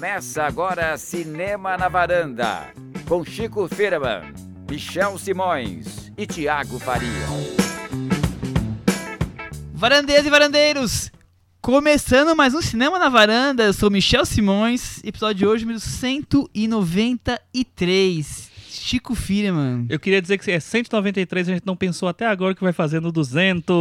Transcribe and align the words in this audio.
Começa 0.00 0.44
agora 0.44 0.96
Cinema 0.96 1.76
na 1.76 1.86
Varanda, 1.86 2.72
com 3.06 3.22
Chico 3.22 3.68
Firman, 3.68 4.32
Michel 4.66 5.18
Simões 5.18 6.10
e 6.16 6.26
Tiago 6.26 6.78
Faria. 6.78 7.26
Varandeiras 9.74 10.24
e 10.24 10.30
varandeiros, 10.30 11.12
começando 11.60 12.34
mais 12.34 12.54
um 12.54 12.62
Cinema 12.62 12.98
na 12.98 13.10
Varanda, 13.10 13.64
eu 13.64 13.74
sou 13.74 13.90
Michel 13.90 14.24
Simões, 14.24 15.02
episódio 15.04 15.40
de 15.40 15.46
hoje, 15.46 15.66
número 15.66 15.80
193. 15.80 18.49
Chico 18.70 19.14
Firman. 19.14 19.86
Eu 19.88 19.98
queria 19.98 20.22
dizer 20.22 20.38
que 20.38 20.50
é 20.50 20.60
193, 20.60 21.48
a 21.48 21.52
gente 21.54 21.66
não 21.66 21.74
pensou 21.76 22.08
até 22.08 22.26
agora 22.26 22.54
que 22.54 22.62
vai 22.62 22.72
fazer 22.72 23.00
no 23.00 23.10
200. 23.10 23.74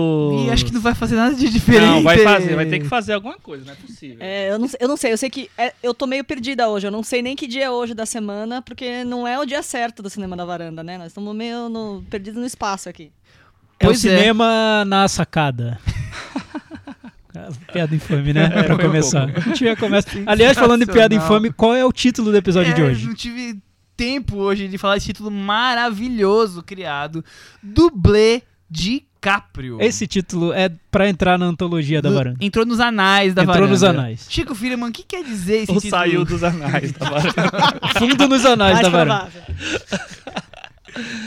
E 0.47 0.49
acho 0.49 0.65
que 0.65 0.73
não 0.73 0.81
vai 0.81 0.95
fazer 0.95 1.15
nada 1.15 1.35
de 1.35 1.49
diferente. 1.49 1.85
Não, 1.85 2.03
vai 2.03 2.17
fazer, 2.17 2.55
vai 2.55 2.65
ter 2.65 2.79
que 2.79 2.87
fazer 2.87 3.13
alguma 3.13 3.37
coisa, 3.37 3.65
não 3.65 3.73
é 3.73 3.75
possível. 3.75 4.17
É, 4.19 4.51
eu, 4.51 4.57
não, 4.59 4.67
eu 4.79 4.87
não 4.87 4.97
sei, 4.97 5.13
eu 5.13 5.17
sei 5.17 5.29
que 5.29 5.49
é, 5.57 5.73
eu 5.83 5.93
tô 5.93 6.07
meio 6.07 6.23
perdida 6.23 6.67
hoje, 6.67 6.87
eu 6.87 6.91
não 6.91 7.03
sei 7.03 7.21
nem 7.21 7.35
que 7.35 7.47
dia 7.47 7.65
é 7.65 7.69
hoje 7.69 7.93
da 7.93 8.05
semana, 8.05 8.61
porque 8.61 9.03
não 9.03 9.27
é 9.27 9.39
o 9.39 9.45
dia 9.45 9.61
certo 9.61 10.01
do 10.01 10.09
Cinema 10.09 10.35
da 10.35 10.45
Varanda, 10.45 10.83
né? 10.83 10.97
Nós 10.97 11.07
estamos 11.07 11.35
meio 11.35 11.69
no, 11.69 12.03
perdidos 12.09 12.39
no 12.39 12.45
espaço 12.45 12.89
aqui. 12.89 13.11
É 13.79 13.85
Pois 13.85 14.03
o 14.03 14.07
é. 14.09 14.17
cinema 14.17 14.83
na 14.85 15.07
sacada. 15.07 15.79
piada 17.71 17.95
infame, 17.95 18.33
né? 18.33 18.49
É, 18.53 18.63
pra 18.63 18.75
um 18.75 18.77
começar. 18.77 19.25
pouco. 19.25 19.39
a 19.39 19.43
gente 19.43 19.63
já 19.63 19.75
começa. 19.75 20.09
Aliás, 20.25 20.57
falando 20.57 20.83
em 20.83 20.87
piada 20.87 21.13
infame, 21.15 21.51
qual 21.53 21.75
é 21.75 21.85
o 21.85 21.91
título 21.91 22.31
do 22.31 22.37
episódio 22.37 22.73
de 22.73 22.81
É, 22.81 22.85
hoje? 22.85 23.07
Não 23.07 23.13
tive 23.13 23.57
tempo 23.99 24.37
hoje 24.37 24.69
de 24.69 24.77
falar 24.77 24.95
esse 24.95 25.07
título 25.07 25.29
maravilhoso 25.29 26.63
criado, 26.63 27.23
Dublê 27.61 28.41
DiCaprio. 28.69 29.77
Esse 29.81 30.07
título 30.07 30.53
é 30.53 30.69
pra 30.89 31.09
entrar 31.09 31.37
na 31.37 31.45
antologia 31.47 32.01
da 32.01 32.09
varanda. 32.09 32.37
Entrou 32.39 32.65
nos 32.65 32.79
anais 32.79 33.33
da 33.33 33.41
Entrou 33.41 33.55
varanda. 33.55 33.71
nos 33.71 33.83
anais. 33.83 34.25
Chico 34.29 34.55
Firman, 34.55 34.89
o 34.89 34.93
que 34.93 35.03
quer 35.03 35.21
dizer 35.23 35.63
esse 35.63 35.71
Ou 35.71 35.81
título? 35.81 36.01
saiu 36.01 36.23
dos 36.23 36.43
anais 36.45 36.93
da 36.93 37.09
varanda. 37.09 37.79
Fundo 37.99 38.27
nos 38.29 38.45
anais 38.45 38.73
Mais 38.75 38.83
da 38.83 38.89
varanda. 38.89 39.31
provável. 39.31 39.43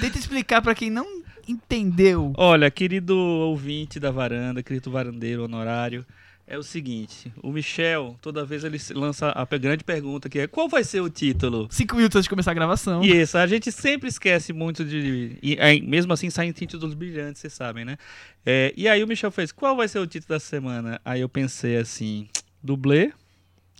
Tenta 0.00 0.18
explicar 0.18 0.62
pra 0.62 0.74
quem 0.74 0.88
não 0.90 1.06
entendeu. 1.46 2.32
Olha, 2.38 2.70
querido 2.70 3.16
ouvinte 3.16 4.00
da 4.00 4.10
varanda, 4.10 4.62
querido 4.62 4.90
varandeiro 4.90 5.44
honorário, 5.44 6.06
é 6.46 6.58
o 6.58 6.62
seguinte: 6.62 7.32
o 7.42 7.52
Michel, 7.52 8.16
toda 8.20 8.44
vez 8.44 8.64
ele 8.64 8.78
lança 8.94 9.30
a 9.34 9.44
grande 9.58 9.84
pergunta 9.84 10.28
que 10.28 10.38
é: 10.40 10.46
qual 10.46 10.68
vai 10.68 10.84
ser 10.84 11.00
o 11.00 11.08
título? 11.08 11.68
Cinco 11.70 11.96
minutos 11.96 12.16
antes 12.16 12.24
de 12.24 12.30
começar 12.30 12.50
a 12.50 12.54
gravação. 12.54 13.02
E 13.02 13.12
isso, 13.20 13.38
a 13.38 13.46
gente 13.46 13.70
sempre 13.72 14.08
esquece 14.08 14.52
muito 14.52 14.84
de. 14.84 15.38
E, 15.42 15.58
aí, 15.60 15.80
mesmo 15.80 16.12
assim, 16.12 16.30
saem 16.30 16.52
títulos 16.52 16.94
brilhantes, 16.94 17.40
vocês 17.40 17.52
sabem, 17.52 17.84
né? 17.84 17.96
É, 18.44 18.72
e 18.76 18.88
aí 18.88 19.02
o 19.02 19.06
Michel 19.06 19.30
fez: 19.30 19.52
qual 19.52 19.76
vai 19.76 19.88
ser 19.88 19.98
o 19.98 20.06
título 20.06 20.30
da 20.30 20.40
semana? 20.40 21.00
Aí 21.04 21.20
eu 21.20 21.28
pensei 21.28 21.76
assim: 21.76 22.28
dublê, 22.62 23.12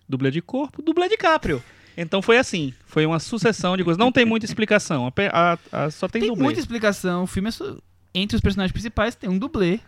dublê 0.09 0.31
de 0.31 0.41
corpo, 0.41 0.83
dublê 0.83 1.09
de 1.09 1.17
Caprio. 1.17 1.63
Então 1.97 2.23
foi 2.23 2.39
assim, 2.39 2.73
foi 2.87 3.05
uma 3.05 3.19
sucessão 3.19 3.77
de 3.77 3.85
coisas. 3.85 3.99
Não 3.99 4.11
tem 4.11 4.25
muita 4.25 4.47
explicação, 4.47 5.07
ape- 5.07 5.29
a- 5.31 5.59
a- 5.71 5.91
só 5.91 6.09
tem, 6.09 6.23
Tem 6.23 6.31
dublê. 6.31 6.45
muita 6.45 6.59
explicação. 6.59 7.25
O 7.25 7.27
filme 7.27 7.49
é 7.51 7.53
só- 7.53 7.77
entre 8.15 8.35
os 8.35 8.41
personagens 8.41 8.73
principais 8.73 9.15
tem 9.15 9.29
um 9.29 9.39
dublê 9.39 9.79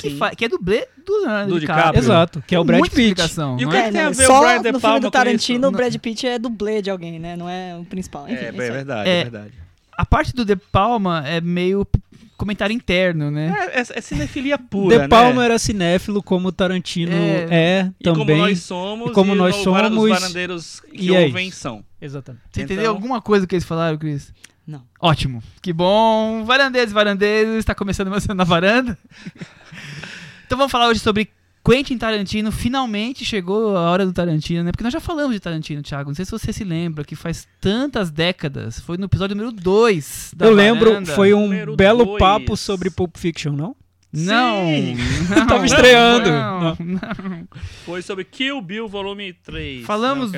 que, 0.00 0.18
que 0.36 0.44
é 0.44 0.48
dublê 0.48 0.86
do 1.04 1.12
Leonardo 1.20 1.54
Do 1.54 1.60
DiCaprio. 1.60 1.98
Exato, 1.98 2.42
que 2.46 2.54
é 2.54 2.58
o 2.60 2.64
Brad 2.64 2.78
muita 2.80 2.94
Pitt. 2.96 3.08
explicação, 3.08 3.58
E 3.60 3.66
o 3.66 3.68
que 3.70 3.76
é? 3.76 3.80
é 3.80 3.84
que 3.86 3.92
tem 3.92 4.00
a 4.00 4.10
ver 4.10 4.22
o 4.24 4.26
só 4.26 4.40
Brian 4.40 4.50
De 4.52 4.56
no 4.58 4.62
filme 4.64 4.80
Palma 4.80 5.00
do 5.00 5.10
Tarantino, 5.10 5.58
isso? 5.60 5.68
o 5.68 5.72
Brad 5.76 5.96
Pitt 5.96 6.26
é 6.26 6.38
dublê 6.38 6.80
de 6.82 6.90
alguém, 6.90 7.18
né? 7.18 7.36
Não 7.36 7.48
é 7.48 7.76
o 7.76 7.84
principal. 7.84 8.28
Enfim, 8.28 8.44
É, 8.44 8.48
é 8.48 8.52
verdade, 8.52 9.08
É. 9.10 9.18
é 9.20 9.22
verdade. 9.24 9.52
A 9.96 10.06
parte 10.06 10.34
do 10.34 10.44
De 10.44 10.56
Palma 10.56 11.22
é 11.26 11.40
meio 11.40 11.86
comentário 12.36 12.74
interno, 12.74 13.30
né? 13.30 13.54
É, 13.72 13.80
é, 13.80 13.84
é 13.98 14.00
cinefilia 14.00 14.58
pura, 14.58 15.00
De 15.00 15.08
Palma 15.08 15.40
né? 15.40 15.44
era 15.44 15.58
cinéfilo, 15.58 16.22
como 16.22 16.48
o 16.48 16.52
Tarantino 16.52 17.12
É. 17.12 17.46
é, 17.50 17.90
E 18.00 18.04
como 18.04 18.20
também. 18.20 18.38
nós 18.38 18.60
somos, 18.60 19.10
e 19.10 19.12
como 19.12 19.34
nós 19.34 19.54
o 19.64 19.70
vara- 19.70 19.88
somos, 19.88 20.04
os 20.04 20.10
varandeiros 20.10 20.80
que 20.80 21.10
e 21.10 21.14
é 21.14 21.20
ouvem 21.26 21.50
são. 21.50 21.84
Exatamente. 22.00 22.42
Você 22.50 22.62
Então- 22.62 22.74
entendeu 22.74 22.90
alguma 22.90 23.20
coisa 23.20 23.46
que 23.46 23.54
eles 23.54 23.64
falaram, 23.64 23.96
Cris? 23.98 24.32
Não. 24.66 24.84
Ótimo. 25.00 25.42
Que 25.60 25.72
bom. 25.72 26.44
Varandeiros 26.44 26.92
e 26.92 26.94
varandeiros, 26.94 27.56
está 27.56 27.74
começando 27.74 28.08
um 28.08 28.34
na 28.34 28.44
varanda. 28.44 28.96
então 30.46 30.56
vamos 30.56 30.70
falar 30.70 30.88
hoje 30.88 31.00
sobre 31.00 31.30
Quentin 31.64 31.98
Tarantino. 31.98 32.50
Finalmente 32.52 33.24
chegou 33.24 33.76
a 33.76 33.90
hora 33.90 34.06
do 34.06 34.12
Tarantino, 34.12 34.62
né? 34.64 34.72
Porque 34.72 34.84
nós 34.84 34.92
já 34.92 35.00
falamos 35.00 35.32
de 35.34 35.40
Tarantino, 35.40 35.82
Thiago. 35.82 36.10
Não 36.10 36.14
sei 36.14 36.24
se 36.24 36.30
você 36.30 36.52
se 36.52 36.64
lembra 36.64 37.04
que 37.04 37.16
faz 37.16 37.46
tantas 37.60 38.10
décadas. 38.10 38.80
Foi 38.80 38.96
no 38.96 39.06
episódio 39.06 39.36
número 39.36 39.52
2 39.54 40.34
da 40.36 40.46
Eu 40.46 40.52
lembro, 40.52 40.90
Varanda. 40.90 41.12
foi 41.14 41.34
um 41.34 41.42
Número 41.42 41.76
belo 41.76 42.04
dois. 42.04 42.18
papo 42.18 42.56
sobre 42.56 42.90
Pulp 42.90 43.16
Fiction, 43.16 43.52
não? 43.52 43.76
Não, 44.12 44.62
não. 45.30 45.46
Tava 45.48 45.64
estreando. 45.64 46.30
Não, 46.30 46.76
não. 46.78 47.48
Foi 47.84 48.02
sobre 48.02 48.24
Kill 48.24 48.60
Bill 48.60 48.86
Volume 48.86 49.32
3. 49.32 49.86
Falamos 49.86 50.30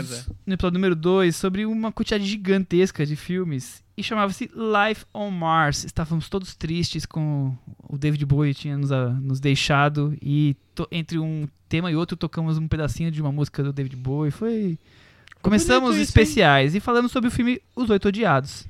no 0.47 0.55
episódio 0.55 0.75
número 0.75 0.95
2 0.95 1.35
sobre 1.35 1.67
uma 1.67 1.91
quantidade 1.91 2.25
gigantesca 2.25 3.05
de 3.05 3.17
filmes 3.17 3.84
e 3.97 4.03
chamava-se 4.03 4.51
Life 4.55 5.05
on 5.15 5.31
Mars. 5.31 5.85
Estávamos 5.85 6.29
todos 6.29 6.55
tristes 6.55 7.07
com 7.07 7.57
o 7.89 7.97
David 7.97 8.25
Bowie 8.27 8.53
tinha 8.55 8.77
nos, 8.77 8.93
ah, 8.93 9.09
nos 9.11 9.41
deixado 9.41 10.15
e 10.21 10.55
to- 10.75 10.89
entre 10.91 11.19
um 11.19 11.49
tema 11.69 11.91
e 11.91 11.97
outro 11.97 12.17
tocamos 12.17 12.59
um 12.59 12.69
pedacinho 12.69 13.11
de 13.11 13.21
uma 13.23 13.33
música 13.33 13.63
do 13.63 13.73
David 13.73 13.97
Bowie. 13.97 14.31
Foi 14.31 14.79
começamos 15.43 15.95
isso, 15.95 16.03
especiais 16.05 16.75
e 16.75 16.81
falamos 16.81 17.13
sobre 17.13 17.29
o 17.29 17.31
filme 17.31 17.61
Os 17.77 17.89
Oito 17.91 18.09
Odiados. 18.09 18.67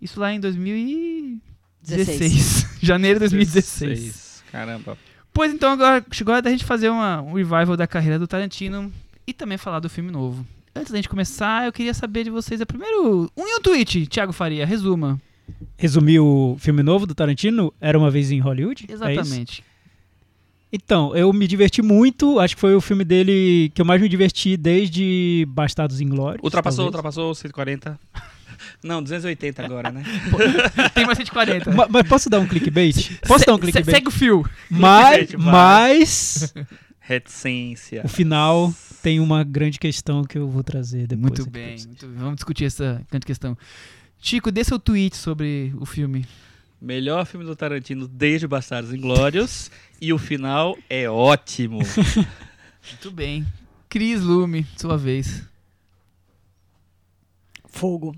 Isso 0.00 0.18
lá 0.20 0.32
em 0.32 0.40
2016, 0.40 2.78
janeiro 2.82 3.18
de 3.18 3.28
2016. 3.28 3.98
16. 4.00 4.44
Caramba. 4.50 4.96
Pois 5.32 5.52
então, 5.52 5.72
agora 5.72 6.04
chegou 6.12 6.32
a 6.32 6.36
hora 6.36 6.42
da 6.42 6.50
gente 6.50 6.64
fazer 6.64 6.88
uma, 6.88 7.20
um 7.20 7.34
revival 7.34 7.76
da 7.76 7.86
carreira 7.86 8.18
do 8.18 8.26
Tarantino 8.26 8.90
e 9.26 9.34
também 9.34 9.58
falar 9.58 9.80
do 9.80 9.90
filme 9.90 10.10
novo. 10.10 10.46
Antes 10.76 10.92
da 10.92 10.98
gente 10.98 11.08
começar, 11.08 11.64
eu 11.66 11.72
queria 11.72 11.94
saber 11.94 12.24
de 12.24 12.30
vocês, 12.30 12.60
é 12.60 12.64
primeiro, 12.64 13.30
um 13.36 13.48
e 13.48 13.54
um 13.56 13.60
tweet, 13.62 14.06
Thiago 14.06 14.32
Faria, 14.32 14.66
resuma. 14.66 15.18
Resumir 15.78 16.18
o 16.20 16.56
filme 16.58 16.82
novo 16.82 17.06
do 17.06 17.14
Tarantino, 17.14 17.72
Era 17.80 17.98
Uma 17.98 18.10
Vez 18.10 18.30
em 18.30 18.40
Hollywood? 18.40 18.84
É? 18.88 18.92
Exatamente. 18.92 19.64
Então, 20.72 21.16
eu 21.16 21.32
me 21.32 21.46
diverti 21.46 21.80
muito. 21.80 22.38
Acho 22.40 22.54
que 22.56 22.60
foi 22.60 22.74
o 22.74 22.80
filme 22.80 23.04
dele 23.04 23.70
que 23.74 23.80
eu 23.80 23.84
mais 23.86 24.00
me 24.02 24.08
diverti 24.08 24.56
desde 24.56 25.46
Bastardos 25.48 26.00
Inglórios. 26.00 26.42
Ultrapassou, 26.42 26.90
talvez. 26.90 26.94
ultrapassou 26.96 27.34
140. 27.34 27.98
Não, 28.82 29.02
280 29.02 29.64
agora, 29.64 29.90
né? 29.90 30.02
Tem 30.94 31.06
mais 31.06 31.16
140. 31.18 31.70
Ma- 31.72 31.86
Mas 31.88 32.06
posso 32.08 32.28
dar 32.28 32.40
um 32.40 32.46
clickbait? 32.46 33.18
Posso 33.26 33.46
dar 33.46 33.54
um 33.54 33.58
Se- 33.58 33.66
se- 33.66 33.72
clickbait? 33.72 33.94
Segue 33.96 34.08
o 34.08 34.10
fio. 34.10 34.44
Mas, 34.70 35.16
Clickbait, 35.30 35.44
mas 35.52 36.54
Reticência. 37.06 38.02
o 38.04 38.08
final 38.08 38.74
tem 39.00 39.20
uma 39.20 39.44
grande 39.44 39.78
questão 39.78 40.24
que 40.24 40.36
eu 40.36 40.48
vou 40.48 40.64
trazer 40.64 41.06
depois. 41.06 41.38
Muito 41.38 41.48
bem, 41.48 41.76
muito 41.86 42.06
bem. 42.08 42.16
Vamos 42.16 42.34
discutir 42.34 42.64
essa 42.64 43.00
grande 43.08 43.24
questão. 43.24 43.56
Chico, 44.18 44.50
dê 44.50 44.64
seu 44.64 44.76
tweet 44.76 45.16
sobre 45.16 45.72
o 45.78 45.86
filme. 45.86 46.26
Melhor 46.80 47.24
filme 47.24 47.46
do 47.46 47.54
Tarantino 47.54 48.08
desde 48.08 48.48
Bastardos 48.48 48.92
Inglórios. 48.92 49.70
e 50.02 50.12
o 50.12 50.18
final 50.18 50.76
é 50.90 51.08
ótimo. 51.08 51.78
Muito 52.90 53.10
bem. 53.12 53.46
Cris 53.88 54.20
Lume, 54.20 54.66
sua 54.76 54.98
vez. 54.98 55.44
Fogo. 57.66 58.16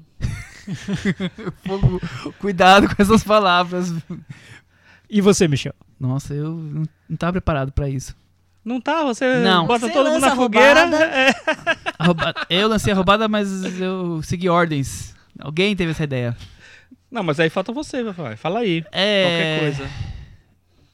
Fogo, 1.67 2.01
cuidado 2.39 2.89
com 2.89 3.03
essas 3.03 3.23
palavras. 3.23 3.93
E 5.11 5.21
você, 5.21 5.47
Michel? 5.47 5.75
Nossa, 6.01 6.33
eu 6.33 6.55
não, 6.55 6.85
não 7.07 7.17
tava 7.19 7.33
preparado 7.33 7.71
pra 7.71 7.89
isso. 7.89 8.17
Não 8.69 8.81
tá? 8.81 9.03
Você 9.05 9.39
Não. 9.43 9.67
bota 9.67 9.87
Você 9.87 9.93
todo 9.93 10.11
mundo 10.11 10.21
na 10.21 10.37
fogueira. 10.37 10.81
é. 10.93 11.35
Eu 12.51 12.69
lancei 12.69 12.93
a 12.93 12.97
roubada, 12.97 13.27
mas 13.27 13.81
eu 13.81 14.21
segui 14.23 14.49
ordens. 14.49 15.15
Alguém 15.39 15.75
teve 15.75 15.93
essa 15.93 16.05
ideia. 16.05 16.37
Não, 17.11 17.23
mas 17.23 17.41
aí 17.41 17.49
falta 17.49 17.73
você, 17.73 18.05
papai. 18.05 18.37
Fala 18.37 18.61
aí. 18.61 18.85
É. 18.93 19.23
Qualquer 19.25 19.61
coisa. 19.79 19.91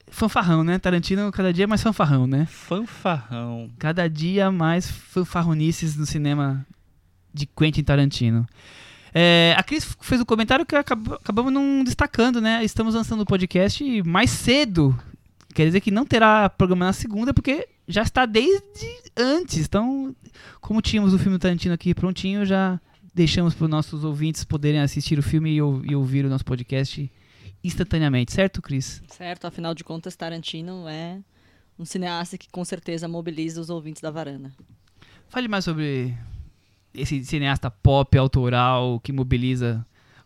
Fanfarrão, 0.09 0.63
né? 0.63 0.79
Tarantino 0.79 1.29
cada 1.31 1.51
dia 1.51 1.67
mais 1.67 1.83
fanfarrão, 1.83 2.25
né? 2.25 2.45
Fanfarrão. 2.49 3.69
Cada 3.77 4.07
dia 4.09 4.49
mais 4.49 4.89
fanfarronices 4.89 5.97
no 5.97 6.05
cinema 6.05 6.65
de 7.33 7.45
Quentin 7.45 7.83
Tarantino. 7.83 8.45
É, 9.13 9.53
a 9.57 9.63
Cris 9.63 9.95
fez 10.01 10.21
um 10.21 10.25
comentário 10.25 10.65
que 10.65 10.75
acab- 10.75 11.13
acabamos 11.13 11.51
não 11.51 11.83
destacando, 11.83 12.39
né? 12.39 12.63
Estamos 12.63 12.95
lançando 12.95 13.21
o 13.21 13.25
podcast 13.25 14.01
mais 14.03 14.29
cedo. 14.29 14.97
Quer 15.55 15.65
dizer 15.67 15.79
que 15.81 15.89
não 15.89 16.05
terá 16.05 16.49
programa 16.49 16.85
na 16.85 16.93
segunda, 16.93 17.33
porque 17.33 17.67
já 17.87 18.01
está 18.03 18.25
desde 18.25 18.61
antes. 19.17 19.57
Então, 19.65 20.13
como 20.61 20.81
tínhamos 20.81 21.13
o 21.13 21.17
filme 21.17 21.39
Tarantino 21.39 21.73
aqui 21.73 21.93
prontinho, 21.95 22.45
já 22.45 22.79
deixamos 23.13 23.53
para 23.55 23.63
os 23.63 23.69
nossos 23.71 24.03
ouvintes 24.03 24.43
poderem 24.43 24.81
assistir 24.81 25.17
o 25.17 25.23
filme 25.23 25.51
e, 25.55 25.61
ou- 25.61 25.83
e 25.85 25.95
ouvir 25.95 26.25
o 26.25 26.29
nosso 26.29 26.43
podcast 26.45 27.09
instantaneamente, 27.63 28.31
certo, 28.33 28.61
Cris? 28.61 29.01
Certo? 29.07 29.45
Afinal 29.47 29.73
de 29.73 29.83
contas, 29.83 30.15
Tarantino 30.15 30.87
é 30.87 31.19
um 31.79 31.85
cineasta 31.85 32.37
que 32.37 32.47
com 32.51 32.63
certeza 32.65 33.07
mobiliza 33.07 33.59
os 33.61 33.69
ouvintes 33.69 34.01
da 34.01 34.11
varanda. 34.11 34.51
Fale 35.29 35.47
mais 35.47 35.63
sobre 35.65 36.13
esse 36.93 37.23
cineasta 37.25 37.71
pop 37.71 38.17
autoral 38.17 38.99
que 38.99 39.11
mobiliza 39.11 39.85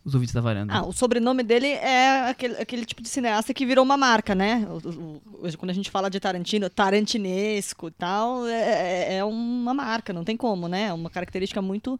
os 0.09 0.15
ouvintes 0.15 0.33
da 0.33 0.41
varanda. 0.41 0.73
Ah, 0.73 0.85
o 0.85 0.91
sobrenome 0.91 1.41
dele 1.43 1.67
é 1.67 2.29
aquele, 2.29 2.55
aquele 2.55 2.85
tipo 2.85 3.01
de 3.01 3.07
cineasta 3.09 3.53
que 3.53 3.65
virou 3.65 3.83
uma 3.85 3.95
marca, 3.97 4.35
né? 4.35 4.67
O- 4.69 5.17
o- 5.47 5.57
quando 5.57 5.69
a 5.69 5.73
gente 5.73 5.89
fala 5.89 6.09
de 6.09 6.19
Tarantino, 6.19 6.69
tarantinesco 6.69 7.87
e 7.87 7.91
tal, 7.91 8.45
é, 8.47 8.51
é- 8.53 9.15
é 9.17 9.23
uma 9.23 9.73
marca, 9.73 10.11
não 10.13 10.23
tem 10.23 10.35
como, 10.37 10.67
né? 10.67 10.87
É 10.87 10.93
uma 10.93 11.09
característica 11.09 11.61
muito 11.61 11.99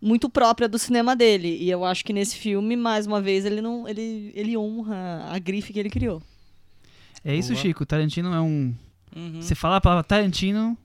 muito 0.00 0.28
própria 0.30 0.68
do 0.68 0.78
cinema 0.78 1.16
dele. 1.16 1.56
E 1.60 1.68
eu 1.68 1.84
acho 1.84 2.04
que 2.04 2.12
nesse 2.12 2.36
filme, 2.36 2.76
mais 2.76 3.04
uma 3.04 3.20
vez, 3.20 3.44
ele 3.44 3.60
não 3.60 3.88
ele, 3.88 4.30
ele 4.32 4.56
honra 4.56 5.24
a 5.28 5.38
grife 5.40 5.72
que 5.72 5.78
ele 5.80 5.90
criou. 5.90 6.22
é 7.24 7.34
isso, 7.34 7.50
boa. 7.52 7.60
Chico. 7.60 7.84
Tarantino 7.84 8.32
é 8.32 8.40
um. 8.40 8.72
Uhum. 9.16 9.42
Você 9.42 9.56
fala 9.56 9.76
a 9.76 9.80
palavra 9.80 10.04
Tarantino, 10.04 10.78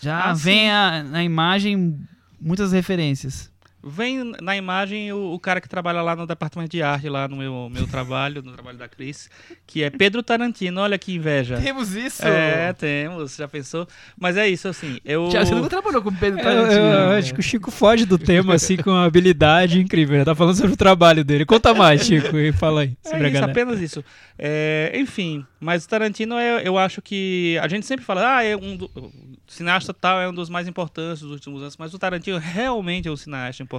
já 0.00 0.30
Ah, 0.30 0.32
vem 0.32 0.70
a- 0.70 1.02
na 1.02 1.22
imagem 1.22 2.00
muitas 2.40 2.72
referências. 2.72 3.50
Vem 3.86 4.32
na 4.40 4.56
imagem 4.56 5.12
o, 5.12 5.34
o 5.34 5.38
cara 5.38 5.60
que 5.60 5.68
trabalha 5.68 6.00
lá 6.00 6.16
no 6.16 6.26
departamento 6.26 6.70
de 6.70 6.82
arte, 6.82 7.06
lá 7.08 7.28
no 7.28 7.36
meu, 7.36 7.68
meu 7.70 7.86
trabalho, 7.86 8.42
no 8.42 8.52
trabalho 8.52 8.78
da 8.78 8.88
Cris, 8.88 9.28
que 9.66 9.82
é 9.82 9.90
Pedro 9.90 10.22
Tarantino. 10.22 10.80
Olha 10.80 10.96
que 10.96 11.14
inveja. 11.14 11.60
Temos 11.60 11.94
isso! 11.94 12.24
É, 12.26 12.72
temos, 12.72 13.36
já 13.36 13.46
pensou? 13.46 13.86
Mas 14.18 14.38
é 14.38 14.48
isso, 14.48 14.68
assim, 14.68 14.98
eu... 15.04 15.28
Tiago, 15.28 15.46
você 15.46 15.54
nunca 15.54 15.68
trabalhou 15.68 16.00
com 16.00 16.10
Pedro 16.14 16.40
Eu, 16.40 16.44
Tarantino. 16.44 16.80
eu- 16.80 16.84
eu 16.84 17.10
acho 17.18 17.34
que 17.34 17.40
o 17.40 17.42
Chico 17.42 17.70
foge 17.70 18.06
do 18.06 18.16
tema, 18.16 18.54
assim, 18.54 18.78
com 18.78 18.90
uma 18.90 19.04
habilidade 19.04 19.78
incrível. 19.78 20.16
Ele 20.16 20.24
tá 20.24 20.34
falando 20.34 20.56
sobre 20.56 20.72
o 20.72 20.76
trabalho 20.76 21.22
dele. 21.22 21.44
Conta 21.44 21.74
mais, 21.74 22.06
Chico, 22.06 22.38
e 22.38 22.52
fala 22.52 22.80
aí 22.82 22.96
sobre 23.02 23.26
É 23.26 23.30
isso, 23.32 23.44
apenas 23.44 23.80
isso. 23.80 24.02
É, 24.38 24.92
enfim, 24.94 25.44
mas 25.60 25.84
o 25.84 25.88
Tarantino, 25.88 26.36
é, 26.36 26.66
eu 26.66 26.76
acho 26.78 27.02
que. 27.02 27.56
A 27.62 27.68
gente 27.68 27.84
sempre 27.86 28.04
fala, 28.04 28.38
ah, 28.38 28.42
é 28.42 28.56
um 28.56 28.76
do, 28.76 28.86
o 28.96 29.12
cineasta 29.46 29.92
tal 29.94 30.20
é 30.20 30.28
um 30.28 30.32
dos 30.34 30.48
mais 30.48 30.66
importantes 30.66 31.20
dos 31.20 31.30
últimos 31.30 31.60
anos, 31.62 31.76
mas 31.76 31.92
o 31.94 31.98
Tarantino 31.98 32.38
realmente 32.38 33.06
é 33.06 33.10
um 33.10 33.16
cineasta 33.16 33.62
importante 33.62 33.73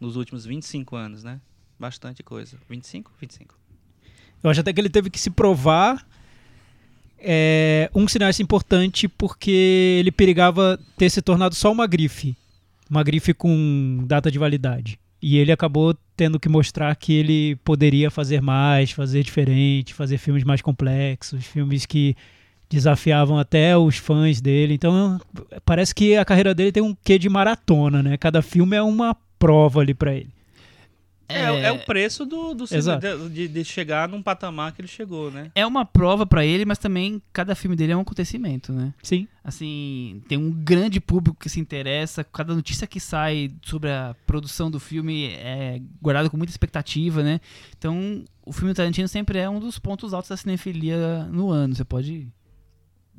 nos 0.00 0.16
últimos 0.16 0.44
25 0.44 0.96
anos, 0.96 1.24
né? 1.24 1.40
Bastante 1.78 2.22
coisa. 2.22 2.58
25? 2.68 3.12
25. 3.20 3.58
Eu 4.42 4.50
acho 4.50 4.60
até 4.60 4.72
que 4.72 4.80
ele 4.80 4.88
teve 4.88 5.10
que 5.10 5.20
se 5.20 5.30
provar 5.30 6.06
é, 7.18 7.90
um 7.94 8.08
cineasta 8.08 8.42
importante 8.42 9.06
porque 9.06 9.98
ele 10.00 10.10
perigava 10.10 10.78
ter 10.96 11.10
se 11.10 11.20
tornado 11.20 11.54
só 11.54 11.70
uma 11.70 11.86
grife. 11.86 12.36
Uma 12.88 13.02
grife 13.02 13.34
com 13.34 14.04
data 14.06 14.30
de 14.30 14.38
validade. 14.38 14.98
E 15.22 15.36
ele 15.36 15.52
acabou 15.52 15.94
tendo 16.16 16.40
que 16.40 16.48
mostrar 16.48 16.94
que 16.96 17.12
ele 17.12 17.56
poderia 17.56 18.10
fazer 18.10 18.40
mais, 18.40 18.90
fazer 18.90 19.22
diferente, 19.22 19.92
fazer 19.92 20.16
filmes 20.16 20.44
mais 20.44 20.62
complexos, 20.62 21.44
filmes 21.44 21.84
que 21.84 22.16
desafiavam 22.70 23.36
até 23.36 23.76
os 23.76 23.96
fãs 23.96 24.40
dele. 24.40 24.74
Então, 24.74 25.20
parece 25.64 25.94
que 25.94 26.16
a 26.16 26.24
carreira 26.24 26.54
dele 26.54 26.72
tem 26.72 26.82
um 26.82 26.96
quê 27.04 27.18
de 27.18 27.28
maratona, 27.28 28.02
né? 28.02 28.16
Cada 28.16 28.40
filme 28.40 28.76
é 28.76 28.82
uma 28.82 29.16
prova 29.38 29.80
ali 29.80 29.92
pra 29.92 30.14
ele. 30.14 30.30
É, 31.30 31.66
é 31.66 31.72
o 31.72 31.78
preço 31.84 32.26
do, 32.26 32.54
do 32.54 32.64
de, 33.30 33.46
de 33.46 33.64
chegar 33.64 34.08
num 34.08 34.20
patamar 34.20 34.72
que 34.72 34.80
ele 34.80 34.88
chegou, 34.88 35.30
né? 35.30 35.52
é 35.54 35.64
uma 35.64 35.84
prova 35.84 36.26
pra 36.26 36.44
ele, 36.44 36.64
mas 36.64 36.76
também 36.76 37.22
cada 37.32 37.54
filme 37.54 37.76
dele 37.76 37.92
é 37.92 37.96
um 37.96 38.00
acontecimento, 38.00 38.72
né? 38.72 38.92
Sim. 39.00 39.28
Assim, 39.44 40.22
tem 40.28 40.36
um 40.36 40.50
grande 40.50 41.00
público 41.00 41.38
que 41.38 41.48
se 41.48 41.60
interessa, 41.60 42.24
cada 42.24 42.52
notícia 42.52 42.84
que 42.84 42.98
sai 42.98 43.52
sobre 43.62 43.90
a 43.90 44.14
produção 44.26 44.70
do 44.70 44.80
filme 44.80 45.28
é 45.34 45.80
guardada 46.02 46.28
com 46.28 46.36
muita 46.36 46.52
expectativa, 46.52 47.22
né? 47.22 47.40
Então, 47.78 48.24
o 48.44 48.52
filme 48.52 48.72
do 48.72 48.76
Tarantino 48.76 49.06
sempre 49.06 49.38
é 49.38 49.48
um 49.48 49.60
dos 49.60 49.78
pontos 49.78 50.12
altos 50.12 50.30
da 50.30 50.36
cinefilia 50.36 51.24
no 51.30 51.50
ano. 51.50 51.76
Você 51.76 51.84
pode 51.84 52.28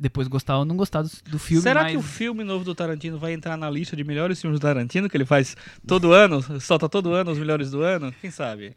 depois 0.02 0.28
gostar 0.28 0.58
ou 0.58 0.66
não 0.66 0.76
gostar 0.76 1.04
do, 1.04 1.12
do 1.30 1.38
filme, 1.38 1.62
Será 1.62 1.84
mas 1.84 1.92
que 1.92 1.98
o 1.98 2.02
filme 2.02 2.44
novo 2.44 2.66
do 2.66 2.74
Tarantino 2.74 3.20
vai 3.20 3.34
entrar 3.34 3.56
na 3.56 3.70
lista 3.70 3.96
de 3.96 4.04
melhores 4.04 4.42
filmes 4.42 4.60
do 4.60 4.64
Tarantino, 4.64 5.08
que 5.08 5.16
ele 5.16 5.26
faz 5.26 5.56
todo 5.86 6.12
ano, 6.12 6.42
solta 6.60 6.90
todo 6.90 7.14
ano 7.14 7.30
os 7.30 7.38
melhores 7.38 7.70
do 7.70 7.84
ano? 7.84 8.12
Quem 8.20 8.32
sabe? 8.32 8.76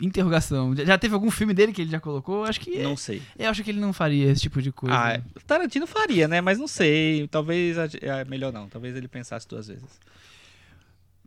interrogação. 0.00 0.74
Já, 0.74 0.96
teve 0.98 1.14
algum 1.14 1.30
filme 1.30 1.52
dele 1.54 1.72
que 1.72 1.82
ele 1.82 1.90
já 1.90 2.00
colocou? 2.00 2.44
Acho 2.44 2.58
que 2.58 2.82
Não 2.82 2.96
sei. 2.96 3.22
eu 3.38 3.50
acho 3.50 3.62
que 3.62 3.70
ele 3.70 3.78
não 3.78 3.92
faria 3.92 4.32
esse 4.32 4.40
tipo 4.40 4.60
de 4.60 4.72
coisa. 4.72 4.96
Ah, 4.96 5.20
Tarantino 5.46 5.86
faria, 5.86 6.26
né? 6.26 6.40
Mas 6.40 6.58
não 6.58 6.66
sei. 6.66 7.28
Talvez 7.28 7.76
é 8.00 8.24
melhor 8.24 8.52
não. 8.52 8.68
Talvez 8.68 8.96
ele 8.96 9.06
pensasse 9.06 9.46
duas 9.46 9.68
vezes. 9.68 10.00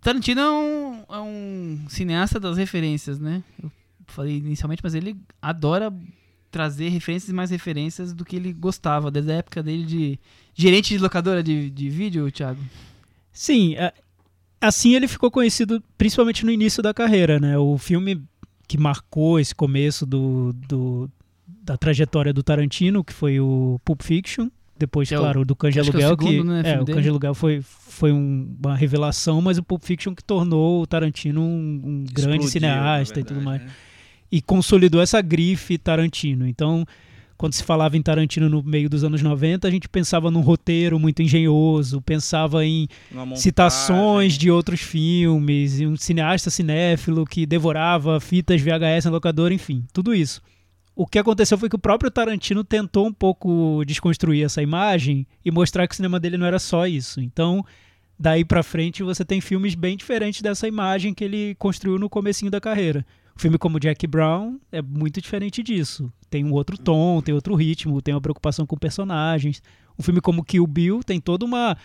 Tarantino 0.01 0.41
é 0.41 0.51
um, 0.51 1.05
é 1.07 1.19
um 1.19 1.85
cineasta 1.87 2.37
das 2.39 2.57
referências, 2.57 3.17
né? 3.17 3.43
Eu 3.63 3.71
falei 4.07 4.37
inicialmente, 4.37 4.81
mas 4.83 4.93
ele 4.93 5.15
adora 5.41 5.93
trazer 6.55 6.87
referências 6.87 7.29
e 7.29 7.33
mais 7.33 7.49
referências 7.51 8.13
do 8.13 8.23
que 8.23 8.37
ele 8.37 8.53
gostava, 8.53 9.11
desde 9.11 9.29
a 9.29 9.35
época 9.35 9.61
dele 9.61 9.83
de 9.83 10.19
gerente 10.53 10.93
de 10.95 10.97
locadora 10.97 11.43
de, 11.43 11.69
de 11.69 11.89
vídeo, 11.89 12.31
Thiago. 12.31 12.61
Sim, 13.29 13.75
a- 13.75 13.93
assim 14.61 14.95
ele 14.95 15.05
ficou 15.05 15.29
conhecido 15.29 15.83
principalmente 15.97 16.45
no 16.45 16.51
início 16.51 16.81
da 16.81 16.93
carreira, 16.93 17.41
né? 17.41 17.57
O 17.57 17.77
filme 17.77 18.23
que 18.69 18.77
marcou 18.77 19.37
esse 19.37 19.53
começo 19.53 20.05
do, 20.05 20.53
do- 20.69 21.09
da 21.61 21.75
trajetória 21.75 22.31
do 22.31 22.41
Tarantino, 22.41 23.03
que 23.03 23.11
foi 23.11 23.37
o 23.37 23.77
Pulp 23.83 24.01
Fiction, 24.01 24.47
depois, 24.79 25.09
Que 25.09 25.15
é 25.15 25.17
o- 25.19 25.21
claro, 25.21 25.43
do 25.43 25.55
Cães 25.57 25.73
de 25.73 25.81
acho 25.81 25.91
que 25.91 25.97
é 25.97 25.99
o 25.99 26.07
Aluguel, 26.07 26.17
que, 26.27 26.31
segundo, 26.37 26.47
né, 26.53 26.61
é, 26.65 26.81
o 26.81 27.01
de 27.01 27.09
Aluguel 27.09 27.33
foi, 27.35 27.61
foi 27.61 28.13
um- 28.13 28.55
uma 28.63 28.75
revelação, 28.77 29.41
mas 29.41 29.57
o 29.57 29.63
Pulp 29.63 29.83
Fiction 29.83 30.15
que 30.15 30.23
tornou 30.23 30.81
o 30.81 30.87
Tarantino 30.87 31.41
um, 31.41 31.81
um 31.83 32.05
grande 32.09 32.47
cineasta 32.47 33.15
na 33.15 33.21
e 33.21 33.23
tudo 33.25 33.35
verdade, 33.41 33.45
mais 33.45 33.61
né? 33.61 33.67
E 34.35 34.41
consolidou 34.41 35.01
essa 35.01 35.21
grife 35.21 35.77
Tarantino. 35.77 36.45
Então, 36.45 36.85
quando 37.37 37.53
se 37.53 37.63
falava 37.63 37.95
em 37.95 38.01
Tarantino 38.01 38.49
no 38.49 38.61
meio 38.61 38.89
dos 38.89 39.01
anos 39.01 39.21
90, 39.21 39.65
a 39.65 39.71
gente 39.71 39.87
pensava 39.87 40.29
num 40.29 40.41
roteiro 40.41 40.99
muito 40.99 41.21
engenhoso, 41.21 42.01
pensava 42.01 42.65
em 42.65 42.89
citações 43.37 44.37
de 44.37 44.51
outros 44.51 44.81
filmes, 44.81 45.79
um 45.79 45.95
cineasta 45.95 46.49
cinéfilo 46.49 47.25
que 47.25 47.45
devorava 47.45 48.19
fitas 48.19 48.61
VHS 48.61 49.05
na 49.05 49.11
locadora, 49.11 49.53
enfim, 49.53 49.85
tudo 49.93 50.13
isso. 50.13 50.41
O 50.93 51.07
que 51.07 51.17
aconteceu 51.17 51.57
foi 51.57 51.69
que 51.69 51.77
o 51.77 51.79
próprio 51.79 52.11
Tarantino 52.11 52.61
tentou 52.61 53.07
um 53.07 53.13
pouco 53.13 53.85
desconstruir 53.87 54.43
essa 54.43 54.61
imagem 54.61 55.25
e 55.45 55.49
mostrar 55.49 55.87
que 55.87 55.93
o 55.93 55.95
cinema 55.95 56.19
dele 56.19 56.37
não 56.37 56.45
era 56.45 56.59
só 56.59 56.85
isso. 56.85 57.21
Então, 57.21 57.65
daí 58.19 58.43
pra 58.43 58.63
frente 58.63 59.01
você 59.01 59.23
tem 59.23 59.39
filmes 59.39 59.75
bem 59.75 59.95
diferentes 59.95 60.41
dessa 60.41 60.67
imagem 60.67 61.13
que 61.13 61.23
ele 61.23 61.55
construiu 61.55 61.97
no 61.97 62.09
comecinho 62.09 62.51
da 62.51 62.59
carreira. 62.59 63.05
Um 63.37 63.39
filme 63.41 63.57
como 63.57 63.79
Jack 63.79 64.07
Brown 64.07 64.57
é 64.71 64.81
muito 64.81 65.19
diferente 65.21 65.61
disso. 65.61 66.11
Tem 66.29 66.43
um 66.45 66.53
outro 66.53 66.77
tom, 66.77 67.21
tem 67.21 67.35
outro 67.35 67.53
ritmo, 67.55 68.01
tem 68.01 68.13
uma 68.13 68.21
preocupação 68.21 68.65
com 68.65 68.77
personagens. 68.77 69.61
Um 69.99 70.03
filme 70.03 70.21
como 70.21 70.43
Kill 70.43 70.65
Bill 70.65 71.03
tem 71.03 71.19
toda 71.19 71.45
uma 71.45 71.75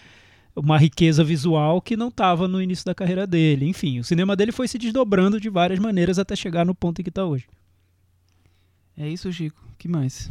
uma 0.55 0.77
riqueza 0.77 1.23
visual 1.23 1.81
que 1.81 1.97
não 1.97 2.09
estava 2.09 2.49
no 2.49 2.61
início 2.61 2.85
da 2.85 2.95
carreira 2.95 3.27
dele. 3.27 3.67
Enfim, 3.67 4.01
o 4.01 4.05
cinema 4.05 4.35
dele 4.37 4.53
foi 4.53 4.67
se 4.69 4.77
desdobrando 4.79 5.41
de 5.41 5.49
várias 5.49 5.79
maneiras 5.79 6.19
até 6.19 6.35
chegar 6.37 6.67
no 6.67 6.75
ponto 6.75 7.01
em 7.01 7.05
que 7.05 7.09
está 7.09 7.25
hoje. 7.25 7.47
É 8.97 9.09
isso, 9.09 9.33
Chico. 9.33 9.63
que 9.79 9.89
mais? 9.89 10.31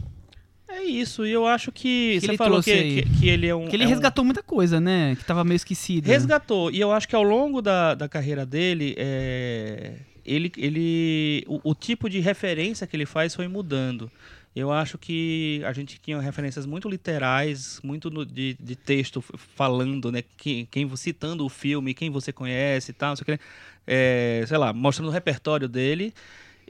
É 0.68 0.84
isso, 0.84 1.26
e 1.26 1.32
eu 1.32 1.48
acho 1.48 1.72
que. 1.72 2.14
Que 2.16 2.20
você 2.22 2.28
ele 2.28 2.38
falou 2.38 2.62
que, 2.62 3.02
que, 3.04 3.10
que 3.20 3.28
ele 3.30 3.48
é 3.48 3.56
um. 3.56 3.68
Que 3.68 3.76
ele 3.76 3.84
é 3.84 3.88
um- 3.88 3.90
resgatou 3.90 4.24
muita 4.24 4.44
coisa, 4.44 4.80
né? 4.80 5.16
Que 5.16 5.26
tava 5.26 5.44
meio 5.44 5.56
esquecido. 5.56 6.06
Resgatou. 6.06 6.70
E 6.70 6.80
eu 6.80 6.92
acho 6.92 7.08
que 7.08 7.16
ao 7.16 7.24
longo 7.24 7.60
da, 7.62 7.96
da 7.96 8.08
carreira 8.08 8.46
dele, 8.46 8.94
é, 8.98 9.96
ele, 10.30 10.52
ele 10.58 11.44
o, 11.48 11.72
o 11.72 11.76
tipo 11.76 12.10
de 12.10 12.20
referência 12.20 12.86
que 12.88 12.96
ele 12.96 13.06
faz 13.06 13.36
foi 13.36 13.48
mudando. 13.48 14.12
Eu 14.56 14.72
acho 14.72 14.98
que 14.98 15.62
a 15.66 15.72
gente 15.74 16.00
tinha 16.00 16.20
referências 16.20 16.66
muito 16.66 16.90
literais, 16.90 17.80
muito 17.84 18.10
no- 18.10 18.26
de, 18.26 18.58
de 18.60 18.76
texto 18.76 19.22
falando, 19.56 20.12
né? 20.12 20.24
Quem, 20.38 20.66
quem 20.66 20.96
citando 20.96 21.46
o 21.46 21.50
filme, 21.50 21.94
quem 21.94 22.10
você 22.10 22.32
conhece 22.34 22.92
e 22.92 22.94
tal, 22.94 23.16
sei, 23.16 23.22
o 23.22 23.26
que, 23.26 23.40
é, 23.88 24.44
sei 24.48 24.58
lá, 24.58 24.74
mostrando 24.74 25.10
o 25.10 25.12
repertório 25.12 25.68
dele. 25.68 26.14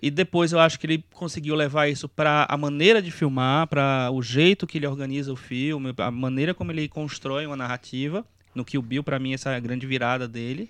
E 0.02 0.10
depois 0.10 0.52
eu 0.54 0.60
acho 0.60 0.80
que 0.80 0.86
ele 0.88 1.04
conseguiu 1.14 1.56
levar 1.56 1.88
isso 1.90 2.08
para 2.08 2.46
a 2.50 2.58
maneira 2.58 3.02
de 3.02 3.12
filmar, 3.12 3.68
para 3.68 4.10
o 4.12 4.22
jeito 4.22 4.66
que 4.66 4.78
ele 4.78 4.88
organiza 4.88 5.32
o 5.32 5.36
filme, 5.36 5.94
a 5.98 6.12
maneira 6.12 6.54
como 6.54 6.72
ele 6.72 6.88
constrói 6.88 7.46
uma 7.46 7.58
narrativa. 7.58 8.26
No 8.56 8.64
Kill 8.64 8.82
Bill, 8.82 9.04
para 9.04 9.20
mim, 9.20 9.34
essa 9.34 9.52
é 9.52 9.56
a 9.56 9.60
grande 9.60 9.86
virada 9.86 10.28
dele. 10.28 10.70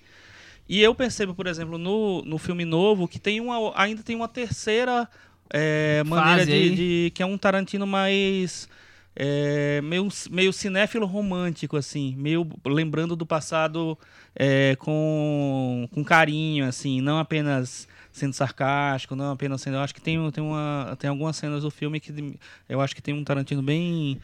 E 0.70 0.80
eu 0.82 0.94
percebo, 0.94 1.34
por 1.34 1.48
exemplo, 1.48 1.80
no, 1.80 2.22
no 2.22 2.38
filme 2.38 2.64
novo, 2.64 3.08
que 3.08 3.18
tem 3.18 3.42
uma, 3.42 3.74
ainda 3.76 4.04
tem 4.04 4.16
uma 4.16 4.28
terceira 4.28 5.10
é, 5.52 6.04
maneira 6.06 6.46
de, 6.46 6.76
de- 6.76 7.12
que 7.12 7.24
é 7.24 7.26
um 7.26 7.40
Tarantino 7.40 7.88
mais 7.88 8.70
é, 9.16 9.82
meio, 9.82 10.08
meio 10.30 10.54
cinéfilo 10.54 11.08
romântico, 11.08 11.76
assim, 11.76 12.16
meio 12.16 12.48
lembrando 12.64 13.16
do 13.16 13.26
passado 13.26 13.98
é, 14.36 14.76
com, 14.78 15.90
com 15.92 16.04
carinho, 16.04 16.66
assim, 16.68 17.02
não 17.02 17.18
apenas 17.18 17.88
sendo 18.12 18.34
sarcástico, 18.34 19.16
não 19.16 19.32
apenas 19.32 19.62
sendo. 19.62 19.78
Eu 19.78 19.82
acho 19.82 19.96
que 19.96 20.02
tem, 20.02 20.30
tem, 20.32 20.44
uma, 20.44 20.96
tem 21.00 21.10
algumas 21.10 21.36
cenas 21.36 21.64
do 21.64 21.72
filme 21.72 22.00
que 22.00 22.38
eu 22.68 22.80
acho 22.80 22.96
que 22.96 23.02
tem 23.02 23.16
um 23.16 23.24
Tarantino 23.24 23.64
bem 23.64 24.20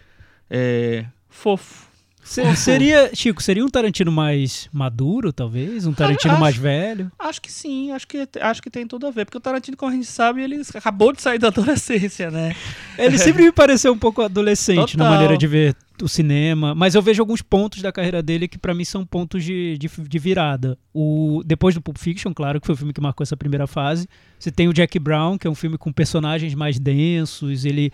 é, 0.47 1.05
fofo. 1.27 1.87
Se- 2.25 2.55
seria, 2.55 3.12
Chico, 3.13 3.41
seria 3.41 3.63
um 3.63 3.70
Tarantino 3.70 4.12
mais 4.12 4.67
maduro, 4.74 5.32
talvez? 5.32 5.86
Um 5.86 5.94
Tarantino 5.94 6.34
acho- 6.34 6.41
mais 6.41 6.55
velho? 6.58 7.12
Acho 7.20 7.39
que 7.39 7.51
sim, 7.51 7.91
acho 7.91 8.08
que, 8.08 8.27
acho 8.41 8.62
que 8.63 8.70
tem 8.72 8.88
tudo 8.88 9.05
a 9.05 9.12
ver. 9.12 9.25
Porque 9.25 9.38
o 9.38 9.41
Tarantino, 9.41 9.77
como 9.77 9.91
a 9.91 9.96
gente 9.96 10.08
sabe, 10.08 10.41
ele 10.41 10.60
acabou 10.74 11.13
de 11.13 11.22
sair 11.22 11.38
da 11.38 11.48
adolescência, 11.50 12.32
né? 12.32 12.55
Ele 12.98 13.17
sempre 13.20 13.44
me 13.44 13.51
pareceu 13.51 13.94
um 13.94 13.98
pouco 13.98 14.24
adolescente 14.24 14.98
na 14.98 15.03
Total. 15.05 15.10
maneira 15.12 15.38
de 15.38 15.46
ver 15.46 15.75
o 16.01 16.10
cinema, 16.10 16.75
mas 16.75 16.94
eu 16.96 17.01
vejo 17.01 17.22
alguns 17.22 17.41
pontos 17.41 17.82
da 17.82 17.89
carreira 17.91 18.22
dele 18.22 18.50
que 18.50 18.58
pra 18.58 18.74
mim 18.74 18.84
são 18.84 19.05
pontos 19.05 19.44
de, 19.46 19.77
de, 19.77 19.88
de 19.88 20.20
virada. 20.20 20.77
O, 20.94 21.41
depois 21.46 21.74
do 21.75 21.82
Pulp 21.82 21.98
Fiction, 21.98 22.34
claro, 22.34 22.60
que 22.60 22.65
foi 22.65 22.74
o 22.74 22.77
filme 22.77 22.91
que 22.91 23.00
marcou 23.00 23.24
essa 23.24 23.38
primeira 23.38 23.65
fase, 23.67 24.10
você 24.38 24.51
tem 24.51 24.67
o 24.67 24.74
Jack 24.74 24.98
Brown, 25.00 25.38
que 25.38 25.48
é 25.48 25.50
um 25.50 25.55
filme 25.55 25.77
com 25.77 25.94
personagens 25.94 26.53
mais 26.55 26.77
densos, 26.79 27.63
ele 27.63 27.91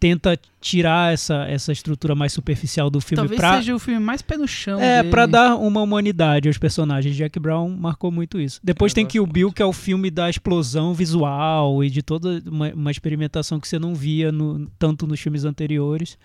tenta 0.00 0.36
tirar 0.60 1.12
essa, 1.12 1.44
essa 1.46 1.70
estrutura 1.72 2.14
mais 2.14 2.32
superficial 2.32 2.88
do 2.88 3.00
filme 3.02 3.16
Talvez 3.20 3.38
pra, 3.38 3.56
seja 3.58 3.74
o 3.74 3.78
filme 3.78 4.00
mais 4.00 4.22
pé 4.22 4.38
no 4.38 4.48
chão. 4.48 4.80
é, 4.80 5.02
pra 5.02 5.26
dar 5.26 5.56
uma 5.56 5.82
humanidade 5.82 6.48
aos 6.48 6.56
personagens. 6.56 7.14
Jack 7.14 7.38
Brown 7.38 7.68
marcou 7.68 8.10
muito 8.10 8.40
isso. 8.40 8.58
Depois 8.64 8.92
Eu 8.92 8.94
tem 8.94 9.04
gosto 9.04 9.12
Kill 9.12 9.26
Bill, 9.26 9.46
muito. 9.48 9.56
que 9.56 9.62
é 9.62 9.66
o 9.66 9.72
filme 9.74 10.10
da 10.10 10.30
explosão 10.30 10.94
visual 10.94 11.84
e 11.84 11.90
de 11.90 12.00
toda 12.02 12.42
uma, 12.46 12.72
uma 12.72 12.90
experimentação 12.90 13.60
que 13.60 13.68
você 13.68 13.78
não 13.78 13.94
via 13.94 14.32
no- 14.32 14.66
tanto 14.78 15.06
nos 15.06 15.20
filmes 15.20 15.44
anteriores. 15.44 16.16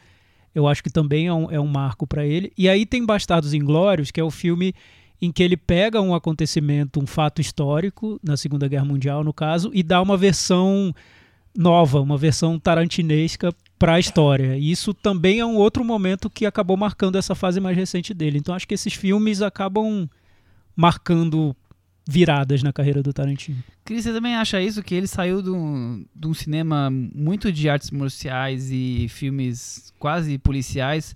Eu 0.55 0.65
acho 0.67 0.81
que 0.81 0.89
também 0.89 1.27
é 1.27 1.33
um, 1.33 1.51
é 1.51 1.59
um 1.59 1.67
marco 1.67 2.07
pra 2.07 2.25
ele. 2.25 2.53
E 2.57 2.69
aí 2.69 2.85
tem 2.85 3.05
Bastardos 3.05 3.53
Inglórios, 3.53 4.09
que 4.09 4.21
é 4.21 4.23
o 4.23 4.31
filme 4.31 4.73
em 5.21 5.29
que 5.31 5.43
ele 5.43 5.57
pega 5.57 5.99
um 6.01 6.15
acontecimento, 6.15 6.99
um 7.01 7.05
fato 7.05 7.41
histórico, 7.41 8.17
na 8.23 8.37
Segunda 8.37 8.67
Guerra 8.69 8.85
Mundial, 8.85 9.21
no 9.23 9.33
caso, 9.33 9.69
e 9.73 9.83
dá 9.83 10.01
uma 10.01 10.15
versão 10.15 10.93
nova, 11.57 12.01
uma 12.01 12.17
versão 12.17 12.59
tarantinesca 12.59 13.53
para 13.85 13.93
a 13.95 13.99
história. 13.99 14.57
E 14.57 14.71
isso 14.71 14.95
também 14.95 15.39
é 15.39 15.45
um 15.45 15.57
outro 15.57 15.85
momento 15.85 16.27
que 16.27 16.43
acabou 16.45 16.75
marcando 16.75 17.17
essa 17.17 17.35
fase 17.35 17.59
mais 17.59 17.77
recente 17.77 18.15
dele. 18.15 18.39
Então 18.39 18.55
acho 18.55 18.67
que 18.67 18.73
esses 18.73 18.93
filmes 18.95 19.43
acabam 19.43 20.09
marcando 20.75 21.55
viradas 22.07 22.63
na 22.63 22.73
carreira 22.73 23.03
do 23.03 23.13
Tarantino. 23.13 23.63
Cris, 23.83 24.03
você 24.03 24.11
também 24.11 24.35
acha 24.35 24.59
isso? 24.59 24.81
Que 24.81 24.95
ele 24.95 25.05
saiu 25.05 25.39
de 25.39 25.51
um, 25.51 26.03
de 26.15 26.27
um 26.27 26.33
cinema 26.33 26.89
muito 26.89 27.51
de 27.51 27.69
artes 27.69 27.91
marciais 27.91 28.71
e 28.71 29.05
filmes 29.07 29.93
quase 29.99 30.37
policiais 30.39 31.13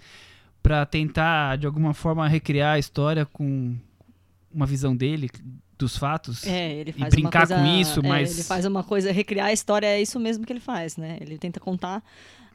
pra 0.61 0.85
tentar, 0.85 1.57
de 1.57 1.65
alguma 1.65 1.95
forma, 1.95 2.27
recriar 2.27 2.75
a 2.75 2.79
história 2.79 3.25
com 3.25 3.75
uma 4.53 4.67
visão 4.67 4.95
dele, 4.95 5.27
dos 5.75 5.97
fatos? 5.97 6.45
É, 6.45 6.73
ele 6.73 6.91
E 6.95 6.99
faz 6.99 7.13
brincar 7.15 7.39
uma 7.39 7.47
coisa, 7.47 7.55
com 7.63 7.81
isso, 7.81 7.99
é, 8.01 8.07
mas- 8.07 8.33
ele 8.33 8.43
faz 8.43 8.65
uma 8.65 8.83
coisa, 8.83 9.11
recriar 9.11 9.47
a 9.47 9.53
história 9.53 9.87
é 9.87 9.99
isso 9.99 10.19
mesmo 10.19 10.45
que 10.45 10.53
ele 10.53 10.59
faz, 10.59 10.97
né? 10.97 11.17
Ele 11.19 11.37
tenta 11.37 11.59
contar 11.59 12.03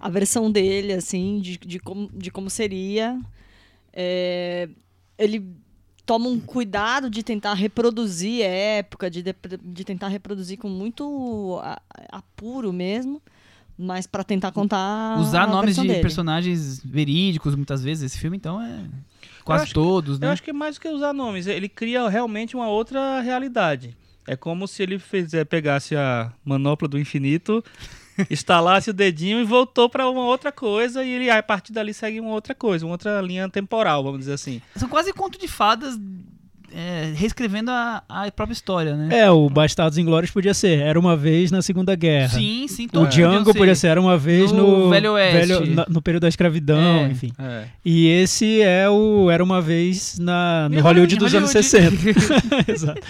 a 0.04 0.11
versão 0.11 0.50
dele, 0.52 0.92
assim, 0.92 1.40
de, 1.40 1.56
de, 1.56 1.78
como, 1.78 2.11
de 2.12 2.30
como 2.30 2.50
seria. 2.50 3.18
É, 3.92 4.68
ele 5.16 5.46
toma 6.04 6.28
um 6.28 6.38
cuidado 6.38 7.08
de 7.08 7.23
tentar 7.23 7.54
reproduzir 7.54 8.44
a 8.44 8.49
época, 8.49 9.11
de, 9.11 9.23
de, 9.23 9.34
de 9.62 9.84
tentar 9.84 10.08
reproduzir 10.08 10.58
com 10.58 10.68
muito 10.68 11.58
apuro 12.12 12.73
mesmo, 12.73 13.23
mas 13.78 14.06
para 14.06 14.23
tentar 14.23 14.52
contar 14.52 15.18
Usar 15.18 15.44
a 15.44 15.46
nomes 15.46 15.76
de 15.76 15.87
dele. 15.88 16.02
personagens 16.02 16.80
verídicos, 16.84 17.54
muitas 17.54 17.82
vezes, 17.82 18.04
esse 18.12 18.18
filme, 18.18 18.37
então 18.37 18.61
é 18.61 18.84
quase 19.42 19.62
acho 19.64 19.70
que- 19.73 19.80
todos, 19.80 20.18
né? 20.18 20.26
Eu 20.26 20.32
acho 20.32 20.42
que 20.42 20.50
é 20.50 20.52
mais 20.52 20.75
do 20.76 20.80
que 20.82 20.88
usar 20.88 21.12
nomes, 21.14 21.46
ele 21.46 21.68
cria 21.68 22.06
realmente 22.11 22.54
uma 22.54 22.68
outra 22.68 23.20
realidade. 23.23 23.96
É 24.26 24.37
como 24.37 24.66
se 24.68 24.82
ele 24.82 24.99
fizer, 24.99 25.44
pegasse 25.46 25.94
a 25.96 26.32
manopla 26.44 26.88
do 26.88 26.99
infinito, 26.99 27.62
instalasse 28.30 28.90
o 28.90 28.92
dedinho 28.92 29.40
e 29.40 29.44
voltou 29.44 29.88
para 29.88 30.09
uma 30.09 30.25
outra 30.25 30.52
coisa 30.52 31.04
e 31.04 31.11
ele 31.11 31.30
a 31.30 31.42
partir 31.42 31.73
dali 31.73 31.92
segue 31.94 32.21
uma 32.21 32.30
outra 32.30 32.54
coisa, 32.54 32.85
uma 32.85 32.92
outra 32.92 33.21
linha 33.21 33.49
temporal, 33.49 34.02
vamos 34.04 34.21
dizer 34.21 34.35
assim. 34.35 34.61
São 34.76 34.88
quase 34.88 35.12
conto 35.12 35.38
de 35.38 35.49
fadas 35.49 35.99
é, 36.76 37.12
reescrevendo 37.14 37.71
a, 37.71 38.02
a 38.09 38.30
própria 38.33 38.52
história, 38.52 38.97
né? 38.97 39.21
É, 39.21 39.30
o 39.30 39.49
Bastardos 39.49 39.97
Inglórios 39.97 40.33
podia 40.33 40.52
ser 40.52 40.80
Era 40.80 40.99
Uma 40.99 41.16
Vez 41.16 41.52
na 41.52 41.62
Segunda 41.62 41.94
Guerra. 41.94 42.30
Sim, 42.37 42.66
sim. 42.68 42.88
O 42.94 43.06
Django 43.06 43.44
podiam 43.44 43.54
podia 43.54 43.75
ser 43.76 43.88
Era 43.88 44.00
Uma 44.00 44.18
Vez 44.18 44.50
No 44.50 44.87
no, 44.87 44.90
Velho 44.90 45.12
Oeste. 45.12 45.71
na- 45.71 45.87
no 45.88 46.02
período 46.02 46.23
da 46.23 46.28
escravidão, 46.28 47.04
É. 47.04 47.09
enfim. 47.11 47.30
É. 47.38 47.64
E 47.85 48.09
esse 48.09 48.61
é 48.61 48.90
o 48.90 49.30
Era 49.30 49.44
Uma 49.44 49.61
Vez 49.61 50.18
na, 50.18 50.68
no 50.68 50.76
Em 50.76 50.80
Hollywood 50.80 51.14
dos 51.14 51.33
anos 51.33 51.52
Hollywood. 51.52 52.12
60. 52.12 52.66
Exato. 52.73 53.00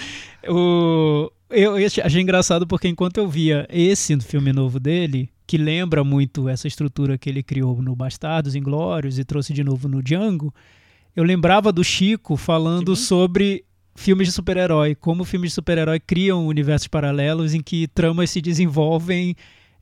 O, 0.46 1.30
eu, 1.54 1.78
eu 1.78 1.86
achei 1.86 2.20
engraçado 2.20 2.66
porque 2.66 2.88
enquanto 2.88 3.18
eu 3.18 3.28
via 3.28 3.66
esse 3.70 4.18
filme 4.20 4.52
novo 4.52 4.78
dele, 4.80 5.30
que 5.46 5.56
lembra 5.56 6.02
muito 6.02 6.48
essa 6.48 6.66
estrutura 6.66 7.18
que 7.18 7.28
ele 7.28 7.42
criou 7.42 7.80
no 7.80 7.94
Bastardos 7.94 8.54
Inglórios 8.54 9.18
e 9.18 9.24
trouxe 9.24 9.52
de 9.52 9.62
novo 9.62 9.88
no 9.88 10.02
Django, 10.02 10.54
eu 11.14 11.22
lembrava 11.22 11.72
do 11.72 11.84
Chico 11.84 12.36
falando 12.36 12.96
sobre 12.96 13.64
filmes 13.94 14.26
de 14.28 14.32
super-herói, 14.32 14.94
como 14.94 15.24
filmes 15.24 15.50
de 15.50 15.54
super-herói 15.54 16.00
criam 16.00 16.46
universos 16.46 16.88
paralelos 16.88 17.54
em 17.54 17.62
que 17.62 17.86
tramas 17.88 18.30
se 18.30 18.40
desenvolvem 18.40 19.36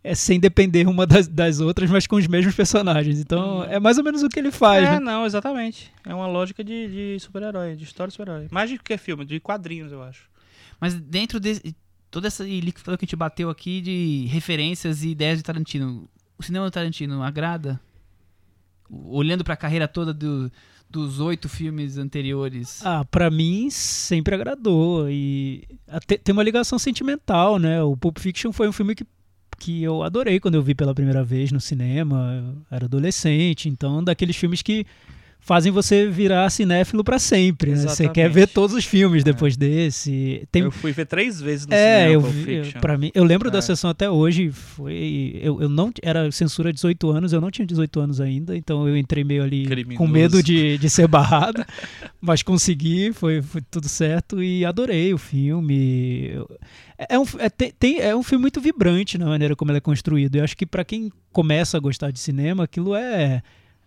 é, 0.05 0.15
sem 0.15 0.39
depender 0.39 0.87
uma 0.87 1.07
das, 1.07 1.29
das 1.29 1.61
outras, 1.61 1.91
mas 1.91 2.07
com 2.07 2.17
os 2.17 2.27
mesmos 2.27 2.55
personagens. 2.55 3.21
Então, 3.21 3.65
é 3.65 3.79
mais 3.79 3.99
ou 3.99 4.05
menos 4.05 4.23
o 4.23 4.29
que 4.29 4.39
ele 4.39 4.51
faz, 4.51 4.85
é, 4.85 4.91
né? 4.93 5.01
não, 5.01 5.25
exatamente. 5.25 5.93
É 6.05 6.15
uma 6.15 6.27
lógica 6.27 6.63
de, 6.63 6.89
de 6.89 7.21
super-herói, 7.21 7.77
de 7.77 7.85
história 7.85 8.09
de 8.09 8.15
super-herói. 8.15 8.49
Mais 8.51 8.71
do 8.71 8.79
que 8.79 8.99
filme, 8.99 9.25
de 9.25 9.39
quadrinhos, 9.41 9.93
eu 9.93 10.03
acho. 10.03 10.32
Mas 10.83 10.95
dentro 10.95 11.39
de 11.39 11.77
toda 12.11 12.27
essa 12.27 12.43
liquidificação 12.43 12.97
que 12.97 13.05
a 13.05 13.07
gente 13.07 13.15
bateu 13.15 13.49
aqui 13.49 13.81
de 13.81 14.27
referências 14.29 15.05
e 15.05 15.11
ideias 15.11 15.39
de 15.39 15.45
Tarantino, 15.45 16.09
o 16.37 16.43
cinema 16.43 16.65
do 16.65 16.73
Tarantino 16.73 17.23
agrada? 17.23 17.81
Olhando 18.91 19.45
pra 19.45 19.57
carreira 19.57 19.87
toda 19.87 20.13
do- 20.13 20.51
dos 20.91 21.21
oito 21.21 21.49
filmes 21.49 21.97
anteriores. 21.99 22.85
Ah, 22.85 23.05
pra 23.05 23.31
mim 23.31 23.71
sempre 23.71 24.35
agradou 24.35 25.09
e 25.09 25.63
até 25.87 26.19
tem 26.19 26.33
uma 26.33 26.43
ligação 26.43 26.79
sentimental, 26.81 27.61
né? 27.61 27.81
O 27.81 27.97
Pulp 27.97 28.19
Fiction 28.19 28.51
foi 28.53 28.69
um 28.69 28.73
filme 28.73 28.97
que, 28.97 29.07
que 29.59 29.83
eu 29.85 30.03
adorei 30.03 30.41
quando 30.41 30.57
eu 30.57 30.63
vi 30.63 30.75
pela 30.75 30.93
primeira 30.95 31.23
vez 31.23 31.53
no 31.53 31.61
cinema. 31.61 32.35
Eu 32.35 32.77
era 32.77 32.85
adolescente, 32.87 33.69
então 33.69 34.03
daqueles 34.03 34.37
filmes 34.37 34.61
que 34.63 34.85
fazem 35.45 35.73
você 35.73 36.07
virar 36.09 36.49
cinéfilo 36.51 37.03
pra 37.03 37.19
sempre, 37.19 37.73
né? 37.73 37.77
Você 37.79 38.09
quer 38.09 38.31
ver 38.31 38.47
todos 38.47 38.77
os 38.77 38.85
filmes 38.85 39.25
depois 39.25 39.57
desse. 39.57 40.47
Tem 40.53 40.63
Eu 40.63 40.71
fui 40.71 40.93
ver 40.93 41.05
três 41.05 41.41
vezes 41.41 41.67
no 41.67 41.75
é, 41.75 42.05
cinema 42.05 42.13
eu 42.13 42.21
vi, 42.21 42.73
pra 42.81 42.97
mim, 42.97 43.11
eu 43.13 43.25
lembro 43.25 43.51
da 43.51 43.59
É. 43.59 43.61
sessão 43.61 43.91
até 43.91 44.09
hoje, 44.09 44.51
foi 44.53 45.39
eu, 45.43 45.61
eu 45.61 45.69
não 45.69 45.93
era 46.01 46.31
censura 46.31 46.73
18 46.73 47.11
anos, 47.11 47.33
eu 47.33 47.41
não 47.41 47.51
tinha 47.51 47.67
18 47.67 47.99
anos 48.01 48.21
ainda, 48.21 48.57
então 48.57 48.87
eu 48.89 48.97
entrei 48.97 49.25
meio 49.25 49.43
ali 49.43 49.65
com 49.65 49.71
Criminoso. 49.71 50.07
medo 50.13 50.43
de, 50.43 50.79
de 50.79 50.89
ser 50.89 51.07
barrado, 51.09 51.65
mas 52.21 52.43
consegui, 52.43 53.13
foi, 53.13 53.43
foi 53.43 53.61
tudo 53.69 53.89
certo 53.89 54.41
e 54.43 54.65
adorei 54.65 55.13
o 55.13 55.19
filme. 55.19 56.31
Eu- 56.35 56.49
É 57.09 57.19
um, 57.19 57.25
é, 57.41 57.51
tem- 57.51 57.99
é 57.99 58.15
um 58.15 58.23
filme 58.23 58.43
muito 58.43 58.61
vibrante 58.61 59.19
na 59.19 59.27
maneira 59.27 59.57
como 59.57 59.73
ele 59.73 59.79
é 59.79 59.81
construído. 59.81 60.37
Eu 60.37 60.45
acho 60.45 60.57
que 60.57 60.65
pra 60.65 60.85
quem 60.85 61.11
começa 61.33 61.77
a 61.77 61.81
gostar 61.81 62.13
de 62.13 62.21
cinema, 62.21 62.63
aquilo 62.63 62.95
é 62.95 63.43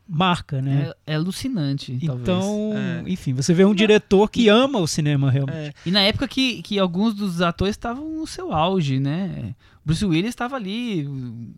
marca, 0.08 0.62
né? 0.62 0.92
É, 1.08 1.14
é 1.14 1.16
alucinante, 1.16 1.98
talvez. 2.06 2.22
Então, 2.22 2.72
É. 2.76 3.04
enfim, 3.10 3.34
você 3.34 3.54
vê 3.54 3.66
um 3.66 3.74
diretor 3.74 4.30
que 4.30 4.48
ama 4.50 4.80
o 4.80 4.88
cinema 4.88 5.32
realmente. 5.32 5.58
É, 5.58 5.74
E 5.86 5.92
na 5.92 6.02
época 6.02 6.28
que, 6.28 6.62
que 6.62 6.78
alguns 6.78 7.14
dos 7.16 7.42
atores 7.42 7.74
estavam 7.74 8.08
no 8.10 8.28
seu 8.28 8.54
auge, 8.54 9.00
né? 9.00 9.56
Bruce 9.86 10.04
Willis 10.04 10.30
estava 10.30 10.56
ali, 10.56 11.06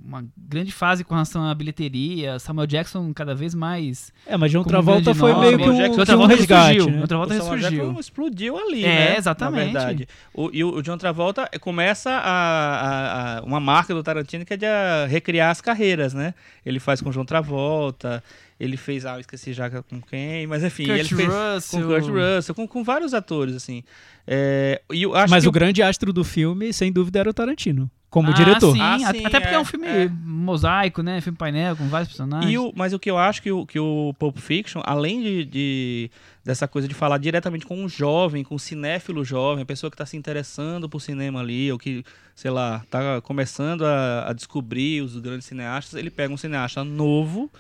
uma 0.04 0.26
grande 0.38 0.72
fase 0.74 1.02
com 1.04 1.14
relação 1.14 1.46
à 1.46 1.56
bilheteria, 1.56 2.38
Samuel 2.40 2.68
Jackson 2.68 3.14
cada 3.14 3.34
vez 3.34 3.56
mais. 3.56 4.12
É, 4.26 4.36
mas 4.36 4.52
John 4.52 4.60
Como 4.64 4.70
Travolta 4.70 5.02
grande 5.02 5.20
foi 5.20 5.32
nome. 5.32 5.46
meio 5.46 5.58
que 5.60 5.64
um, 5.70 5.78
Jackson- 5.78 5.94
que 5.94 6.00
Outra 6.02 6.16
um 6.16 6.20
volta 6.20 6.36
resgate, 6.36 6.74
ressurgiu. 6.74 6.94
né? 6.96 7.02
Outra 7.02 7.18
volta 7.18 7.34
o 7.34 7.38
Samuel 7.38 7.56
ressurgiu. 7.56 7.84
Jackson 7.86 8.00
explodiu 8.02 8.58
ali, 8.58 8.84
É, 8.84 8.88
né? 9.12 9.18
exatamente. 9.18 9.74
Na 9.74 9.80
verdade. 9.80 10.08
O, 10.34 10.50
e 10.52 10.62
o, 10.64 10.76
o 10.76 10.82
John 10.84 10.98
Travolta 10.98 11.50
começa 11.62 12.10
a, 12.12 12.18
a- 12.22 13.38
a- 13.38 13.44
uma 13.44 13.62
marca 13.62 13.94
do 13.94 14.04
Tarantino 14.04 14.44
que 14.46 14.54
é 14.54 14.58
de 14.58 14.66
recriar 15.08 15.50
as 15.50 15.62
carreiras, 15.62 16.14
né? 16.14 16.34
Ele 16.66 16.80
faz 16.82 17.00
com 17.02 17.10
o 17.10 17.14
John 17.14 17.24
Travolta, 17.24 18.22
ele 18.60 18.76
fez, 18.76 19.06
ah, 19.06 19.16
eu 19.16 19.22
esqueci 19.22 19.54
já 19.54 19.70
com 19.70 20.02
quem, 20.02 20.46
mas 20.48 20.64
enfim, 20.66 20.86
Kurt 20.88 21.00
ele 21.00 21.08
fez 21.10 21.30
Russell. 21.30 21.82
com 21.82 21.88
Kurt 21.88 22.06
Russell, 22.10 22.56
com, 22.56 22.68
com 22.68 22.84
vários 22.84 23.14
atores, 23.14 23.56
assim. 23.56 23.84
É, 24.28 24.82
e 24.92 25.04
eu 25.04 25.16
acho 25.16 25.32
Mas 25.32 25.44
que 25.44 25.50
o 25.50 25.52
grande 25.52 25.82
astro 25.82 26.12
do 26.12 26.24
filme, 26.26 26.74
sem 26.74 26.92
dúvida, 26.92 27.20
era 27.20 27.30
o 27.30 27.34
Tarantino, 27.34 27.90
como 28.10 28.30
Ah, 28.30 28.34
diretor. 28.34 28.74
Sim, 28.74 28.82
Ah, 28.82 28.98
sim, 29.12 29.26
até 29.26 29.40
porque 29.40 29.54
é, 29.54 29.58
é, 29.58 29.60
um 29.60 29.66
filme 29.66 29.86
é. 29.88 30.08
mosaico, 30.24 31.02
né? 31.04 31.20
Filme 31.20 31.38
painel 31.38 31.76
com 31.76 31.88
vários 31.90 32.08
personagens. 32.10 32.52
E 32.52 32.58
o, 32.58 32.72
mas 32.76 32.94
o 32.94 33.00
que 33.00 33.12
eu 33.12 33.18
acho 33.18 33.42
que 33.42 33.52
o, 33.52 33.66
que 33.66 33.78
o 33.80 34.14
Pulp 34.18 34.38
Fiction, 34.38 34.82
além 34.86 35.22
de, 35.22 35.46
de- 35.46 36.12
dessa 36.44 36.68
coisa 36.68 36.88
de 36.88 36.94
falar 36.94 37.18
diretamente 37.18 37.66
com 37.66 37.76
um 37.78 37.90
jovem, 37.90 38.44
com 38.44 38.56
um 38.56 38.60
cinéfilo 38.60 39.26
jovem, 39.26 39.64
a 39.64 39.66
pessoa 39.66 39.92
que 39.92 39.96
está 39.96 40.06
se 40.06 40.16
interessando 40.16 40.88
por 40.88 41.02
cinema 41.02 41.42
ali, 41.42 41.70
ou 41.72 41.78
que, 41.78 42.04
sei 42.34 42.50
lá, 42.50 42.82
está 42.86 43.20
começando 43.22 43.86
a, 43.86 44.30
a 44.30 44.34
descobrir 44.34 45.02
os 45.02 45.18
grandes 45.20 45.46
cineastas, 45.46 46.00
ele 46.00 46.10
pega 46.10 46.34
um 46.34 46.38
cineasta 46.38 46.84
novo, 46.86 47.52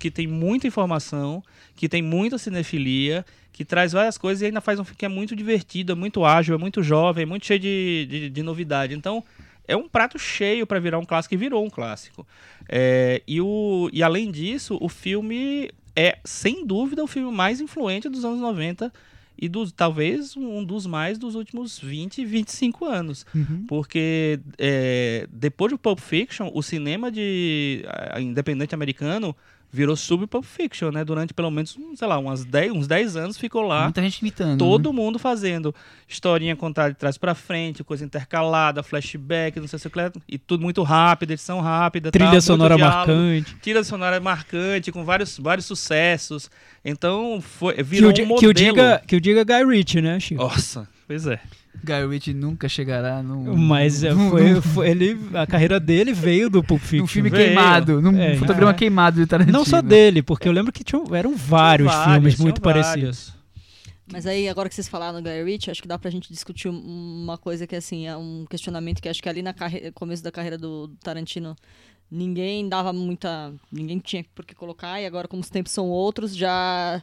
que 0.00 0.10
tem 0.10 0.26
muita 0.26 0.66
informação, 0.66 1.42
que 1.76 1.88
tem 1.88 2.02
muita 2.02 2.38
cinefilia, 2.38 3.24
que 3.52 3.64
traz 3.64 3.92
várias 3.92 4.18
coisas 4.18 4.42
e 4.42 4.46
ainda 4.46 4.60
faz 4.60 4.80
um 4.80 4.84
filme 4.84 4.96
que 4.98 5.04
é 5.04 5.08
muito 5.08 5.36
divertido, 5.36 5.92
é 5.92 5.94
muito 5.94 6.24
ágil, 6.24 6.56
é 6.56 6.58
muito 6.58 6.82
jovem, 6.82 7.22
é 7.22 7.26
muito 7.26 7.46
cheio 7.46 7.60
de, 7.60 8.06
de, 8.10 8.30
de 8.30 8.42
novidade. 8.42 8.94
Então, 8.94 9.22
é 9.70 9.76
um 9.76 9.88
prato 9.88 10.18
cheio 10.18 10.66
para 10.66 10.80
virar 10.80 10.98
um 10.98 11.04
clássico 11.04 11.34
e 11.34 11.36
virou 11.36 11.64
um 11.64 11.70
clássico. 11.70 12.26
É, 12.68 13.22
e, 13.26 13.40
o, 13.40 13.88
e 13.92 14.02
além 14.02 14.30
disso, 14.30 14.76
o 14.80 14.88
filme 14.88 15.70
é, 15.94 16.18
sem 16.24 16.66
dúvida, 16.66 17.04
o 17.04 17.06
filme 17.06 17.30
mais 17.30 17.60
influente 17.60 18.08
dos 18.08 18.24
anos 18.24 18.40
90 18.40 18.92
e 19.38 19.48
dos, 19.48 19.72
talvez 19.72 20.36
um 20.36 20.64
dos 20.64 20.86
mais 20.86 21.18
dos 21.18 21.34
últimos 21.34 21.78
20, 21.78 22.24
25 22.24 22.84
anos. 22.84 23.24
Uhum. 23.34 23.64
Porque 23.68 24.40
é, 24.58 25.26
depois 25.32 25.70
do 25.72 25.78
Pulp 25.78 26.00
Fiction, 26.00 26.50
o 26.52 26.62
cinema 26.62 27.10
de 27.10 27.84
independente 28.18 28.74
americano 28.74 29.34
virou 29.72 29.94
sub 29.94 30.26
Pulp 30.26 30.44
Fiction, 30.44 30.90
né? 30.90 31.04
Durante 31.04 31.32
pelo 31.32 31.50
menos, 31.50 31.78
sei 31.94 32.08
lá, 32.08 32.18
umas 32.18 32.44
10, 32.44 32.72
uns 32.72 32.86
10 32.86 33.16
anos 33.16 33.36
ficou 33.38 33.62
lá. 33.62 33.84
Muita 33.84 34.02
gente 34.02 34.18
imitando. 34.20 34.58
Todo 34.58 34.90
né? 34.92 34.96
mundo 34.96 35.18
fazendo 35.18 35.74
historinha 36.08 36.56
contada 36.56 36.90
de 36.90 36.96
trás 36.96 37.16
pra 37.16 37.34
frente, 37.34 37.84
coisa 37.84 38.04
intercalada, 38.04 38.82
flashback, 38.82 39.60
não 39.60 39.68
sei 39.68 39.78
se 39.78 39.86
o 39.86 39.90
que 39.90 40.00
e 40.28 40.38
tudo 40.38 40.62
muito 40.62 40.82
rápido, 40.82 41.30
edição 41.32 41.60
rápida, 41.60 42.10
Trilha 42.10 42.30
tal, 42.32 42.40
sonora 42.40 42.74
diálogo, 42.76 42.96
marcante. 42.98 43.54
Trilha 43.56 43.84
sonora 43.84 44.18
marcante, 44.20 44.90
com 44.90 45.04
vários, 45.04 45.38
vários 45.38 45.66
sucessos. 45.66 46.50
Então, 46.84 47.40
foi, 47.40 47.74
Que 47.74 47.82
virou 47.82 48.10
o, 48.10 48.12
di- 48.12 48.22
um 48.22 48.26
que, 48.26 48.32
o 48.32 48.48
modelo. 48.48 48.52
diga, 48.52 49.02
que 49.06 49.16
o 49.16 49.20
diga 49.20 49.44
Guy 49.44 49.64
Ritchie, 49.76 50.00
né, 50.00 50.18
Chico? 50.18 50.42
Nossa, 50.42 50.88
pois 51.06 51.26
é. 51.26 51.38
Guy 51.84 52.06
Ritchie 52.08 52.34
nunca 52.34 52.68
chegará 52.68 53.22
num, 53.22 53.56
Mas 53.56 54.02
é, 54.04 54.12
num- 54.12 54.30
foi, 54.30 54.60
foi- 54.60 54.88
ele, 54.90 55.18
a 55.34 55.46
carreira 55.46 55.78
dele 55.80 56.12
veio 56.12 56.50
do 56.50 56.62
Pulp 56.62 56.80
Fiction. 56.80 56.98
num 57.02 57.06
filme 57.06 57.30
Veio. 57.30 57.46
queimado, 57.46 58.02
num 58.02 58.18
É, 58.20 58.36
fotograma 58.36 58.72
é. 58.72 58.74
queimado 58.74 59.20
de 59.20 59.26
Tarantino. 59.26 59.56
Não 59.56 59.64
só 59.64 59.80
dele, 59.80 60.22
porque 60.22 60.46
eu 60.48 60.52
lembro 60.52 60.72
que 60.72 60.84
tinham, 60.84 61.04
eram 61.14 61.34
vários, 61.36 61.90
filmes 62.04 62.38
muito 62.38 62.60
vários. 62.60 62.86
parecidos. 62.86 63.32
Mas 64.12 64.26
aí, 64.26 64.48
agora 64.48 64.68
que 64.68 64.74
vocês 64.74 64.88
falaram 64.88 65.22
do 65.22 65.30
Guy 65.30 65.44
Ritchie, 65.44 65.70
acho 65.70 65.80
que 65.80 65.86
dá 65.88 65.96
pra 65.98 66.10
gente 66.10 66.32
discutir 66.32 66.68
um- 66.68 67.22
uma 67.22 67.38
coisa 67.38 67.66
que, 67.66 67.76
assim, 67.76 68.06
é 68.08 68.16
um 68.16 68.44
questionamento 68.50 69.00
que 69.00 69.08
acho 69.08 69.22
que 69.22 69.28
ali 69.28 69.40
no 69.40 69.54
começo 69.94 70.22
da 70.22 70.32
carreira 70.32 70.58
do 70.58 70.88
do 70.88 70.96
Tarantino, 70.96 71.54
ninguém 72.10 72.68
dava 72.68 72.92
muita... 72.92 73.52
Ninguém 73.70 74.00
tinha 74.00 74.24
por 74.34 74.44
que 74.44 74.54
colocar, 74.54 75.00
e 75.00 75.06
agora, 75.06 75.28
como 75.28 75.40
os 75.40 75.48
tempos 75.48 75.70
são 75.72 75.88
outros, 75.88 76.34
já, 76.36 77.00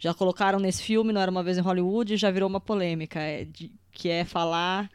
já 0.00 0.12
colocaram 0.12 0.58
nesse 0.58 0.82
filme, 0.82 1.12
Não 1.12 1.20
Era 1.20 1.30
Uma 1.30 1.44
Vez 1.44 1.58
em 1.58 1.60
Hollywood, 1.60 2.16
já 2.16 2.30
virou 2.30 2.48
uma 2.48 2.58
polêmica, 2.60 3.20
é 3.20 3.44
de- 3.44 3.70
que 3.92 4.08
é 4.08 4.24
falar 4.24 4.90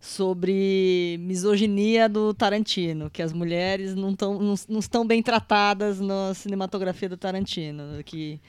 sobre 0.00 1.16
misoginia 1.20 2.08
do 2.08 2.32
Tarantino, 2.32 3.10
que 3.10 3.22
as 3.22 3.32
mulheres 3.32 3.94
não, 3.94 4.14
tão, 4.14 4.40
não, 4.40 4.54
não 4.68 4.80
estão 4.80 5.06
bem 5.06 5.22
tratadas 5.22 6.00
na 6.00 6.32
cinematografia 6.34 7.08
do 7.08 7.16
Tarantino, 7.16 8.02
que 8.04 8.40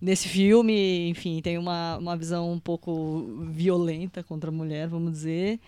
nesse 0.00 0.28
filme, 0.28 1.08
enfim, 1.10 1.40
tem 1.42 1.58
uma, 1.58 1.98
uma 1.98 2.16
visão 2.16 2.52
um 2.52 2.58
pouco 2.58 3.26
violenta 3.50 4.22
contra 4.22 4.50
a 4.50 4.52
mulher, 4.52 4.88
vamos 4.88 5.12
dizer. 5.12 5.60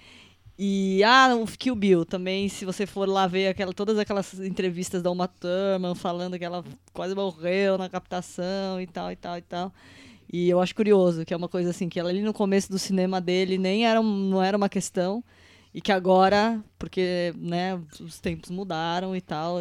E, 0.59 1.03
ah, 1.03 1.35
o 1.35 1.47
Kill 1.47 1.75
Bill 1.75 2.05
também, 2.05 2.49
se 2.49 2.65
você 2.65 2.87
for 2.87 3.09
lá 3.09 3.27
ver 3.27 3.49
aquela, 3.49 3.73
todas 3.73 3.99
aquelas 3.99 4.35
entrevistas 4.41 5.03
da 5.03 5.11
Uma 5.11 5.27
Thurman 5.27 5.95
falando 5.95 6.39
que 6.39 6.45
ela 6.45 6.63
quase 6.93 7.15
morreu 7.15 7.79
na 7.79 7.89
captação 7.89 8.81
e 8.81 8.87
tal, 8.87 9.11
e 9.11 9.17
tal, 9.17 9.39
e 9.39 9.43
tal. 9.43 9.73
E 10.33 10.49
eu 10.49 10.61
acho 10.61 10.75
curioso, 10.75 11.25
que 11.25 11.35
é 11.35 11.37
uma 11.37 11.49
coisa 11.49 11.71
assim, 11.71 11.89
que 11.89 11.99
ela 11.99 12.11
ali 12.11 12.23
no 12.23 12.33
começo 12.33 12.71
do 12.71 12.79
cinema 12.79 13.21
dele 13.21 13.59
nem 13.59 13.87
era, 13.87 14.03
não 14.03 14.43
era 14.43 14.57
uma 14.57 14.69
questão, 14.69 15.23
e 15.75 15.81
que 15.81 15.93
agora, 15.93 16.63
porque 16.79 17.35
né, 17.37 17.81
os 18.01 18.21
tempos 18.21 18.51
mudaram 18.51 19.17
e 19.17 19.21
tal, 19.21 19.57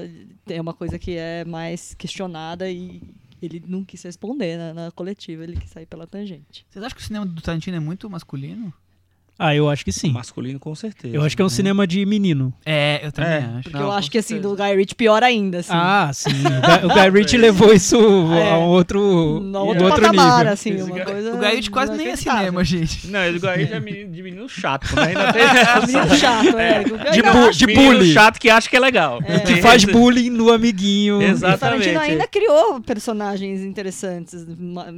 é 0.47 0.61
uma 0.61 0.73
coisa 0.73 0.99
que 0.99 1.15
é 1.15 1.43
mais 1.45 1.93
questionada 1.93 2.69
e 2.69 3.01
ele 3.41 3.63
não 3.65 3.83
quis 3.83 4.01
responder 4.03 4.57
na, 4.57 4.73
na 4.73 4.91
coletiva, 4.91 5.43
ele 5.43 5.57
quis 5.57 5.69
sair 5.69 5.85
pela 5.85 6.05
tangente. 6.05 6.65
Vocês 6.69 6.83
acham 6.83 6.95
que 6.95 7.01
o 7.01 7.05
cinema 7.05 7.25
do 7.25 7.41
Tarantino 7.41 7.77
é 7.77 7.79
muito 7.79 8.09
masculino? 8.09 8.73
Ah, 9.43 9.55
eu 9.55 9.67
acho 9.69 9.83
que 9.83 9.91
sim. 9.91 10.11
Masculino, 10.11 10.59
com 10.59 10.75
certeza. 10.75 11.15
Eu 11.15 11.23
acho 11.23 11.35
que 11.35 11.41
é 11.41 11.45
um 11.45 11.49
cinema 11.49 11.87
de 11.87 12.05
menino. 12.05 12.53
É, 12.63 13.01
eu 13.03 13.11
também 13.11 13.31
É, 13.31 13.37
acho. 13.37 13.63
Porque 13.63 13.77
Não, 13.77 13.85
eu 13.85 13.91
acho 13.91 14.11
que 14.11 14.17
assim, 14.19 14.35
certeza. 14.35 14.55
do 14.55 14.63
Guy 14.63 14.75
Ritchie 14.75 14.95
pior 14.95 15.23
ainda, 15.23 15.57
assim. 15.59 15.71
Ah, 15.73 16.11
sim. 16.13 16.29
O 16.29 16.33
Guy, 16.33 16.85
o 16.85 16.93
Guy 16.93 17.09
Ritchie 17.19 17.37
levou 17.37 17.73
isso 17.73 17.97
É. 18.35 18.51
a 18.51 18.57
um 18.59 18.67
outro, 18.67 19.39
no 19.39 19.59
outro, 19.65 19.85
outro 19.85 20.01
patamar, 20.01 20.37
nível. 20.39 20.53
assim, 20.53 20.73
Esse 20.75 20.83
uma 20.83 20.95
Guy- 20.95 21.05
coisa. 21.05 21.33
O 21.33 21.37
Guy 21.39 21.47
Ritchie 21.55 21.71
quase 21.71 21.91
nem 21.93 22.07
é 22.09 22.15
cinema, 22.15 22.63
gente. 22.63 23.07
Não, 23.07 23.19
ele 23.23 23.47
aí 23.47 23.65
já 23.65 23.75
é 23.77 23.79
menino, 23.79 24.11
de 24.11 24.21
menino 24.21 24.47
chato, 24.47 24.95
né? 24.95 25.07
Ainda 25.07 25.33
tem 25.33 25.41
É, 25.41 25.85
menino 25.87 26.15
chato, 26.17 26.57
é. 26.59 26.79
O 26.81 26.83
Guy- 26.83 27.11
De 27.11 27.21
bu- 27.23 27.51
de 27.51 27.65
menino 27.65 27.93
bullying. 27.93 28.13
chato 28.13 28.39
que 28.39 28.47
acha 28.49 28.69
que 28.69 28.75
é 28.75 28.79
legal. 28.79 29.19
É. 29.25 29.39
Que 29.39 29.55
faz 29.59 29.83
bullying 29.85 30.29
no 30.29 30.51
amiguinho. 30.51 31.17
O 31.17 31.21
Exatamente. 31.23 31.89
ainda 31.89 32.27
criou 32.27 32.79
personagens 32.81 33.61
interessantes 33.61 34.45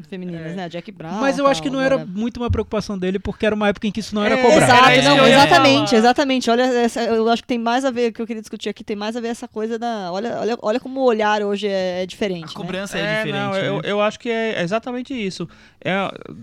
femininas, 0.09 0.55
né? 0.55 0.67
Jack 0.67 0.91
Brown. 0.91 1.19
Mas 1.21 1.37
eu 1.37 1.47
acho 1.47 1.61
que 1.63 1.69
não 1.69 1.79
era 1.79 2.05
muito 2.05 2.37
uma 2.37 2.51
preocupação 2.51 2.97
dele, 2.97 3.19
porque 3.19 3.45
era 3.45 3.55
uma 3.55 3.69
época 3.69 3.87
em 3.87 3.91
que 3.91 4.01
isso 4.01 4.13
não 4.13 4.23
era 4.23 4.32
É, 4.37 4.41
cobrado. 4.41 4.63
Exato, 4.91 5.01
não, 5.09 5.17
eu 5.17 5.25
exatamente, 5.27 5.89
falar. 5.89 5.99
exatamente. 5.99 6.49
Olha, 6.51 6.61
essa- 6.63 7.03
eu 7.03 7.29
acho 7.29 7.41
que 7.41 7.47
tem 7.47 7.57
mais 7.57 7.83
a 7.85 7.91
ver, 7.91 8.09
o 8.09 8.13
que 8.13 8.21
eu 8.21 8.27
queria 8.27 8.41
discutir 8.41 8.69
aqui, 8.69 8.83
tem 8.83 8.95
mais 8.95 9.15
a 9.15 9.21
ver 9.21 9.27
essa 9.29 9.47
coisa 9.47 9.77
da. 9.79 10.11
Olha, 10.11 10.39
olha, 10.39 10.57
olha 10.61 10.79
como 10.79 10.99
o 10.99 11.03
olhar 11.03 11.41
hoje 11.41 11.67
é, 11.67 12.03
é 12.03 12.05
diferente. 12.05 12.43
A 12.45 12.47
né? 12.47 12.53
cobrança 12.53 12.97
é, 12.97 13.01
É, 13.01 13.17
diferente. 13.23 13.41
não, 13.43 13.51
né? 13.51 13.67
eu, 13.67 13.81
eu 13.83 14.01
acho 14.01 14.19
que 14.19 14.29
é 14.29 14.61
exatamente 14.61 15.13
isso. 15.13 15.47
É, 15.83 15.93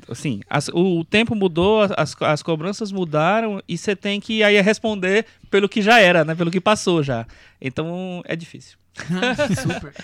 assim, 0.08 0.40
as- 0.48 0.68
o, 0.68 1.00
o 1.00 1.04
tempo 1.04 1.34
mudou, 1.34 1.82
as, 1.96 2.14
as 2.20 2.42
cobranças 2.42 2.92
mudaram 2.92 3.62
e 3.68 3.76
você 3.78 3.94
tem 3.96 4.20
que 4.20 4.42
aí 4.42 4.60
responder 4.60 5.26
pelo 5.50 5.68
que 5.68 5.80
já 5.82 6.00
era, 6.00 6.24
né? 6.24 6.34
Pelo 6.34 6.50
que 6.50 6.60
passou 6.60 7.02
já. 7.02 7.26
Então 7.60 8.22
é 8.26 8.34
difícil. 8.36 8.78
Super. 9.62 9.94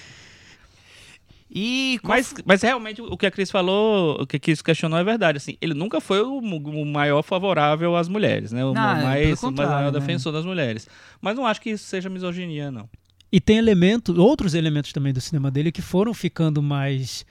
E 1.51 2.01
Mas, 2.03 2.35
mas 2.45 2.63
realmente 2.63 3.01
o 3.01 3.17
que 3.17 3.25
a 3.25 3.31
Cris 3.31 3.51
falou, 3.51 4.21
o 4.21 4.27
que 4.27 4.37
a 4.37 4.41
Cris 4.41 4.61
questionou 4.61 4.99
é 4.99 5.05
verdade. 5.05 5.39
Assim, 5.39 5.57
ele 5.61 5.75
nunca 5.75 6.01
foi 6.01 6.21
o, 6.21 6.39
o 6.39 6.87
maior 6.87 7.23
favorável 7.23 7.97
às 7.97 8.09
mulheres, 8.09 8.53
né? 8.53 8.65
O 8.65 8.75
Não, 8.75 8.83
mais, 8.83 9.43
o 9.43 9.53
mais 9.53 9.69
maior 9.71 9.93
né? 9.93 9.99
defensor 9.99 10.33
das 10.33 10.45
mulheres. 10.45 10.89
Mas 11.21 11.37
não 11.37 11.47
acho 11.47 11.61
que 11.61 11.71
isso 11.71 11.85
seja 11.85 12.11
misoginia, 12.11 12.71
não. 12.71 12.89
E 13.31 13.41
tem 13.41 13.59
elementos, 13.59 14.17
outros 14.19 14.55
elementos 14.55 14.93
também 14.93 15.13
do 15.13 15.21
cinema 15.21 15.51
dele 15.51 15.71
que 15.71 15.83
foram 15.83 16.13
ficando 16.13 16.63
mais 16.63 17.25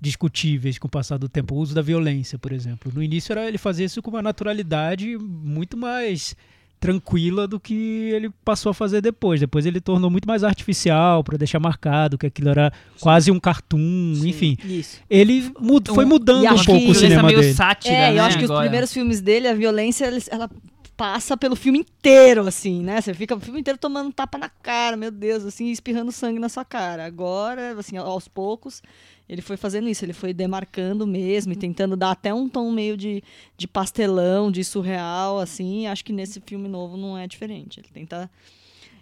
discutíveis 0.00 0.78
com 0.78 0.86
o 0.88 0.90
passar 0.90 1.18
do 1.18 1.28
tempo. 1.28 1.54
O 1.54 1.58
uso 1.58 1.74
da 1.74 1.82
violência, 1.82 2.38
por 2.38 2.52
exemplo. 2.52 2.90
No 2.94 3.02
início 3.02 3.32
era 3.32 3.46
ele 3.46 3.58
fazia 3.58 3.84
isso 3.84 4.00
com 4.02 4.10
uma 4.10 4.22
naturalidade 4.22 5.18
muito 5.18 5.76
mais 5.76 6.34
tranquila 6.80 7.46
do 7.46 7.60
que 7.60 7.74
ele 8.12 8.30
passou 8.44 8.70
a 8.70 8.74
fazer 8.74 9.00
depois. 9.02 9.38
Depois 9.38 9.66
ele 9.66 9.80
tornou 9.80 10.10
muito 10.10 10.26
mais 10.26 10.42
artificial 10.42 11.22
para 11.22 11.36
deixar 11.36 11.60
marcado 11.60 12.16
que 12.16 12.26
aquilo 12.26 12.48
era 12.48 12.72
quase 12.98 13.30
um 13.30 13.38
cartoon, 13.38 14.14
enfim. 14.24 14.56
Isso. 14.64 14.98
Ele 15.10 15.52
mud- 15.60 15.88
foi 15.94 16.04
Um- 16.04 16.08
mudando 16.08 16.44
um 16.46 16.48
pouco 16.56 16.72
o 16.72 16.76
violência 16.78 17.00
cinema 17.08 17.22
meio 17.28 17.40
dele. 17.40 17.54
sátira, 17.54 17.94
É, 17.94 18.12
né, 18.12 18.18
eu 18.18 18.24
acho 18.24 18.38
que 18.38 18.44
agora. 18.44 18.58
os 18.60 18.64
primeiros 18.64 18.92
filmes 18.92 19.20
dele, 19.20 19.46
a 19.46 19.54
violência, 19.54 20.10
ela 20.30 20.50
passa 20.96 21.36
pelo 21.36 21.56
filme 21.56 21.78
inteiro, 21.78 22.46
assim, 22.46 22.82
né? 22.82 23.00
Você 23.00 23.14
fica 23.14 23.34
o 23.34 23.40
filme 23.40 23.60
inteiro 23.60 23.78
tomando 23.78 24.12
tapa 24.12 24.36
na 24.36 24.48
cara, 24.50 24.96
meu 24.96 25.10
Deus, 25.10 25.44
assim, 25.46 25.70
espirrando 25.70 26.10
sangue 26.12 26.38
na 26.38 26.48
sua 26.48 26.64
cara. 26.64 27.06
Agora, 27.06 27.74
assim, 27.78 27.96
aos 27.96 28.28
poucos, 28.28 28.82
ele 29.30 29.42
foi 29.42 29.56
fazendo 29.56 29.88
isso, 29.88 30.04
ele 30.04 30.12
foi 30.12 30.34
demarcando 30.34 31.06
mesmo 31.06 31.52
e 31.52 31.56
tentando 31.56 31.96
dar 31.96 32.10
até 32.10 32.34
um 32.34 32.48
tom 32.48 32.68
meio 32.72 32.96
de, 32.96 33.22
de 33.56 33.68
pastelão, 33.68 34.50
de 34.50 34.64
surreal, 34.64 35.38
assim. 35.38 35.86
Acho 35.86 36.04
que 36.04 36.12
nesse 36.12 36.40
filme 36.40 36.66
novo 36.68 36.96
não 36.96 37.16
é 37.16 37.28
diferente. 37.28 37.78
Ele 37.78 37.86
tenta. 37.94 38.28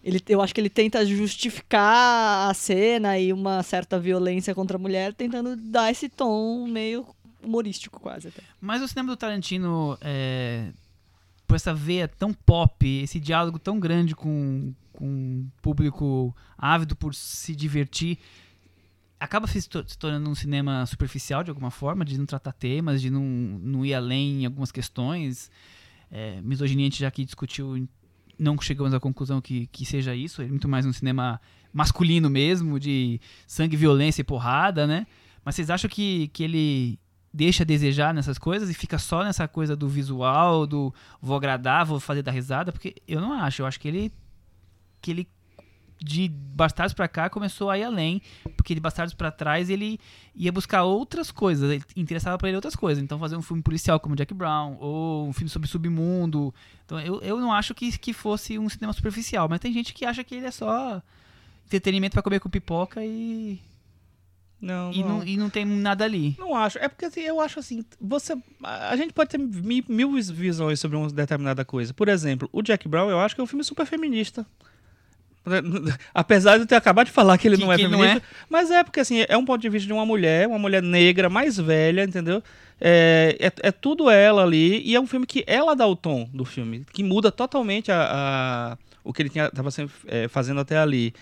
Ele, 0.04 0.20
eu 0.28 0.42
acho 0.42 0.54
que 0.54 0.60
ele 0.60 0.68
tenta 0.68 1.04
justificar 1.06 2.50
a 2.50 2.52
cena 2.52 3.18
e 3.18 3.32
uma 3.32 3.62
certa 3.62 3.98
violência 3.98 4.54
contra 4.54 4.76
a 4.76 4.78
mulher, 4.78 5.14
tentando 5.14 5.56
dar 5.56 5.90
esse 5.90 6.10
tom 6.10 6.66
meio 6.68 7.06
humorístico, 7.42 7.98
quase 7.98 8.28
até. 8.28 8.42
Mas 8.60 8.82
o 8.82 8.88
cinema 8.88 9.10
do 9.10 9.16
Tarantino, 9.16 9.96
é, 10.02 10.68
por 11.46 11.54
essa 11.54 11.72
veia 11.72 12.06
tão 12.06 12.34
pop, 12.34 12.86
esse 12.86 13.18
diálogo 13.18 13.58
tão 13.58 13.80
grande 13.80 14.14
com, 14.14 14.74
com 14.92 15.06
um 15.06 15.48
público 15.62 16.36
ávido 16.58 16.94
por 16.94 17.14
se 17.14 17.56
divertir, 17.56 18.18
acaba 19.20 19.46
se, 19.46 19.68
to- 19.68 19.84
se 19.86 19.98
tornando 19.98 20.28
um 20.30 20.34
cinema 20.34 20.84
superficial 20.86 21.42
de 21.42 21.50
alguma 21.50 21.70
forma, 21.70 22.04
de 22.04 22.18
não 22.18 22.26
tratar 22.26 22.52
temas, 22.52 23.00
de 23.00 23.10
não, 23.10 23.22
não 23.22 23.84
ir 23.84 23.94
além 23.94 24.42
em 24.42 24.46
algumas 24.46 24.70
questões. 24.70 25.50
É, 26.10 26.40
misoginia 26.40 26.84
a 26.86 26.90
gente 26.90 27.00
já 27.00 27.08
aqui 27.08 27.24
discutiu, 27.24 27.86
não 28.38 28.58
chegamos 28.60 28.94
à 28.94 29.00
conclusão 29.00 29.40
que, 29.40 29.66
que 29.66 29.84
seja 29.84 30.14
isso, 30.14 30.40
é 30.40 30.46
muito 30.46 30.68
mais 30.68 30.86
um 30.86 30.92
cinema 30.92 31.40
masculino 31.72 32.30
mesmo, 32.30 32.78
de 32.80 33.20
sangue, 33.46 33.76
violência 33.76 34.22
e 34.22 34.24
porrada, 34.24 34.86
né? 34.86 35.06
Mas 35.44 35.54
vocês 35.54 35.70
acham 35.70 35.90
que, 35.90 36.28
que 36.28 36.42
ele 36.42 36.98
deixa 37.32 37.62
a 37.62 37.66
desejar 37.66 38.14
nessas 38.14 38.38
coisas 38.38 38.70
e 38.70 38.74
fica 38.74 38.98
só 38.98 39.22
nessa 39.22 39.46
coisa 39.46 39.76
do 39.76 39.88
visual, 39.88 40.66
do 40.66 40.94
vou 41.20 41.36
agradar, 41.36 41.84
vou 41.84 42.00
fazer 42.00 42.22
dar 42.22 42.32
risada? 42.32 42.72
Porque 42.72 42.94
eu 43.06 43.20
não 43.20 43.32
acho, 43.32 43.62
eu 43.62 43.66
acho 43.66 43.78
que 43.78 43.88
ele 43.88 44.12
que 45.00 45.10
ele 45.10 45.28
de 46.00 46.28
Bastardos 46.28 46.94
pra 46.94 47.08
cá 47.08 47.28
começou 47.28 47.70
a 47.70 47.78
ir 47.78 47.84
além, 47.84 48.22
porque 48.56 48.74
de 48.74 48.80
Bastardos 48.80 49.14
pra 49.14 49.30
trás 49.30 49.68
ele 49.70 49.98
ia 50.34 50.52
buscar 50.52 50.84
outras 50.84 51.30
coisas, 51.30 51.70
ele 51.70 51.82
interessava 51.96 52.38
pra 52.38 52.48
ele 52.48 52.56
outras 52.56 52.76
coisas, 52.76 53.02
então 53.02 53.18
fazer 53.18 53.36
um 53.36 53.42
filme 53.42 53.62
policial 53.62 53.98
como 53.98 54.14
Jack 54.16 54.32
Brown 54.34 54.76
ou 54.80 55.28
um 55.28 55.32
filme 55.32 55.48
sobre 55.50 55.68
submundo. 55.68 56.54
Então 56.84 57.00
eu, 57.00 57.20
eu 57.20 57.40
não 57.40 57.52
acho 57.52 57.74
que 57.74 57.96
que 57.98 58.12
fosse 58.12 58.58
um 58.58 58.68
cinema 58.68 58.92
superficial, 58.92 59.48
mas 59.48 59.60
tem 59.60 59.72
gente 59.72 59.92
que 59.92 60.04
acha 60.04 60.22
que 60.22 60.34
ele 60.36 60.46
é 60.46 60.50
só 60.50 61.02
entretenimento 61.66 62.12
pra 62.14 62.22
comer 62.22 62.40
com 62.40 62.48
pipoca 62.48 63.04
e 63.04 63.60
Não, 64.60 64.92
e 64.92 65.02
não, 65.04 65.24
e 65.24 65.36
não 65.36 65.48
tem 65.50 65.64
nada 65.64 66.04
ali. 66.04 66.34
Não 66.38 66.54
acho. 66.54 66.78
É 66.78 66.88
porque 66.88 67.04
assim, 67.04 67.20
eu 67.20 67.40
acho 67.40 67.60
assim, 67.60 67.84
você. 68.00 68.36
A 68.62 68.96
gente 68.96 69.12
pode 69.12 69.30
ter 69.30 69.38
mi- 69.38 69.84
mil 69.88 70.12
vis- 70.14 70.30
visões 70.30 70.80
sobre 70.80 70.96
uma 70.96 71.08
determinada 71.10 71.64
coisa. 71.64 71.94
Por 71.94 72.08
exemplo, 72.08 72.48
o 72.52 72.62
Jack 72.62 72.88
Brown, 72.88 73.08
eu 73.10 73.20
acho 73.20 73.34
que 73.34 73.40
é 73.40 73.44
um 73.44 73.46
filme 73.46 73.62
super 73.62 73.86
feminista. 73.86 74.44
Apesar 76.14 76.56
de 76.56 76.62
eu 76.62 76.66
ter 76.66 76.74
acabado 76.76 77.06
de 77.06 77.12
falar 77.12 77.36
que 77.38 77.48
ele 77.48 77.56
Que- 77.56 77.62
não 77.64 77.72
é 77.72 77.74
ele 77.76 77.88
não 77.88 77.98
feminista. 77.98 78.22
Mas 78.48 78.70
é 78.70 78.82
porque 78.84 79.00
assim, 79.00 79.24
é 79.28 79.36
um 79.36 79.44
ponto 79.44 79.60
de 79.60 79.68
vista 79.68 79.86
de 79.86 79.92
uma 79.92 80.04
mulher, 80.06 80.46
uma 80.46 80.58
mulher 80.58 80.82
negra, 80.82 81.28
mais 81.28 81.56
velha, 81.56 82.04
entendeu? 82.04 82.42
É, 82.80 83.36
é, 83.40 83.68
é 83.68 83.72
tudo 83.72 84.08
ela 84.10 84.42
ali. 84.44 84.82
E 84.84 84.94
é 84.94 85.00
um 85.00 85.06
filme 85.06 85.26
que 85.26 85.42
ela 85.46 85.74
dá 85.74 85.86
o 85.86 85.96
tom 85.96 86.28
do 86.32 86.44
filme, 86.44 86.84
que 86.92 87.02
muda 87.02 87.30
totalmente 87.32 87.90
a, 87.90 88.08
a- 88.72 88.78
o 89.02 89.12
que 89.12 89.22
ele 89.22 89.28
tinha, 89.30 89.50
tava 89.50 89.70
sempre, 89.70 89.94
é, 90.06 90.28
fazendo 90.28 90.60
até 90.60 90.76
ali. 90.78 91.12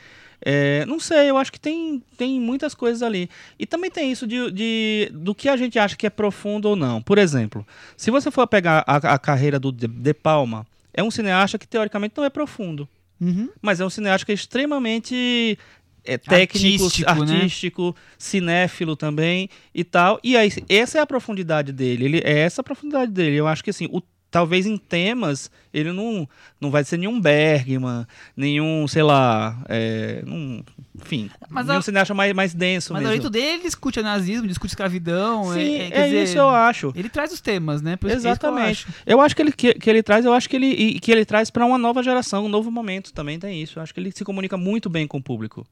É, 0.45 0.85
não 0.85 1.01
sei, 1.01 1.31
eu 1.31 1.39
acho 1.39 1.51
que 1.51 1.59
tem, 1.59 2.03
tem 2.19 2.39
muitas 2.39 2.75
coisas 2.75 3.03
ali. 3.03 3.31
E 3.59 3.65
também 3.65 3.91
tem 3.91 4.12
isso 4.12 4.27
de, 4.27 4.51
de- 4.51 5.11
do 5.15 5.35
que 5.35 5.49
a 5.49 5.57
gente 5.57 5.79
acha 5.79 5.97
que 5.97 6.07
é 6.07 6.11
profundo 6.11 6.69
ou 6.69 6.77
não. 6.77 7.01
Por 7.01 7.17
exemplo, 7.17 7.67
se 7.97 8.11
você 8.11 8.31
for 8.31 8.47
pegar 8.47 8.85
a, 8.87 8.97
a 9.15 9.19
carreira 9.19 9.59
do 9.59 9.73
De, 9.73 9.87
De 9.89 10.12
Palma, 10.12 10.67
é 10.93 11.03
um 11.03 11.11
cineasta 11.11 11.57
que 11.59 11.67
teoricamente 11.67 12.15
não 12.17 12.25
é 12.25 12.29
profundo. 12.29 12.87
Uhum. 13.20 13.48
Mas 13.62 13.81
é 13.81 13.85
um 13.85 13.90
cineasta 13.90 14.26
que 14.26 14.33
é 14.33 14.35
extremamente 14.35 15.59
é, 16.05 16.16
técnico, 16.16 16.85
Artístico, 16.85 17.11
artístico, 17.11 17.87
né? 17.88 17.94
cinéfilo 18.18 18.96
também 18.96 19.50
e 19.74 19.83
tal. 19.83 20.20
E 20.22 20.37
aí, 20.37 20.50
essa 20.68 20.98
é 20.98 21.00
a 21.00 21.07
profundidade 21.07 21.72
dele. 21.72 22.05
Ele, 22.05 22.18
é 22.18 22.38
essa 22.40 22.61
a 22.61 22.64
profundidade 22.64 23.11
dele. 23.12 23.37
Eu 23.37 23.46
acho 23.46 23.64
que 23.64 23.70
assim, 23.70 23.88
o, 23.90 24.00
talvez 24.37 24.66
em 24.66 24.77
temas, 24.77 25.51
ele 25.72 25.92
não, 25.92 26.29
não 26.61 26.70
vai 26.70 26.85
ser 26.85 26.99
nenhum 26.99 27.18
Bergman, 27.18 28.07
nenhum, 28.37 28.87
sei 28.87 29.03
lá, 29.03 29.59
é, 29.66 30.22
num- 30.27 30.62
enfim, 30.94 31.31
Mas 31.49 31.66
nenhum 31.66 31.79
a- 31.79 31.83
cineasta 31.83 32.12
mais, 32.12 32.35
mais 32.35 32.53
denso 32.53 32.92
Mas 32.92 33.01
o 33.01 33.05
mesmo. 33.05 33.14
jeito 33.22 33.31
dele, 33.31 33.46
ele 33.46 33.62
discute 33.62 33.99
o 33.99 34.03
nazismo, 34.03 34.46
discute 34.46 34.72
escravidão. 34.72 35.44
Sim, 35.55 35.77
é, 35.77 35.87
é, 35.87 35.90
quer 35.90 36.05
dizer, 36.05 36.25
isso 36.25 36.37
eu 36.37 36.51
acho. 36.51 36.92
Ele 36.94 37.09
traz 37.09 37.33
os 37.33 37.40
temas, 37.40 37.81
né? 37.81 37.96
Por 37.96 38.09
é 38.09 38.11
que 38.11 38.16
eu 38.16 38.18
Exatamente. 38.31 38.85
acho. 38.87 38.94
Eu 39.07 39.20
acho 39.22 39.35
que 39.35 39.40
ele, 39.40 39.53
que, 39.53 39.72
que 39.72 39.88
ele 39.88 40.03
traz, 40.03 40.22
eu 40.27 40.35
acho 40.35 40.51
que 40.51 40.57
ele, 40.57 41.01
que 41.01 41.11
ele 41.11 41.25
traz 41.25 41.49
para 41.51 41.64
uma 41.64 41.79
nova 41.79 42.03
geração, 42.03 42.44
um 42.44 42.49
novo 42.49 42.70
momento 42.70 43.11
também 43.14 43.38
tem 43.38 43.62
isso. 43.62 43.79
Eu 43.79 43.83
acho 43.83 43.94
que 43.94 44.01
ele 44.01 44.12
se 44.12 44.22
comunica 44.22 44.59
muito 44.59 44.90
bem 44.90 45.07
com 45.07 45.16
o 45.16 45.22
público. 45.22 45.66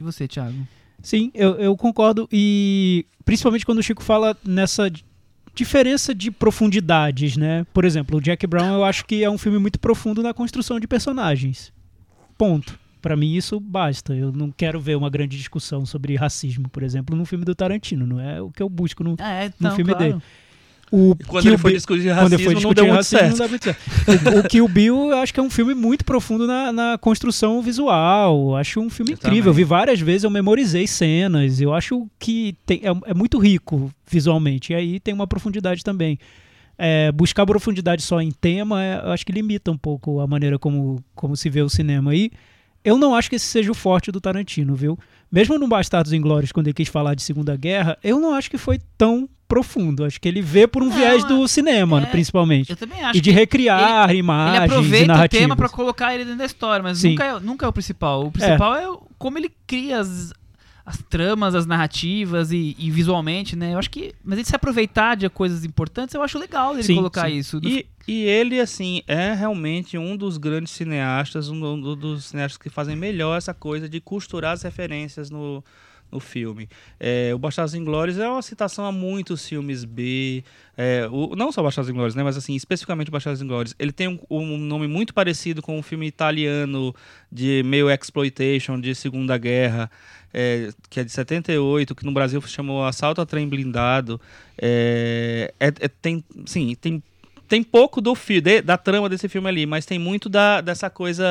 E 0.00 0.02
você, 0.02 0.26
Thiago? 0.26 0.56
Sim, 1.02 1.30
eu, 1.34 1.54
eu 1.54 1.76
concordo. 1.76 2.28
E 2.32 3.06
principalmente 3.24 3.64
quando 3.64 3.78
o 3.78 3.82
Chico 3.82 4.02
fala 4.02 4.36
nessa 4.44 4.90
diferença 5.60 6.14
de 6.14 6.30
profundidades, 6.30 7.36
né? 7.36 7.66
Por 7.74 7.84
exemplo, 7.84 8.16
o 8.16 8.20
Jack 8.20 8.46
Brown 8.46 8.72
eu 8.76 8.82
acho 8.82 9.04
que 9.04 9.22
é 9.22 9.28
um 9.28 9.36
filme 9.36 9.58
muito 9.58 9.78
profundo 9.78 10.22
na 10.22 10.32
construção 10.32 10.80
de 10.80 10.86
personagens. 10.86 11.70
Ponto. 12.38 12.78
Pra 13.02 13.14
mim 13.14 13.34
isso 13.34 13.60
basta. 13.60 14.14
Eu 14.14 14.32
não 14.32 14.50
quero 14.50 14.80
ver 14.80 14.96
uma 14.96 15.10
grande 15.10 15.36
discussão 15.36 15.84
sobre 15.84 16.16
racismo, 16.16 16.66
por 16.70 16.82
exemplo, 16.82 17.14
num 17.14 17.26
filme 17.26 17.44
do 17.44 17.54
Tarantino. 17.54 18.06
Não 18.06 18.18
é 18.18 18.40
o 18.40 18.50
que 18.50 18.62
eu 18.62 18.70
busco 18.70 19.04
no, 19.04 19.16
é, 19.18 19.52
no 19.60 19.68
não, 19.68 19.76
filme 19.76 19.92
claro. 19.92 20.12
dele. 20.12 20.22
O 20.92 21.14
quando 21.26 21.42
Kill 21.44 21.52
ele 21.52 21.58
foi 21.58 21.70
Bill- 21.70 21.78
discutir 21.78 22.02
quando 22.02 22.14
racismo, 22.16 22.34
ele 22.34 22.42
foi 22.44 22.52
não 22.54 22.58
discutir 22.60 22.74
deu 22.74 22.84
muito 22.86 22.96
racismo, 22.96 23.18
certo. 23.18 23.30
não 23.30 23.38
dá 23.38 23.48
muito 23.48 23.64
certo. 23.64 24.36
O, 24.36 24.38
o 24.40 24.48
Kill 24.48 24.68
Bill, 24.68 24.96
eu 25.12 25.18
acho 25.18 25.32
que 25.32 25.38
é 25.38 25.42
um 25.42 25.50
filme 25.50 25.74
muito 25.74 26.04
profundo 26.04 26.46
na, 26.46 26.72
na 26.72 26.98
construção 26.98 27.62
visual. 27.62 28.56
Acho 28.56 28.80
um 28.80 28.90
filme 28.90 29.12
Eu 29.12 29.14
incrível. 29.14 29.38
também. 29.38 29.48
Eu 29.48 29.54
vi 29.54 29.64
várias 29.64 30.00
vezes, 30.00 30.24
eu 30.24 30.30
memorizei 30.30 30.86
cenas. 30.86 31.60
Eu 31.60 31.72
acho 31.72 32.08
que 32.18 32.56
tem- 32.66 32.80
é, 32.82 33.10
é 33.10 33.14
muito 33.14 33.38
rico 33.38 33.90
visualmente. 34.10 34.72
E 34.72 34.76
aí 34.76 34.98
tem 35.00 35.14
uma 35.14 35.26
profundidade 35.26 35.84
também. 35.84 36.18
É, 36.76 37.12
buscar 37.12 37.44
profundidade 37.44 38.02
só 38.02 38.20
em 38.22 38.30
tema, 38.32 38.82
é, 38.82 39.00
eu 39.04 39.10
acho 39.12 39.24
que 39.26 39.32
limita 39.32 39.70
um 39.70 39.76
pouco 39.76 40.18
a 40.18 40.26
maneira 40.26 40.58
como, 40.58 41.04
como 41.14 41.36
se 41.36 41.48
vê 41.50 41.60
o 41.62 41.68
cinema. 41.68 42.14
E 42.14 42.30
eu 42.82 42.96
não 42.96 43.14
acho 43.14 43.28
que 43.28 43.36
esse 43.36 43.44
seja 43.46 43.70
o 43.70 43.74
forte 43.74 44.10
do 44.10 44.20
Tarantino, 44.20 44.74
viu? 44.74 44.98
Mesmo 45.30 45.58
no 45.58 45.68
Bastardos 45.68 46.12
Inglórios, 46.14 46.50
quando 46.50 46.68
ele 46.68 46.74
quis 46.74 46.88
falar 46.88 47.14
de 47.14 47.22
Segunda 47.22 47.54
Guerra, 47.54 47.98
eu 48.02 48.18
não 48.18 48.32
acho 48.34 48.50
que 48.50 48.56
foi 48.58 48.80
tão 48.96 49.28
profundo. 49.50 50.04
Acho 50.04 50.20
que 50.20 50.28
ele 50.28 50.40
vê 50.40 50.66
por 50.66 50.82
um 50.82 50.86
Não, 50.88 50.96
viés 50.96 51.24
é- 51.24 51.26
do 51.26 51.46
cinema, 51.48 52.00
é- 52.02 52.06
principalmente. 52.06 52.70
Eu 52.70 52.76
também 52.76 53.02
acho 53.02 53.18
E 53.18 53.20
de 53.20 53.30
recriar 53.32 54.08
ele 54.08 54.20
imagens 54.20 54.62
e 54.62 54.64
aproveita 54.64 55.24
o 55.24 55.28
tema 55.28 55.56
pra 55.56 55.68
colocar 55.68 56.14
ele 56.14 56.24
dentro 56.24 56.38
da 56.38 56.46
história, 56.46 56.82
mas 56.82 56.98
Sim. 56.98 57.10
nunca 57.10 57.24
é, 57.24 57.40
nunca 57.40 57.66
é 57.66 57.68
o 57.68 57.72
principal. 57.72 58.26
O 58.26 58.30
principal 58.30 58.74
é, 58.76 58.88
o- 58.88 59.02
como 59.18 59.36
ele 59.36 59.50
cria 59.66 59.98
as, 59.98 60.32
as 60.86 60.98
tramas, 61.10 61.54
as 61.54 61.66
narrativas 61.66 62.52
e, 62.52 62.74
e 62.78 62.90
visualmente, 62.90 63.54
né? 63.56 63.74
Eu 63.74 63.78
acho 63.78 63.90
que. 63.90 64.14
Mas 64.24 64.38
ele 64.38 64.46
se 64.46 64.54
aproveitar 64.56 65.16
de 65.16 65.28
coisas 65.28 65.64
importantes, 65.64 66.14
eu 66.14 66.22
acho 66.22 66.38
legal 66.38 66.72
ele 66.74 66.82
Sim, 66.84 66.94
colocar 66.96 67.28
sim. 67.28 67.36
isso. 67.36 67.60
E, 67.62 67.86
e 68.08 68.22
ele, 68.22 68.58
assim, 68.60 69.02
é 69.06 69.34
realmente 69.34 69.98
um 69.98 70.16
dos 70.16 70.36
grandes 70.38 70.72
cineastas, 70.72 71.48
um 71.48 71.58
do- 71.60 71.76
do- 71.76 71.96
dos 71.96 72.26
cineastas 72.26 72.56
que 72.56 72.70
fazem 72.70 72.96
melhor 72.96 73.36
essa 73.36 73.52
coisa 73.54 73.88
de 73.88 74.00
costurar 74.00 74.52
as 74.54 74.62
referências 74.62 75.28
no, 75.30 75.62
no 76.10 76.20
filme. 76.20 76.68
É, 76.98 77.32
o 77.34 77.38
Bastardos 77.38 77.74
Inglórios 77.74 78.18
é 78.18 78.28
uma 78.28 78.42
citação 78.42 78.84
a 78.84 78.92
muitos 78.92 79.46
filmes 79.48 79.84
B, 79.84 80.42
é, 80.76 81.08
o- 81.10 81.34
não 81.36 81.52
só 81.52 81.62
Bastardos 81.62 81.90
Inglórios, 81.90 82.14
né, 82.14 82.22
mas 82.22 82.36
assim, 82.36 82.54
especificamente 82.54 83.10
Bastardos 83.10 83.42
Inglórios. 83.42 83.74
Ele 83.78 83.92
tem 83.92 84.08
um, 84.08 84.18
um 84.30 84.56
nome 84.58 84.86
muito 84.86 85.12
parecido 85.14 85.62
com 85.62 85.78
um 85.78 85.82
filme 85.82 86.06
italiano 86.06 86.94
de 87.30 87.62
meio 87.64 87.90
exploitation, 87.90 88.80
de 88.80 88.94
Segunda 88.94 89.36
Guerra, 89.38 89.90
é, 90.32 90.70
que 90.88 91.00
é 91.00 91.04
de 91.04 91.10
78, 91.10 91.94
que 91.94 92.04
no 92.04 92.12
Brasil 92.12 92.40
se 92.42 92.48
chamou 92.48 92.84
Assalto 92.84 93.20
a 93.20 93.26
Trem 93.26 93.48
Blindado. 93.48 94.20
É, 94.56 95.52
é- 95.58 95.66
é- 95.68 95.88
tem, 95.88 96.24
sim, 96.46 96.74
tem 96.80 97.02
tem 97.48 97.64
pouco 97.64 98.00
do 98.00 98.14
fi, 98.14 98.40
de- 98.40 98.62
da 98.62 98.76
trama 98.78 99.08
desse 99.08 99.28
filme 99.28 99.48
ali, 99.48 99.66
mas 99.66 99.84
tem 99.84 99.98
muito 99.98 100.28
da, 100.28 100.60
dessa 100.60 100.88
coisa 100.88 101.24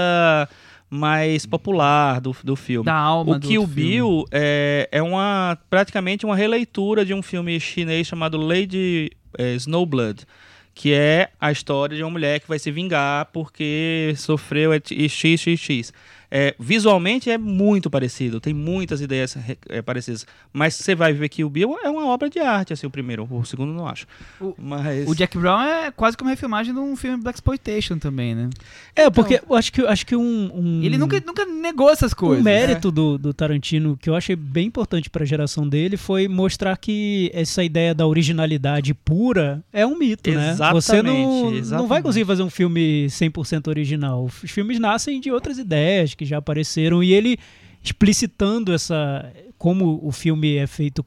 mais 0.90 1.46
popular 1.46 2.20
do, 2.20 2.36
do 2.44 2.56
filme. 2.56 2.86
Da 2.86 2.96
alma 2.96 3.38
o 3.38 3.40
Kill 3.40 3.68
filme. 3.68 3.76
Bill 3.76 4.26
é, 4.32 4.90
é 4.92 5.02
uma 5.02 5.58
praticamente 5.70 6.26
uma 6.26 6.36
releitura 6.36 7.06
de 7.06 7.14
um 7.14 7.22
filme 7.22 7.60
chinês 7.60 8.08
chamado 8.08 8.38
Lady 8.38 9.12
é, 9.38 9.54
Snowblood, 9.56 10.26
que 10.74 10.94
é 10.94 11.30
a 11.40 11.52
história 11.52 11.96
de 11.96 12.04
uma 12.04 12.10
mulher 12.10 12.40
que 12.40 12.48
vai 12.48 12.58
se 12.58 12.72
vingar 12.72 13.28
porque 13.32 14.14
sofreu 14.18 14.72
XXX. 14.74 15.94
É, 16.32 16.54
visualmente 16.60 17.30
é 17.30 17.38
muito 17.40 17.90
parecido, 17.90 18.40
tem 18.40 18.54
muitas 18.54 19.02
ideias 19.02 19.36
é, 19.68 19.82
parecidas, 19.82 20.28
mas 20.54 20.76
você 20.76 20.94
vai 20.94 21.12
ver 21.12 21.28
que 21.28 21.44
o 21.44 21.50
Bill 21.50 21.76
é 21.84 21.90
uma 21.90 22.06
obra 22.06 22.30
de 22.30 22.38
arte, 22.40 22.72
assim, 22.72 22.86
o 22.86 22.90
primeiro, 22.92 23.28
o 23.32 23.44
segundo 23.44 23.74
não 23.74 23.88
acho. 23.88 24.06
O- 24.40 24.54
mas 24.58 25.08
O 25.10 25.16
Jack 25.16 25.36
Brown 25.38 25.60
é 25.62 25.90
quase 25.92 26.16
que 26.16 26.22
uma 26.24 26.30
refilmagem 26.30 26.72
de 26.72 26.80
um 26.80 26.96
filme 26.96 27.18
Black 27.24 27.38
Exploitation 27.38 27.98
também, 27.98 28.36
né? 28.36 28.50
É, 28.96 29.10
porque 29.10 29.42
eu 29.50 29.56
acho 29.56 29.74
que, 29.74 29.82
acho 29.82 30.06
que 30.06 30.16
um, 30.16 30.52
um- 30.54 30.84
Ele 30.84 30.98
nunca, 31.00 31.20
nunca 31.26 31.46
negou 31.46 31.90
essas 31.90 32.14
coisas. 32.14 32.42
um 32.42 32.44
mérito 32.44 32.92
do, 32.92 33.18
do 33.18 33.34
Tarantino 33.34 33.98
que 33.98 34.08
eu 34.10 34.16
achei 34.16 34.36
bem 34.36 34.68
importante 34.68 35.10
pra 35.10 35.26
geração 35.26 35.68
dele 35.68 35.98
foi 35.98 36.28
mostrar 36.28 36.78
que 36.78 37.32
essa 37.34 37.64
ideia 37.64 37.96
da 37.96 38.06
originalidade 38.06 38.94
pura 38.94 39.64
é 39.74 39.86
um 39.86 39.98
mito, 39.98 40.30
né? 40.30 40.56
Você 40.74 41.02
não, 41.02 41.14
Exatamente, 41.14 41.34
não 41.34 41.50
vai 41.50 41.58
exatamente. 41.60 42.04
conseguir 42.04 42.26
fazer 42.26 42.44
um 42.44 42.50
filme 42.52 43.08
100% 43.10 43.68
original. 43.68 44.26
Os 44.26 44.52
filmes 44.52 44.80
nascem 44.80 45.20
de 45.20 45.32
outras 45.32 45.58
ideias 45.58 46.14
que 46.20 46.26
já 46.26 46.38
apareceram 46.38 47.02
e 47.02 47.14
ele 47.14 47.38
explicitando 47.82 48.74
essa 48.74 49.32
como 49.58 50.00
o 50.04 50.12
filme 50.12 50.58
é 50.58 50.68
feito 50.68 51.06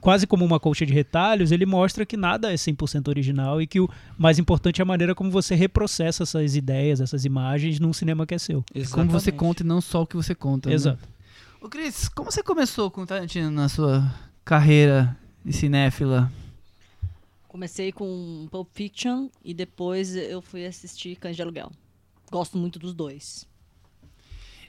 quase 0.00 0.26
como 0.26 0.44
uma 0.44 0.58
colcha 0.58 0.84
de 0.86 0.92
retalhos, 0.92 1.52
ele 1.52 1.66
mostra 1.66 2.06
que 2.06 2.16
nada 2.16 2.50
é 2.50 2.54
100% 2.54 3.08
original 3.08 3.60
e 3.60 3.66
que 3.66 3.78
o 3.78 3.88
mais 4.18 4.38
importante 4.38 4.80
é 4.80 4.82
a 4.82 4.86
maneira 4.86 5.14
como 5.14 5.30
você 5.30 5.54
reprocessa 5.54 6.22
essas 6.22 6.56
ideias, 6.56 7.00
essas 7.00 7.24
imagens 7.24 7.78
num 7.78 7.92
cinema 7.92 8.26
que 8.26 8.34
é 8.34 8.38
seu. 8.38 8.64
Como 8.90 9.10
você 9.10 9.30
Exatamente. 9.30 9.32
conta 9.32 9.62
e 9.62 9.66
não 9.66 9.80
só 9.80 10.02
o 10.02 10.06
que 10.06 10.16
você 10.16 10.34
conta. 10.34 10.68
né? 10.68 10.74
Exato. 10.74 11.06
Ô 11.60 11.68
Cris, 11.68 12.08
como 12.08 12.32
você 12.32 12.42
começou 12.42 12.90
com 12.90 13.02
o 13.02 13.06
Tarantino 13.06 13.50
na 13.50 13.68
sua 13.68 14.10
carreira 14.44 15.14
de 15.44 15.52
cinéfila? 15.52 16.32
Comecei 17.46 17.92
com 17.92 18.48
Pulp 18.50 18.68
Fiction 18.72 19.28
e 19.44 19.52
depois 19.52 20.16
eu 20.16 20.40
fui 20.40 20.64
assistir 20.64 21.16
Cães 21.16 21.36
de 21.36 21.42
Aluguel. 21.42 21.70
Gosto 22.30 22.56
muito 22.56 22.78
dos 22.78 22.94
dois. 22.94 23.46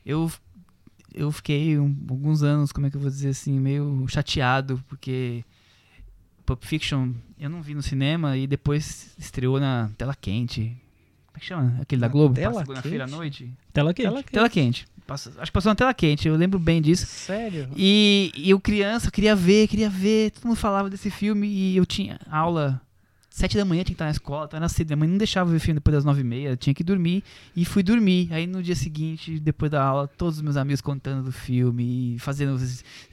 Eu, 0.06 0.32
eu 1.14 1.32
fiquei 1.32 1.78
um- 1.78 1.96
alguns 2.10 2.42
anos, 2.44 2.72
como 2.72 2.88
é 2.88 2.90
que 2.90 2.96
eu 2.98 3.02
vou 3.02 3.10
dizer 3.10 3.30
assim, 3.30 3.60
meio 3.60 4.06
chateado, 4.08 4.84
porque 4.88 5.44
Pulp 6.46 6.64
Fiction 6.64 7.12
eu 7.40 7.50
não 7.50 7.62
vi 7.62 7.74
no 7.74 7.82
cinema 7.82 8.38
e 8.38 8.46
depois 8.48 9.14
estreou 9.18 9.60
na 9.60 9.90
tela 9.98 10.16
quente. 10.16 10.76
Como 11.28 11.38
é 11.38 11.40
que 11.40 11.46
chama? 11.46 11.78
Aquele 11.82 12.02
da 12.02 12.08
Na 12.08 12.12
Globo? 12.14 12.36
tela 12.36 12.60
segunda-feira 12.60 13.04
à 13.04 13.08
quente? 13.08 13.16
noite? 13.18 13.54
Tela 13.74 13.94
quente. 13.94 14.08
Tela 14.10 14.24
Tela 14.24 14.50
quente. 14.50 14.88
Acho 15.10 15.32
que 15.46 15.52
passou 15.52 15.70
na 15.72 15.76
tela 15.76 15.94
quente, 15.94 16.28
eu 16.28 16.36
lembro 16.38 16.58
bem 16.58 16.82
disso. 16.82 17.06
Sério? 17.06 17.68
E, 17.76 18.32
e 18.36 18.50
eu 18.50 18.60
criança, 18.62 19.08
eu 19.08 19.12
queria 19.12 19.36
ver, 19.36 19.68
queria 19.68 19.90
ver, 19.90 20.32
todo 20.32 20.46
mundo 20.48 20.56
falava 20.56 20.90
desse 20.90 21.10
filme 21.10 21.48
e 21.48 21.76
eu 21.76 21.86
tinha 21.86 22.18
aula 22.30 22.82
sete 23.34 23.56
da 23.58 23.64
manhã, 23.64 23.82
tinha 23.82 23.86
que 23.86 23.92
estar 23.94 24.06
na 24.06 24.12
escola, 24.12 24.46
tava 24.46 24.68
cedo, 24.68 24.90
minha 24.90 24.98
mãe 24.98 25.08
não 25.08 25.18
deixava 25.18 25.50
ver 25.50 25.60
filme 25.60 25.76
depois 25.76 25.96
das 25.96 26.04
nove 26.04 26.20
e 26.20 26.24
meia, 26.24 26.58
tinha 26.58 26.74
que 26.74 26.84
dormir 26.84 27.24
e 27.56 27.64
fui 27.64 27.82
dormir. 27.82 28.28
Aí 28.32 28.46
no 28.46 28.62
dia 28.62 28.76
seguinte, 28.76 29.40
depois 29.40 29.72
da 29.72 29.82
aula, 29.82 30.06
todos 30.06 30.36
os 30.36 30.42
meus 30.42 30.58
amigos 30.58 30.82
contando 30.82 31.24
do 31.24 31.32
filme, 31.32 32.16
e 32.16 32.20
fazendo, 32.20 32.60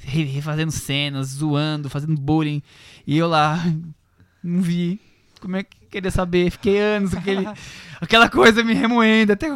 re- 0.00 0.24
refazendo 0.24 0.72
cenas, 0.72 1.28
zoando, 1.28 1.88
fazendo 1.88 2.20
bullying, 2.20 2.60
e 3.06 3.16
eu 3.16 3.28
lá, 3.28 3.64
não 4.42 4.60
vi. 4.60 5.00
Como 5.40 5.54
é 5.54 5.62
que 5.62 5.76
queria 5.88 6.10
saber? 6.10 6.50
Fiquei 6.50 6.80
anos 6.80 7.12
com 7.12 7.18
aquele, 7.20 7.46
aquela 8.00 8.28
coisa 8.28 8.64
me 8.64 8.74
remoendo, 8.74 9.32
até 9.32 9.46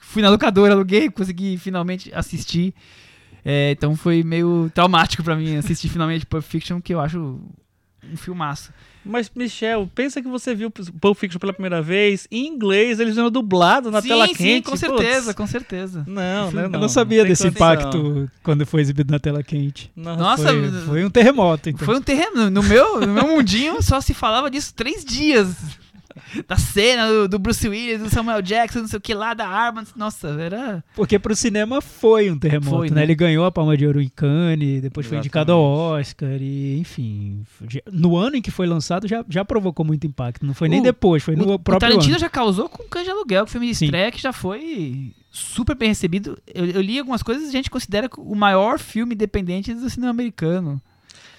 fui 0.00 0.22
na 0.22 0.30
locadora, 0.30 0.72
aluguei, 0.72 1.10
consegui 1.10 1.58
finalmente 1.58 2.10
assistir. 2.14 2.74
É, 3.44 3.72
então 3.72 3.94
foi 3.94 4.22
meio 4.22 4.70
traumático 4.74 5.22
pra 5.22 5.36
mim 5.36 5.56
assistir 5.56 5.88
finalmente 5.90 6.24
Pulp 6.26 6.42
Fiction, 6.42 6.80
que 6.80 6.92
eu 6.94 7.00
acho 7.00 7.38
um 8.12 8.16
filmaço. 8.16 8.72
Mas, 9.04 9.30
Michel, 9.34 9.90
pensa 9.94 10.20
que 10.20 10.28
você 10.28 10.54
viu 10.54 10.70
Pulp 10.70 11.16
Fiction 11.16 11.38
pela 11.38 11.52
primeira 11.54 11.80
vez 11.80 12.28
em 12.30 12.46
inglês, 12.46 13.00
eles 13.00 13.14
viram 13.14 13.30
dublado 13.30 13.90
na 13.90 14.02
sim, 14.02 14.08
tela 14.08 14.26
sim, 14.26 14.34
quente. 14.34 14.64
com 14.64 14.70
putz. 14.72 14.80
certeza, 14.80 15.34
com 15.34 15.46
certeza. 15.46 16.04
Não, 16.06 16.50
né? 16.50 16.64
Eu 16.64 16.68
Não, 16.68 16.80
não 16.80 16.88
sabia 16.88 17.22
tem 17.22 17.30
desse 17.30 17.44
condição. 17.44 17.72
impacto 17.72 18.30
quando 18.42 18.66
foi 18.66 18.82
exibido 18.82 19.10
na 19.10 19.18
tela 19.18 19.42
quente. 19.42 19.90
Nossa, 19.96 20.44
Foi, 20.44 20.70
foi 20.86 21.04
um 21.04 21.10
terremoto, 21.10 21.70
então. 21.70 21.86
Foi 21.86 21.96
um 21.96 22.02
terreno. 22.02 22.50
No 22.50 22.62
meu, 22.62 23.00
no 23.00 23.14
meu 23.14 23.26
mundinho 23.26 23.82
só 23.82 24.00
se 24.02 24.12
falava 24.12 24.50
disso 24.50 24.74
três 24.74 25.02
dias. 25.04 25.56
Da 26.46 26.56
cena 26.56 27.08
do, 27.08 27.28
do 27.28 27.38
Bruce 27.38 27.68
Willis, 27.68 28.00
do 28.02 28.10
Samuel 28.10 28.42
Jackson, 28.42 28.80
não 28.80 28.88
sei 28.88 28.98
o 28.98 29.00
que 29.00 29.14
lá, 29.14 29.34
da 29.34 29.46
arma. 29.48 29.84
Nossa, 29.96 30.28
era. 30.28 30.84
Porque 30.94 31.18
pro 31.18 31.34
cinema 31.34 31.80
foi 31.80 32.30
um 32.30 32.38
terremoto, 32.38 32.76
Foi, 32.76 32.88
né? 32.90 32.96
né? 32.96 33.02
Ele 33.02 33.14
ganhou 33.14 33.44
a 33.44 33.50
Palma 33.52 33.76
de 33.76 33.86
Ouro 33.86 34.00
em 34.00 34.08
Cannes, 34.08 34.82
depois 34.82 35.06
foi 35.06 35.18
indicado 35.18 35.52
ao 35.52 35.60
Exatamente. 35.98 36.00
Oscar 36.00 36.38
e, 36.40 36.78
enfim... 36.78 37.44
No 37.92 38.16
ano 38.16 38.36
em 38.36 38.42
que 38.42 38.50
foi 38.50 38.66
lançado 38.66 39.06
já, 39.08 39.24
já 39.28 39.44
provocou 39.44 39.84
muito 39.84 40.06
impacto. 40.06 40.44
Não 40.46 40.54
foi 40.54 40.68
nem 40.68 40.80
O- 40.80 40.82
depois, 40.82 41.22
foi 41.22 41.36
no 41.36 41.44
o, 41.46 41.52
o 41.54 41.58
próprio 41.58 41.88
Tarantino 41.88 42.14
ano. 42.14 42.20
já 42.20 42.28
causou 42.28 42.68
com 42.68 42.82
Cães 42.84 43.04
de 43.04 43.10
Aluguel, 43.10 43.44
que 43.44 43.50
foi 43.52 43.60
uma 43.60 43.74
Sim. 43.74 43.84
estreia 43.86 44.10
que 44.10 44.20
já 44.20 44.32
foi 44.32 45.12
super 45.30 45.76
bem 45.76 45.88
recebido. 45.88 46.38
Eu, 46.52 46.66
eu 46.66 46.80
li 46.80 46.98
algumas 46.98 47.22
coisas 47.22 47.44
e 47.46 47.48
a 47.48 47.52
gente 47.52 47.70
considera 47.70 48.08
o 48.18 48.34
maior 48.34 48.78
filme 48.78 49.14
independente 49.14 49.72
do 49.74 49.88
cinema 49.88 50.10
americano. 50.10 50.80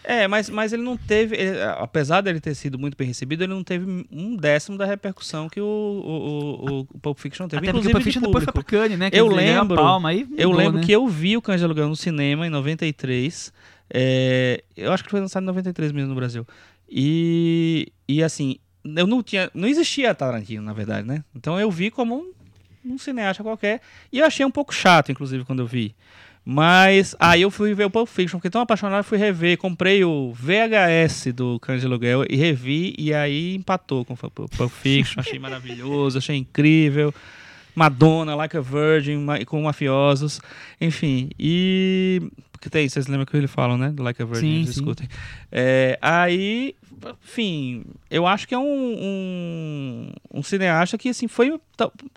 É, 0.04 0.28
mas, 0.28 0.50
mas 0.50 0.74
ele 0.74 0.82
não 0.82 0.98
teve, 0.98 1.36
ele- 1.36 1.62
apesar 1.78 2.22
dele 2.22 2.40
ter 2.40 2.56
sido 2.56 2.78
muito 2.80 2.98
bem 2.98 3.08
recebido, 3.08 3.44
ele 3.44 3.54
não 3.54 3.64
teve 3.64 4.06
um 4.12 4.36
décimo 4.36 4.78
da 4.78 4.86
repercussão 4.86 5.48
que 5.48 5.62
o, 5.62 5.66
o, 5.66 6.66
o, 6.72 6.80
o 6.92 7.00
Pulp 7.00 7.20
Fiction 7.20 7.48
teve, 7.48 7.58
Até 7.70 7.72
porque 7.72 7.88
o 7.88 7.92
inclusive 7.92 7.92
Pulp 7.94 8.04
de 8.04 8.06
Fiction 8.06 8.22
depois 8.22 8.44
foi 8.44 8.54
pra 8.54 8.64
Cannes, 8.64 8.98
né? 8.98 9.12
Que 9.12 9.20
Eu 9.20 9.28
lembro- 9.28 9.76
Palma, 9.76 10.10
aí 10.10 10.28
Eu 10.38 10.50
mudou, 10.50 10.64
lembro 10.64 10.80
né? 10.80 10.86
que 10.86 10.92
eu 10.92 11.08
vi 11.08 11.38
o 11.38 11.42
Cães 11.42 11.60
de 11.60 11.66
Aluguel 11.66 11.88
no 11.88 11.96
cinema 11.96 12.48
em 12.48 12.50
93. 12.50 13.54
É, 13.94 14.64
eu 14.76 14.92
acho 14.92 15.04
que 15.04 15.12
foi 15.12 15.20
lançado 15.20 15.44
em 15.44 15.48
93 15.48 15.92
mesmo 15.92 16.10
no 16.10 16.16
Brasil. 16.16 16.48
E, 16.90 17.92
e 18.08 18.24
assim, 18.24 18.58
eu 18.84 19.08
não 19.08 19.22
tinha. 19.24 19.50
Não 19.54 19.68
existia 19.68 20.14
Tarantino, 20.16 20.62
na 20.64 20.74
verdade, 20.74 21.08
né? 21.08 21.24
Então 21.36 21.60
eu 21.60 21.70
vi 21.72 21.90
como 21.92 22.16
um, 22.86 22.94
um 22.94 22.98
cineasta 22.98 23.44
qualquer. 23.44 23.82
E 24.12 24.20
eu 24.20 24.26
achei 24.26 24.46
um 24.46 24.52
pouco 24.52 24.74
chato, 24.74 25.12
inclusive, 25.12 25.46
quando 25.46 25.60
eu 25.62 25.68
vi. 25.68 25.96
Mas 26.44 27.16
aí 27.20 27.44
eu 27.44 27.52
fui 27.52 27.74
ver 27.74 27.86
o 27.86 27.90
Pulp 27.90 28.08
Fiction, 28.08 28.40
fiquei 28.40 28.50
tão 28.50 28.62
apaixonado, 28.62 29.04
fui 29.04 29.18
rever, 29.18 29.58
comprei 29.58 30.04
o 30.04 30.34
VHS 30.34 31.34
do 31.34 31.60
Cães 31.60 31.82
de 31.82 31.88
Aluguel 31.88 32.26
e 32.28 32.36
revi, 32.36 32.96
e 32.98 33.14
aí 33.14 33.56
empatou 33.56 34.04
com 34.04 34.14
o 34.14 34.18
Pulp 34.18 34.72
Fiction, 34.72 35.20
achei 35.20 35.38
maravilhoso, 35.38 36.18
achei 36.18 36.36
incrível. 36.36 37.14
Madonna, 37.76 38.36
Like 38.36 38.58
a 38.58 38.62
Virgin, 38.62 39.26
com 39.46 39.62
mafiosos, 39.62 40.42
enfim, 40.80 41.30
e... 41.40 42.22
Porque 42.52 42.70
tem, 42.70 42.88
vocês 42.88 43.08
lembram 43.08 43.26
que 43.26 43.36
eles 43.36 43.50
falam, 43.50 43.78
né? 43.78 43.90
do 43.90 44.04
Like 44.04 44.22
a 44.22 44.26
Virgin, 44.26 44.42
Sim, 44.42 44.56
eles 44.58 44.68
sim. 44.68 44.74
discutem. 44.74 45.08
É, 45.52 45.98
aí, 46.02 46.76
enfim, 47.24 47.84
eu 48.10 48.28
acho 48.28 48.48
que 48.48 48.54
é 48.54 48.58
um, 48.58 48.64
um, 48.64 50.12
um 50.34 50.44
cineasta 50.44 50.98
que, 50.98 51.10
assim, 51.10 51.28
foi, 51.28 51.60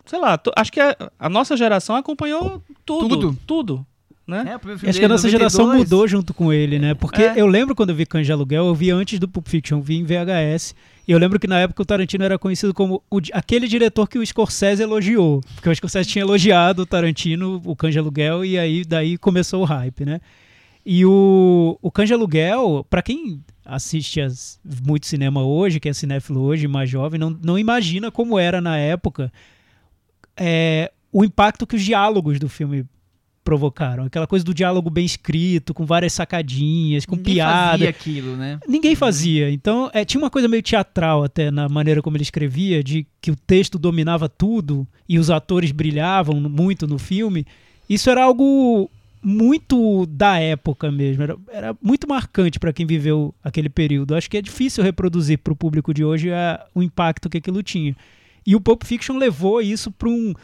sei 0.04 0.18
lá, 0.18 0.38
acho 0.56 0.72
que 0.72 0.80
a, 0.80 0.96
a 1.18 1.28
nossa 1.30 1.56
geração 1.56 1.96
acompanhou 1.96 2.62
tudo, 2.84 3.08
Tudo. 3.08 3.38
tudo, 3.46 3.86
né? 4.26 4.44
É, 4.52 4.56
o 4.56 4.58
primeiro 4.58 4.78
filme 4.80 4.90
Acho 4.90 4.98
que 4.98 5.04
a 5.04 5.08
nossa 5.08 5.28
geração 5.28 5.66
92. 5.66 5.90
mudou 5.90 6.08
junto 6.08 6.32
com 6.32 6.52
ele, 6.52 6.78
né? 6.78 6.94
Porque 6.94 7.22
É. 7.22 7.34
eu 7.36 7.46
lembro 7.46 7.74
quando 7.74 7.90
eu 7.90 7.96
vi 7.96 8.06
Cães 8.06 8.24
de 8.26 8.32
Aluguel, 8.32 8.66
eu 8.66 8.74
vi 8.74 8.90
antes 8.90 9.18
do 9.18 9.28
Pulp 9.28 9.46
Fiction, 9.48 9.78
eu 9.78 9.82
vi 9.82 9.96
em 9.96 10.04
VHS. 10.04 10.74
E 11.06 11.12
eu 11.12 11.18
lembro 11.18 11.38
que 11.38 11.46
na 11.46 11.58
época 11.60 11.82
o 11.82 11.84
Tarantino 11.84 12.24
era 12.24 12.38
conhecido 12.38 12.72
como 12.72 13.02
o 13.10 13.18
aquele 13.32 13.68
diretor 13.68 14.08
que 14.08 14.18
o 14.18 14.24
Scorsese 14.26 14.82
elogiou. 14.82 15.40
Porque 15.54 15.68
o 15.68 15.74
Scorsese 15.76 16.08
tinha 16.08 16.22
elogiado 16.22 16.82
o 16.82 16.86
Tarantino, 16.86 17.60
o 17.64 17.76
Cães 17.76 17.92
de 17.92 17.98
Aluguel, 17.98 18.44
e 18.44 18.58
aí 18.58 18.84
daí 18.84 19.18
começou 19.18 19.60
o 19.60 19.64
hype, 19.66 20.04
né? 20.06 20.20
E 20.86 21.04
o, 21.04 21.78
o 21.82 21.90
Cães 21.90 22.08
de 22.08 22.14
Aluguel, 22.14 22.86
pra 22.88 23.02
quem 23.02 23.42
assiste 23.64 24.20
as- 24.20 24.58
muito 24.86 25.06
cinema 25.06 25.42
hoje, 25.42 25.78
que 25.80 25.88
é 25.88 25.92
cinéfilo 25.92 26.40
hoje, 26.40 26.66
mais 26.68 26.88
jovem, 26.88 27.18
não, 27.20 27.30
não 27.42 27.58
imagina 27.58 28.10
como 28.10 28.38
era 28.38 28.60
na 28.60 28.76
época 28.78 29.30
é, 30.36 30.90
o 31.12 31.24
impacto 31.24 31.66
que 31.66 31.76
os 31.76 31.82
diálogos 31.82 32.38
do 32.38 32.48
filme 32.48 32.84
provocaram. 33.44 34.04
Aquela 34.04 34.26
coisa 34.26 34.44
do 34.44 34.54
diálogo 34.54 34.88
bem 34.88 35.04
escrito, 35.04 35.74
com 35.74 35.84
várias 35.84 36.12
sacadinhas, 36.14 37.04
com 37.04 37.14
Ninguém 37.16 37.34
piada. 37.34 37.70
fazia 37.72 37.88
aquilo, 37.90 38.36
né? 38.36 38.58
Ninguém 38.66 38.94
fazia. 38.94 39.50
Então, 39.50 39.90
é, 39.92 40.04
tinha 40.04 40.20
uma 40.22 40.30
coisa 40.30 40.48
meio 40.48 40.62
teatral 40.62 41.22
até 41.22 41.50
na 41.50 41.68
maneira 41.68 42.00
como 42.00 42.16
ele 42.16 42.24
escrevia, 42.24 42.82
de 42.82 43.06
que 43.20 43.30
o 43.30 43.36
texto 43.36 43.78
dominava 43.78 44.28
tudo 44.28 44.86
e 45.08 45.18
os 45.18 45.30
atores 45.30 45.70
brilhavam 45.70 46.40
muito 46.40 46.86
no 46.86 46.98
filme. 46.98 47.46
Isso 47.88 48.08
era 48.08 48.24
algo 48.24 48.90
muito 49.22 50.06
da 50.06 50.38
época 50.38 50.90
mesmo. 50.90 51.22
Era, 51.22 51.36
era 51.50 51.76
muito 51.82 52.08
marcante 52.08 52.58
para 52.58 52.72
quem 52.72 52.86
viveu 52.86 53.34
aquele 53.42 53.68
período. 53.68 54.14
Acho 54.14 54.30
que 54.30 54.36
é 54.36 54.42
difícil 54.42 54.82
reproduzir 54.84 55.38
para 55.38 55.52
o 55.52 55.56
público 55.56 55.92
de 55.94 56.04
hoje 56.04 56.30
a- 56.32 56.64
o 56.74 56.82
impacto 56.82 57.28
que 57.30 57.38
aquilo 57.38 57.62
tinha. 57.62 57.96
E 58.46 58.54
o 58.54 58.60
Pulp 58.60 58.84
Fiction 58.84 59.16
levou 59.16 59.62
isso 59.62 59.90
para 59.90 60.08
um, 60.08 60.34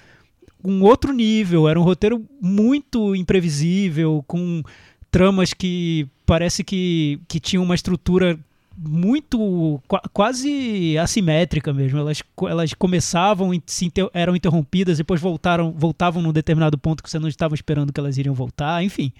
um 0.64 0.83
outro 0.83 1.12
nível. 1.12 1.68
Era 1.68 1.79
um 1.79 1.83
roteiro 1.83 2.25
muito 2.40 3.14
imprevisível, 3.16 4.25
com 4.27 4.62
tramas 5.11 5.53
que 5.53 6.07
parece 6.27 6.62
que, 6.62 7.18
que 7.29 7.40
tinham 7.40 7.62
uma 7.64 7.75
estrutura 7.75 8.38
muito 8.77 9.81
qua- 9.87 10.03
quase 10.12 10.96
assimétrica 10.99 11.73
mesmo. 11.73 11.99
Elas, 11.99 12.23
elas 12.49 12.73
começavam 12.75 13.53
e 13.53 13.62
se 13.66 13.85
inter- 13.87 14.09
eram 14.14 14.35
interrompidas, 14.37 14.99
depois 14.99 15.20
voltaram, 15.20 15.73
voltavam 15.73 16.23
num 16.23 16.33
determinado 16.33 16.79
ponto 16.79 17.03
que 17.03 17.11
você 17.11 17.18
não 17.18 17.29
estava 17.29 17.55
esperando 17.55 17.92
que 17.92 18.01
elas 18.01 18.16
iriam 18.16 18.35
voltar. 18.35 18.83
Enfim, 18.83 19.12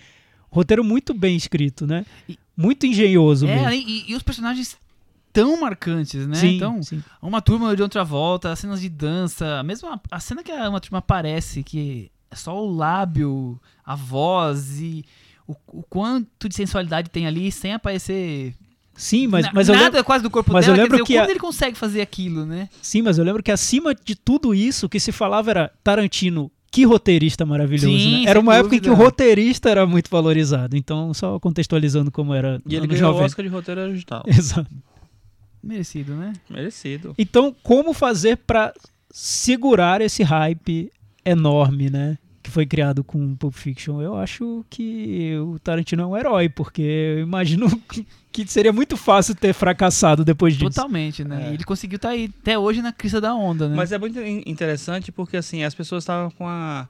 roteiro 0.51 0.83
muito 0.85 1.13
bem 1.13 1.37
escrito, 1.37 1.87
né? 1.87 2.07
Muito 2.57 2.87
engenhoso 2.87 3.47
É, 3.47 3.55
mesmo. 3.55 3.71
e, 3.91 4.11
e 4.13 4.15
os 4.15 4.23
personagens 4.23 4.77
tão 5.33 5.61
marcantes, 5.61 6.27
né? 6.27 6.35
Sim, 6.37 6.57
então, 6.57 6.83
sim. 6.83 7.03
uma 7.23 7.41
turma 7.41 7.75
de 7.77 7.83
outra 7.83 8.03
volta, 8.05 8.51
as 8.53 8.59
cenas 8.59 8.81
de 8.81 8.89
dança, 8.89 9.63
mesmo 9.63 9.89
a, 9.89 10.01
a 10.11 10.21
cena 10.21 10.43
que 10.43 10.51
a 10.53 10.69
uma 10.69 10.81
turma 10.81 10.99
aparece, 10.99 11.63
que 11.63 12.11
é 12.31 12.37
só 12.37 12.57
o 12.65 12.71
lábio, 12.75 13.61
a 13.85 13.95
voz 13.95 14.81
e 14.81 15.05
o, 15.47 15.55
o 15.69 15.83
quanto 15.83 16.49
de 16.49 16.55
sensualidade 16.55 17.11
tem 17.11 17.27
ali 17.27 17.51
sem 17.51 17.73
aparecer 17.75 18.55
Sim, 18.95 19.29
mas, 19.29 19.47
na- 19.47 19.53
mas 19.55 19.69
eu 19.69 19.75
nada 19.75 19.87
lembro, 19.87 20.05
quase 20.05 20.23
do 20.23 20.29
corpo 20.31 20.53
mas 20.53 20.67
dela. 20.67 20.77
eu 20.77 20.77
quer 20.77 20.83
lembro 20.83 20.97
dizer, 20.99 21.07
que 21.07 21.15
como 21.15 21.27
a- 21.27 21.31
ele 21.31 21.41
consegue 21.41 21.77
fazer 21.79 22.01
aquilo, 22.03 22.45
né? 22.45 22.69
sim, 22.83 23.01
mas 23.03 23.17
eu 23.19 23.25
lembro 23.25 23.43
que 23.43 23.51
acima 23.51 23.95
de 23.95 24.15
tudo 24.15 24.55
isso, 24.55 24.87
o 24.87 24.89
que 24.89 25.01
se 25.01 25.11
falava 25.11 25.51
era 25.51 25.73
Tarantino, 25.83 26.51
que 26.71 26.85
roteirista 26.85 27.45
maravilhoso. 27.47 27.87
Sim, 27.97 28.25
né? 28.25 28.31
Era 28.31 28.39
uma 28.39 28.55
época 28.57 28.77
em 28.77 28.79
que 28.81 28.89
o 28.89 28.93
dúvida. 28.93 29.05
roteirista 29.05 29.69
era 29.71 29.85
muito 29.87 30.09
valorizado. 30.11 30.77
Então, 30.77 31.13
só 31.13 31.37
contextualizando 31.41 32.13
como 32.13 32.33
era 32.33 32.61
E 32.65 32.77
ele 32.77 32.87
ganhou 32.87 33.07
o 33.09 33.13
90. 33.15 33.25
Oscar 33.27 33.45
de 33.45 33.51
roteiro 33.51 33.81
original. 33.81 34.23
Exato. 34.29 34.71
Merecido, 35.63 36.15
né? 36.15 36.33
Merecido. 36.49 37.15
Então, 37.19 37.55
como 37.63 37.93
fazer 37.93 38.37
pra 38.39 38.73
segurar 39.11 40.01
esse 40.01 40.23
hype 40.23 40.91
enorme, 41.25 41.91
né? 41.91 42.17
Que 42.43 42.51
foi 42.51 42.65
criado 42.65 43.05
com 43.05 43.37
Pulp 43.37 43.55
Fiction? 43.55 44.01
Eu 44.01 44.17
acho 44.17 44.65
que 44.71 45.37
o 45.39 45.59
Tarantino 45.59 46.03
é 46.03 46.07
um 46.07 46.17
herói, 46.17 46.49
porque 46.49 46.81
eu 46.81 47.21
imagino 47.21 47.67
que 48.33 48.47
seria 48.47 48.73
muito 48.73 48.97
fácil 48.97 49.35
ter 49.35 49.53
fracassado 49.53 50.25
depois 50.25 50.55
disso. 50.55 50.71
Totalmente, 50.71 51.23
né? 51.23 51.49
É. 51.49 51.51
E 51.51 51.55
ele 51.55 51.65
conseguiu 51.65 51.97
estar 51.97 52.11
aí 52.11 52.31
até 52.41 52.59
hoje 52.59 52.81
na 52.81 52.93
crista 52.93 53.21
da 53.21 53.35
onda, 53.35 53.69
né? 53.69 53.77
Mas 53.77 53.93
é 53.93 53.99
muito 53.99 54.19
in- 54.21 54.43
interessante 54.47 55.13
porque 55.13 55.37
assim, 55.37 55.63
as 55.65 55.75
pessoas 55.75 56.03
estavam 56.05 56.31
com 56.31 56.49
a- 56.49 56.89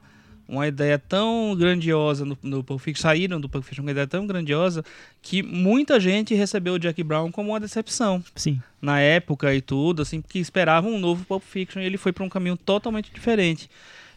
uma 0.51 0.67
ideia 0.67 0.99
tão 0.99 1.55
grandiosa 1.57 2.25
no, 2.25 2.37
no 2.43 2.63
Pulp 2.63 2.79
Fiction, 2.81 3.01
saíram 3.01 3.39
do 3.39 3.47
Pulp 3.47 3.63
Fiction 3.63 3.81
com 3.83 3.87
uma 3.87 3.91
ideia 3.91 4.05
tão 4.05 4.27
grandiosa 4.27 4.83
que 5.21 5.41
muita 5.41 5.99
gente 5.99 6.35
recebeu 6.35 6.73
o 6.73 6.79
Jack 6.79 7.01
Brown 7.03 7.31
como 7.31 7.51
uma 7.51 7.59
decepção 7.59 8.23
Sim. 8.35 8.61
na 8.81 8.99
época 8.99 9.55
e 9.55 9.61
tudo, 9.61 10.01
assim, 10.01 10.21
que 10.21 10.39
esperavam 10.39 10.91
um 10.93 10.99
novo 10.99 11.23
Pulp 11.25 11.41
Fiction 11.43 11.81
e 11.81 11.85
ele 11.85 11.97
foi 11.97 12.11
para 12.11 12.23
um 12.23 12.29
caminho 12.29 12.57
totalmente 12.57 13.11
diferente. 13.13 13.69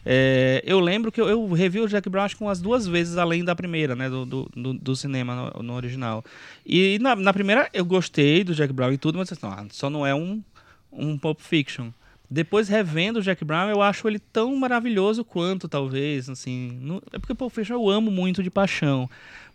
É, 0.07 0.61
eu 0.63 0.79
lembro 0.79 1.11
que 1.11 1.19
eu, 1.19 1.27
eu 1.27 1.51
revi 1.53 1.79
o 1.79 1.87
Jack 1.87 2.07
Brown 2.09 2.25
acho 2.25 2.35
que 2.37 2.43
umas 2.43 2.61
duas 2.61 2.85
vezes 2.85 3.17
além 3.17 3.43
da 3.43 3.55
primeira, 3.55 3.95
né, 3.95 4.07
do, 4.07 4.23
do, 4.25 4.51
do- 4.55 4.73
do 4.73 4.95
cinema 4.95 5.51
no, 5.55 5.63
no 5.63 5.73
original. 5.73 6.23
E 6.63 6.99
na, 6.99 7.15
na 7.15 7.33
primeira 7.33 7.67
eu 7.73 7.83
gostei 7.83 8.43
do 8.43 8.53
Jack 8.53 8.71
Brown 8.71 8.91
e 8.91 8.97
tudo, 8.99 9.17
mas 9.17 9.31
assim, 9.31 9.39
ah, 9.47 9.65
só 9.71 9.89
não 9.89 10.05
é 10.05 10.13
um, 10.13 10.43
um 10.91 11.17
Pulp 11.17 11.39
Fiction. 11.39 11.89
Depois, 12.29 12.67
revendo 12.67 13.19
o 13.19 13.21
Jack 13.21 13.43
Brown, 13.45 13.69
eu 13.69 13.81
acho 13.81 14.07
ele 14.07 14.19
tão 14.19 14.55
maravilhoso 14.55 15.23
quanto, 15.23 15.67
talvez, 15.67 16.29
assim... 16.29 16.77
não- 16.81 17.01
é 17.13 17.19
porque 17.19 17.33
Pulp 17.35 17.53
Fiction 17.53 17.75
eu 17.75 17.89
amo 17.89 18.09
muito 18.09 18.41
de 18.41 18.49
paixão. 18.49 19.09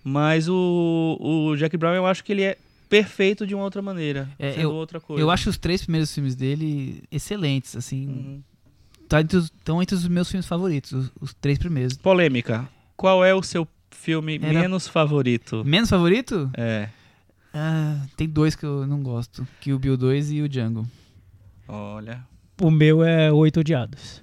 Mas 0.04 0.48
o, 0.48 1.18
o 1.20 1.56
Jack 1.56 1.76
Brown, 1.76 1.94
eu 1.94 2.06
acho 2.06 2.22
que 2.24 2.32
ele 2.32 2.42
é 2.42 2.56
perfeito 2.88 3.46
de 3.46 3.54
uma 3.54 3.64
outra 3.64 3.82
maneira. 3.82 4.28
É, 4.38 4.54
eu- 4.64 4.72
outra 4.72 5.00
coisa. 5.00 5.20
Eu 5.22 5.30
acho 5.30 5.50
os 5.50 5.58
três 5.58 5.82
primeiros 5.82 6.12
filmes 6.14 6.34
dele 6.34 7.02
excelentes, 7.10 7.76
assim. 7.76 8.06
Uhum. 8.08 8.42
Tá 9.08 9.20
entre 9.20 9.36
os, 9.36 9.44
estão 9.46 9.82
entre 9.82 9.94
os 9.96 10.06
meus 10.06 10.30
filmes 10.30 10.46
favoritos, 10.46 10.92
os, 10.92 11.10
os 11.20 11.34
três 11.34 11.58
primeiros. 11.58 11.96
Polêmica. 11.96 12.68
Qual 12.96 13.24
é 13.24 13.34
o 13.34 13.42
seu 13.42 13.66
filme 13.90 14.38
Era- 14.40 14.60
menos 14.60 14.86
favorito? 14.86 15.64
Menos 15.64 15.90
favorito? 15.90 16.48
É. 16.56 16.88
Ah, 17.52 18.06
tem 18.16 18.28
dois 18.28 18.54
que 18.54 18.64
eu 18.64 18.86
não 18.86 19.02
gosto, 19.02 19.46
que 19.60 19.72
o 19.72 19.78
Bill 19.78 19.96
2 19.96 20.30
e 20.30 20.40
o 20.42 20.48
Django. 20.48 20.86
Olha. 21.66 22.24
O 22.60 22.70
meu 22.70 23.02
é 23.04 23.32
Oito 23.32 23.60
Odiados, 23.60 24.22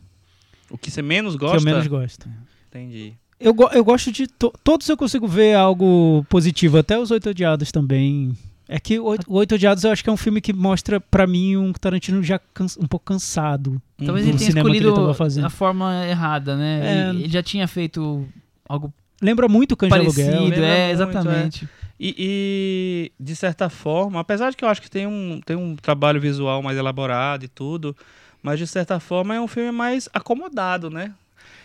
O 0.70 0.78
que 0.78 0.92
você 0.92 1.02
menos 1.02 1.34
que 1.34 1.40
gosta? 1.40 1.58
eu 1.58 1.62
menos 1.64 1.88
gosto. 1.88 2.30
Entendi. 2.70 3.14
Eu, 3.40 3.54
go- 3.54 3.70
eu 3.72 3.84
gosto 3.84 4.12
de. 4.12 4.28
to- 4.28 4.54
todos 4.64 4.88
eu 4.90 4.98
consigo 4.98 5.28
ver 5.28 5.56
algo 5.56 6.26
positivo, 6.30 6.78
até 6.78 6.98
os 7.00 7.12
Oito 7.12 7.30
Odiados 7.30 7.72
também. 7.72 8.36
É 8.70 8.80
que 8.80 9.00
o 9.00 9.06
Oito, 9.06 9.26
o 9.32 9.36
Oito 9.38 9.56
Odiados 9.56 9.84
eu 9.84 9.92
acho 9.92 10.04
que 10.04 10.10
é 10.10 10.14
um 10.14 10.18
filme 10.18 10.42
que 10.42 10.52
mostra 10.52 11.00
pra 11.00 11.26
mim 11.26 11.56
um 11.56 11.72
Tarantino 11.72 12.22
já 12.22 12.40
um 12.80 12.88
pouco 12.88 13.06
cansado. 13.06 13.82
Talvez 14.04 14.26
do 14.26 14.32
ele 14.32 14.38
tenha 14.38 14.52
que 14.52 14.60
ele 14.60 14.78
escolhido 14.78 15.14
fazendo. 15.14 15.46
a 15.46 15.50
forma 15.50 16.06
errada, 16.06 16.56
né? 16.58 16.82
É. 16.84 17.10
Ele, 17.10 17.24
ele 17.24 17.30
já 17.32 17.42
tinha 17.42 17.68
feito 17.68 18.28
algo 18.68 18.94
Lembra 19.22 19.48
muito 19.48 19.76
Cães 19.78 19.92
de 19.92 20.00
Aluguel. 20.00 20.44
Lembra 20.44 20.66
é, 20.66 20.88
muito, 20.88 20.94
exatamente. 20.94 21.70
E, 22.00 22.16
e, 22.20 23.12
de 23.20 23.36
certa 23.36 23.70
forma, 23.70 24.20
apesar 24.20 24.52
de 24.52 24.58
que 24.58 24.64
eu 24.64 24.70
acho 24.70 24.82
que 24.82 24.90
tem 24.92 25.08
um, 25.08 25.40
tem 25.44 25.56
um 25.56 25.76
trabalho 25.76 26.22
visual 26.22 26.62
mais 26.62 26.78
elaborado 26.78 27.44
e 27.46 27.48
tudo, 27.48 27.96
mas 28.42 28.60
de 28.60 28.68
certa 28.68 29.00
forma 29.00 29.36
é 29.36 29.42
um 29.42 29.48
filme 29.48 29.72
mais 29.72 30.08
acomodado, 30.14 30.90
né? 30.90 31.12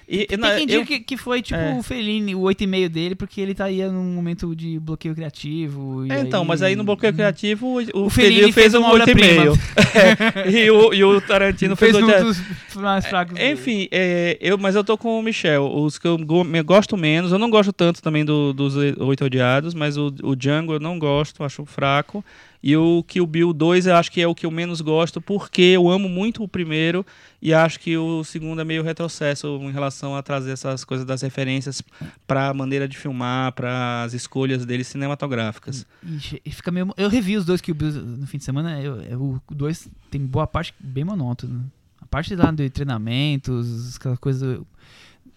E, 0.09 0.23
e 0.23 0.27
Tem 0.27 0.39
quem 0.41 0.67
diga 0.67 0.85
que, 0.85 0.99
que 1.01 1.17
foi, 1.17 1.41
tipo, 1.41 1.59
É. 1.59 1.75
o 1.79 1.83
Fellini, 1.83 2.35
o 2.35 2.41
8,5 2.41 2.89
dele, 2.89 3.15
porque 3.15 3.41
ele 3.41 3.55
tá 3.55 3.67
aí 3.67 3.83
num 3.87 4.03
momento 4.13 4.55
de 4.55 4.79
bloqueio 4.79 5.15
criativo. 5.15 6.05
e 6.05 6.13
É, 6.13 6.21
então, 6.21 6.45
mas 6.45 6.61
aí 6.61 6.75
no 6.75 6.83
bloqueio 6.83 7.15
criativo 7.15 7.67
o, 7.67 7.75
o 7.77 8.07
O 8.07 8.11
Fellini 8.11 8.35
Fellini 8.35 8.53
fez 8.53 8.73
fez 8.73 8.75
um 8.75 8.81
uma 8.81 8.95
8,5 8.99 9.59
É, 10.45 10.51
e, 10.51 10.71
o, 10.71 10.93
e 10.93 11.05
o 11.05 11.21
Tarantino 11.21 11.77
fez, 11.77 11.93
fez 11.93 12.03
um 12.05 12.09
8 12.09 12.25
dos 12.25 12.75
mais 12.75 13.07
fracos. 13.07 13.35
dele. 13.35 13.53
Enfim, 13.53 13.89
é, 13.93 14.37
eu, 14.41 14.59
mas 14.59 14.75
eu 14.75 14.83
tô 14.83 14.99
com 14.99 15.19
o 15.19 15.23
Michel. 15.23 15.73
Os 15.73 15.99
que 15.99 16.07
eu 16.09 16.19
gosto 16.65 16.97
menos, 16.97 17.31
eu 17.33 17.39
não 17.39 17.49
gosto 17.49 17.73
tanto 17.73 18.03
também 18.03 18.25
do- 18.25 18.53
dos 18.53 18.75
Oito 18.77 19.25
Odiados, 19.25 19.73
mas 19.73 19.97
o, 19.97 20.13
o 20.25 20.35
Django 20.35 20.75
eu 20.75 20.81
não 20.81 20.99
gosto, 20.99 21.45
acho 21.45 21.65
fraco. 21.65 22.25
E 22.62 22.77
o 22.77 23.03
Kill 23.03 23.27
Bill 23.27 23.53
2 23.53 23.87
eu 23.87 23.96
acho 23.96 24.12
que 24.12 24.20
é 24.20 24.27
o 24.29 24.35
que 24.37 24.46
eu 24.46 24.51
menos 24.51 24.81
gosto, 24.81 25.20
porque 25.20 25.61
eu 25.62 25.88
amo 25.90 26.09
muito 26.09 26.44
o 26.44 26.48
primeiro 26.48 27.05
e 27.40 27.53
acho 27.53 27.81
que 27.81 27.96
o 27.96 28.22
segundo 28.22 28.61
é 28.61 28.64
meio 28.64 28.85
retrocesso 28.85 29.48
em 29.62 29.72
relação 29.72 30.14
a 30.14 30.22
trazer 30.22 30.53
essas 30.53 30.85
coisas 30.85 31.05
das 31.05 31.22
referências 31.22 31.83
pra 32.25 32.55
maneira 32.55 32.87
de 32.87 32.96
filmar, 32.96 33.51
para 33.53 34.05
as 34.05 34.12
escolhas 34.12 34.64
dele 34.64 34.85
cinematográficas. 34.85 35.85
Ixi, 36.05 36.40
e 36.44 36.51
fica 36.53 36.70
meio. 36.70 36.92
Eu 36.96 37.09
revi 37.09 37.37
os 37.37 37.44
dois 37.44 37.61
que 37.61 37.72
o 37.72 37.75
Bill 37.75 37.90
no 37.90 38.27
fim 38.29 38.38
de 38.38 38.44
semana. 38.44 38.81
Eu, 38.81 39.01
eu- 39.03 39.40
o 39.51 39.55
dois 39.55 39.88
tem 40.09 40.25
boa 40.25 40.46
parte 40.46 40.72
bem 40.79 41.03
monótono. 41.03 41.68
A 42.01 42.07
parte 42.07 42.35
lá 42.37 42.53
de 42.53 42.70
treinamentos, 42.70 43.96
aquelas 43.96 44.18
coisas. 44.18 44.61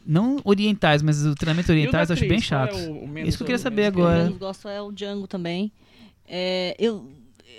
Não 0.05 0.37
orientais, 0.43 1.01
mas 1.01 1.25
o 1.25 1.33
treinamento 1.33 1.71
orientais 1.71 2.09
eu 2.11 2.13
acho 2.13 2.27
bem 2.27 2.39
chato. 2.39 2.75
Isso 3.25 3.37
que 3.37 3.43
eu 3.43 3.47
queria 3.47 3.57
saber 3.57 3.89
O 3.89 3.93
que 3.93 3.99
eu 3.99 4.05
agora. 4.05 4.23
menos 4.25 4.37
gosto 4.37 4.67
é 4.67 4.79
o 4.79 4.91
Django 4.91 5.25
também. 5.27 5.71
É, 6.27 6.75
eu, 6.79 7.07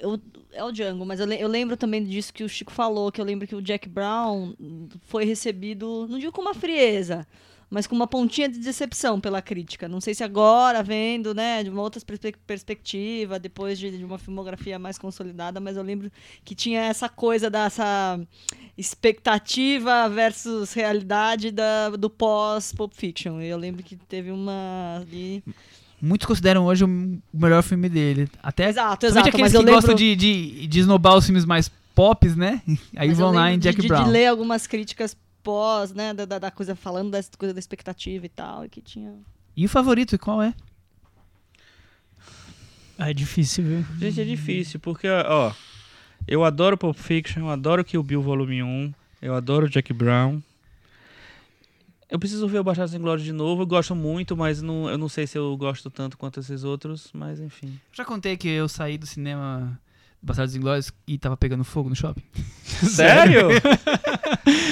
eu, 0.01 0.21
é 0.53 0.65
o 0.65 0.73
Django, 0.73 1.05
mas 1.05 1.21
eu, 1.21 1.31
eu 1.33 1.49
lembro 1.49 1.77
também 1.77 2.03
disso 2.05 2.33
que 2.33 2.45
o 2.45 2.49
Chico 2.49 2.73
falou, 2.73 3.11
que 3.13 3.21
eu 3.21 3.25
lembro 3.25 3.47
que 3.47 3.55
o 3.55 3.63
Jack 3.63 3.89
Brown 3.89 4.55
foi 5.03 5.25
recebido, 5.25 6.07
não 6.09 6.19
digo 6.19 6.33
com 6.33 6.43
uma 6.43 6.55
frieza, 6.55 7.27
mas 7.69 7.87
com 7.87 7.97
uma 7.97 8.07
pontinha 8.07 8.49
de 8.49 8.61
decepção 8.61 9.21
pela 9.21 9.43
crítica. 9.43 9.89
Não 9.89 10.01
sei 10.01 10.15
se 10.15 10.23
agora, 10.23 10.83
vendo, 10.83 11.35
né, 11.35 11.65
de 11.65 11.71
uma 11.71 11.83
outra 11.83 12.01
perspe- 12.01 12.37
perspectiva, 12.47 13.39
depois 13.39 13.79
de, 13.79 13.99
de 13.99 14.05
uma 14.05 14.19
filmografia 14.19 14.79
mais 14.79 14.99
consolidada, 14.99 15.59
mas 15.59 15.77
eu 15.77 15.83
lembro 15.83 16.11
que 16.45 16.55
tinha 16.55 16.83
essa 16.83 17.09
coisa 17.09 17.51
dessa 17.51 18.21
expectativa 18.79 20.09
versus 20.09 20.73
realidade 20.73 21.51
da, 21.51 21.91
do 21.91 22.09
pós-Pulp 22.09 22.93
Fiction. 22.95 23.41
Eu 23.41 23.59
lembro 23.59 23.83
que 23.83 23.97
teve 23.97 24.31
uma 24.31 24.99
ali... 25.01 25.43
Muitos 26.07 26.27
consideram 26.27 26.65
hoje 26.67 26.85
o 26.85 27.21
melhor 27.35 27.63
filme 27.63 27.89
dele. 27.89 28.29
Até 28.43 28.69
Exato, 28.69 29.07
exato. 29.07 29.29
aqueles 29.29 29.41
Mas 29.43 29.53
que 29.53 29.59
lembro, 29.59 29.75
gostam 29.75 29.95
de, 29.95 30.15
de, 30.15 30.67
de 30.67 30.81
esnobar 30.81 31.17
os 31.17 31.25
filmes 31.27 31.45
mais 31.45 31.69
pops, 31.95 32.37
né? 32.37 32.63
Aí 32.97 33.09
mas 33.09 33.19
vão 33.19 33.33
lá 33.33 33.51
em 33.53 33.59
Jack 33.59 33.81
de, 33.81 33.89
Brown. 33.89 34.05
De 34.05 34.11
ler 34.11 34.27
algumas 34.27 34.67
críticas 34.67 35.17
pós, 35.43 35.93
né, 35.93 36.13
da, 36.15 36.25
da- 36.25 36.39
da 36.39 36.51
coisa, 36.51 36.75
falando 36.77 37.11
dessa 37.11 37.31
coisa 37.39 37.53
da 37.55 37.59
expectativa 37.61 38.25
e 38.27 38.29
tal, 38.29 38.65
e 38.65 38.69
que 38.69 38.81
tinha... 38.81 39.15
E 39.57 39.65
o 39.65 39.69
favorito, 39.69 40.19
qual 40.19 40.43
é? 40.43 40.53
Ah, 42.99 43.11
é 43.11 43.15
difícil, 43.15 43.65
viu? 43.65 43.85
Gente, 43.99 44.21
é 44.21 44.25
difícil, 44.25 44.81
porque, 44.81 45.07
ó, 45.09 45.53
eu 46.27 46.45
adoro 46.45 46.77
Pulp 46.79 46.97
Fiction, 46.97 47.43
eu 47.43 47.51
adoro 47.51 47.85
Kill 47.85 48.03
Bill 48.03 48.23
Volume 48.23 48.63
1, 48.63 48.93
eu 49.23 49.35
adoro 49.35 49.69
Jack 49.69 49.93
Brown. 49.93 50.41
Eu 52.09 52.19
preciso 52.19 52.47
ver 52.47 52.61
o 52.61 52.65
Bastardos 52.65 52.95
Inglórios 52.95 53.25
de 53.25 53.33
novo, 53.33 53.63
eu 53.63 53.67
gosto 53.67 53.95
muito, 53.95 54.37
mas 54.37 54.63
não, 54.63 54.89
eu 54.89 54.97
não 54.97 55.09
sei 55.09 55.27
se 55.27 55.37
eu 55.37 55.57
gosto 55.57 55.91
tanto 55.91 56.17
quanto 56.17 56.39
esses 56.39 56.63
outros, 56.63 57.11
mas 57.13 57.41
enfim. 57.41 57.81
Já 57.93 58.05
contei 58.05 58.37
que 58.37 58.49
eu 58.49 58.69
saí 58.69 58.97
do 58.97 59.07
cinema 59.07 59.79
Bastardos 60.27 60.57
Inglórios 60.57 60.93
e 61.07 61.17
tava 61.17 61.37
pegando 61.37 61.63
fogo 61.63 61.89
no 61.89 61.95
shopping? 61.95 62.23
Sério? 62.67 63.49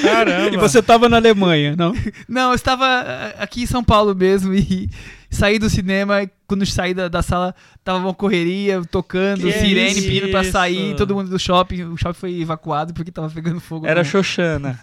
Caramba! 0.02 0.54
E 0.54 0.58
você 0.58 0.82
tava 0.82 1.08
na 1.08 1.16
Alemanha, 1.16 1.76
não? 1.76 1.94
Não, 2.28 2.50
eu 2.50 2.54
estava 2.54 2.84
ah, 2.84 3.34
aqui 3.38 3.62
em 3.62 3.66
São 3.66 3.82
Paulo 3.84 4.14
mesmo 4.14 4.52
e 4.52 4.90
saí 5.30 5.58
do 5.58 5.70
cinema 5.70 6.22
e 6.24 6.30
quando 6.46 6.66
saí 6.66 6.92
da, 6.92 7.06
da 7.08 7.22
sala 7.22 7.54
tava 7.84 7.98
uma 7.98 8.12
correria, 8.12 8.82
tocando, 8.90 9.42
Que 9.42 9.52
sirene 9.52 9.92
isso? 9.92 10.02
pedindo 10.02 10.28
pra 10.30 10.42
sair, 10.44 10.96
todo 10.96 11.14
mundo 11.14 11.30
do 11.30 11.38
shopping, 11.38 11.84
o 11.84 11.96
shopping 11.96 12.18
foi 12.18 12.40
evacuado 12.40 12.92
porque 12.92 13.12
tava 13.12 13.30
pegando 13.30 13.60
fogo. 13.60 13.86
Era 13.86 14.00
no- 14.00 14.04
Xoxana. 14.04 14.78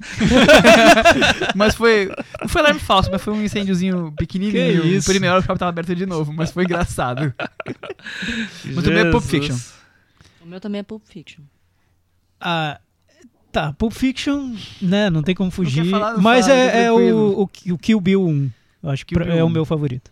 Mas 1.53 1.75
foi. 1.75 2.09
Não 2.41 2.47
foi 2.47 2.61
alarme 2.61 2.79
falso, 2.79 3.09
mas 3.11 3.21
foi 3.21 3.33
um 3.33 3.43
incêndiozinho 3.43 4.13
pequenininho. 4.17 4.81
Que 4.81 4.87
isso? 4.87 5.11
Hora 5.11 5.39
o 5.39 5.41
shopping 5.41 5.59
tava 5.59 5.69
aberto 5.69 5.95
de 5.95 6.05
novo, 6.05 6.31
mas 6.33 6.51
foi 6.51 6.63
engraçado. 6.63 7.33
Mas 8.65 8.83
também 8.83 8.99
é 9.07 9.11
Pulp 9.11 9.23
Fiction. 9.23 9.57
O 10.43 10.45
meu 10.47 10.59
também 10.59 10.79
é 10.79 10.83
Pulp 10.83 11.03
Fiction. 11.05 11.43
Ah, 12.39 12.79
tá, 13.51 13.73
Pulp 13.73 13.93
Fiction, 13.93 14.55
né, 14.81 15.09
não 15.09 15.21
tem 15.21 15.35
como 15.35 15.51
fugir. 15.51 15.89
falar, 15.89 16.17
mas 16.17 16.47
fala, 16.47 16.57
é, 16.59 16.85
é 16.85 16.91
o, 16.91 17.41
o, 17.41 17.43
o 17.43 17.77
Kill 17.77 18.01
Bill 18.01 18.25
1. 18.25 18.51
Eu 18.83 18.89
acho 18.89 19.05
que 19.05 19.15
é 19.15 19.43
o 19.43 19.47
1. 19.47 19.49
meu 19.49 19.65
favorito. 19.65 20.11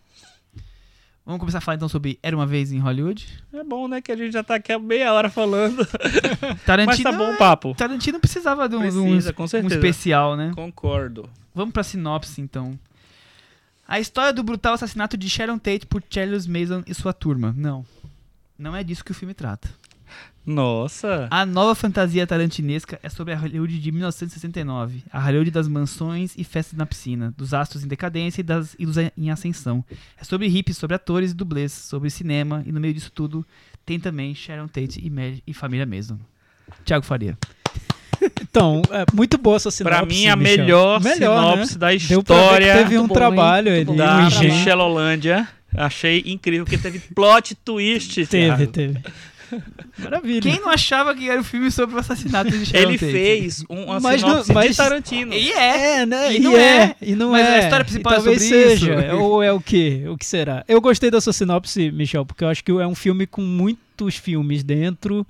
Vamos 1.26 1.40
começar 1.40 1.60
a 1.60 1.62
falar 1.62 1.76
então 1.76 1.88
sobre 1.90 2.18
Era 2.24 2.36
uma 2.36 2.46
vez 2.48 2.72
em 2.72 2.80
Hollywood. 2.80 3.28
É 3.54 3.64
bom, 3.64 3.88
né, 3.88 4.02
que 4.02 4.12
a 4.12 4.16
gente 4.16 4.34
já 4.34 4.44
tá 4.44 4.56
aqui 4.56 4.72
há 4.72 4.80
meia 4.80 5.14
hora 5.14 5.30
falando. 5.30 5.86
Tarantino. 6.66 6.86
Mas 6.86 7.00
tá 7.04 7.12
bom 7.12 7.34
o 7.34 7.38
papo. 7.38 7.74
Tarantino 7.76 8.20
precisava 8.20 8.68
de 8.68 8.76
um, 8.76 8.80
um- 8.80 8.82
Precisa, 8.82 9.34
com 9.34 9.44
um 9.44 9.48
certeza. 9.48 9.76
especial, 9.76 10.36
né? 10.36 10.52
Concordo. 10.56 11.30
Vamos 11.54 11.72
pra 11.74 11.84
sinopse 11.84 12.42
então. 12.42 12.78
A 13.88 14.00
história 14.00 14.32
do 14.34 14.44
brutal 14.44 14.74
assassinato 14.74 15.18
de 15.18 15.30
Sharon 15.30 15.58
Tate 15.58 15.86
por 15.86 16.02
Charles 16.10 16.46
Mason 16.48 16.84
e 16.88 16.94
sua 16.94 17.14
turma. 17.14 17.54
Não. 17.58 17.86
Não 18.58 18.76
é 18.76 18.84
disso 18.84 19.04
que 19.06 19.12
o 19.12 19.16
filme 19.16 19.34
trata. 19.34 19.70
Nossa. 20.54 21.28
A 21.30 21.46
nova 21.46 21.76
fantasia 21.76 22.26
tarantinesca 22.26 23.00
é 23.04 23.10
sobre 23.10 23.34
a 23.34 23.38
Hollywood 23.38 23.78
de 23.80 23.92
1969, 23.92 25.04
a 25.12 25.20
Hollywood 25.22 25.52
das 25.52 25.68
mansões 25.68 26.34
e 26.36 26.44
festas 26.44 26.76
na 26.78 26.86
piscina, 26.88 27.32
dos 27.38 27.54
astros 27.54 27.84
em 27.84 27.88
decadência 27.88 28.42
e, 28.42 28.44
das, 28.44 28.76
e 28.80 28.86
dos 28.86 28.96
em 28.98 29.30
ascensão. 29.30 29.86
É 30.20 30.24
sobre 30.24 30.48
hippies, 30.48 30.78
sobre 30.78 30.96
atores 30.96 31.32
e 31.32 31.36
dublês, 31.36 31.72
sobre 31.72 32.10
cinema, 32.10 32.64
e 32.66 32.72
no 32.72 32.80
meio 32.80 32.94
disso 32.96 33.12
tudo 33.14 33.46
tem 33.86 34.00
também 34.00 34.34
Sharon 34.34 34.68
Tate 34.68 35.00
e, 35.04 35.10
Mary- 35.10 35.44
e 35.46 35.54
família 35.54 35.86
mesmo. 35.86 36.20
Tiago 36.84 37.06
Faria. 37.06 37.38
Então, 38.42 38.82
é 38.92 39.06
muito 39.16 39.38
boa 39.38 39.56
essa 39.56 39.72
sinopse. 39.72 39.98
Pra 39.98 40.06
mim, 40.06 40.28
a 40.28 40.36
Michel. 40.36 40.58
melhor, 40.58 41.02
Melhor, 41.02 41.54
sinopse 41.54 41.74
né? 41.76 41.80
da 41.80 41.94
história 41.94 42.74
teve 42.74 42.98
um 42.98 43.08
bom, 43.08 43.14
trabalho 43.14 43.70
hein? 43.74 43.86
ali, 43.88 43.96
da. 43.98 44.24
Michelle 44.26 44.82
Holândia. 44.82 45.48
Achei 45.74 46.24
incrível, 46.26 46.66
porque 46.66 46.78
teve 46.78 47.00
plot 47.00 47.56
twist. 47.64 48.16
Teve, 48.26 48.28
Thiago. 48.58 48.68
teve. 48.68 49.00
Maravilha. 49.98 50.42
Quem 50.42 50.60
não 50.60 50.70
achava 50.70 51.14
que 51.16 51.30
era 51.30 51.40
o 51.42 51.44
filme 51.44 51.70
sobre 51.72 51.96
o 51.96 52.00
assassinato 52.00 52.52
de 52.52 52.66
Sharon 52.66 52.90
Ele 52.90 52.98
Tate? 52.98 53.12
fez 53.12 53.64
um, 53.70 53.84
uma 53.86 54.00
Mas 54.00 54.22
de 54.22 54.78
Tarantino. 54.78 55.34
E 55.34 55.52
é! 55.52 56.02
É, 56.02 56.06
né? 56.06 56.34
E 56.34 56.38
E, 56.38 56.40
não 56.40 56.58
é, 56.58 56.84
é. 56.84 56.96
e 57.02 57.16
não 57.16 57.32
Mas 57.32 57.46
é. 57.48 57.56
a 57.56 57.60
história 57.64 57.86
principal 57.86 58.14
E 58.14 58.16
é 58.16 58.18
talvez 58.18 58.42
sobre 58.44 58.58
isso. 58.74 58.86
seja. 58.86 59.16
Ou 59.16 59.42
é 59.44 59.52
o 59.52 59.60
quê? 59.60 60.04
O 60.08 60.18
que 60.18 60.26
será? 60.26 60.64
Eu 60.68 60.80
gostei 60.82 61.10
da 61.12 61.20
sua 61.20 61.34
sinopse, 61.34 61.92
Michel, 61.92 62.26
porque 62.26 62.44
eu 62.44 62.48
acho 62.50 62.64
que 62.64 62.72
é 62.72 62.88
um 62.88 62.96
filme 62.96 63.26
com 63.28 63.42
muitos 63.42 64.16
filmes 64.16 64.64
dentro. 64.64 65.26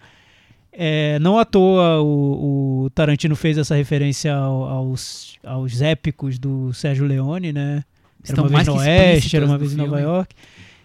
É, 0.71 1.17
não 1.19 1.37
à 1.39 1.43
toa 1.45 1.99
o, 2.01 2.83
o 2.85 2.89
Tarantino 2.91 3.35
fez 3.35 3.57
essa 3.57 3.75
referência 3.75 4.33
ao- 4.33 4.63
aos, 4.65 5.37
aos 5.43 5.81
épicos 5.81 6.37
do 6.37 6.71
Sérgio 6.73 7.05
Leone, 7.05 7.51
né? 7.51 7.83
Era 8.23 8.31
Estão 8.33 8.43
uma 8.45 8.49
vez 8.57 8.67
no 8.67 8.73
que 8.73 8.79
Oeste, 8.79 9.35
era 9.35 9.45
uma 9.45 9.57
vez 9.57 9.73
em 9.73 9.77
Nova. 9.77 9.99
York. 9.99 10.35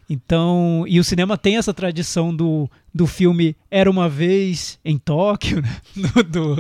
Então, 0.09 0.85
e 0.87 1.01
o 1.01 1.05
cinema 1.05 1.39
tem 1.39 1.57
essa 1.57 1.73
tradição 1.73 2.35
do, 2.35 2.69
do 2.93 3.07
filme 3.07 3.57
Era 3.71 3.91
uma 3.91 4.09
vez 4.09 4.79
em 4.85 4.99
Tóquio, 4.99 5.63
né? 5.63 5.81
do. 6.29 6.57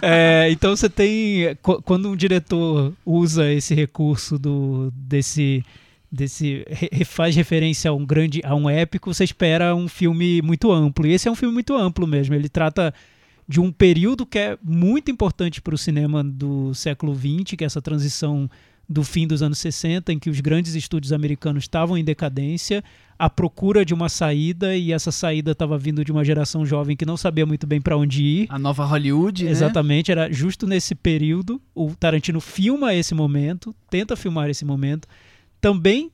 É, 0.00 0.48
então 0.50 0.74
você 0.74 0.88
tem 0.88 1.54
qu- 1.62 1.82
quando 1.82 2.08
um 2.10 2.16
diretor 2.16 2.92
usa 3.04 3.52
esse 3.52 3.74
recurso 3.74 4.38
do 4.38 4.90
desse 4.94 5.62
desse 6.10 6.64
faz 7.06 7.34
referência 7.36 7.90
a 7.90 7.94
um 7.94 8.04
grande 8.04 8.40
a 8.44 8.54
um 8.54 8.68
épico, 8.68 9.12
você 9.12 9.24
espera 9.24 9.74
um 9.74 9.88
filme 9.88 10.40
muito 10.42 10.72
amplo. 10.72 11.06
E 11.06 11.12
esse 11.12 11.28
é 11.28 11.30
um 11.30 11.34
filme 11.36 11.52
muito 11.54 11.74
amplo 11.76 12.06
mesmo. 12.06 12.34
Ele 12.34 12.48
trata 12.48 12.92
de 13.48 13.60
um 13.60 13.70
período 13.72 14.24
que 14.24 14.38
é 14.38 14.56
muito 14.62 15.10
importante 15.10 15.60
para 15.60 15.74
o 15.74 15.78
cinema 15.78 16.22
do 16.24 16.72
século 16.74 17.14
XX, 17.14 17.56
que 17.56 17.64
é 17.64 17.66
essa 17.66 17.82
transição 17.82 18.48
do 18.92 19.02
fim 19.02 19.26
dos 19.26 19.42
anos 19.42 19.58
60, 19.58 20.12
em 20.12 20.18
que 20.18 20.30
os 20.30 20.40
grandes 20.40 20.74
estúdios 20.74 21.12
americanos 21.12 21.64
estavam 21.64 21.96
em 21.96 22.04
decadência, 22.04 22.84
à 23.18 23.30
procura 23.30 23.84
de 23.84 23.94
uma 23.94 24.08
saída, 24.08 24.76
e 24.76 24.92
essa 24.92 25.10
saída 25.10 25.52
estava 25.52 25.78
vindo 25.78 26.04
de 26.04 26.12
uma 26.12 26.24
geração 26.24 26.66
jovem 26.66 26.96
que 26.96 27.06
não 27.06 27.16
sabia 27.16 27.46
muito 27.46 27.66
bem 27.66 27.80
para 27.80 27.96
onde 27.96 28.22
ir. 28.22 28.46
A 28.48 28.58
nova 28.58 28.84
Hollywood, 28.84 29.44
né? 29.44 29.50
Exatamente, 29.50 30.12
era 30.12 30.30
justo 30.30 30.66
nesse 30.66 30.94
período. 30.94 31.60
O 31.74 31.94
Tarantino 31.94 32.40
filma 32.40 32.94
esse 32.94 33.14
momento, 33.14 33.74
tenta 33.88 34.14
filmar 34.14 34.50
esse 34.50 34.64
momento, 34.64 35.08
também 35.60 36.10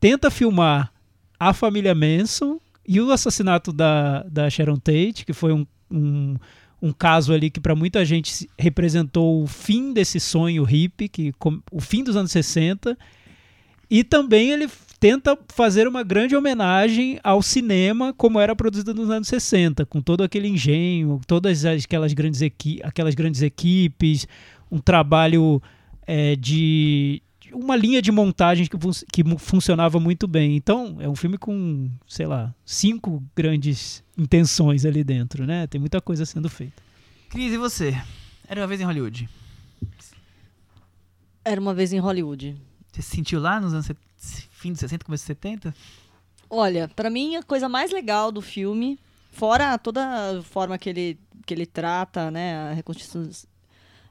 tenta 0.00 0.30
filmar 0.30 0.92
a 1.38 1.52
família 1.52 1.94
Manson 1.94 2.58
e 2.86 3.00
o 3.00 3.10
assassinato 3.10 3.72
da, 3.72 4.22
da 4.24 4.48
Sharon 4.48 4.76
Tate, 4.76 5.24
que 5.26 5.32
foi 5.32 5.52
um, 5.52 5.66
um, 5.90 6.36
um 6.82 6.92
caso 6.92 7.32
ali 7.32 7.48
que 7.48 7.60
para 7.60 7.76
muita 7.76 8.04
gente 8.04 8.32
se- 8.32 8.50
representou 8.58 9.42
o 9.42 9.46
fim 9.46 9.92
desse 9.92 10.18
sonho 10.18 10.64
hippie, 10.64 11.08
que, 11.08 11.32
o 11.70 11.80
fim 11.80 12.02
dos 12.02 12.16
anos 12.16 12.32
60. 12.32 12.98
E 13.88 14.02
também 14.02 14.50
ele 14.50 14.68
tenta 14.98 15.38
fazer 15.48 15.86
uma 15.86 16.02
grande 16.02 16.34
homenagem 16.34 17.18
ao 17.22 17.40
cinema 17.42 18.12
como 18.12 18.40
era 18.40 18.56
produzido 18.56 18.94
nos 18.94 19.10
anos 19.10 19.28
60, 19.28 19.84
com 19.86 20.00
todo 20.00 20.22
aquele 20.22 20.48
engenho, 20.48 21.20
todas 21.26 21.64
aquelas 21.64 22.12
grandes, 22.12 22.42
equi 22.42 22.80
aquelas 22.82 23.14
grandes 23.14 23.42
equipes, 23.42 24.26
um 24.70 24.78
trabalho 24.78 25.62
é, 26.06 26.34
de 26.36 27.22
uma 27.52 27.76
linha 27.76 28.00
de 28.00 28.10
montagem 28.10 28.66
que, 28.66 28.78
fun 28.78 28.90
que 29.12 29.22
funcionava 29.38 30.00
muito 30.00 30.26
bem. 30.26 30.56
Então, 30.56 30.96
é 31.00 31.08
um 31.08 31.14
filme 31.14 31.38
com, 31.38 31.90
sei 32.06 32.26
lá, 32.26 32.54
cinco 32.64 33.22
grandes 33.34 34.02
intenções 34.16 34.84
ali 34.84 35.02
dentro, 35.04 35.46
né? 35.46 35.66
Tem 35.66 35.80
muita 35.80 36.00
coisa 36.00 36.24
sendo 36.24 36.48
feita. 36.48 36.82
Cris, 37.28 37.52
e 37.52 37.56
você? 37.56 37.96
Era 38.46 38.60
uma 38.60 38.66
vez 38.66 38.80
em 38.80 38.84
Hollywood. 38.84 39.28
Era 41.44 41.60
uma 41.60 41.74
vez 41.74 41.92
em 41.92 41.98
Hollywood. 41.98 42.56
Você 42.92 43.02
se 43.02 43.10
sentiu 43.10 43.40
lá 43.40 43.60
nos 43.60 43.72
anos 43.72 43.88
fim 44.50 44.70
dos 44.70 44.80
60, 44.80 45.04
começo 45.04 45.22
dos 45.22 45.26
70? 45.26 45.74
Olha, 46.48 46.88
para 46.88 47.10
mim 47.10 47.36
a 47.36 47.42
coisa 47.42 47.68
mais 47.68 47.90
legal 47.90 48.30
do 48.30 48.40
filme, 48.40 48.98
fora 49.30 49.76
toda 49.78 50.38
a 50.38 50.42
forma 50.42 50.78
que 50.78 50.88
ele, 50.88 51.18
que 51.46 51.54
ele 51.54 51.66
trata, 51.66 52.30
né, 52.30 52.54
a 52.54 52.72
reconstituição, 52.74 53.48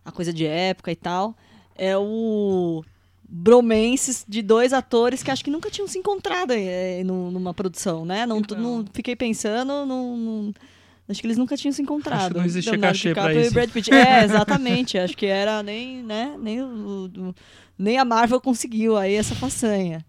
a 0.04 0.12
coisa 0.12 0.34
de 0.34 0.46
época 0.46 0.92
e 0.92 0.96
tal, 0.96 1.38
é 1.76 1.96
o 1.98 2.84
bromances 3.34 4.26
de 4.28 4.42
dois 4.42 4.74
atores 4.74 5.24
que 5.24 5.32
acho 5.32 5.42
que 5.42 5.50
nunca 5.50 5.72
tinham 5.72 5.88
se 5.88 5.98
encontrado 5.98 6.52
é, 6.52 7.02
numa 7.02 7.54
produção, 7.54 8.04
né? 8.04 8.26
Não, 8.26 8.42
não 8.58 8.86
fiquei 8.92 9.16
pensando, 9.16 9.86
não, 9.86 10.18
não, 10.18 10.54
acho 11.08 11.22
que 11.22 11.28
eles 11.28 11.38
nunca 11.38 11.56
tinham 11.56 11.72
se 11.72 11.82
encontrado. 11.82 12.20
Acho 12.20 12.30
que 12.32 12.38
não 12.38 12.46
existia 12.46 12.78
cachê 12.78 13.14
pra 13.14 13.34
isso. 13.34 13.54
Brad 13.54 13.70
Pitt. 13.70 13.94
É, 13.94 14.26
exatamente. 14.26 14.98
acho 14.98 15.16
que 15.16 15.26
era 15.26 15.64
nem, 15.64 16.04
né, 16.04 16.36
nem, 16.38 16.62
o, 16.62 17.34
nem 17.80 17.98
a 17.98 18.04
Marvel 18.04 18.42
conseguiu 18.42 18.98
aí 18.98 19.14
essa 19.14 19.34
façanha. 19.34 20.06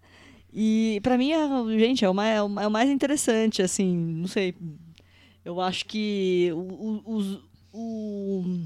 E 0.51 0.99
para 1.01 1.17
mim, 1.17 1.31
é, 1.31 1.79
gente, 1.79 2.03
é 2.03 2.09
o, 2.09 2.13
mais, 2.13 2.37
é 2.37 2.67
o 2.67 2.69
mais 2.69 2.89
interessante, 2.89 3.61
assim, 3.61 3.95
não 3.95 4.27
sei. 4.27 4.53
Eu 5.45 5.61
acho 5.61 5.85
que 5.85 6.51
o, 6.53 7.01
o, 7.05 7.39
o 7.71 8.59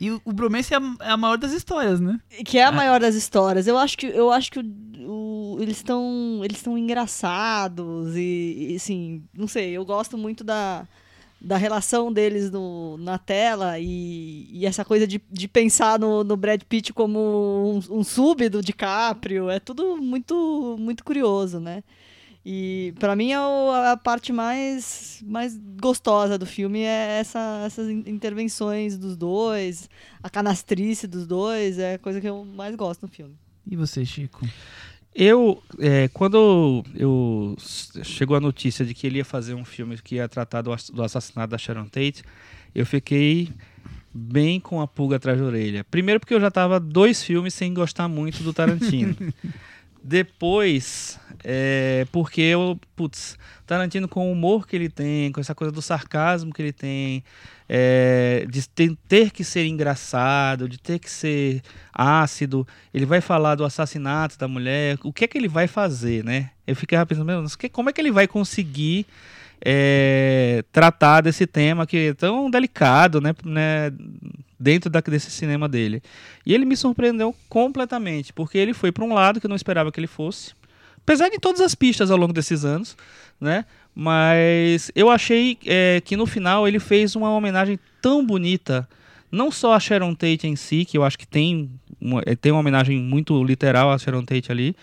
e 0.00 0.10
o, 0.10 0.20
o 0.24 0.32
Bromance 0.32 0.72
é 0.72 0.78
a, 0.78 0.96
é 1.00 1.10
a, 1.10 1.16
maior 1.16 1.36
das 1.36 1.52
histórias, 1.52 2.00
né? 2.00 2.18
Que 2.44 2.58
é 2.58 2.64
a 2.64 2.68
é. 2.68 2.70
maior 2.72 2.98
das 2.98 3.14
histórias. 3.14 3.66
Eu 3.66 3.76
acho 3.76 3.98
que, 3.98 4.06
eu 4.06 4.32
acho 4.32 4.50
que 4.50 4.58
o, 4.58 4.64
o 5.06 5.58
eles 5.60 5.76
estão 5.76 6.40
eles 6.42 6.56
estão 6.56 6.78
engraçados 6.78 8.16
e, 8.16 8.70
e, 8.70 8.76
assim, 8.76 9.22
não 9.36 9.46
sei, 9.46 9.72
eu 9.72 9.84
gosto 9.84 10.16
muito 10.16 10.42
da, 10.42 10.88
da 11.38 11.58
relação 11.58 12.10
deles 12.10 12.50
no, 12.50 12.96
na 12.96 13.18
tela 13.18 13.78
e, 13.78 14.48
e 14.50 14.64
essa 14.64 14.86
coisa 14.86 15.06
de, 15.06 15.20
de 15.30 15.46
pensar 15.46 15.98
no, 15.98 16.24
no 16.24 16.36
Brad 16.36 16.62
Pitt 16.62 16.94
como 16.94 17.80
um, 17.90 17.98
um 17.98 18.02
sub 18.02 18.48
do 18.48 18.62
DiCaprio. 18.62 19.50
É 19.50 19.60
tudo 19.60 19.98
muito, 19.98 20.76
muito 20.78 21.04
curioso, 21.04 21.60
né? 21.60 21.84
E 22.44 22.94
para 22.98 23.14
mim 23.14 23.32
é 23.32 23.36
a 23.36 23.98
parte 24.02 24.32
mais, 24.32 25.22
mais 25.26 25.58
gostosa 25.80 26.38
do 26.38 26.46
filme 26.46 26.80
é 26.80 27.18
essa, 27.20 27.62
essas 27.66 27.88
intervenções 27.90 28.96
dos 28.96 29.14
dois, 29.14 29.90
a 30.22 30.30
canastrice 30.30 31.06
dos 31.06 31.26
dois, 31.26 31.78
é 31.78 31.94
a 31.94 31.98
coisa 31.98 32.20
que 32.20 32.26
eu 32.26 32.44
mais 32.44 32.74
gosto 32.74 33.02
no 33.02 33.08
filme. 33.08 33.34
E 33.70 33.76
você, 33.76 34.04
Chico? 34.06 34.46
Eu, 35.14 35.62
é, 35.78 36.08
quando 36.08 36.82
eu 36.94 37.56
chegou 38.02 38.36
a 38.36 38.40
notícia 38.40 38.86
de 38.86 38.94
que 38.94 39.06
ele 39.06 39.18
ia 39.18 39.24
fazer 39.24 39.54
um 39.54 39.64
filme 39.64 39.98
que 39.98 40.14
ia 40.14 40.28
tratar 40.28 40.62
do, 40.62 40.74
do 40.92 41.02
assassinato 41.02 41.50
da 41.50 41.58
Sharon 41.58 41.86
Tate, 41.86 42.22
eu 42.74 42.86
fiquei 42.86 43.50
bem 44.14 44.58
com 44.58 44.80
a 44.80 44.86
pulga 44.86 45.16
atrás 45.16 45.38
da 45.38 45.44
orelha. 45.44 45.84
Primeiro 45.84 46.20
porque 46.20 46.32
eu 46.32 46.40
já 46.40 46.48
estava 46.48 46.80
dois 46.80 47.22
filmes 47.22 47.52
sem 47.54 47.74
gostar 47.74 48.08
muito 48.08 48.42
do 48.42 48.52
Tarantino. 48.52 49.14
Depois, 50.02 51.20
é, 51.44 52.06
porque 52.10 52.40
eu, 52.40 52.78
putz, 52.96 53.36
Tarantino 53.66 54.08
com 54.08 54.28
o 54.28 54.32
humor 54.32 54.66
que 54.66 54.74
ele 54.74 54.88
tem, 54.88 55.30
com 55.30 55.40
essa 55.40 55.54
coisa 55.54 55.70
do 55.70 55.82
sarcasmo 55.82 56.52
que 56.52 56.62
ele 56.62 56.72
tem, 56.72 57.22
é, 57.68 58.46
de 58.48 58.96
ter, 59.06 59.30
que 59.30 59.44
ser 59.44 59.66
engraçado, 59.66 60.68
de 60.68 60.78
ter 60.78 60.98
que 60.98 61.10
ser 61.10 61.62
ácido, 61.92 62.66
ele 62.92 63.06
vai 63.06 63.20
falar 63.20 63.54
do 63.54 63.64
assassinato 63.64 64.38
da 64.38 64.48
mulher, 64.48 64.98
o 65.04 65.12
que 65.12 65.24
é 65.24 65.28
que 65.28 65.38
ele 65.38 65.48
vai 65.48 65.68
fazer, 65.68 66.24
né? 66.24 66.50
Eu 66.66 66.74
fiquei 66.74 66.98
pensando, 67.04 67.26
meu, 67.26 67.44
como 67.70 67.90
é 67.90 67.92
que 67.92 68.00
ele 68.00 68.10
vai 68.10 68.26
conseguir 68.26 69.06
é, 69.64 70.64
tratar 70.72 71.20
desse 71.20 71.46
tema 71.46 71.86
que 71.86 72.08
é 72.08 72.14
tão 72.14 72.50
delicado, 72.50 73.20
né, 73.20 73.34
né 73.44 73.92
dentro 74.60 74.90
da, 74.90 75.00
desse 75.00 75.30
cinema 75.30 75.66
dele. 75.66 76.02
E 76.44 76.52
ele 76.52 76.66
me 76.66 76.76
surpreendeu 76.76 77.34
completamente, 77.48 78.30
porque 78.32 78.58
ele 78.58 78.74
foi 78.74 78.92
para 78.92 79.04
um 79.04 79.14
lado 79.14 79.40
que 79.40 79.46
eu 79.46 79.48
não 79.48 79.56
esperava 79.56 79.90
que 79.90 79.98
ele 79.98 80.06
fosse, 80.06 80.52
apesar 80.98 81.30
de 81.30 81.38
todas 81.38 81.62
as 81.62 81.74
pistas 81.74 82.10
ao 82.10 82.18
longo 82.18 82.34
desses 82.34 82.64
anos, 82.64 82.94
né? 83.40 83.64
Mas 83.94 84.92
eu 84.94 85.10
achei 85.10 85.58
é, 85.66 86.00
que 86.04 86.16
no 86.16 86.26
final 86.26 86.68
ele 86.68 86.78
fez 86.78 87.16
uma 87.16 87.30
homenagem 87.30 87.78
tão 88.02 88.24
bonita, 88.24 88.88
não 89.32 89.50
só 89.50 89.72
a 89.72 89.80
Sharon 89.80 90.14
Tate 90.14 90.46
em 90.46 90.56
si, 90.56 90.84
que 90.84 90.98
eu 90.98 91.04
acho 91.04 91.18
que 91.18 91.26
tem 91.26 91.70
uma, 92.00 92.22
é, 92.26 92.36
tem 92.36 92.52
uma 92.52 92.60
homenagem 92.60 92.98
muito 92.98 93.42
literal 93.42 93.90
a 93.90 93.98
Sharon 93.98 94.24
Tate 94.24 94.52
ali, 94.52 94.76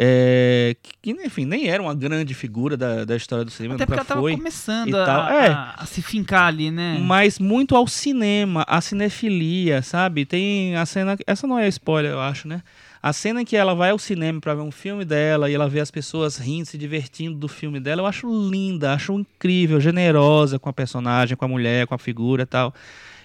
é, 0.00 0.76
que, 1.02 1.10
enfim, 1.10 1.44
nem 1.44 1.66
era 1.66 1.82
uma 1.82 1.92
grande 1.92 2.32
figura 2.32 2.76
da, 2.76 3.04
da 3.04 3.16
história 3.16 3.44
do 3.44 3.50
cinema, 3.50 3.74
Até 3.74 3.84
porque 3.84 4.12
ela 4.12 4.20
foi. 4.20 4.36
começando 4.36 4.94
a, 4.94 5.28
é, 5.34 5.48
a, 5.48 5.74
a, 5.76 5.86
se 5.86 6.00
fincar 6.00 6.46
ali, 6.46 6.70
né? 6.70 7.00
Mas 7.02 7.40
muito 7.40 7.74
ao 7.74 7.84
cinema, 7.88 8.64
a 8.68 8.80
cinefilia, 8.80 9.82
sabe? 9.82 10.24
Tem 10.24 10.76
a 10.76 10.86
cena, 10.86 11.16
essa 11.26 11.48
não 11.48 11.58
é 11.58 11.66
spoiler, 11.66 12.12
eu 12.12 12.20
acho, 12.20 12.46
né? 12.46 12.62
A 13.02 13.12
cena 13.12 13.42
em 13.42 13.44
que 13.44 13.56
ela 13.56 13.74
vai 13.74 13.90
ao 13.90 13.98
cinema 13.98 14.40
para 14.40 14.54
ver 14.54 14.62
um 14.62 14.70
filme 14.70 15.04
dela 15.04 15.50
e 15.50 15.54
ela 15.54 15.68
vê 15.68 15.80
as 15.80 15.90
pessoas 15.90 16.36
rindo, 16.36 16.66
se 16.66 16.78
divertindo 16.78 17.36
do 17.36 17.48
filme 17.48 17.80
dela, 17.80 18.02
eu 18.02 18.06
acho 18.06 18.28
linda, 18.48 18.94
acho 18.94 19.12
incrível, 19.14 19.80
generosa 19.80 20.60
com 20.60 20.68
a 20.68 20.72
personagem, 20.72 21.36
com 21.36 21.44
a 21.44 21.48
mulher, 21.48 21.88
com 21.88 21.94
a 21.96 21.98
figura 21.98 22.44
e 22.44 22.46
tal. 22.46 22.72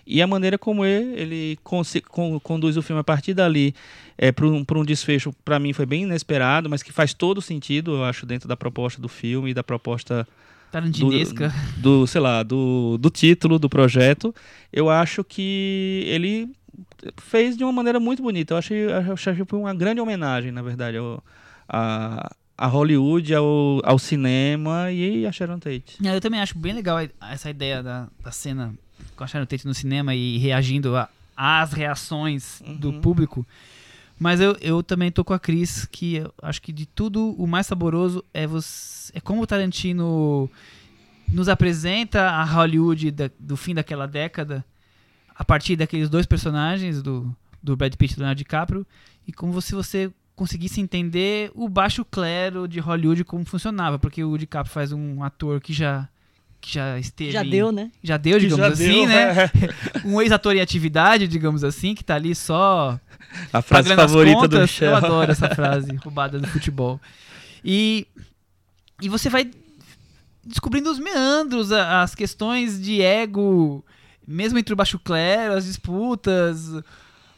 E 0.05 0.21
a 0.21 0.27
maneira 0.27 0.57
como 0.57 0.85
ele, 0.85 1.19
ele 1.19 1.59
con 1.63 2.39
conduz 2.41 2.75
o 2.77 2.81
filme 2.81 2.99
a 2.99 3.03
partir 3.03 3.33
dali 3.33 3.73
é, 4.17 4.31
para 4.31 4.45
um, 4.45 4.65
um 4.69 4.85
desfecho, 4.85 5.33
para 5.45 5.59
mim, 5.59 5.73
foi 5.73 5.85
bem 5.85 6.03
inesperado, 6.03 6.69
mas 6.69 6.83
que 6.83 6.91
faz 6.91 7.13
todo 7.13 7.41
sentido, 7.41 7.95
eu 7.95 8.03
acho, 8.03 8.25
dentro 8.25 8.47
da 8.47 8.57
proposta 8.57 9.01
do 9.01 9.07
filme 9.07 9.51
e 9.51 9.53
da 9.53 9.63
proposta 9.63 10.27
Tarantinesca. 10.71 11.53
Do, 11.77 11.99
do, 12.01 12.07
sei 12.07 12.19
lá, 12.19 12.41
do, 12.41 12.97
do 12.97 13.09
título 13.11 13.59
do 13.59 13.69
projeto. 13.69 14.33
Eu 14.71 14.89
acho 14.89 15.23
que 15.23 16.03
ele 16.07 16.49
fez 17.17 17.55
de 17.55 17.63
uma 17.63 17.71
maneira 17.71 17.99
muito 17.99 18.23
bonita. 18.23 18.55
Eu 18.55 18.57
achei, 18.57 18.77
eu 18.85 19.13
achei 19.13 19.35
que 19.35 19.45
foi 19.45 19.59
uma 19.59 19.73
grande 19.73 20.01
homenagem, 20.01 20.51
na 20.51 20.63
verdade, 20.63 20.97
ao, 20.97 21.23
a, 21.69 22.31
a 22.57 22.67
Hollywood, 22.67 23.35
ao, 23.35 23.81
ao 23.83 23.99
cinema 23.99 24.91
e 24.91 25.27
a 25.27 25.31
Sharon 25.31 25.59
Tate. 25.59 25.97
É, 26.03 26.15
eu 26.15 26.19
também 26.19 26.41
acho 26.41 26.57
bem 26.57 26.73
legal 26.73 26.97
essa 27.21 27.51
ideia 27.51 27.83
da, 27.83 28.07
da 28.23 28.31
cena 28.31 28.73
com 29.13 29.23
a 29.23 29.27
Sharon 29.27 29.45
Tate 29.45 29.65
no 29.65 29.73
cinema 29.73 30.15
e 30.15 30.37
reagindo 30.37 30.93
às 31.35 31.73
reações 31.73 32.61
uhum. 32.61 32.75
do 32.75 32.93
público. 32.93 33.45
Mas 34.19 34.39
eu, 34.39 34.55
eu 34.61 34.83
também 34.83 35.11
tô 35.11 35.23
com 35.23 35.33
a 35.33 35.39
Cris, 35.39 35.85
que 35.91 36.15
eu 36.15 36.33
acho 36.41 36.61
que 36.61 36.71
de 36.71 36.85
tudo 36.85 37.31
o 37.37 37.47
mais 37.47 37.67
saboroso 37.67 38.23
é, 38.33 38.45
você, 38.47 39.11
é 39.15 39.19
como 39.19 39.41
o 39.41 39.47
Tarantino 39.47 40.49
nos 41.27 41.49
apresenta 41.49 42.29
a 42.29 42.43
Hollywood 42.43 43.11
da, 43.11 43.29
do 43.39 43.57
fim 43.57 43.73
daquela 43.73 44.07
década 44.07 44.63
a 45.35 45.43
partir 45.43 45.75
daqueles 45.75 46.09
dois 46.09 46.25
personagens, 46.25 47.01
do, 47.01 47.35
do 47.61 47.75
Brad 47.75 47.93
Pitt 47.95 48.13
e 48.13 48.15
do 48.15 48.19
Leonardo 48.19 48.37
DiCaprio, 48.37 48.85
e 49.27 49.33
como 49.33 49.59
se 49.61 49.73
você 49.73 50.11
conseguisse 50.35 50.79
entender 50.79 51.51
o 51.55 51.67
baixo 51.67 52.05
clero 52.05 52.67
de 52.67 52.79
Hollywood 52.79 53.23
como 53.23 53.45
funcionava, 53.45 53.97
porque 53.97 54.23
o 54.23 54.37
DiCaprio 54.37 54.73
faz 54.73 54.91
um 54.91 55.23
ator 55.23 55.59
que 55.59 55.73
já 55.73 56.07
que 56.63 56.73
já 56.73 56.97
esteve. 56.97 57.31
Já 57.31 57.43
deu, 57.43 57.71
né? 57.73 57.91
Já 58.01 58.15
deu, 58.15 58.39
digamos 58.39 58.65
já 58.65 58.71
assim, 58.71 59.05
deu, 59.05 59.07
né? 59.07 59.49
um 60.05 60.21
ex-ator 60.21 60.55
em 60.55 60.61
atividade, 60.61 61.27
digamos 61.27 61.61
assim, 61.61 61.93
que 61.93 62.03
tá 62.03 62.15
ali 62.15 62.33
só. 62.33 62.97
A 63.51 63.61
frase 63.61 63.93
favorita 63.93 64.37
contas. 64.37 64.49
do 64.49 64.61
Michel. 64.61 64.91
Eu 64.91 64.95
adoro 64.95 65.31
essa 65.31 65.49
frase 65.53 65.93
roubada 65.97 66.39
do 66.39 66.47
futebol. 66.47 67.01
E, 67.65 68.07
e 69.01 69.09
você 69.09 69.29
vai 69.29 69.51
descobrindo 70.41 70.89
os 70.89 70.99
meandros, 70.99 71.71
as 71.71 72.15
questões 72.15 72.81
de 72.81 73.01
ego, 73.01 73.83
mesmo 74.25 74.57
entre 74.57 74.73
o 74.73 74.77
baixo 74.77 74.97
clero, 74.97 75.55
as 75.55 75.65
disputas, 75.65 76.69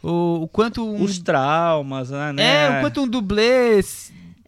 o, 0.03 0.43
o 0.43 0.47
quanto. 0.47 0.85
Um, 0.85 1.01
os 1.01 1.17
traumas, 1.17 2.11
né? 2.11 2.35
É, 2.37 2.77
o 2.77 2.81
quanto 2.81 3.01
um 3.01 3.07
dublê 3.07 3.79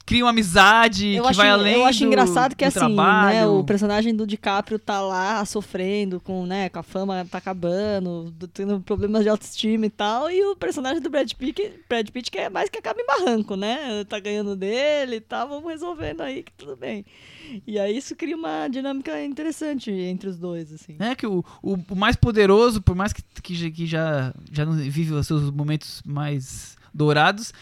cria 0.08 0.24
uma 0.24 0.30
amizade 0.30 1.16
eu 1.16 1.24
que 1.24 1.30
acho, 1.32 1.38
vai 1.38 1.50
além 1.50 1.74
Eu 1.74 1.86
acho 1.86 2.00
do, 2.00 2.06
engraçado 2.06 2.56
que 2.56 2.64
assim, 2.64 2.80
trabalho. 2.80 3.36
né, 3.36 3.46
o 3.46 3.62
personagem 3.66 4.16
do 4.16 4.26
DiCaprio 4.26 4.80
tá 4.80 5.02
lá 5.02 5.44
sofrendo 5.44 6.22
com, 6.22 6.46
né, 6.46 6.70
com 6.70 6.80
a 6.80 6.84
fama 6.84 7.28
tá 7.30 7.40
acabando, 7.40 8.34
tendo 8.54 8.80
problemas 8.80 9.24
de 9.24 9.30
autoestima 9.30 9.86
e 9.86 9.90
tal, 9.90 10.32
e 10.32 10.42
o 10.46 10.56
personagem 10.56 11.02
do 11.02 11.10
Brad 11.10 11.30
Pitt, 11.34 11.74
Brad 11.90 12.10
Pitt 12.10 12.32
que 12.32 12.38
é 12.38 12.50
mais 12.50 12.70
que 12.70 12.80
acaba 12.80 13.02
em 13.02 13.06
barranco, 13.06 13.58
né? 13.58 14.06
Tá 14.06 14.18
ganhando 14.18 14.56
dele 14.56 15.18
e 15.18 15.22
tá, 15.22 15.44
vamos 15.44 15.70
resolvendo 15.70 16.22
aí 16.22 16.42
que 16.42 16.54
tudo 16.54 16.78
bem. 16.78 17.06
E 17.68 17.78
aí 17.78 17.98
isso 17.98 18.16
cria 18.16 18.36
uma 18.36 18.70
dinâmica 18.70 19.22
interessante 19.22 19.92
entre 19.92 20.30
os 20.30 20.38
dois, 20.38 20.72
assim. 20.72 20.96
É 21.00 21.16
que 21.16 21.28
o, 21.28 21.44
o, 21.62 21.74
o 21.74 21.96
mais 21.96 22.16
poderoso, 22.16 22.82
por 22.82 22.96
mais 22.96 23.12
que, 23.12 23.22
que, 23.44 23.72
que 23.72 23.86
já, 23.86 24.34
já 24.52 24.66
não 24.66 24.74
vive 24.74 25.14
os 25.14 25.28
seus 25.28 25.52
momentos 25.52 26.02
mais 26.06 26.78
dourados, 26.94 27.54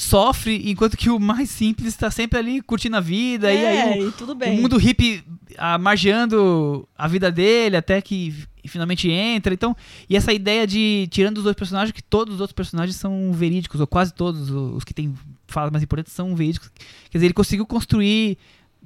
sofre, 0.00 0.70
enquanto 0.70 0.96
que 0.96 1.10
o 1.10 1.18
mais 1.20 1.50
simples 1.50 1.88
está 1.88 2.10
sempre 2.10 2.38
ali 2.38 2.62
curtindo 2.62 2.96
a 2.96 3.00
vida. 3.00 3.52
e 3.52 3.66
aí 3.66 4.00
o, 4.00 4.08
e 4.08 4.12
tudo 4.12 4.32
o 4.32 4.34
bem. 4.34 4.60
mundo 4.60 4.78
hippie 4.78 5.22
ah, 5.58 5.76
margeando 5.76 6.88
a 6.96 7.06
vida 7.06 7.30
dele 7.30 7.76
até 7.76 8.00
que 8.00 8.34
finalmente 8.66 9.10
entra. 9.10 9.52
Então, 9.52 9.76
e 10.08 10.16
essa 10.16 10.32
ideia 10.32 10.66
de, 10.66 11.06
tirando 11.10 11.38
os 11.38 11.44
dois 11.44 11.56
personagens, 11.56 11.92
que 11.92 12.02
todos 12.02 12.34
os 12.34 12.40
outros 12.40 12.54
personagens 12.54 12.96
são 12.96 13.32
verídicos, 13.32 13.80
ou 13.80 13.86
quase 13.86 14.14
todos 14.14 14.50
os 14.50 14.84
que 14.84 14.94
têm 14.94 15.14
falas 15.46 15.70
mais 15.70 15.82
importantes 15.82 16.12
são 16.12 16.34
verídicos. 16.34 16.70
Quer 17.10 17.18
dizer, 17.18 17.26
ele 17.26 17.34
conseguiu 17.34 17.66
construir, 17.66 18.38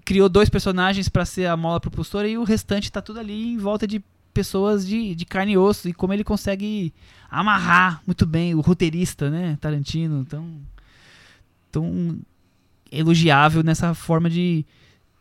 criou 0.04 0.28
dois 0.28 0.48
personagens 0.48 1.08
para 1.08 1.24
ser 1.24 1.46
a 1.46 1.56
mola 1.56 1.78
propulsora 1.78 2.26
e 2.26 2.36
o 2.36 2.44
restante 2.44 2.90
tá 2.90 3.00
tudo 3.00 3.20
ali 3.20 3.52
em 3.52 3.58
volta 3.58 3.86
de 3.86 4.02
pessoas 4.32 4.84
de, 4.84 5.14
de 5.14 5.24
carne 5.24 5.52
e 5.52 5.58
osso. 5.58 5.88
E 5.88 5.92
como 5.92 6.12
ele 6.12 6.24
consegue 6.24 6.92
amarrar 7.30 8.02
muito 8.04 8.26
bem 8.26 8.52
o 8.54 8.60
roteirista, 8.60 9.30
né, 9.30 9.56
Tarantino, 9.60 10.24
tão, 10.24 10.60
tão 11.74 12.18
elogiável 12.90 13.62
nessa 13.62 13.92
forma 13.94 14.30
de 14.30 14.64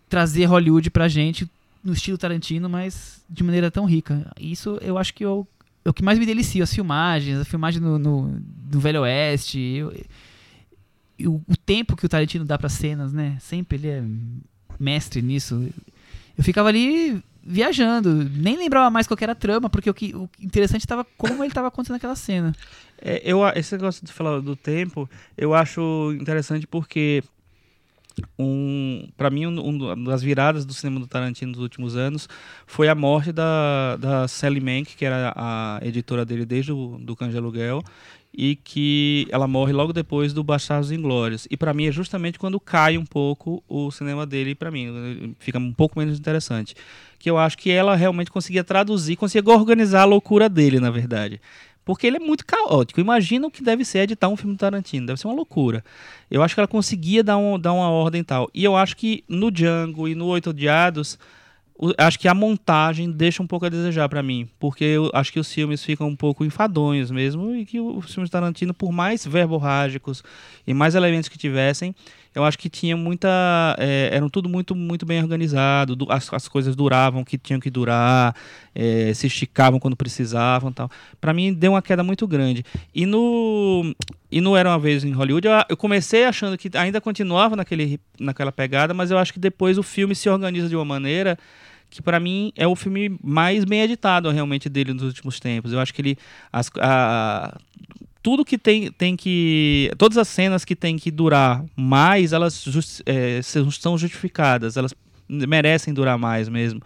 trazer 0.07 0.45
Hollywood 0.45 0.89
pra 0.91 1.07
gente 1.07 1.49
no 1.83 1.93
estilo 1.93 2.17
Tarantino, 2.17 2.69
mas 2.69 3.21
de 3.29 3.43
maneira 3.43 3.71
tão 3.71 3.85
rica. 3.85 4.31
Isso 4.39 4.77
eu 4.81 4.97
acho 4.97 5.13
que 5.13 5.25
eu, 5.25 5.47
é 5.83 5.89
o 5.89 5.93
que 5.93 6.03
mais 6.03 6.19
me 6.19 6.25
delicia, 6.25 6.63
as 6.63 6.73
filmagens, 6.73 7.39
a 7.39 7.45
filmagem 7.45 7.81
no, 7.81 7.97
no, 7.97 8.39
no 8.71 8.79
Velho 8.79 9.01
Oeste, 9.01 9.59
eu- 9.59 9.93
e 11.17 11.27
o, 11.27 11.41
tempo 11.65 11.95
que 11.95 12.05
o 12.05 12.09
Tarantino 12.09 12.43
dá 12.43 12.57
para 12.57 12.69
cenas, 12.69 13.13
né? 13.13 13.37
Sempre 13.39 13.77
ele 13.77 13.87
é 13.87 14.03
mestre 14.79 15.21
nisso. 15.21 15.69
Eu 16.37 16.43
ficava 16.43 16.69
ali 16.69 17.21
viajando, 17.45 18.27
nem 18.35 18.57
lembrava 18.57 18.89
mais 18.89 19.05
qual 19.05 19.17
era 19.21 19.33
a 19.33 19.35
trama, 19.35 19.69
porque 19.69 19.89
o, 19.89 19.93
que, 19.93 20.15
o 20.15 20.27
interessante 20.39 20.81
estava 20.81 21.05
como 21.17 21.43
ele 21.43 21.51
estava 21.51 21.67
acontecendo 21.67 21.97
aquela 21.97 22.15
cena. 22.15 22.55
É, 23.05 23.21
eu, 23.25 23.45
esse 23.49 23.75
negócio 23.75 24.05
de 24.05 24.13
falar 24.13 24.39
do 24.39 24.55
tempo, 24.55 25.09
eu 25.37 25.53
acho 25.53 26.15
interessante 26.17 26.65
porque 26.65 27.21
um, 28.39 29.09
para 29.17 29.29
mim 29.29 29.45
um, 29.45 29.59
um 29.59 30.03
das 30.05 30.21
viradas 30.21 30.65
do 30.65 30.73
cinema 30.73 31.01
do 31.01 31.07
Tarantino 31.07 31.51
dos 31.51 31.61
últimos 31.61 31.97
anos 31.97 32.29
foi 32.65 32.87
a 32.87 32.95
morte 32.95 33.33
da, 33.33 33.97
da 33.97 34.27
Sally 34.27 34.61
Mank, 34.61 34.95
que 34.95 35.03
era 35.03 35.33
a 35.35 35.79
editora 35.81 36.23
dele 36.23 36.45
desde 36.45 36.71
o 36.71 36.97
do 36.97 37.13
Cães 37.13 37.31
de 37.31 37.37
Aluguel, 37.37 37.83
e 38.33 38.55
que 38.55 39.27
ela 39.29 39.47
morre 39.47 39.73
logo 39.73 39.91
depois 39.91 40.31
do 40.31 40.43
Bastardos 40.43 40.91
Inglórios. 40.91 41.45
E 41.51 41.57
para 41.57 41.73
mim 41.73 41.87
é 41.87 41.91
justamente 41.91 42.39
quando 42.39 42.57
cai 42.59 42.97
um 42.97 43.05
pouco 43.05 43.61
o 43.67 43.91
cinema 43.91 44.25
dele 44.25 44.55
para 44.55 44.71
mim, 44.71 45.35
fica 45.39 45.59
um 45.59 45.73
pouco 45.73 45.99
menos 45.99 46.17
interessante. 46.17 46.73
Que 47.19 47.29
eu 47.29 47.37
acho 47.37 47.57
que 47.57 47.69
ela 47.69 47.95
realmente 47.95 48.31
conseguia 48.31 48.63
traduzir, 48.63 49.17
conseguia 49.17 49.53
organizar 49.53 50.01
a 50.01 50.05
loucura 50.05 50.47
dele, 50.49 50.79
na 50.79 50.89
verdade. 50.89 51.39
Porque 51.85 52.07
ele 52.07 52.17
é 52.17 52.19
muito 52.19 52.45
caótico. 52.45 52.99
Imagina 52.99 53.47
o 53.47 53.51
que 53.51 53.63
deve 53.63 53.83
ser 53.83 53.99
editar 53.99 54.29
um 54.29 54.37
filme 54.37 54.55
do 54.55 54.59
Tarantino. 54.59 55.05
Deve 55.05 55.19
ser 55.19 55.27
uma 55.27 55.35
loucura. 55.35 55.83
Eu 56.31 56.41
acho 56.41 56.55
que 56.55 56.59
ela 56.59 56.67
conseguia 56.67 57.23
dar, 57.23 57.37
um, 57.37 57.59
dar 57.59 57.73
uma 57.73 57.89
ordem 57.89 58.21
e 58.21 58.23
tal. 58.23 58.49
E 58.53 58.63
eu 58.63 58.75
acho 58.75 58.95
que 58.95 59.23
no 59.27 59.51
Django 59.51 60.07
e 60.07 60.15
no 60.15 60.27
Oito 60.27 60.51
Odiados, 60.51 61.19
acho 61.97 62.17
que 62.17 62.27
a 62.27 62.33
montagem 62.33 63.11
deixa 63.11 63.43
um 63.43 63.47
pouco 63.47 63.65
a 63.65 63.69
desejar 63.69 64.07
pra 64.07 64.23
mim. 64.23 64.47
Porque 64.59 64.83
eu 64.85 65.09
acho 65.13 65.33
que 65.33 65.39
os 65.39 65.51
filmes 65.51 65.83
ficam 65.83 66.07
um 66.07 66.15
pouco 66.15 66.45
enfadonhos 66.45 67.11
mesmo. 67.11 67.53
E 67.53 67.65
que 67.65 67.79
os 67.81 68.13
filmes 68.13 68.29
do 68.29 68.31
Tarantino, 68.31 68.73
por 68.73 68.91
mais 68.91 69.25
verborrágicos 69.25 70.23
e 70.65 70.73
mais 70.73 70.95
elementos 70.95 71.27
que 71.27 71.37
tivessem, 71.37 71.93
eu 72.35 72.43
acho 72.43 72.57
que 72.57 72.69
tinha 72.69 72.95
muita. 72.97 73.27
é, 73.77 74.09
eram 74.11 74.29
tudo 74.29 74.49
muito, 74.49 74.75
muito 74.75 75.05
bem 75.05 75.21
organizado. 75.21 75.95
du- 75.95 76.11
As, 76.11 76.31
as 76.33 76.47
coisas 76.47 76.75
duravam 76.75 77.23
que 77.23 77.37
tinham 77.37 77.59
que 77.59 77.69
durar, 77.69 78.35
é, 78.73 79.13
se 79.13 79.27
esticavam 79.27 79.79
quando 79.79 79.95
precisavam 79.95 80.71
tal. 80.71 80.89
Pra 81.21 81.33
mim 81.33 81.53
deu 81.53 81.71
uma 81.73 81.81
queda 81.81 82.03
muito 82.03 82.27
grande. 82.27 82.63
E 82.93 83.05
no 83.05 83.93
e 84.31 84.41
no 84.41 84.55
Era 84.55 84.69
uma 84.69 84.79
vez 84.79 85.03
em 85.03 85.11
Hollywood, 85.11 85.47
eu, 85.47 85.53
eu 85.69 85.77
comecei 85.77 86.25
achando 86.25 86.57
que 86.57 86.69
ainda 86.75 86.99
continuava 86.99 87.55
naquele, 87.55 87.99
naquela 88.19 88.51
pegada, 88.51 88.93
mas 88.93 89.11
eu 89.11 89.17
acho 89.17 89.31
que 89.31 89.39
depois 89.39 89.77
o 89.77 89.83
filme 89.83 90.15
se 90.15 90.27
organiza 90.29 90.67
de 90.67 90.75
uma 90.75 90.83
maneira 90.85 91.37
que 91.89 92.01
pra 92.01 92.19
mim 92.19 92.51
é 92.55 92.65
o 92.67 92.75
filme 92.75 93.15
mais 93.23 93.63
bem 93.63 93.81
editado 93.81 94.31
realmente 94.31 94.67
dele 94.67 94.91
nos 94.93 95.03
últimos 95.03 95.39
tempos. 95.39 95.71
Eu 95.71 95.79
acho 95.79 95.93
que 95.93 96.01
ele 96.01 96.17
as, 96.51 96.71
a- 96.79 97.55
tudo 98.23 98.45
que 98.45 98.57
tem, 98.57 98.89
tem 98.91 99.15
que 99.17 99.91
todas 99.97 100.17
as 100.17 100.29
cenas 100.29 100.63
que 100.63 100.75
tem 100.75 100.97
que 100.97 101.11
durar 101.11 101.63
mais, 101.75 102.31
elas 102.31 102.63
jus- 102.63 103.03
é, 103.05 103.41
são 103.41 103.97
justificadas, 103.97 104.77
elas 104.77 104.93
merecem 105.27 105.93
durar 105.93 106.17
mais 106.17 106.47
mesmo. 106.47 106.81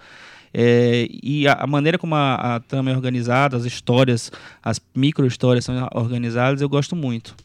É, 0.54 1.08
e 1.22 1.48
a, 1.48 1.54
a 1.54 1.68
maneira 1.68 1.98
como 2.00 2.16
a, 2.16 2.56
a 2.56 2.60
trama 2.60 2.90
é 2.90 2.96
organizada, 2.96 3.56
as 3.56 3.66
histórias, 3.66 4.32
as 4.64 4.82
micro-histórias 4.96 5.64
são 5.64 5.88
organizadas, 5.94 6.62
eu 6.62 6.68
gosto 6.68 6.96
muito. 6.96 7.36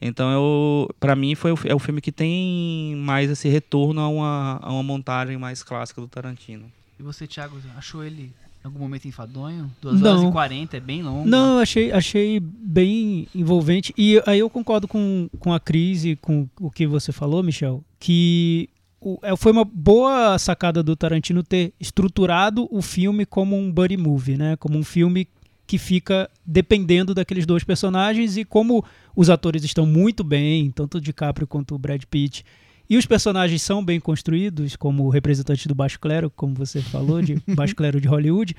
Então, 0.00 0.30
eu, 0.32 0.90
para 0.98 1.14
mim, 1.14 1.34
foi 1.34 1.52
o, 1.52 1.58
é 1.64 1.74
o 1.74 1.78
filme 1.78 2.00
que 2.00 2.12
tem 2.12 2.94
mais 2.96 3.30
esse 3.30 3.48
retorno 3.48 4.00
a 4.00 4.08
uma, 4.08 4.58
a 4.62 4.72
uma 4.72 4.82
montagem 4.82 5.36
mais 5.36 5.62
clássica 5.62 6.00
do 6.00 6.08
Tarantino. 6.08 6.64
E 6.98 7.02
você, 7.02 7.26
Thiago, 7.26 7.56
achou 7.76 8.04
ele 8.04 8.32
algum 8.64 8.78
momento 8.78 9.06
enfadonho? 9.06 9.70
2 9.82 10.00
Não. 10.00 10.10
horas 10.18 10.28
e 10.28 10.32
40, 10.32 10.76
é 10.76 10.80
bem 10.80 11.02
longo. 11.02 11.28
Não, 11.28 11.56
eu 11.56 11.58
achei, 11.60 11.92
achei 11.92 12.40
bem 12.40 13.28
envolvente. 13.34 13.92
E 13.96 14.22
aí 14.26 14.38
eu 14.38 14.48
concordo 14.48 14.88
com, 14.88 15.28
com 15.38 15.52
a 15.52 15.60
Cris 15.60 16.04
e 16.04 16.16
com 16.16 16.48
o 16.60 16.70
que 16.70 16.86
você 16.86 17.12
falou, 17.12 17.42
Michel, 17.42 17.84
que 17.98 18.68
o- 19.00 19.18
é, 19.22 19.36
foi 19.36 19.52
uma 19.52 19.64
boa 19.64 20.38
sacada 20.38 20.82
do 20.82 20.96
Tarantino 20.96 21.42
ter 21.42 21.72
estruturado 21.78 22.66
o 22.70 22.80
filme 22.80 23.26
como 23.26 23.56
um 23.56 23.70
buddy 23.70 23.96
movie, 23.96 24.36
né? 24.36 24.56
Como 24.56 24.78
um 24.78 24.84
filme 24.84 25.28
que 25.66 25.78
fica 25.78 26.30
dependendo 26.44 27.14
daqueles 27.14 27.46
dois 27.46 27.64
personagens 27.64 28.36
e 28.36 28.44
como 28.44 28.84
os 29.16 29.30
atores 29.30 29.64
estão 29.64 29.86
muito 29.86 30.22
bem, 30.22 30.70
tanto 30.70 30.98
o 30.98 31.00
DiCaprio 31.00 31.46
quanto 31.46 31.74
o 31.74 31.78
Brad 31.78 32.02
Pitt, 32.10 32.44
e 32.88 32.96
os 32.96 33.06
personagens 33.06 33.62
são 33.62 33.84
bem 33.84 33.98
construídos, 33.98 34.76
como 34.76 35.04
o 35.04 35.08
representante 35.08 35.66
do 35.66 35.74
baixo 35.74 35.98
clero, 35.98 36.30
como 36.30 36.54
você 36.54 36.80
falou, 36.80 37.22
de 37.22 37.40
baixo 37.54 37.74
clero 37.74 38.00
de 38.00 38.08
Hollywood, 38.08 38.54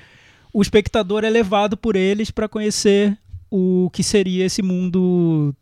o 0.52 0.62
espectador 0.62 1.24
é 1.24 1.30
levado 1.30 1.76
por 1.76 1.96
eles 1.96 2.30
para 2.30 2.48
conhecer 2.48 3.16
o 3.50 3.90
que 3.92 4.02
seria 4.02 4.44
esse 4.44 4.62
mundo 4.62 5.54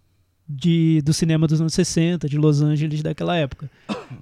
de, 0.49 1.03
do 1.03 1.13
cinema 1.13 1.47
dos 1.47 1.61
anos 1.61 1.75
60, 1.75 2.29
de 2.29 2.39
Los 2.39 2.61
Angeles 2.61 3.03
daquela 3.03 3.37
época. 3.37 3.71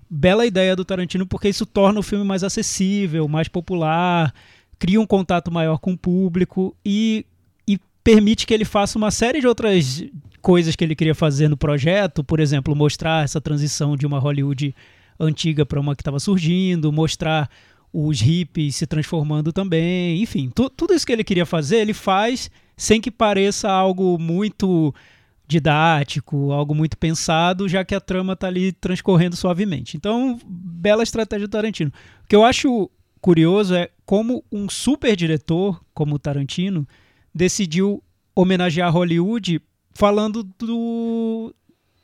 Bela 0.08 0.46
ideia 0.46 0.74
do 0.74 0.84
Tarantino, 0.84 1.26
porque 1.26 1.48
isso 1.48 1.66
torna 1.66 2.00
o 2.00 2.02
filme 2.02 2.24
mais 2.24 2.42
acessível, 2.42 3.28
mais 3.28 3.48
popular, 3.48 4.32
cria 4.78 5.00
um 5.00 5.06
contato 5.06 5.50
maior 5.50 5.78
com 5.78 5.92
o 5.92 5.98
público 5.98 6.76
e, 6.84 7.26
e 7.31 7.31
permite 8.04 8.46
que 8.46 8.52
ele 8.54 8.64
faça 8.64 8.98
uma 8.98 9.10
série 9.10 9.40
de 9.40 9.46
outras 9.46 10.04
coisas 10.40 10.74
que 10.74 10.82
ele 10.82 10.94
queria 10.96 11.14
fazer 11.14 11.48
no 11.48 11.56
projeto, 11.56 12.24
por 12.24 12.40
exemplo, 12.40 12.74
mostrar 12.74 13.24
essa 13.24 13.40
transição 13.40 13.96
de 13.96 14.06
uma 14.06 14.18
Hollywood 14.18 14.74
antiga 15.18 15.64
para 15.64 15.78
uma 15.78 15.94
que 15.94 16.02
estava 16.02 16.18
surgindo, 16.18 16.92
mostrar 16.92 17.48
os 17.92 18.20
hippies 18.20 18.74
se 18.76 18.86
transformando 18.86 19.52
também, 19.52 20.20
enfim, 20.22 20.50
tu- 20.52 20.70
tudo 20.70 20.94
isso 20.94 21.06
que 21.06 21.12
ele 21.12 21.22
queria 21.22 21.46
fazer, 21.46 21.76
ele 21.76 21.92
faz 21.92 22.50
sem 22.76 23.00
que 23.00 23.10
pareça 23.10 23.70
algo 23.70 24.18
muito 24.18 24.92
didático, 25.46 26.50
algo 26.50 26.74
muito 26.74 26.96
pensado, 26.96 27.68
já 27.68 27.84
que 27.84 27.94
a 27.94 28.00
trama 28.00 28.34
tá 28.34 28.46
ali 28.46 28.72
transcorrendo 28.72 29.36
suavemente. 29.36 29.96
Então, 29.96 30.40
bela 30.44 31.02
estratégia 31.02 31.46
do 31.46 31.50
Tarantino. 31.50 31.92
O 32.24 32.28
que 32.28 32.34
eu 32.34 32.44
acho 32.44 32.90
curioso 33.20 33.74
é 33.74 33.90
como 34.06 34.42
um 34.50 34.68
super 34.68 35.14
diretor 35.14 35.80
como 35.94 36.14
o 36.14 36.18
Tarantino 36.18 36.88
decidiu 37.34 38.02
homenagear 38.34 38.92
Hollywood 38.92 39.60
falando 39.94 40.42
do 40.58 41.54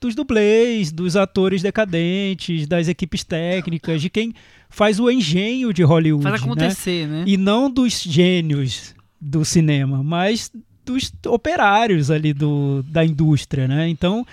dos 0.01 0.15
dublês, 0.15 0.93
dos 0.93 1.17
atores 1.17 1.61
decadentes, 1.61 2.69
das 2.69 2.87
equipes 2.87 3.25
técnicas, 3.25 4.01
de 4.01 4.09
quem 4.09 4.33
faz 4.71 5.01
o 5.01 5.11
engenho 5.11 5.73
de 5.73 5.83
Hollywood, 5.83 6.23
Faz 6.23 6.41
né? 6.41 6.47
acontecer, 6.47 7.09
né? 7.09 7.25
E 7.27 7.37
não 7.37 7.69
dos 7.69 8.01
gênios 8.03 8.95
do 9.21 9.45
cinema, 9.45 10.03
mas 10.05 10.53
dos 10.85 11.13
operários 11.27 12.11
ali 12.11 12.33
do, 12.33 12.83
da 12.85 13.05
indústria, 13.05 13.67
né? 13.67 13.89
Então, 13.89 14.25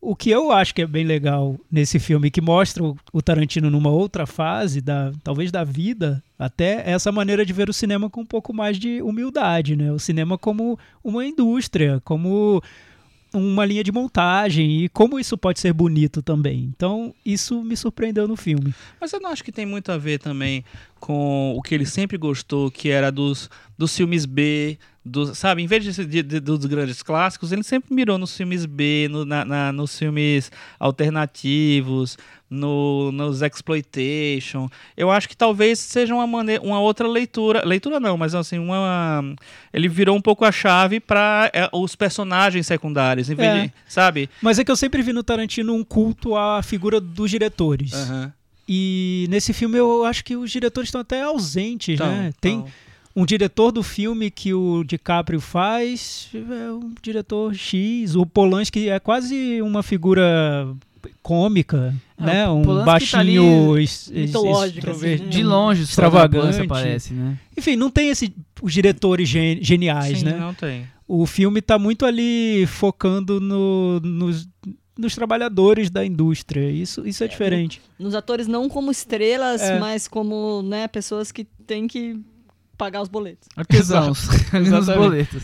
o 0.00 0.14
que 0.14 0.30
eu 0.30 0.52
acho 0.52 0.74
que 0.74 0.82
é 0.82 0.86
bem 0.86 1.04
legal 1.04 1.58
nesse 1.70 1.98
filme, 1.98 2.30
que 2.30 2.40
mostra 2.40 2.82
o, 3.12 3.22
Tarantino 3.22 3.68
numa 3.68 3.90
outra 3.90 4.26
fase, 4.26 4.80
da, 4.80 5.12
talvez 5.24 5.50
da 5.50 5.64
vida, 5.64 6.22
até 6.38 6.88
essa 6.88 7.10
maneira 7.10 7.44
de 7.44 7.52
ver 7.52 7.68
o 7.68 7.72
cinema 7.72 8.08
com 8.08 8.20
um 8.20 8.26
pouco 8.26 8.54
mais 8.54 8.78
de 8.78 9.02
humildade, 9.02 9.74
né? 9.74 9.90
O 9.92 9.98
cinema 9.98 10.38
como 10.38 10.78
uma 11.02 11.26
indústria, 11.26 12.00
como 12.04 12.62
uma 13.34 13.64
linha 13.64 13.84
de 13.84 13.92
montagem 13.92 14.84
e 14.84 14.88
como 14.88 15.18
isso 15.18 15.36
pode 15.36 15.60
ser 15.60 15.72
bonito 15.72 16.22
também. 16.22 16.70
Então, 16.74 17.14
isso 17.24 17.62
me 17.62 17.76
surpreendeu 17.76 18.26
no 18.26 18.36
filme. 18.36 18.74
Mas 19.00 19.12
eu 19.12 19.20
não 19.20 19.30
acho 19.30 19.44
que 19.44 19.52
tem 19.52 19.66
muito 19.66 19.92
a 19.92 19.98
ver 19.98 20.18
também 20.18 20.64
com 21.00 21.54
o 21.56 21.62
que 21.62 21.74
ele 21.74 21.86
sempre 21.86 22.16
gostou, 22.18 22.70
que 22.70 22.88
era 22.90 23.10
dos, 23.10 23.48
dos 23.76 23.96
filmes 23.96 24.26
B, 24.26 24.78
dos, 25.04 25.38
sabe? 25.38 25.62
Em 25.62 25.66
vez 25.66 25.82
de, 25.84 26.04
de- 26.04 26.22
de- 26.22 26.40
dos 26.40 26.64
grandes 26.66 27.02
clássicos, 27.02 27.50
ele 27.52 27.62
sempre 27.62 27.94
mirou 27.94 28.18
nos 28.18 28.36
filmes 28.36 28.66
B, 28.66 29.08
no- 29.10 29.24
na- 29.24 29.44
na- 29.44 29.72
nos 29.72 29.98
filmes 29.98 30.50
alternativos, 30.78 32.18
no, 32.50 33.10
nos 33.12 33.42
exploitation. 33.42 34.68
Eu 34.96 35.10
acho 35.10 35.28
que 35.28 35.36
talvez 35.36 35.78
seja 35.78 36.14
uma 36.14 36.26
maneira, 36.26 36.62
uma 36.62 36.80
outra 36.80 37.06
leitura, 37.06 37.64
leitura 37.64 38.00
não, 38.00 38.16
mas 38.16 38.34
assim 38.34 38.58
uma, 38.58 39.22
ele 39.72 39.88
virou 39.88 40.16
um 40.16 40.20
pouco 40.20 40.44
a 40.44 40.52
chave 40.52 41.00
para 41.00 41.50
os 41.72 41.94
personagens 41.94 42.66
secundários, 42.66 43.28
É. 43.30 43.34
de, 43.66 43.72
sabe? 43.86 44.28
Mas 44.42 44.58
é 44.58 44.64
que 44.64 44.70
eu 44.70 44.76
sempre 44.76 45.02
vi 45.02 45.12
no 45.12 45.22
Tarantino 45.22 45.74
um 45.74 45.84
culto 45.84 46.36
à 46.36 46.62
figura 46.62 47.00
dos 47.00 47.30
diretores. 47.30 47.92
Aham. 47.94 48.32
E 48.68 49.26
nesse 49.30 49.52
filme 49.52 49.78
eu 49.78 50.04
acho 50.04 50.22
que 50.24 50.36
os 50.36 50.50
diretores 50.50 50.88
estão 50.88 51.00
até 51.00 51.22
ausentes, 51.22 51.94
Então, 51.94 52.06
né? 52.06 52.32
Tem 52.40 52.56
então, 52.56 52.66
um 53.16 53.24
diretor 53.24 53.72
do 53.72 53.82
filme 53.82 54.30
que 54.30 54.52
o 54.52 54.84
DiCaprio 54.84 55.40
faz, 55.40 56.28
é 56.34 56.70
um 56.72 56.92
diretor 57.02 57.54
X. 57.54 58.14
O 58.14 58.26
Polanski 58.26 58.88
é 58.90 59.00
quase 59.00 59.62
uma 59.62 59.82
figura 59.82 60.68
cômica, 61.22 61.94
É, 62.18 62.24
né? 62.24 62.48
Um 62.48 62.62
Polanski 62.62 63.10
tá 63.10 63.18
baixinho 63.18 63.78
es- 63.78 64.10
es- 64.14 64.34
extrover- 64.34 65.14
assim, 65.20 65.28
De 65.28 65.42
longe, 65.42 65.82
Extravagante. 65.82 66.60
aparece, 66.60 67.14
né? 67.14 67.38
Enfim, 67.56 67.76
não 67.76 67.90
tem 67.90 68.08
esse, 68.10 68.34
os 68.60 68.72
diretores 68.72 69.28
gen- 69.28 69.58
geniais, 69.62 70.18
sim, 70.18 70.24
né? 70.24 70.36
não 70.38 70.52
tem. 70.54 70.86
O 71.06 71.24
filme 71.24 71.62
tá 71.62 71.78
muito 71.78 72.04
ali 72.04 72.66
focando 72.66 73.40
no- 73.40 73.98
nos, 74.00 74.46
nos 74.98 75.14
trabalhadores 75.14 75.88
da 75.88 76.04
indústria. 76.04 76.70
Isso, 76.70 77.06
isso 77.06 77.22
é, 77.24 77.28
diferente. 77.28 77.80
Nos 77.98 78.14
atores 78.14 78.46
não 78.48 78.68
como 78.68 78.90
estrelas, 78.90 79.62
É. 79.62 79.78
mas 79.78 80.08
como 80.08 80.60
né, 80.62 80.88
pessoas 80.88 81.30
que 81.32 81.44
têm 81.66 81.86
que 81.86 82.20
pagar 82.76 83.00
os 83.02 83.08
boletos. 83.08 83.48
Artesãos, 83.56 84.28
ali 84.52 84.68
nos 84.70 84.82
Exatamente. 84.82 84.98
boletos. 85.08 85.42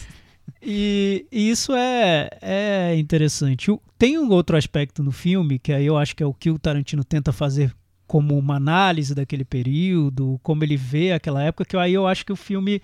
E, 0.60 1.26
e 1.30 1.50
isso 1.50 1.72
é, 1.74 2.28
é 2.42 2.96
interessante. 2.96 3.70
Tem 3.98 4.18
um 4.18 4.30
outro 4.30 4.56
aspecto 4.56 5.02
no 5.02 5.12
filme, 5.12 5.58
que 5.58 5.72
aí 5.72 5.86
eu 5.86 5.96
acho 5.96 6.14
que 6.16 6.22
é 6.22 6.26
o 6.26 6.34
que 6.34 6.50
o 6.50 6.58
Tarantino 6.58 7.04
tenta 7.04 7.32
fazer 7.32 7.72
como 8.06 8.36
uma 8.38 8.56
análise 8.56 9.14
daquele 9.14 9.44
período, 9.44 10.38
como 10.42 10.62
ele 10.64 10.76
vê 10.76 11.12
aquela 11.12 11.42
época, 11.42 11.64
que 11.64 11.76
aí 11.76 11.94
eu 11.94 12.06
acho 12.06 12.24
que 12.26 12.32
o 12.32 12.36
filme 12.36 12.80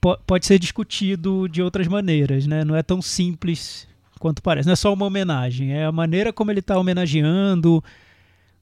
po- 0.00 0.18
pode 0.26 0.46
ser 0.46 0.58
discutido 0.58 1.48
de 1.48 1.62
outras 1.62 1.86
maneiras, 1.86 2.46
né? 2.46 2.64
Não 2.64 2.74
é 2.76 2.82
tão 2.82 3.00
simples 3.00 3.86
quanto 4.22 4.40
parece. 4.40 4.66
Não 4.66 4.74
é 4.74 4.76
só 4.76 4.92
uma 4.94 5.04
homenagem, 5.04 5.72
é 5.72 5.84
a 5.84 5.90
maneira 5.90 6.32
como 6.32 6.52
ele 6.52 6.60
está 6.60 6.78
homenageando, 6.78 7.82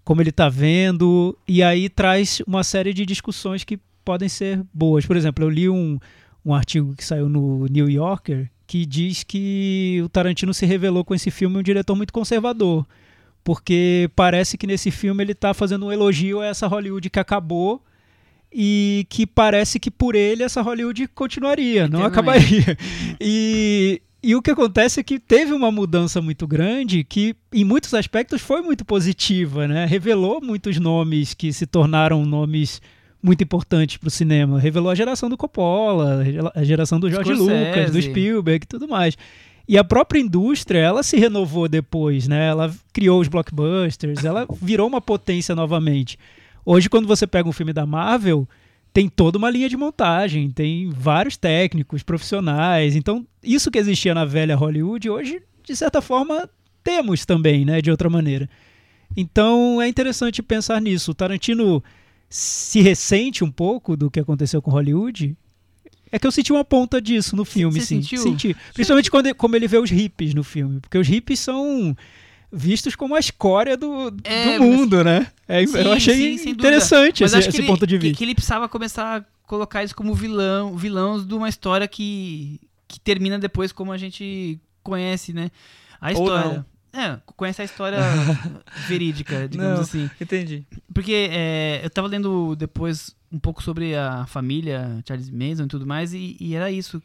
como 0.03 0.23
ele 0.23 0.31
está 0.31 0.49
vendo, 0.49 1.37
e 1.47 1.63
aí 1.63 1.91
traz 1.91 2.41
uma 2.47 2.65
série 2.65 2.95
de 2.95 3.05
discussões 3.05 3.63
que 3.63 3.79
podem 4.03 4.27
ser 4.27 4.63
boas. 4.73 5.05
Por 5.05 5.19
exemplo, 5.19 5.45
eu 5.45 5.51
li 5.51 5.69
um, 5.69 5.99
um 6.47 6.55
artigo 6.55 6.97
que 6.97 7.05
saiu 7.05 7.29
no 7.29 7.67
New 7.67 7.91
Yorker 7.91 8.51
que 8.67 8.87
diz 8.87 9.23
que 9.23 10.01
o 10.03 10.09
Tarantino 10.09 10.55
se 10.55 10.65
revelou 10.65 11.05
com 11.05 11.15
esse 11.15 11.31
filme 11.31 11.59
um 11.59 11.63
diretor 11.63 11.95
muito 11.95 12.13
conservador, 12.13 12.87
porque 13.45 14.09
parece 14.17 14.57
que 14.57 14.67
nesse 14.67 14.91
filme 14.91 15.23
ele 15.23 15.33
está 15.33 15.53
fazendo 15.53 15.85
um 15.85 15.93
elogio 15.93 16.41
a 16.41 16.47
essa 16.47 16.69
Hollywood 16.69 17.11
que 17.11 17.21
acabou 17.21 17.85
e 18.51 19.07
que 19.11 19.27
parece 19.27 19.79
que 19.79 19.91
por 19.91 20.15
ele 20.15 20.43
essa 20.43 20.63
Hollywood 20.63 21.07
continuaria, 21.09 21.87
não 21.87 22.03
acabaria. 22.03 22.79
E, 23.21 24.01
e 24.23 24.37
o 24.37 24.43
que 24.43 24.51
acontece 24.51 25.01
é 25.01 25.03
que 25.03 25.19
teve 25.19 25.53
uma 25.53 25.71
mudança 25.71 26.21
muito 26.21 26.47
grande 26.47 27.05
que, 27.05 27.35
em 27.53 27.65
muitos 27.65 27.95
aspectos, 27.95 28.41
foi 28.41 28.61
muito 28.61 28.85
positiva, 28.85 29.67
né? 29.67 29.87
Revelou 29.87 30.41
muitos 30.43 30.79
nomes 30.79 31.33
que 31.35 31.53
se 31.53 31.67
tornaram 31.67 32.25
nomes 32.25 32.83
muito 33.23 33.43
importantes 33.43 33.97
para 33.97 34.09
o 34.09 34.11
cinema. 34.11 34.59
Revelou 34.59 34.91
a 34.91 34.95
geração 34.95 35.29
do 35.29 35.37
Coppola, 35.37 36.25
a 36.55 36.65
geração 36.65 37.01
do 37.01 37.11
George 37.11 37.35
Scorsese. 37.35 37.67
Lucas, 37.67 37.91
do 37.93 38.03
Spielberg 38.03 38.65
e 38.65 38.69
tudo 38.69 38.89
mais. 38.89 39.17
E 39.69 39.79
a 39.79 39.85
própria 39.85 40.19
indústria, 40.19 40.79
ela 40.81 41.03
se 41.03 41.17
renovou 41.17 41.69
depois, 41.69 42.27
né? 42.27 42.49
Ela 42.49 42.75
criou 42.93 43.21
os 43.21 43.29
blockbusters, 43.29 44.25
ela 44.25 44.47
virou 44.61 44.89
uma 44.89 45.01
potência 45.01 45.55
novamente. 45.55 46.19
Hoje, 46.65 46.89
quando 46.91 47.07
você 47.07 47.27
pega 47.27 47.49
um 47.49 47.53
filme 47.53 47.73
da 47.73 47.87
Marvel, 47.87 48.49
tem 48.93 49.09
toda 49.09 49.39
uma 49.39 49.51
linha 49.51 49.69
de 49.69 49.77
montagem, 49.77 50.51
tem 50.51 50.91
vários 50.91 51.37
técnicos, 51.37 52.03
profissionais. 52.03 52.97
Então, 52.97 53.27
isso 53.43 53.71
que 53.71 53.79
existia 53.79 54.15
na 54.15 54.25
velha 54.25 54.57
Hollywood, 54.57 55.09
hoje, 55.09 55.43
de 55.65 55.77
certa 55.77 56.01
forma, 56.03 56.49
temos 56.83 57.25
também, 57.25 57.65
né? 57.65 57.81
De 57.81 57.91
outra 57.91 58.11
maneira. 58.11 58.49
Então, 59.17 59.81
é 59.81 59.89
interessante 59.89 60.43
pensar 60.43 60.81
nisso. 60.81 61.13
O 61.13 61.15
Tarantino 61.15 61.83
se 62.29 62.81
ressente 62.81 63.43
um 63.45 63.51
pouco 63.51 63.97
do 63.97 64.11
que 64.11 64.21
aconteceu 64.21 64.63
com 64.63 64.71
Hollywood. 64.71 65.37
É 66.13 66.19
que 66.19 66.27
eu 66.27 66.33
senti 66.33 66.53
uma 66.53 66.65
ponta 66.65 67.01
disso 67.01 67.37
no 67.37 67.45
filme, 67.45 67.81
Você 67.81 67.87
sim. 67.87 68.03
sentiu? 68.03 68.23
Senti. 68.23 68.57
Principalmente 68.75 69.11
quando, 69.11 69.33
como 69.35 69.55
ele 69.55 69.69
vê 69.69 69.79
os 69.79 69.91
hippies 69.91 70.35
no 70.35 70.43
filme. 70.43 70.81
Porque 70.81 70.99
os 70.99 71.07
hippies 71.07 71.39
são 71.39 71.97
vistos 72.53 72.95
como 72.97 73.15
a 73.15 73.19
escória 73.19 73.77
do, 73.77 74.13
É, 74.25 74.59
do 74.59 74.65
mundo, 74.65 75.03
né? 75.05 75.29
É, 75.47 75.65
Sim, 75.67 75.79
eu 75.79 75.93
achei 75.93 76.39
sim, 76.39 76.51
interessante 76.51 77.23
Mas 77.23 77.33
esse, 77.33 77.43
que 77.43 77.49
esse 77.51 77.59
ele, 77.61 77.67
ponto 77.67 77.87
de 77.87 77.97
que- 77.99 78.03
vista. 78.03 78.19
Que, 78.19 78.25
ele 78.25 78.35
precisava 78.35 78.69
começar 78.69 79.19
a 79.19 79.25
colocar 79.47 79.83
isso 79.85 79.95
como 79.97 80.15
vilão, 80.15 80.77
vilãos 80.77 81.27
de 81.27 81.35
uma 81.35 81.49
história 81.49 81.87
que, 81.89 82.61
que 82.87 82.99
termina 83.01 83.39
depois 83.39 83.73
como 83.73 83.93
a 83.93 83.99
gente 83.99 84.61
conhece, 84.83 85.33
né? 85.33 85.51
A 86.01 86.13
história. 86.13 86.65
É, 86.93 87.19
conhece 87.37 87.63
a 87.63 87.65
história 87.65 87.99
verídica, 88.89 89.49
digamos 89.49 89.75
Não. 89.75 89.81
assim. 89.83 90.11
Entendi. 90.21 90.67
Porque 90.93 91.29
é, 91.31 91.81
eu 91.85 91.91
tava 91.91 92.09
lendo 92.09 92.57
depois 92.57 93.15
um 93.31 93.39
pouco 93.39 93.63
sobre 93.63 93.95
a 93.95 94.27
família 94.27 95.01
Charles 95.07 95.31
Manson 95.31 95.65
e 95.65 95.69
tudo 95.69 95.87
mais, 95.87 96.13
e, 96.13 96.37
e 96.41 96.55
era 96.55 96.71
isso. 96.71 97.01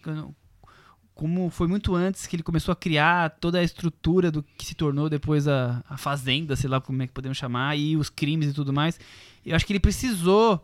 Como 1.16 1.50
foi 1.50 1.68
muito 1.68 1.96
antes 1.96 2.28
que 2.28 2.36
ele 2.36 2.44
começou 2.44 2.74
a 2.74 2.76
criar 2.76 3.30
toda 3.40 3.58
a 3.58 3.64
estrutura 3.64 4.30
do 4.30 4.44
que 4.44 4.66
se 4.66 4.76
tornou 4.76 5.10
depois 5.10 5.48
a, 5.48 5.84
a 5.90 5.98
fazenda, 5.98 6.56
sei 6.56 6.70
lá 6.70 6.80
como 6.82 7.02
é 7.02 7.08
que 7.08 7.14
podemos 7.14 7.38
chamar, 7.38 7.78
e 7.78 7.96
os 7.96 8.10
crimes 8.10 8.50
e 8.50 8.54
tudo 8.54 8.74
mais. 8.74 9.00
Eu 9.46 9.56
acho 9.56 9.66
que 9.66 9.72
ele 9.72 9.80
precisou, 9.80 10.62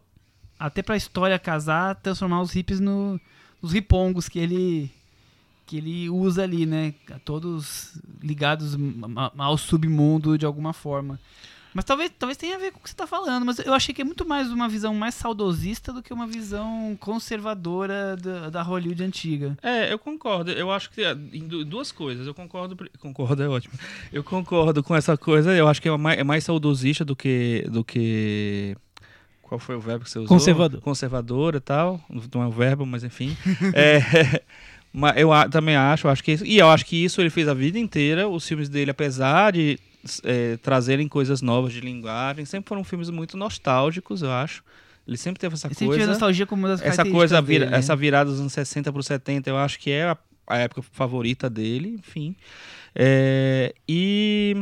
até 0.59 0.83
pra 0.83 0.97
história 0.97 1.39
casar, 1.39 1.95
transformar 1.95 2.41
os 2.41 2.51
hippies 2.51 2.79
no, 2.79 3.19
nos 3.61 3.71
ripongos 3.71 4.27
que 4.27 4.39
ele 4.39 4.91
que 5.65 5.77
ele 5.77 6.09
usa 6.09 6.43
ali, 6.43 6.65
né? 6.65 6.93
Todos 7.23 7.97
ligados 8.21 8.75
ao 9.37 9.57
submundo 9.57 10.37
de 10.37 10.45
alguma 10.45 10.73
forma. 10.73 11.17
Mas 11.73 11.85
talvez, 11.85 12.11
talvez 12.17 12.37
tenha 12.37 12.55
a 12.55 12.59
ver 12.59 12.71
com 12.71 12.79
o 12.79 12.81
que 12.81 12.89
você 12.89 12.93
está 12.93 13.07
falando, 13.07 13.45
mas 13.45 13.59
eu 13.59 13.73
achei 13.73 13.93
que 13.95 14.01
é 14.01 14.05
muito 14.05 14.27
mais 14.27 14.51
uma 14.51 14.67
visão 14.67 14.93
mais 14.93 15.15
saudosista 15.15 15.93
do 15.93 16.03
que 16.03 16.13
uma 16.13 16.27
visão 16.27 16.97
conservadora 16.99 18.17
da, 18.17 18.49
da 18.49 18.61
Hollywood 18.61 19.03
antiga. 19.03 19.57
É, 19.61 19.91
eu 19.91 19.97
concordo. 19.97 20.51
Eu 20.51 20.71
acho 20.71 20.89
que 20.91 21.01
é, 21.01 21.15
duas 21.15 21.91
coisas. 21.91 22.27
Eu 22.27 22.33
concordo. 22.33 22.77
Concordo 22.99 23.41
é 23.41 23.47
ótimo. 23.47 23.73
Eu 24.11 24.23
concordo 24.23 24.83
com 24.83 24.95
essa 24.95 25.17
coisa. 25.17 25.55
Eu 25.55 25.67
acho 25.67 25.81
que 25.81 25.87
é 25.87 25.97
mais, 25.97 26.19
é 26.19 26.23
mais 26.23 26.43
saudosista 26.43 27.05
do 27.05 27.15
que 27.15 27.65
do 27.69 27.83
que 27.83 28.75
qual 29.51 29.59
foi 29.59 29.75
o 29.75 29.81
verbo 29.81 30.05
que 30.05 30.09
você 30.09 30.17
usou? 30.17 30.29
Conservador. 30.29 30.79
Conservador 30.79 31.55
e 31.55 31.59
tal. 31.59 31.99
Não 32.33 32.41
é 32.41 32.47
um 32.47 32.51
verbo, 32.51 32.85
mas 32.85 33.03
enfim. 33.03 33.35
é, 33.75 34.41
mas 34.93 35.17
eu 35.17 35.29
também 35.49 35.75
acho, 35.75 36.07
eu 36.07 36.11
acho 36.11 36.23
que 36.23 36.37
e 36.45 36.57
eu 36.57 36.69
acho 36.69 36.85
que 36.85 36.95
isso 36.95 37.19
ele 37.19 37.29
fez 37.29 37.49
a 37.49 37.53
vida 37.53 37.77
inteira. 37.77 38.29
Os 38.29 38.47
filmes 38.47 38.69
dele, 38.69 38.91
apesar 38.91 39.51
de 39.51 39.77
é, 40.23 40.57
trazerem 40.57 41.07
coisas 41.07 41.41
novas 41.41 41.73
de 41.73 41.79
linguagem, 41.81 42.45
sempre 42.45 42.69
foram 42.69 42.83
filmes 42.83 43.09
muito 43.09 43.37
nostálgicos, 43.37 44.21
eu 44.21 44.31
acho. 44.31 44.63
Ele 45.07 45.17
sempre 45.17 45.39
teve 45.39 45.53
essa 45.55 45.67
sempre 45.69 45.87
coisa 45.87 46.05
nostalgia 46.07 46.45
como 46.45 46.61
uma 46.61 46.69
das 46.69 46.81
essa 46.81 47.03
coisa 47.05 47.41
vira- 47.41 47.65
dele, 47.65 47.71
né? 47.71 47.79
essa 47.79 47.95
virada 47.95 48.29
dos 48.29 48.39
anos 48.39 48.53
60 48.53 48.91
para 48.91 48.99
os 48.99 49.05
70 49.07 49.49
eu 49.49 49.57
acho 49.57 49.79
que 49.79 49.89
é 49.91 50.03
a, 50.03 50.17
a 50.47 50.57
época 50.59 50.81
favorita 50.91 51.49
dele 51.49 51.95
enfim 51.99 52.35
É, 52.95 53.73
e 53.89 54.55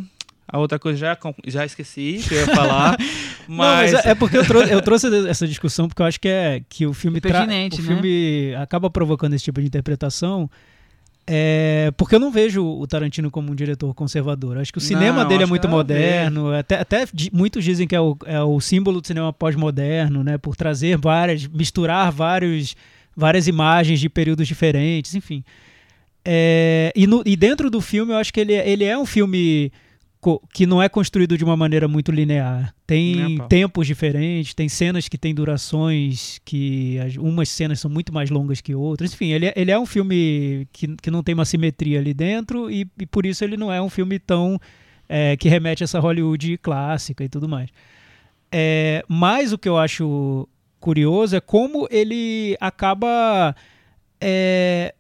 a 0.47 0.57
outra 0.57 0.79
coisa 0.79 0.97
já 0.97 1.17
já 1.45 1.65
esqueci 1.65 2.23
que 2.27 2.33
eu 2.33 2.39
ia 2.39 2.47
falar 2.55 2.97
mas, 3.47 3.91
Não, 3.91 3.97
mas 3.97 4.05
é, 4.05 4.09
é 4.11 4.15
porque 4.15 4.37
eu 4.37 4.45
trouxe, 4.45 4.71
eu 4.73 4.81
trouxe 4.81 5.27
essa 5.27 5.45
discussão 5.47 5.87
porque 5.87 6.01
eu 6.01 6.05
acho 6.05 6.19
que 6.19 6.27
é 6.29 6.61
que 6.69 6.85
o 6.87 6.93
filme 6.93 7.19
tra- 7.19 7.43
o 7.43 7.47
né? 7.47 7.69
filme 7.71 8.55
acaba 8.55 8.89
provocando 8.89 9.33
esse 9.33 9.43
tipo 9.43 9.59
de 9.59 9.67
interpretação. 9.67 10.49
É, 11.31 11.91
porque 11.95 12.15
eu 12.15 12.19
não 12.19 12.31
vejo 12.31 12.65
o 12.65 12.87
Tarantino 12.87 13.29
como 13.29 13.51
um 13.51 13.55
diretor 13.55 13.93
conservador. 13.93 14.57
Acho 14.57 14.71
que 14.71 14.79
o 14.79 14.81
cinema 14.81 15.21
Não, 15.21 15.27
dele 15.29 15.43
é 15.43 15.45
muito 15.45 15.69
moderno. 15.69 16.51
Até, 16.51 16.79
até 16.79 17.05
muitos 17.31 17.63
dizem 17.63 17.87
que 17.87 17.95
é 17.95 18.01
o, 18.01 18.17
é 18.25 18.41
o 18.41 18.59
símbolo 18.59 18.99
do 18.99 19.05
cinema 19.05 19.31
pós-moderno, 19.31 20.23
né? 20.23 20.39
Por 20.39 20.55
trazer 20.55 20.97
várias, 20.97 21.45
misturar 21.45 22.11
vários, 22.11 22.75
várias 23.15 23.47
imagens 23.47 23.99
de 23.99 24.09
períodos 24.09 24.47
diferentes, 24.47 25.13
enfim. 25.13 25.43
É, 26.25 26.91
e, 26.95 27.05
no- 27.05 27.21
e 27.25 27.35
dentro 27.35 27.69
do 27.69 27.79
filme, 27.79 28.11
eu 28.11 28.17
acho 28.17 28.33
que 28.33 28.39
ele, 28.39 28.53
é- 28.53 28.67
ele 28.67 28.83
é 28.83 28.97
um 28.97 29.05
filme 29.05 29.71
que 30.53 30.65
não 30.65 30.81
é 30.83 30.89
construído 30.89 31.37
de 31.37 31.43
uma 31.45 31.55
maneira 31.55 31.87
muito 31.87 32.11
linear. 32.11 32.73
Tem 32.85 33.37
pau. 33.37 33.47
tempos 33.47 33.87
diferentes, 33.87 34.53
tem 34.53 34.67
cenas 34.67 35.07
que 35.07 35.17
têm 35.17 35.33
durações 35.33 36.39
que 36.43 36.99
as- 36.99 37.15
umas 37.15 37.47
cenas 37.49 37.79
são 37.79 37.89
muito 37.89 38.13
mais 38.13 38.29
longas 38.29 38.59
que 38.59 38.75
outras. 38.75 39.13
Enfim, 39.13 39.31
ele, 39.31 39.45
é- 39.45 39.53
ele 39.55 39.71
é 39.71 39.79
um 39.79 39.85
filme 39.85 40.67
que, 40.73 40.87
que 40.97 41.09
não 41.09 41.23
tem 41.23 41.33
uma 41.33 41.45
simetria 41.45 41.99
ali 41.99 42.13
dentro 42.13 42.69
e, 42.69 42.85
e 42.99 43.05
por 43.05 43.25
isso 43.25 43.43
ele 43.43 43.55
não 43.55 43.71
é 43.71 43.81
um 43.81 43.89
filme 43.89 44.19
tão 44.19 44.59
é, 45.07 45.37
que 45.37 45.47
remete 45.47 45.83
a 45.83 45.85
essa 45.85 45.99
Hollywood 45.99 46.57
clássica 46.57 47.23
e 47.23 47.29
tudo 47.29 47.47
mais. 47.47 47.69
É, 48.51 49.03
mas 49.07 49.53
o 49.53 49.57
que 49.57 49.69
eu 49.69 49.77
acho 49.77 50.47
curioso 50.79 51.35
é 51.35 51.39
como 51.41 51.87
ele 51.89 52.57
acaba. 52.59 53.55
é, 54.21 54.93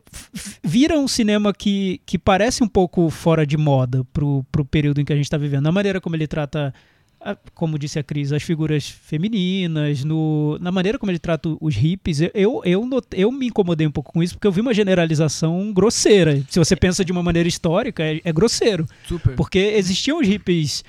vira 0.63 0.97
um 0.97 1.07
cinema 1.07 1.53
que, 1.53 2.01
que 2.05 2.17
parece 2.17 2.63
um 2.63 2.67
pouco 2.67 3.09
fora 3.09 3.45
de 3.45 3.57
moda 3.57 4.03
pro, 4.13 4.45
pro 4.51 4.65
período 4.65 5.01
em 5.01 5.05
que 5.05 5.13
a 5.13 5.15
gente 5.15 5.25
está 5.25 5.37
vivendo. 5.37 5.63
Na 5.63 5.71
maneira 5.71 5.99
como 6.01 6.15
ele 6.15 6.27
trata, 6.27 6.73
a- 7.21 7.37
como 7.53 7.77
disse 7.79 7.99
a 7.99 8.03
Cris, 8.03 8.31
as 8.31 8.43
figuras 8.43 8.87
femininas, 8.89 10.03
no, 10.03 10.57
na 10.59 10.71
maneira 10.71 10.97
como 10.97 11.11
ele 11.11 11.19
trata 11.19 11.49
os 11.59 11.75
hippies. 11.75 12.21
Eu, 12.21 12.31
eu, 12.33 12.61
eu, 12.65 12.85
not- 12.85 13.07
eu 13.13 13.31
me 13.31 13.47
incomodei 13.47 13.85
um 13.87 13.91
pouco 13.91 14.11
com 14.13 14.21
isso 14.23 14.35
porque 14.35 14.47
eu 14.47 14.51
vi 14.51 14.61
uma 14.61 14.73
generalização 14.73 15.71
grosseira. 15.73 16.41
Se 16.49 16.59
você 16.59 16.75
pensa 16.75 17.03
de 17.05 17.11
uma 17.11 17.23
maneira 17.23 17.47
histórica, 17.49 18.03
é, 18.03 18.21
é 18.23 18.31
grosseiro. 18.33 18.85
Super. 19.07 19.35
Porque 19.35 19.59
existiam 19.59 20.19
os 20.19 20.27
hippies 20.27 20.83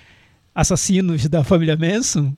assassinos 0.54 1.26
da 1.28 1.44
família 1.44 1.76
Manson, 1.76 2.34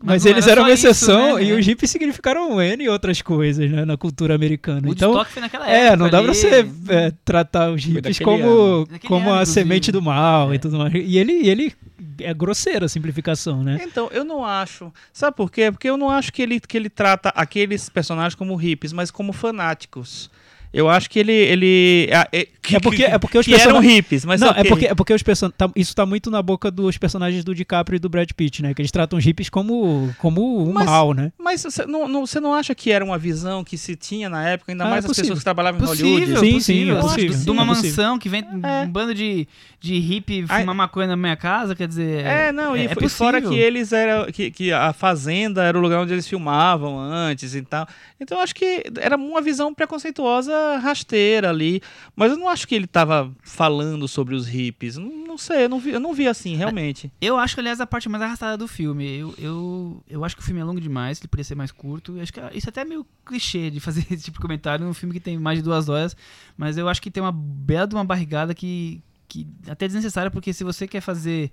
mas, 0.00 0.24
eles 0.24 0.44
era 0.44 0.52
eram 0.52 0.62
uma 0.62 0.72
isso, 0.72 0.86
exceção 0.86 1.36
né? 1.36 1.44
e 1.44 1.52
os 1.52 1.66
hippies 1.66 1.90
significaram 1.90 2.60
N 2.62 2.84
e 2.84 2.88
outras 2.88 3.20
coisas 3.20 3.68
né, 3.68 3.84
na 3.84 3.96
cultura 3.96 4.34
americana. 4.34 4.88
O 4.88 4.92
então, 4.92 5.24
foi 5.24 5.42
naquela 5.42 5.68
é, 5.68 5.86
época 5.86 5.96
não 5.96 6.10
dá 6.10 6.22
pra 6.22 6.32
você 6.32 6.68
é, 6.88 7.12
tratar 7.24 7.70
os 7.70 7.82
hippies 7.84 8.18
daquele 8.18 8.24
como, 8.24 8.48
ano. 8.48 8.88
Como 9.06 9.20
ano, 9.22 9.30
a 9.30 9.32
inclusive. 9.42 9.54
semente 9.54 9.90
do 9.90 10.00
mal 10.00 10.52
É. 10.52 10.54
e 10.54 10.58
tudo 10.60 10.78
mais. 10.78 10.94
E 10.94 11.18
ele, 11.18 11.32
e 11.32 11.50
ele 11.50 11.74
é 12.20 12.32
grosseiro 12.32 12.84
a 12.84 12.88
simplificação, 12.88 13.64
né? 13.64 13.80
Então, 13.82 14.08
eu 14.12 14.24
não 14.24 14.44
acho. 14.44 14.92
Sabe 15.12 15.36
por 15.36 15.50
quê? 15.50 15.70
Porque 15.72 15.88
eu 15.88 15.96
não 15.96 16.10
acho 16.10 16.32
que 16.32 16.42
ele, 16.42 16.60
que 16.60 16.76
ele 16.76 16.88
trata 16.88 17.30
aqueles 17.30 17.88
personagens 17.88 18.36
como 18.36 18.54
hippies, 18.54 18.92
mas 18.92 19.10
como 19.10 19.32
fanáticos. 19.32 20.30
Eu 20.72 20.88
acho 20.88 21.08
que 21.08 21.18
ele. 21.18 21.32
ele 21.32 22.08
é, 22.10 22.28
é- 22.40 22.48
que, 22.62 22.76
É 22.76 22.80
porque- 22.80 22.96
que- 22.98 23.04
é 23.10 23.18
porque 23.18 23.38
os 23.38 23.46
que 23.46 23.54
eram 23.54 23.80
hippies, 23.80 24.24
mas 24.26 24.40
não, 24.42 24.48
ok. 24.50 24.60
é 24.60 24.64
porque, 24.68 24.86
é 24.86 24.94
porque 24.94 25.14
os 25.14 25.22
person... 25.22 25.48
tá- 25.50 25.70
isso 25.74 25.94
tá 25.96 26.04
muito 26.04 26.30
na 26.30 26.42
boca 26.42 26.70
dos 26.70 26.98
personagens 26.98 27.42
do 27.42 27.54
DiCaprio 27.54 27.96
e 27.96 27.98
do 27.98 28.08
Brad 28.10 28.28
Pitt, 28.36 28.62
né? 28.62 28.74
Que 28.74 28.82
eles 28.82 28.90
tratam 28.92 29.18
os 29.18 29.24
hippies 29.24 29.48
como, 29.48 30.14
como 30.18 30.64
o 30.64 30.74
Mas- 30.74 30.84
mal, 30.84 31.14
né? 31.14 31.32
Mas 31.38 31.62
você 31.62 31.86
não, 31.86 32.06
não- 32.06 32.26
você 32.26 32.38
não 32.40 32.52
acha 32.52 32.74
que 32.74 32.92
era 32.92 33.02
uma 33.02 33.16
visão 33.16 33.64
que 33.64 33.78
se 33.78 33.96
tinha 33.96 34.28
na 34.28 34.46
época, 34.46 34.70
ainda 34.72 34.84
Ah, 34.84 34.90
mais 34.90 35.04
é 35.06 35.10
as 35.10 35.16
pessoas 35.16 35.38
que 35.38 35.44
trabalhavam 35.44 35.80
em 35.80 35.86
Possível, 35.86 36.12
Hollywood? 36.12 36.40
Sim, 36.40 36.46
sim, 36.46 36.54
possível. 36.58 36.94
é 36.94 36.98
Eu 36.98 36.98
acho 37.06 37.14
possível. 37.14 37.38
De 37.44 37.50
uma 37.50 37.62
É 37.62 37.66
possível. 37.66 37.90
mansão 37.90 38.18
que 38.18 38.28
vem 38.28 38.44
É. 38.62 38.82
um 38.84 38.90
bando 38.90 39.14
de, 39.14 39.48
de 39.80 39.98
hippie 39.98 40.44
Ai- 40.50 40.60
fumar 40.60 40.74
maconha 40.74 41.06
na 41.08 41.16
minha 41.16 41.36
casa, 41.36 41.74
quer 41.74 41.88
dizer. 41.88 42.22
É, 42.26 42.52
não, 42.52 42.76
e, 42.76 42.86
é, 42.86 42.90
e 43.00 43.08
fora 43.08 43.40
que 43.40 43.54
eles 43.54 43.92
eram. 43.92 44.30
Que, 44.30 44.50
que 44.50 44.70
a 44.72 44.92
fazenda 44.92 45.62
era 45.64 45.78
o 45.78 45.80
lugar 45.80 46.00
onde 46.02 46.12
eles 46.12 46.28
filmavam 46.28 46.98
antes 47.00 47.54
e 47.54 47.62
tal. 47.62 47.86
Então 48.20 48.36
eu 48.36 48.42
acho 48.44 48.54
que 48.54 48.82
era 49.00 49.16
uma 49.16 49.40
visão 49.40 49.72
preconceituosa 49.72 50.52
rasteira 50.80 51.50
ali. 51.50 51.80
Mas 52.14 52.32
eu 52.32 52.38
não 52.38 52.48
acho 52.48 52.66
que 52.66 52.74
ele 52.74 52.86
tava 52.86 53.34
falando 53.42 54.06
sobre 54.06 54.34
os 54.34 54.46
hippies. 54.46 54.96
Não, 54.96 55.08
não 55.08 55.38
sei, 55.38 55.64
eu 55.64 55.68
não, 55.68 55.78
vi, 55.78 55.90
eu 55.90 56.00
não 56.00 56.14
vi 56.14 56.26
assim, 56.26 56.56
realmente. 56.56 57.12
Eu 57.20 57.36
acho, 57.36 57.58
aliás, 57.58 57.80
a 57.80 57.86
parte 57.86 58.08
mais 58.08 58.22
arrastada 58.22 58.56
do 58.56 58.68
filme. 58.68 59.18
Eu, 59.18 59.34
eu, 59.38 60.04
eu 60.08 60.24
acho 60.24 60.36
que 60.36 60.42
o 60.42 60.44
filme 60.44 60.60
é 60.60 60.64
longo 60.64 60.80
demais, 60.80 61.18
ele 61.18 61.28
poderia 61.28 61.44
ser 61.44 61.54
mais 61.54 61.72
curto. 61.72 62.16
Eu 62.16 62.22
acho 62.22 62.32
que 62.32 62.40
isso 62.54 62.68
até 62.68 62.82
é 62.82 62.84
meio 62.84 63.06
clichê 63.24 63.70
de 63.70 63.80
fazer 63.80 64.06
esse 64.10 64.24
tipo 64.24 64.38
de 64.38 64.42
comentário 64.42 64.84
num 64.84 64.94
filme 64.94 65.14
que 65.14 65.20
tem 65.20 65.38
mais 65.38 65.58
de 65.58 65.62
duas 65.62 65.88
horas. 65.88 66.16
Mas 66.56 66.76
eu 66.76 66.88
acho 66.88 67.00
que 67.00 67.10
tem 67.10 67.22
uma 67.22 67.32
bela 67.32 67.86
de 67.86 67.94
uma 67.94 68.04
barrigada 68.04 68.54
que, 68.54 69.02
que 69.26 69.46
até 69.68 69.84
é 69.84 69.88
desnecessária, 69.88 70.30
porque 70.30 70.52
se 70.52 70.64
você 70.64 70.86
quer 70.86 71.00
fazer 71.00 71.50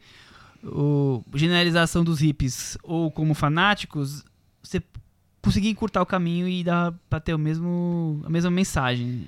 o 0.64 1.24
generalização 1.34 2.04
dos 2.04 2.20
hippies 2.20 2.78
ou 2.82 3.12
como 3.12 3.34
fanáticos, 3.34 4.24
você 4.64 4.82
conseguir 5.46 5.70
encurtar 5.70 6.02
o 6.02 6.06
caminho 6.06 6.48
e 6.48 6.64
dar 6.64 6.94
pra 7.10 7.20
ter 7.22 7.34
o 7.34 7.40
mesmo, 7.40 8.22
a 8.26 8.30
mesma 8.30 8.52
mensagem. 8.52 9.24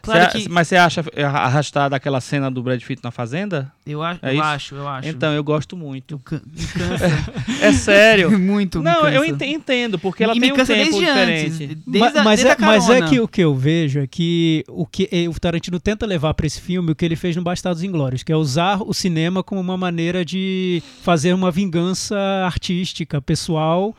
Claro 0.00 0.32
Cê- 0.32 0.38
que 0.40 0.48
Mas 0.48 0.66
você 0.66 0.74
acha 0.76 1.04
arrastada 1.24 1.94
aquela 1.94 2.20
cena 2.20 2.50
do 2.50 2.60
Brad 2.62 2.82
Pitt 2.82 3.00
na 3.04 3.12
fazenda? 3.12 3.70
eu, 3.86 4.02
acho, 4.02 4.18
é 4.24 4.34
eu 4.36 4.42
acho, 4.42 4.74
eu 4.74 4.88
acho. 4.88 5.08
Então, 5.08 5.32
eu 5.32 5.44
gosto 5.44 5.76
muito. 5.76 6.14
Eu 6.14 6.18
can- 6.18 6.40
me 6.44 6.66
cansa. 6.66 7.06
É 7.62 7.72
sério. 7.72 8.30
muito, 8.38 8.82
Não, 8.82 9.06
eu 9.08 9.24
entendo, 9.24 9.98
porque 10.00 10.24
ela 10.24 10.34
e 10.34 10.40
tem 10.40 10.48
me 10.48 10.52
um 10.54 10.56
cansa 10.56 10.74
tempo 10.74 10.90
desde 10.90 11.06
diferente. 11.06 11.64
antes. 11.64 11.84
Desde 11.86 12.18
a- 12.18 12.24
mas, 12.24 12.40
desde 12.42 12.48
é, 12.62 12.64
a 12.64 12.66
mas 12.66 12.88
é 12.90 13.02
que 13.02 13.20
o 13.20 13.28
que 13.28 13.40
eu 13.42 13.54
vejo 13.54 14.00
é 14.00 14.06
que 14.08 14.64
o 14.68 14.84
que 14.86 15.08
eh, 15.12 15.28
o 15.28 15.34
Tarantino 15.38 15.78
tenta 15.78 16.04
levar 16.04 16.34
para 16.34 16.46
esse 16.46 16.60
filme 16.60 16.90
o 16.90 16.96
que 16.96 17.04
ele 17.04 17.14
fez 17.14 17.36
no 17.36 17.42
Bastardos 17.42 17.84
Inglórios, 17.84 18.22
que 18.24 18.32
é 18.32 18.36
usar 18.36 18.82
o 18.82 18.92
cinema 18.92 19.42
como 19.44 19.60
uma 19.60 19.76
maneira 19.76 20.24
de 20.24 20.82
fazer 21.02 21.32
uma 21.32 21.50
vingança 21.52 22.16
artística, 22.44 23.20
pessoal, 23.22 23.94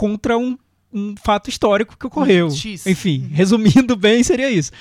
contra 0.00 0.38
um, 0.38 0.56
um 0.90 1.14
fato 1.14 1.50
histórico 1.50 1.94
que 1.94 2.06
ocorreu. 2.06 2.50
X. 2.50 2.86
Enfim, 2.86 3.28
resumindo 3.30 3.94
bem, 3.94 4.22
seria 4.22 4.50
isso. 4.50 4.72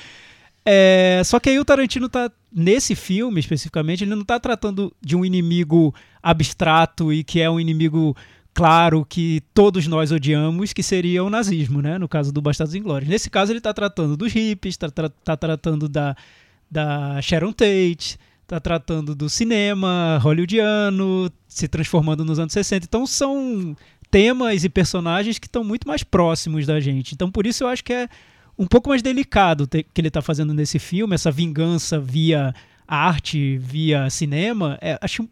É, 0.65 1.21
só 1.25 1.41
que 1.41 1.49
aí 1.49 1.59
o 1.59 1.65
Tarantino 1.65 2.07
tá 2.07 2.31
nesse 2.49 2.95
filme 2.95 3.37
especificamente, 3.37 4.05
ele 4.05 4.15
não 4.15 4.23
tá 4.23 4.39
tratando 4.39 4.95
de 5.01 5.17
um 5.17 5.25
inimigo 5.25 5.93
abstrato 6.23 7.11
e 7.11 7.21
que 7.21 7.41
é 7.41 7.49
um 7.49 7.59
inimigo 7.59 8.15
claro 8.53 9.03
que 9.03 9.43
todos 9.53 9.87
nós 9.87 10.09
odiamos, 10.09 10.71
que 10.71 10.81
seria 10.81 11.21
o 11.21 11.29
nazismo, 11.29 11.81
né? 11.81 11.97
No 11.97 12.07
caso 12.07 12.31
do 12.31 12.41
Bastardos 12.41 12.73
Inglórios. 12.73 13.09
Nesse 13.09 13.29
caso 13.29 13.51
ele 13.51 13.59
tá 13.59 13.73
tratando 13.73 14.15
dos 14.15 14.31
hippies, 14.31 14.77
tá, 14.77 14.89
tá 14.89 15.35
tratando 15.35 15.89
da, 15.89 16.15
da 16.71 17.21
Sharon 17.21 17.51
Tate, 17.51 18.17
tá 18.47 18.57
tratando 18.57 19.13
do 19.13 19.29
cinema 19.29 20.17
hollywoodiano, 20.21 21.29
se 21.45 21.67
transformando 21.67 22.23
nos 22.23 22.39
anos 22.39 22.53
60. 22.53 22.85
Então 22.85 23.05
são 23.05 23.75
temas 24.11 24.63
e 24.63 24.69
personagens 24.69 25.37
que 25.39 25.47
estão 25.47 25.63
muito 25.63 25.87
mais 25.87 26.03
próximos 26.03 26.65
da 26.65 26.79
gente. 26.79 27.13
Então 27.13 27.31
por 27.31 27.45
isso 27.45 27.63
eu 27.63 27.67
acho 27.67 27.83
que 27.83 27.93
é 27.93 28.09
um 28.57 28.67
pouco 28.67 28.89
mais 28.89 29.01
delicado 29.01 29.67
que 29.67 29.85
ele 29.97 30.09
está 30.09 30.21
fazendo 30.21 30.53
nesse 30.53 30.79
filme, 30.79 31.15
essa 31.15 31.31
vingança 31.31 31.99
via 31.99 32.53
arte, 32.87 33.57
via 33.57 34.09
cinema, 34.09 34.77
é, 34.81 34.97
acho 35.01 35.23
um, 35.23 35.27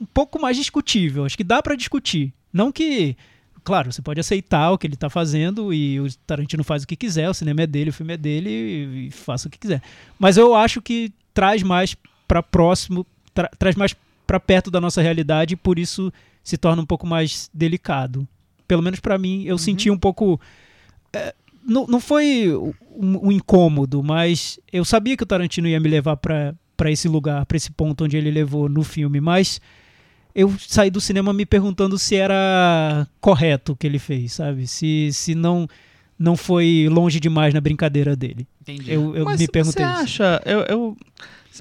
um 0.00 0.06
pouco 0.06 0.40
mais 0.40 0.56
discutível. 0.56 1.24
Acho 1.24 1.36
que 1.36 1.44
dá 1.44 1.60
para 1.60 1.74
discutir. 1.74 2.32
Não 2.52 2.70
que, 2.70 3.16
claro, 3.64 3.92
você 3.92 4.00
pode 4.00 4.20
aceitar 4.20 4.70
o 4.70 4.78
que 4.78 4.86
ele 4.86 4.94
está 4.94 5.10
fazendo 5.10 5.74
e 5.74 6.00
o 6.00 6.06
Tarantino 6.26 6.62
faz 6.64 6.84
o 6.84 6.86
que 6.86 6.96
quiser, 6.96 7.28
o 7.28 7.34
cinema 7.34 7.62
é 7.62 7.66
dele, 7.66 7.90
o 7.90 7.92
filme 7.92 8.14
é 8.14 8.16
dele 8.16 8.50
e, 8.50 9.06
e 9.08 9.10
faça 9.10 9.48
o 9.48 9.50
que 9.50 9.58
quiser. 9.58 9.82
Mas 10.18 10.36
eu 10.36 10.54
acho 10.54 10.80
que 10.80 11.12
traz 11.34 11.62
mais 11.62 11.96
para 12.26 12.42
próximo, 12.42 13.06
tra- 13.34 13.50
traz 13.58 13.74
mais 13.74 13.94
para 14.26 14.40
perto 14.40 14.70
da 14.70 14.80
nossa 14.80 15.02
realidade 15.02 15.54
e 15.54 15.56
por 15.56 15.78
isso 15.78 16.12
se 16.42 16.56
torna 16.56 16.82
um 16.82 16.86
pouco 16.86 17.06
mais 17.06 17.50
delicado. 17.52 18.26
Pelo 18.66 18.82
menos 18.82 19.00
para 19.00 19.18
mim, 19.18 19.42
eu 19.44 19.58
senti 19.58 19.90
um 19.90 19.98
pouco 19.98 20.40
é, 21.12 21.34
não, 21.66 21.86
não 21.86 22.00
foi 22.00 22.48
um, 22.54 23.28
um 23.28 23.32
incômodo, 23.32 24.02
mas 24.02 24.58
eu 24.72 24.84
sabia 24.84 25.16
que 25.16 25.22
o 25.22 25.26
Tarantino 25.26 25.68
ia 25.68 25.78
me 25.80 25.88
levar 25.88 26.16
para 26.16 26.54
esse 26.90 27.08
lugar, 27.08 27.46
para 27.46 27.56
esse 27.56 27.70
ponto 27.70 28.04
onde 28.04 28.16
ele 28.16 28.30
levou 28.30 28.68
no 28.68 28.82
filme, 28.82 29.20
mas 29.20 29.60
eu 30.34 30.52
saí 30.58 30.90
do 30.90 31.00
cinema 31.00 31.32
me 31.32 31.44
perguntando 31.44 31.98
se 31.98 32.16
era 32.16 33.06
correto 33.20 33.72
o 33.72 33.76
que 33.76 33.86
ele 33.86 33.98
fez, 33.98 34.32
sabe? 34.32 34.66
Se, 34.66 35.10
se 35.12 35.34
não 35.34 35.68
não 36.18 36.36
foi 36.36 36.86
longe 36.88 37.18
demais 37.18 37.52
na 37.52 37.60
brincadeira 37.60 38.14
dele. 38.14 38.46
Entendi. 38.60 38.92
Eu, 38.92 39.16
eu 39.16 39.24
Mas 39.24 39.40
me 39.40 39.48
perguntei 39.48 39.84
você 39.84 39.92
isso. 39.92 40.02
acha, 40.22 40.42
eu, 40.46 40.60
eu- 40.60 40.96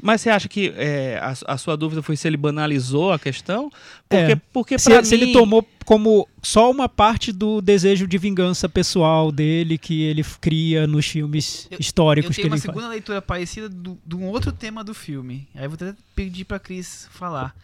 mas 0.01 0.21
você 0.21 0.29
acha 0.29 0.47
que 0.47 0.71
é, 0.75 1.17
a, 1.21 1.53
a 1.53 1.57
sua 1.57 1.75
dúvida 1.75 2.01
foi 2.01 2.15
se 2.15 2.27
ele 2.27 2.37
banalizou 2.37 3.11
a 3.11 3.19
questão? 3.19 3.69
Porque, 4.07 4.31
É. 4.31 4.35
porque 4.53 4.79
Se, 4.79 4.89
pra 4.89 5.03
se 5.03 5.15
mim, 5.17 5.23
ele 5.23 5.33
tomou 5.33 5.67
como 5.85 6.27
só 6.41 6.69
uma 6.71 6.87
parte 6.87 7.31
do 7.31 7.61
desejo 7.61 8.07
de 8.07 8.17
vingança 8.17 8.69
pessoal 8.69 9.31
dele 9.31 9.77
que 9.77 10.03
ele 10.03 10.23
cria 10.39 10.85
nos 10.87 11.05
filmes 11.07 11.67
Eu- 11.71 11.77
históricos 11.79 12.29
Eu 12.31 12.35
que 12.35 12.41
tenho 12.43 12.47
uma 12.51 12.55
ele 12.55 12.61
faz. 12.61 12.73
segunda 12.75 12.87
leitura 12.93 13.21
parecida 13.21 13.67
do- 13.67 13.97
de 14.05 14.15
um 14.15 14.25
outro 14.27 14.51
tema 14.51 14.83
do 14.83 14.93
filme. 14.93 15.47
Aí 15.55 15.65
eu 15.65 15.69
vou 15.69 15.75
até 15.75 15.95
pedir 16.15 16.45
pra 16.45 16.59
Cris 16.59 17.07
falar 17.11 17.55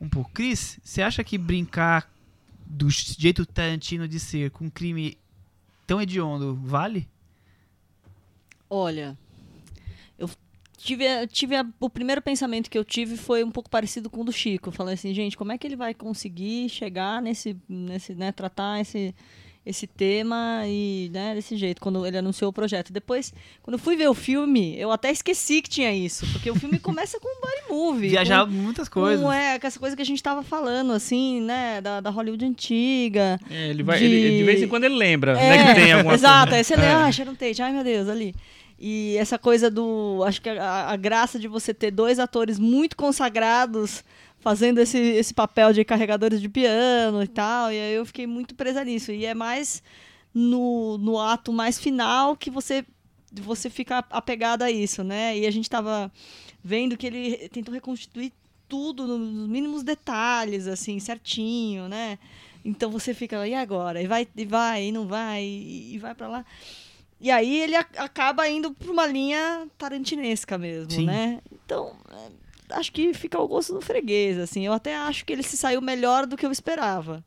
um 0.00 0.08
pouco. 0.08 0.30
Cris, 0.32 0.78
você 0.82 1.02
acha 1.02 1.22
que 1.22 1.36
brincar 1.38 2.10
do 2.66 2.88
jeito 2.90 3.46
Tarantino 3.46 4.06
de 4.08 4.18
ser 4.20 4.50
com 4.50 4.64
um 4.66 4.70
crime 4.70 5.16
tão 5.86 6.00
hediondo 6.02 6.58
vale? 6.62 7.06
Olha, 8.70 9.16
eu 9.27 9.27
tive, 10.78 11.04
tive 11.26 11.56
a- 11.56 11.66
o 11.80 11.90
primeiro 11.90 12.22
pensamento 12.22 12.70
que 12.70 12.78
eu 12.78 12.84
tive 12.84 13.16
foi 13.16 13.44
um 13.44 13.50
pouco 13.50 13.68
parecido 13.68 14.08
com 14.08 14.20
o 14.22 14.24
do 14.24 14.32
Chico. 14.32 14.68
Eu 14.68 14.72
falei 14.72 14.94
assim, 14.94 15.12
gente, 15.12 15.36
como 15.36 15.52
é 15.52 15.58
que 15.58 15.66
ele 15.66 15.76
vai 15.76 15.92
conseguir 15.92 16.68
chegar 16.70 17.20
nesse, 17.20 17.56
nesse 17.68 18.14
né, 18.14 18.32
tratar 18.32 18.80
esse, 18.80 19.14
esse 19.66 19.86
tema 19.86 20.62
e, 20.66 21.10
né, 21.12 21.34
desse 21.34 21.54
jeito, 21.56 21.78
quando 21.82 22.06
ele 22.06 22.16
anunciou 22.16 22.48
o 22.48 22.52
projeto. 22.52 22.90
Depois, 22.92 23.34
quando 23.62 23.74
eu 23.74 23.78
fui 23.78 23.96
ver 23.96 24.08
o 24.08 24.14
filme, 24.14 24.74
eu 24.78 24.90
até 24.90 25.10
esqueci 25.10 25.60
que 25.60 25.68
tinha 25.68 25.92
isso, 25.92 26.24
porque 26.32 26.50
o 26.50 26.54
filme 26.54 26.78
começa 26.78 27.20
com 27.20 27.28
um 27.28 27.40
body 27.40 27.68
movie. 27.68 28.08
Viajar 28.08 28.46
com, 28.46 28.52
muitas 28.52 28.88
coisas. 28.88 29.20
com, 29.22 29.30
é, 29.30 29.58
com 29.58 29.66
essa 29.66 29.78
coisa 29.78 29.94
que 29.94 30.00
a 30.00 30.06
gente 30.06 30.22
tava 30.22 30.42
falando, 30.42 30.92
assim, 30.92 31.42
né, 31.42 31.80
da, 31.82 32.00
da 32.00 32.08
Hollywood 32.08 32.42
antiga. 32.46 33.38
é, 33.50 33.68
ele 33.68 33.82
vai, 33.82 33.98
de- 33.98 34.04
ele- 34.06 34.38
de 34.38 34.44
vez 34.44 34.62
em 34.62 34.68
quando 34.68 34.84
ele 34.84 34.94
lembra, 34.96 35.32
É, 35.38 35.50
né, 35.58 35.74
que 35.74 35.80
tem 35.82 35.92
alguma 35.92 36.14
Exato, 36.14 36.50
coisa. 36.52 36.56
aí 36.56 36.64
você 36.64 36.76
lê, 36.76 36.86
É. 36.86 36.92
ah, 36.92 37.12
Sharon 37.12 37.34
Tate, 37.34 37.60
ai 37.60 37.72
meu 37.72 37.84
Deus, 37.84 38.08
ali. 38.08 38.34
E 38.78 39.16
essa 39.16 39.38
coisa 39.38 39.70
do. 39.70 40.22
Acho 40.24 40.40
que 40.40 40.48
a, 40.48 40.90
a 40.90 40.96
graça 40.96 41.38
de 41.38 41.48
você 41.48 41.74
ter 41.74 41.90
dois 41.90 42.18
atores 42.18 42.58
muito 42.58 42.96
consagrados 42.96 44.04
fazendo 44.40 44.78
esse, 44.78 44.98
esse 44.98 45.34
papel 45.34 45.72
de 45.72 45.84
carregadores 45.84 46.40
de 46.40 46.48
piano 46.48 47.22
e 47.22 47.28
tal. 47.28 47.72
E 47.72 47.80
aí 47.80 47.94
eu 47.94 48.06
fiquei 48.06 48.26
muito 48.26 48.54
presa 48.54 48.84
nisso. 48.84 49.10
E 49.10 49.24
é 49.24 49.34
mais 49.34 49.82
no, 50.32 50.96
no 50.98 51.18
ato 51.18 51.52
mais 51.52 51.78
final 51.78 52.36
que 52.36 52.50
você, 52.50 52.84
você 53.32 53.68
fica 53.68 54.04
apegado 54.10 54.62
a 54.62 54.70
isso, 54.70 55.02
né? 55.02 55.36
E 55.36 55.46
a 55.46 55.50
gente 55.50 55.68
tava 55.68 56.12
vendo 56.62 56.96
que 56.96 57.06
ele 57.06 57.48
tentou 57.48 57.74
reconstituir 57.74 58.32
tudo 58.68 59.06
nos 59.06 59.48
mínimos 59.48 59.82
detalhes, 59.82 60.66
assim, 60.66 61.00
certinho, 61.00 61.88
né? 61.88 62.18
Então 62.64 62.90
você 62.90 63.14
fica, 63.14 63.46
e 63.48 63.54
agora? 63.54 64.02
E 64.02 64.06
vai, 64.06 64.28
e 64.36 64.44
vai, 64.44 64.84
e 64.84 64.92
não 64.92 65.06
vai, 65.06 65.42
e, 65.42 65.98
vai 65.98 66.14
pra 66.14 66.28
lá. 66.28 66.44
E 67.20 67.30
aí 67.30 67.58
ele 67.60 67.74
acaba 67.74 68.48
indo 68.48 68.72
pra 68.72 68.92
uma 68.92 69.06
linha 69.06 69.66
tarantinesca 69.76 70.56
mesmo, 70.56 70.90
Sim. 70.92 71.06
né? 71.06 71.40
Então, 71.52 71.96
é, 72.12 72.74
acho 72.76 72.92
que 72.92 73.12
fica 73.12 73.36
ao 73.36 73.48
gosto 73.48 73.74
do 73.74 73.80
freguês, 73.80 74.38
assim. 74.38 74.64
Eu 74.64 74.72
até 74.72 74.96
acho 74.96 75.24
que 75.24 75.32
ele 75.32 75.42
se 75.42 75.56
saiu 75.56 75.80
melhor 75.80 76.26
do 76.26 76.36
que 76.36 76.46
eu 76.46 76.52
esperava. 76.52 77.24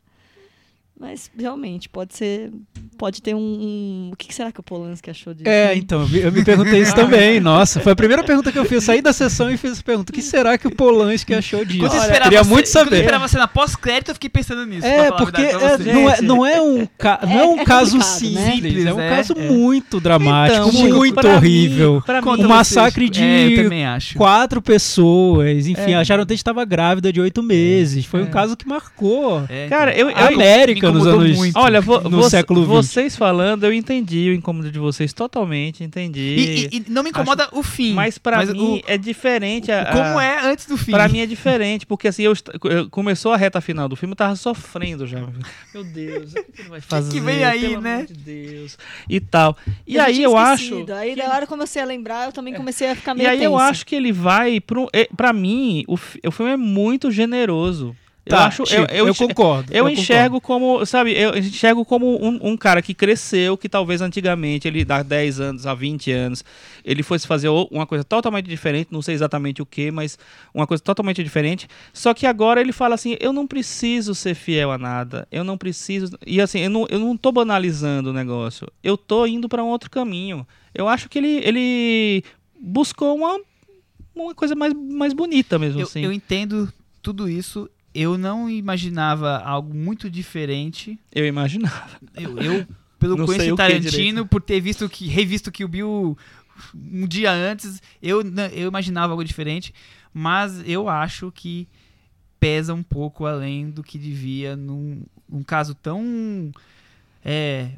Mas, 1.01 1.31
realmente, 1.37 1.89
pode 1.89 2.15
ser... 2.15 2.51
Pode 2.95 3.19
ter 3.23 3.33
um... 3.33 3.39
um- 3.39 4.09
O 4.13 4.15
que 4.15 4.31
será 4.31 4.51
que 4.51 4.59
o 4.59 4.63
Polanski 4.63 5.09
achou 5.09 5.33
disso? 5.33 5.49
É, 5.49 5.75
então, 5.75 6.07
eu 6.13 6.31
me- 6.31 6.45
perguntei 6.45 6.79
isso 6.79 6.93
também. 6.95 7.39
Nossa, 7.39 7.79
foi 7.79 7.93
a 7.93 7.95
primeira 7.95 8.23
pergunta 8.23 8.51
que 8.51 8.59
eu 8.59 8.63
fiz. 8.63 8.73
Eu 8.73 8.81
saí 8.81 9.01
da 9.01 9.11
sessão 9.11 9.49
e 9.49 9.57
fiz 9.57 9.71
essa 9.71 9.83
pergunta. 9.83 10.11
O 10.11 10.13
que 10.13 10.21
será 10.21 10.55
que 10.55 10.67
o 10.67 10.71
Polanski 10.75 11.33
achou 11.33 11.65
disso? 11.65 11.83
Eu 11.85 11.89
queria 12.21 12.43
você- 12.43 12.49
muito 12.49 12.65
Quando 12.67 12.77
eu 12.77 12.83
saber. 12.83 12.95
esperava 12.99 13.27
você 13.27 13.37
na 13.39 13.47
pós-crédito, 13.47 14.09
eu 14.09 14.13
fiquei 14.13 14.29
pensando 14.29 14.63
nisso. 14.67 14.85
É, 14.85 15.07
a 15.07 15.13
porque 15.13 15.41
é, 15.41 15.53
não, 15.79 16.09
é, 16.09 16.15
Gente. 16.15 16.21
não 16.23 16.45
é 16.45 16.61
um, 16.61 16.85
ca- 16.95 17.19
não 17.23 17.39
é 17.39 17.45
um 17.47 17.59
é 17.59 17.65
caso 17.65 17.97
complicado, 17.97 18.21
né? 18.33 18.51
simples, 18.51 18.85
é 18.85 18.93
um 18.93 18.99
É, 18.99 19.09
caso 19.09 19.33
é. 19.35 19.49
muito 19.49 19.99
dramático, 19.99 20.69
Então, 20.69 20.89
muito 20.95 21.15
pra 21.15 21.29
mim- 21.31 21.35
horrível. 21.37 22.03
pra 22.05 22.21
Conta 22.21 22.45
um 22.45 22.49
massacre 22.49 23.09
de 23.09 23.23
É, 23.23 23.47
eu 23.47 23.63
também 23.63 23.83
acho. 23.83 24.15
quatro 24.15 24.61
pessoas, 24.61 25.65
enfim, 25.65 25.95
acharam 25.95 26.21
até 26.21 26.35
que 26.35 26.39
estava 26.39 26.63
grávida 26.65 27.11
de 27.11 27.19
oito 27.19 27.41
meses. 27.41 28.05
Foi 28.05 28.21
um 28.21 28.27
caso 28.27 28.55
que 28.55 28.67
marcou 28.67 29.43
É, 29.49 29.67
Cara, 29.67 29.91
eu, 29.97 30.07
a 30.09 30.11
eu, 30.11 30.27
América 30.35 30.90
nos 30.91 31.07
anos 31.07 31.37
muito. 31.37 31.57
Olha, 31.59 31.81
vo, 31.81 31.99
no 32.01 32.21
vo- 32.21 32.29
século 32.29 32.61
XX. 32.63 32.69
vocês 32.71 33.15
falando, 33.15 33.63
eu 33.65 33.73
entendi 33.73 34.29
o 34.29 34.33
incômodo 34.33 34.71
de 34.71 34.79
vocês 34.79 35.13
totalmente, 35.13 35.83
entendi. 35.83 36.19
E, 36.19 36.65
e- 36.65 36.77
e 36.77 36.85
não 36.89 37.03
me 37.03 37.09
incomoda 37.09 37.47
o 37.51 37.61
fim. 37.63 37.93
mas 37.93 38.17
pra 38.17 38.43
o- 38.43 38.47
mim 38.53 38.81
é 38.87 38.97
diferente. 38.97 39.71
A, 39.71 39.85
como 39.91 40.19
a- 40.19 40.23
é 40.23 40.45
antes 40.51 40.65
do 40.65 40.77
fim. 40.77 40.91
Pra 40.91 41.07
mim 41.07 41.19
é 41.19 41.25
diferente, 41.25 41.85
porque 41.85 42.07
assim, 42.07 42.23
eu, 42.23 42.33
eu- 42.65 42.89
começou 42.89 43.31
a 43.31 43.37
reta 43.37 43.59
final 43.61 43.87
do 43.89 43.95
filme, 43.95 44.11
eu 44.13 44.17
tava 44.17 44.35
sofrendo 44.35 45.05
já. 45.07 45.19
Meu 45.73 45.83
Deus, 45.83 46.31
o 46.31 46.35
que 46.35 46.51
que 46.51 46.61
ele 46.61 46.69
vai 46.69 46.81
fazer? 46.81 47.19
vem 47.21 47.43
aí, 47.43 47.61
Pelo 47.69 47.81
né? 47.81 48.05
de 48.07 48.13
Deus. 48.13 48.77
E 49.09 49.19
tal. 49.19 49.55
E 49.87 49.95
Eu 49.95 50.03
aí 50.03 50.21
eu 50.23 50.37
acho. 50.37 50.85
Aí, 50.93 51.15
que 51.15 51.21
da 51.21 51.27
hora 51.29 51.37
que 51.39 51.43
eu 51.43 51.47
comecei 51.47 51.81
a 51.81 51.85
lembrar, 51.85 52.25
eu 52.25 52.31
também 52.31 52.53
comecei 52.53 52.89
a 52.89 52.95
ficar 52.95 53.13
E 53.15 53.19
meio 53.19 53.29
aí 53.29 53.43
eu 53.43 53.51
tensa. 53.51 53.63
acho 53.65 53.85
que 53.85 53.95
ele 53.95 54.11
vai 54.11 54.59
pro. 54.59 54.87
é, 54.93 55.07
Pra 55.15 55.31
mim, 55.33 55.83
o, 55.87 55.93
o 55.95 56.31
filme 56.31 56.51
é 56.53 56.57
muito 56.57 57.11
generoso. 57.11 57.95
Eu 58.23 58.29
Tá, 58.37 58.45
acho. 58.45 58.63
Chico, 58.67 58.79
eu, 58.81 58.85
eu, 59.05 59.09
enxer- 59.09 59.27
concordo. 59.29 59.71
eu 59.73 59.83
concordo. 59.83 59.99
enxergo 59.99 60.39
como, 60.41 60.85
sabe, 60.85 61.11
eu 61.13 61.35
enxergo 61.35 61.83
como 61.83 62.23
um, 62.23 62.51
um 62.51 62.55
cara 62.55 62.79
que 62.79 62.93
cresceu, 62.93 63.57
que 63.57 63.67
talvez 63.67 63.99
antigamente, 63.99 64.67
ele 64.67 64.85
há 64.87 65.01
10 65.01 65.39
anos, 65.39 65.65
há 65.65 65.73
20 65.73 66.11
anos, 66.11 66.45
ele 66.85 67.01
fosse 67.01 67.25
fazer 67.25 67.49
uma 67.49 67.87
coisa 67.87 68.03
totalmente 68.03 68.45
diferente, 68.47 68.89
não 68.91 69.01
sei 69.01 69.15
exatamente 69.15 69.59
o 69.61 69.65
que, 69.65 69.89
mas 69.89 70.19
uma 70.53 70.67
coisa 70.67 70.83
totalmente 70.83 71.23
diferente. 71.23 71.67
Só 71.91 72.13
que 72.13 72.27
agora 72.27 72.61
ele 72.61 72.71
fala 72.71 72.93
assim: 72.93 73.17
eu 73.19 73.33
não 73.33 73.47
preciso 73.47 74.13
ser 74.13 74.35
fiel 74.35 74.71
a 74.71 74.77
nada, 74.77 75.27
eu 75.31 75.43
não 75.43 75.57
preciso. 75.57 76.15
E 76.25 76.39
assim, 76.39 76.59
eu 76.59 76.69
não, 76.69 76.85
eu 76.91 76.99
não 76.99 77.17
tô 77.17 77.31
banalizando 77.31 78.11
o 78.11 78.13
negócio, 78.13 78.67
eu 78.83 78.95
tô 78.97 79.25
indo 79.25 79.49
para 79.49 79.63
um 79.63 79.67
outro 79.69 79.89
caminho. 79.89 80.45
Eu 80.75 80.87
acho 80.87 81.09
que 81.09 81.17
ele, 81.17 81.41
ele 81.43 82.23
buscou 82.59 83.15
uma, 83.17 83.39
uma 84.15 84.35
coisa 84.35 84.53
mais, 84.55 84.73
mais 84.73 85.11
bonita 85.11 85.57
mesmo, 85.57 85.79
Eu, 85.81 85.85
assim. 85.87 86.01
eu 86.05 86.11
entendo 86.11 86.71
tudo 87.01 87.27
isso. 87.27 87.67
Eu 87.93 88.17
não 88.17 88.49
imaginava 88.49 89.37
algo 89.39 89.73
muito 89.73 90.09
diferente. 90.09 90.99
eu 91.13 91.25
imaginava. 91.25 91.89
Eu, 92.15 92.37
eu, 92.37 92.67
pelo 92.97 93.17
Não 93.17 93.25
conhecer 93.25 93.55
Tarantino, 93.55 94.25
por 94.25 94.41
ter 94.41 94.59
visto 94.61 94.87
que 94.87 95.07
revisto 95.07 95.51
que 95.51 95.65
o 95.65 95.67
Bill 95.67 96.17
um 96.75 97.07
dia 97.07 97.31
antes, 97.31 97.81
eu, 98.01 98.21
eu 98.53 98.67
imaginava 98.67 99.13
algo 99.13 99.23
diferente, 99.23 99.73
mas 100.13 100.61
eu 100.67 100.87
acho 100.87 101.31
que 101.31 101.67
pesa 102.39 102.73
um 102.73 102.83
pouco 102.83 103.25
além 103.25 103.69
do 103.69 103.83
que 103.83 103.97
devia 103.97 104.55
num, 104.55 105.03
num 105.29 105.43
caso 105.43 105.75
tão 105.75 106.51
é, 107.23 107.71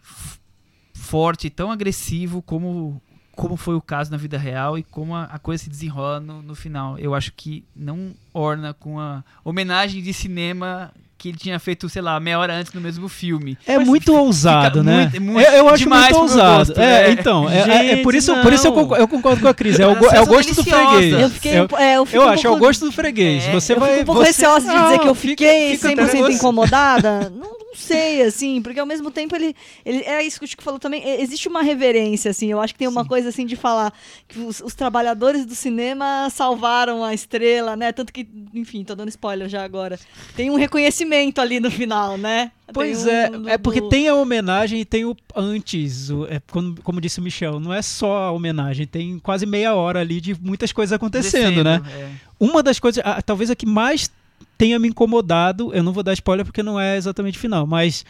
forte, 0.93 1.49
tão 1.49 1.71
agressivo 1.71 2.41
como 2.41 3.01
como 3.35 3.55
foi 3.57 3.75
o 3.75 3.81
caso 3.81 4.11
na 4.11 4.17
vida 4.17 4.37
real 4.37 4.77
e 4.77 4.83
como 4.83 5.15
a, 5.15 5.23
a 5.23 5.39
coisa 5.39 5.63
se 5.63 5.69
desenrola 5.69 6.19
no, 6.19 6.41
no 6.41 6.55
final. 6.55 6.97
Eu 6.99 7.13
acho 7.15 7.31
que 7.35 7.63
não 7.75 8.11
orna 8.33 8.73
com 8.73 8.99
a 8.99 9.23
homenagem 9.43 10.01
de 10.01 10.13
cinema 10.13 10.91
que 11.17 11.29
ele 11.29 11.37
tinha 11.37 11.57
feito, 11.57 11.87
sei 11.87 12.01
lá, 12.01 12.19
meia 12.19 12.37
hora 12.37 12.53
antes 12.53 12.73
no 12.73 12.81
mesmo 12.81 13.07
filme. 13.07 13.57
É 13.65 13.77
Mas 13.77 13.87
muito 13.87 14.13
ousado, 14.13 14.79
fica 14.79 14.83
né? 14.83 15.01
muito- 15.03 15.21
muito 15.21 15.47
eu, 15.47 15.53
eu 15.53 15.69
acho 15.69 15.87
muito 15.89 16.15
ousado. 16.17 16.57
gosto, 16.67 16.77
é, 16.81 17.07
né? 17.07 17.11
então, 17.11 17.49
é, 17.49 17.59
é- 17.59 17.91
é 17.93 18.03
por 18.03 18.11
Gente, 18.13 18.23
isso, 18.23 18.35
por 18.41 18.51
isso 18.51 18.67
eu, 18.67 18.73
concordo, 18.73 19.03
eu 19.03 19.07
concordo 19.07 19.41
com 19.41 19.47
a 19.47 19.53
Cris. 19.53 19.79
É 19.79 19.87
o, 19.87 19.91
é 19.91 20.21
o 20.21 20.25
gosto 20.25 20.53
do 20.53 20.63
freguês. 20.65 21.13
Eu 21.21 21.29
fiquei. 21.29 21.53
É 21.55 21.63
o- 21.63 21.67
é, 21.77 21.95
eu 21.97 22.07
eu 22.11 22.21
um 22.23 22.27
acho, 22.27 22.45
é 22.45 22.49
o 22.49 22.53
pouco- 22.53 22.65
gosto 22.65 22.85
do 22.85 22.91
freguês. 22.91 23.45
É, 23.47 23.51
você 23.53 23.71
eu 23.73 23.79
vai. 23.79 23.89
fico 23.91 24.01
um 24.01 24.05
pouco 24.05 24.19
você... 24.21 24.27
receosa 24.27 24.67
de 24.69 24.83
dizer 24.83 24.99
que 24.99 25.07
eu 25.07 25.15
fiquei 25.15 25.77
fica 25.77 25.89
100% 25.91 25.95
tranquilo. 25.95 26.29
incomodada. 26.31 27.31
Não, 27.33 27.62
não 27.73 27.79
sei, 27.79 28.21
assim, 28.21 28.61
porque 28.61 28.79
ao 28.79 28.85
mesmo 28.85 29.09
tempo 29.09 29.35
ele, 29.35 29.55
ele. 29.83 29.99
É 30.03 30.23
isso 30.23 30.39
que 30.39 30.45
o 30.45 30.47
Chico 30.47 30.61
falou 30.63 30.79
também. 30.79 31.03
é, 31.03 31.21
Existe 31.21 31.47
uma 31.47 31.61
reverência, 31.63 32.31
assim. 32.31 32.51
Eu 32.51 32.61
acho 32.61 32.73
que 32.73 32.79
tem 32.79 32.87
uma 32.87 33.03
coisa 33.05 33.29
assim 33.29 33.45
de 33.45 33.55
falar 33.55 33.91
que 34.27 34.39
os, 34.39 34.61
os 34.61 34.75
trabalhadores 34.75 35.45
do 35.45 35.55
cinema 35.55 36.29
salvaram 36.29 37.03
a 37.03 37.13
estrela, 37.13 37.75
né? 37.75 37.91
Tanto 37.91 38.13
que, 38.13 38.27
enfim, 38.53 38.83
tô 38.83 38.93
dando 38.95 39.09
spoiler 39.09 39.49
já 39.49 39.63
agora. 39.63 39.99
Tem 40.35 40.49
um 40.51 40.55
reconhecimento 40.55 41.41
ali 41.41 41.59
no 41.59 41.71
final, 41.71 42.17
né? 42.17 42.51
Pois 42.73 43.03
Tem 43.03 43.13
é, 43.13 43.29
um- 43.31 43.49
é 43.49 43.57
porque 43.57 43.81
do- 43.81 43.89
tem 43.89 44.07
a 44.07 44.15
homenagem 44.15 44.79
e 44.79 44.85
tem 44.85 45.03
o 45.05 45.15
antes, 45.35 46.09
o- 46.09 46.25
é, 46.25 46.39
como, 46.51 46.75
como 46.81 47.01
disse 47.01 47.19
o 47.19 47.23
Michel, 47.23 47.59
não 47.59 47.73
é 47.73 47.81
só 47.81 48.17
a 48.17 48.31
homenagem, 48.31 48.87
tem 48.87 49.19
quase 49.19 49.45
meia 49.45 49.73
hora 49.75 49.99
ali 49.99 50.21
de 50.21 50.33
muitas 50.41 50.71
coisas 50.71 50.93
acontecendo, 50.93 51.63
né? 51.63 51.81
É. 51.95 52.09
Uma 52.39 52.63
das 52.63 52.79
coisas, 52.79 53.03
a- 53.05 53.21
talvez 53.21 53.49
a 53.51 53.55
que 53.55 53.65
mais 53.65 54.09
tenha 54.57 54.77
me 54.79 54.87
incomodado, 54.87 55.73
eu 55.73 55.83
não 55.83 55.93
vou 55.93 56.03
dar 56.03 56.13
spoiler 56.13 56.45
porque 56.45 56.63
não 56.63 56.79
é 56.79 56.97
exatamente 56.97 57.37
final, 57.37 57.65
mas 57.67 58.05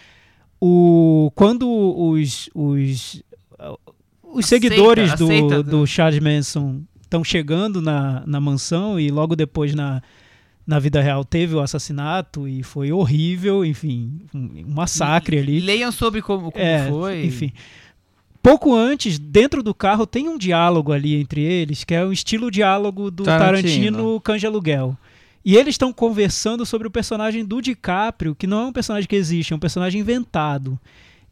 o 0.61 1.31
quando 1.35 1.67
os 1.69 2.49
os, 2.53 3.23
os 4.23 4.45
seguidores 4.45 5.11
seita, 5.11 5.55
a 5.55 5.57
do, 5.57 5.63
do 5.63 5.77
do- 5.79 5.87
Charles 5.87 6.19
Manson 6.21 6.81
estão 7.01 7.23
chegando 7.23 7.81
na, 7.81 8.23
na 8.25 8.39
mansão 8.41 8.99
e 8.99 9.09
logo 9.11 9.35
depois 9.35 9.75
na, 9.75 10.01
na 10.65 10.79
vida 10.79 10.99
real 11.01 11.23
teve 11.23 11.53
o 11.53 11.59
assassinato 11.59 12.47
e 12.47 12.63
foi 12.63 12.91
horrível, 12.91 13.63
enfim, 13.63 14.21
um, 14.33 14.63
um 14.67 14.73
massacre 14.73 15.37
ali. 15.37 15.59
Leiam 15.59 15.91
sobre 15.91 16.21
como, 16.21 16.51
como 16.51 16.63
É, 16.63 16.87
foi. 16.89 17.25
Enfim. 17.25 17.51
Pouco 18.41 18.75
antes, 18.75 19.17
dentro 19.19 19.63
do 19.63 19.73
carro, 19.73 20.05
tem 20.05 20.27
um 20.27 20.37
diálogo 20.37 20.91
ali 20.91 21.15
entre 21.15 21.41
eles, 21.41 21.83
que 21.85 21.93
é 21.93 22.03
o 22.03 22.11
estilo 22.11 22.51
diálogo 22.51 23.09
do 23.09 23.23
Tarantino. 23.23 24.19
Tarantino, 24.21 24.39
de 24.39 24.45
Aluguel. 24.47 24.97
E 25.45 25.57
eles 25.57 25.73
estão 25.73 25.91
conversando 25.91 26.65
sobre 26.65 26.87
o 26.87 26.91
personagem 26.91 27.43
do 27.43 27.61
DiCaprio, 27.61 28.35
que 28.35 28.47
não 28.47 28.61
é 28.61 28.65
um 28.65 28.73
personagem 28.73 29.07
que 29.07 29.15
existe, 29.15 29.51
é 29.51 29.55
um 29.55 29.59
personagem 29.59 29.99
inventado. 29.99 30.79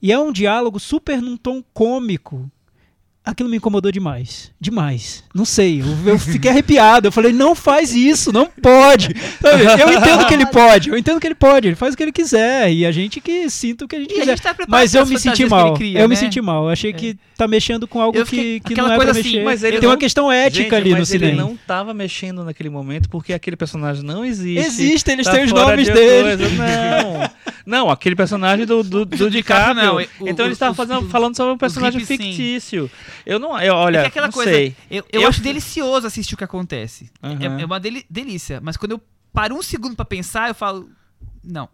E 0.02 0.12
é 0.12 0.20
um 0.20 0.32
diálogo 0.32 0.80
super 0.80 1.22
num 1.22 1.38
tom 1.38 1.64
cômico. 1.74 2.52
Aquilo 3.24 3.48
me 3.50 3.58
incomodou 3.58 3.92
demais. 3.92 4.52
Demais. 4.60 5.24
Não 5.34 5.46
sei. 5.46 5.80
Eu, 5.80 6.14
eu 6.14 6.18
fiquei 6.18 6.50
arrepiado. 6.50 7.08
Eu 7.08 7.12
falei, 7.12 7.32
não 7.32 7.54
faz 7.54 7.94
isso, 7.94 8.34
não 8.34 8.48
pode. 8.48 9.10
Eu 9.44 9.94
entendo 9.94 10.26
que 10.28 10.34
ele 10.34 10.46
pode, 10.48 10.90
eu 10.90 10.98
entendo 10.98 11.20
que 11.20 11.28
ele 11.28 11.36
pode. 11.36 11.68
Ele 11.68 11.76
faz 11.76 11.94
o 11.94 11.98
que 11.98 12.02
ele 12.02 12.12
quiser. 12.12 12.72
E 12.74 12.84
a 12.84 12.92
gente 12.92 13.22
que 13.22 13.48
sinta 13.48 13.86
o 13.86 13.88
que 13.88 13.96
a 13.96 14.00
gente 14.00 14.10
E 14.12 14.16
a 14.16 14.20
quiser. 14.22 14.32
gente 14.32 14.42
tá 14.42 14.56
preparado 14.56 14.72
Mas 14.82 14.96
eu 14.96 15.06
me 15.06 15.20
senti 15.20 15.46
mal. 15.46 15.68
ele 15.68 15.76
cria, 15.78 16.00
eu 16.00 16.10
me 16.10 16.16
né? 16.16 16.20
senti 16.20 16.42
mal. 16.42 16.64
Eu 16.64 16.70
achei 16.70 16.92
que 16.94 17.16
tá 17.38 17.48
mexendo 17.48 17.88
com 17.88 18.02
algo 18.02 18.26
fiquei- 18.26 18.60
que, 18.60 18.74
que 18.74 18.82
não 18.82 18.86
é 18.92 18.96
pra 18.96 19.06
coisa 19.06 19.12
assim, 19.20 19.24
mexer. 19.30 19.44
mas 19.44 19.64
ele 19.64 19.80
Tem 19.80 19.88
uma 19.88 19.94
não- 19.94 20.00
questão 20.00 20.32
ética 20.32 20.64
Gente, 20.64 20.76
ali 20.76 20.90
no 20.92 20.98
mas 20.98 21.12
ele 21.14 21.26
cinema. 21.28 21.48
não 21.48 21.56
tava 21.56 21.94
mexendo 21.94 22.44
naquele 22.44 22.70
momento 22.72 23.08
porque 23.08 23.34
aquele 23.34 23.56
personagem 23.56 24.04
não 24.04 24.26
existe. 24.26 24.66
Existe, 24.66 25.12
eles 25.12 25.28
Tá 25.28 25.34
têm 25.34 25.44
os 25.46 25.52
nomes 25.54 25.86
de 25.86 25.94
deles. 25.94 26.38
coisa. 26.40 26.56
Não. 26.56 27.30
Não, 27.64 27.90
aquele 27.92 28.16
personagem 28.16 28.66
do, 28.66 28.82
do, 28.84 29.06
do 29.06 29.30
DiCaprio, 29.30 29.76
não, 29.76 29.96
o- 29.98 30.02
então 30.28 30.46
o- 30.46 30.48
ele 30.48 30.54
estava 30.54 30.74
fazendo, 30.74 31.08
falando 31.10 31.36
sobre 31.38 31.54
um 31.54 31.58
personagem 31.58 32.04
clipes, 32.04 32.64
sim. 32.64 32.90
Eu 33.26 33.40
não. 33.40 33.60
Eu, 33.60 33.74
olha, 33.76 34.00
é 34.00 34.02
que 34.04 34.08
aquela 34.08 34.32
coisa, 34.32 34.52
sei. 34.52 34.76
Eu, 34.90 35.04
eu 35.12 35.22
Eu 35.22 35.28
acho 35.30 35.40
fi- 35.40 35.44
delicioso 35.46 36.08
assistir 36.08 36.34
o 36.34 36.38
que 36.38 36.44
acontece. 36.44 37.10
É- 37.22 37.28
Aham. 37.28 37.60
É, 37.62 37.66
uma 37.66 37.80
deli- 37.80 38.06
delícia. 38.10 38.60
Mas 38.62 38.78
quando 38.78 38.92
eu 38.94 39.02
paro 39.34 39.56
um 39.56 39.62
segundo 39.62 39.96
pra 39.96 40.06
pensar, 40.06 40.48
eu 40.50 40.56
falo. 40.56 40.90
Não. 41.44 41.68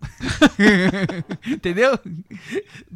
Entendeu? 1.46 2.00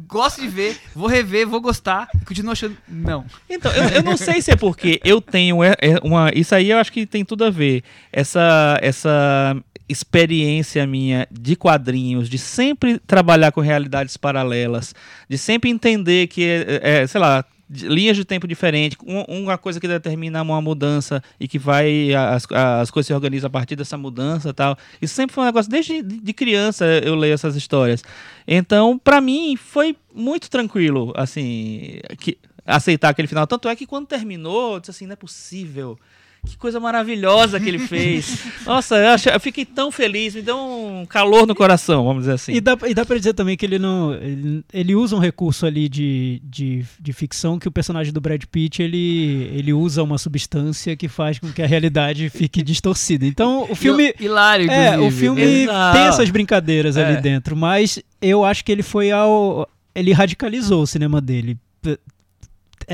Gosto 0.08 0.40
de 0.40 0.48
ver, 0.48 0.78
vou 0.94 1.06
rever, 1.06 1.46
vou 1.46 1.60
gostar, 1.60 2.08
continuo 2.24 2.52
achando. 2.52 2.76
Não. 2.88 3.24
Então, 3.48 3.70
eu, 3.72 3.84
eu 3.96 4.02
não 4.02 4.16
sei 4.16 4.40
se 4.40 4.50
é 4.50 4.56
porque 4.56 5.00
eu 5.04 5.20
tenho 5.20 5.62
é- 5.62 5.74
é 5.80 5.98
uma. 6.02 6.30
Isso 6.34 6.54
aí 6.54 6.70
eu 6.70 6.78
acho 6.78 6.92
que 6.92 7.06
tem 7.06 7.24
tudo 7.24 7.44
a 7.44 7.50
ver. 7.50 7.82
Essa, 8.12 8.78
essa 8.80 9.56
experiência 9.88 10.86
minha 10.86 11.26
de 11.30 11.56
quadrinhos, 11.56 12.28
de 12.28 12.38
sempre 12.38 12.98
trabalhar 12.98 13.52
com 13.52 13.60
realidades 13.60 14.16
paralelas, 14.16 14.94
de 15.28 15.36
sempre 15.36 15.68
entender 15.70 16.26
que, 16.28 16.42
é, 16.44 16.80
é, 17.02 17.06
sei 17.06 17.20
lá, 17.20 17.44
linhas 17.72 18.16
de 18.16 18.24
tempo 18.24 18.46
diferentes, 18.46 18.98
um- 19.06 19.42
uma 19.42 19.56
coisa 19.56 19.80
que 19.80 19.88
determina 19.88 20.42
uma 20.42 20.60
mudança 20.60 21.22
e 21.40 21.48
que 21.48 21.58
vai 21.58 22.12
as, 22.14 22.46
as 22.50 22.90
coisas 22.90 23.06
se 23.06 23.14
organizam 23.14 23.48
a 23.48 23.50
partir 23.50 23.76
dessa 23.76 23.96
mudança 23.96 24.52
tal. 24.52 24.76
Isso 25.00 25.14
sempre 25.14 25.34
foi 25.34 25.42
um 25.44 25.46
negócio 25.46 25.70
desde 25.70 26.02
de 26.02 26.32
criança 26.32 26.84
eu 27.02 27.14
leio 27.14 27.32
essas 27.34 27.56
histórias. 27.56 28.04
Então, 28.46 28.98
pra 28.98 29.20
mim 29.20 29.56
foi 29.56 29.96
muito 30.14 30.50
tranquilo, 30.50 31.12
assim, 31.16 31.98
que 32.18 32.36
aceitar 32.66 33.08
aquele 33.08 33.28
final. 33.28 33.46
Tanto 33.46 33.68
é 33.68 33.74
que 33.74 33.86
quando 33.86 34.06
terminou, 34.06 34.74
eu 34.74 34.80
disse 34.80 34.90
assim, 34.90 35.06
não 35.06 35.14
é 35.14 35.16
possível 35.16 35.98
que 36.44 36.56
coisa 36.56 36.80
maravilhosa 36.80 37.60
que 37.60 37.68
ele 37.68 37.78
fez. 37.86 38.44
Nossa, 38.66 38.96
eu, 38.96 39.08
achei- 39.10 39.32
eu 39.34 39.38
fiquei 39.40 39.64
tão 39.64 39.90
feliz, 39.92 40.34
me 40.34 40.42
deu 40.42 40.56
um 40.58 41.06
calor 41.06 41.46
no 41.46 41.54
coração, 41.54 42.04
vamos 42.04 42.22
dizer 42.22 42.32
assim. 42.32 42.52
E 42.52 42.60
dá, 42.60 42.76
e 42.86 42.92
dá 42.94 43.04
pra 43.06 43.16
dizer 43.16 43.32
também 43.32 43.56
que 43.56 43.64
ele 43.64 43.78
não. 43.78 44.12
Ele, 44.14 44.64
ele 44.72 44.94
usa 44.94 45.14
um 45.14 45.20
recurso 45.20 45.64
ali 45.66 45.88
de, 45.88 46.42
de, 46.44 46.84
de 47.00 47.12
ficção 47.12 47.58
que 47.58 47.68
o 47.68 47.72
personagem 47.72 48.12
do 48.12 48.20
Brad 48.20 48.42
Pitt 48.50 48.82
ele, 48.82 49.50
ele 49.54 49.72
usa 49.72 50.02
uma 50.02 50.18
substância 50.18 50.96
que 50.96 51.08
faz 51.08 51.38
com 51.38 51.52
que 51.52 51.62
a 51.62 51.66
realidade 51.66 52.28
fique 52.28 52.60
distorcida. 52.64 53.24
Então 53.24 53.66
o 53.70 53.74
filme. 53.74 54.12
Hilário, 54.18 54.70
É, 54.70 54.98
o 54.98 55.10
filme 55.10 55.40
Exato. 55.42 55.96
tem 55.96 56.06
essas 56.08 56.28
brincadeiras 56.30 56.96
É. 56.96 57.04
ali 57.04 57.20
dentro, 57.22 57.56
mas 57.56 57.98
eu 58.20 58.44
acho 58.44 58.64
que 58.64 58.72
ele 58.72 58.82
foi 58.82 59.10
ao. 59.12 59.68
Ele 59.94 60.12
radicalizou 60.12 60.82
o 60.82 60.86
cinema 60.86 61.20
dele. 61.20 61.56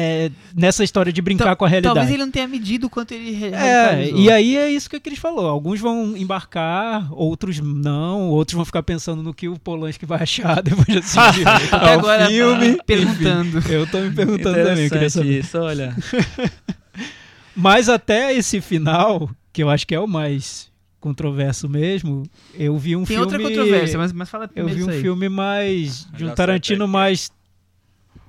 É, 0.00 0.30
nessa 0.54 0.84
história 0.84 1.12
de 1.12 1.20
brincar 1.20 1.44
Tal- 1.46 1.56
com 1.56 1.64
a 1.64 1.68
realidade. 1.68 1.94
Talvez 1.96 2.14
ele 2.14 2.24
não 2.24 2.30
tenha 2.30 2.46
medido 2.46 2.86
o 2.86 2.90
quanto 2.90 3.12
ele 3.12 3.32
re- 3.32 3.48
É, 3.52 4.10
e 4.12 4.30
aí 4.30 4.56
é 4.56 4.70
isso 4.70 4.88
que 4.88 4.94
a 4.94 5.00
Cris 5.00 5.18
falou. 5.18 5.46
Alguns 5.48 5.80
vão 5.80 6.16
embarcar, 6.16 7.08
outros 7.12 7.58
não, 7.58 8.28
outros 8.28 8.54
vão 8.54 8.64
ficar 8.64 8.82
pensando 8.84 9.22
no 9.22 9.34
que 9.34 9.48
o 9.48 9.58
Polanski 9.58 10.06
vai 10.06 10.22
achar 10.22 10.60
depois 10.62 10.86
de 10.86 10.98
assistir 10.98 11.46
Até 11.72 11.94
ao 11.94 11.98
agora, 11.98 12.26
filme. 12.28 12.78
perguntando. 12.86 13.58
Enfim, 13.58 13.72
eu 13.72 13.86
tô 13.88 13.98
me 13.98 14.10
perguntando 14.12 14.54
também, 14.54 14.84
eu 14.84 14.90
queria 14.90 15.10
saber. 15.10 15.40
isso, 15.40 15.58
olha. 15.58 15.96
Mas 17.56 17.88
até 17.88 18.32
esse 18.34 18.60
final, 18.60 19.28
que 19.52 19.62
eu 19.62 19.68
acho 19.70 19.86
que 19.86 19.94
é 19.94 20.00
o 20.00 20.06
mais 20.06 20.68
controverso 21.00 21.68
mesmo, 21.68 22.22
eu 22.54 22.76
vi 22.78 22.94
um 22.96 23.00
Tem 23.00 23.16
filme... 23.16 23.22
outra 23.22 23.38
controvérsia, 23.40 23.98
mas, 23.98 24.12
mas 24.12 24.28
fala 24.28 24.48
Eu 24.54 24.66
vi 24.68 24.82
um 24.84 24.90
aí. 24.90 25.00
filme 25.00 25.28
mais... 25.28 26.06
de 26.12 26.24
Já 26.24 26.32
um 26.32 26.34
Tarantino 26.34 26.84
que- 26.86 26.90
mais 26.92 27.30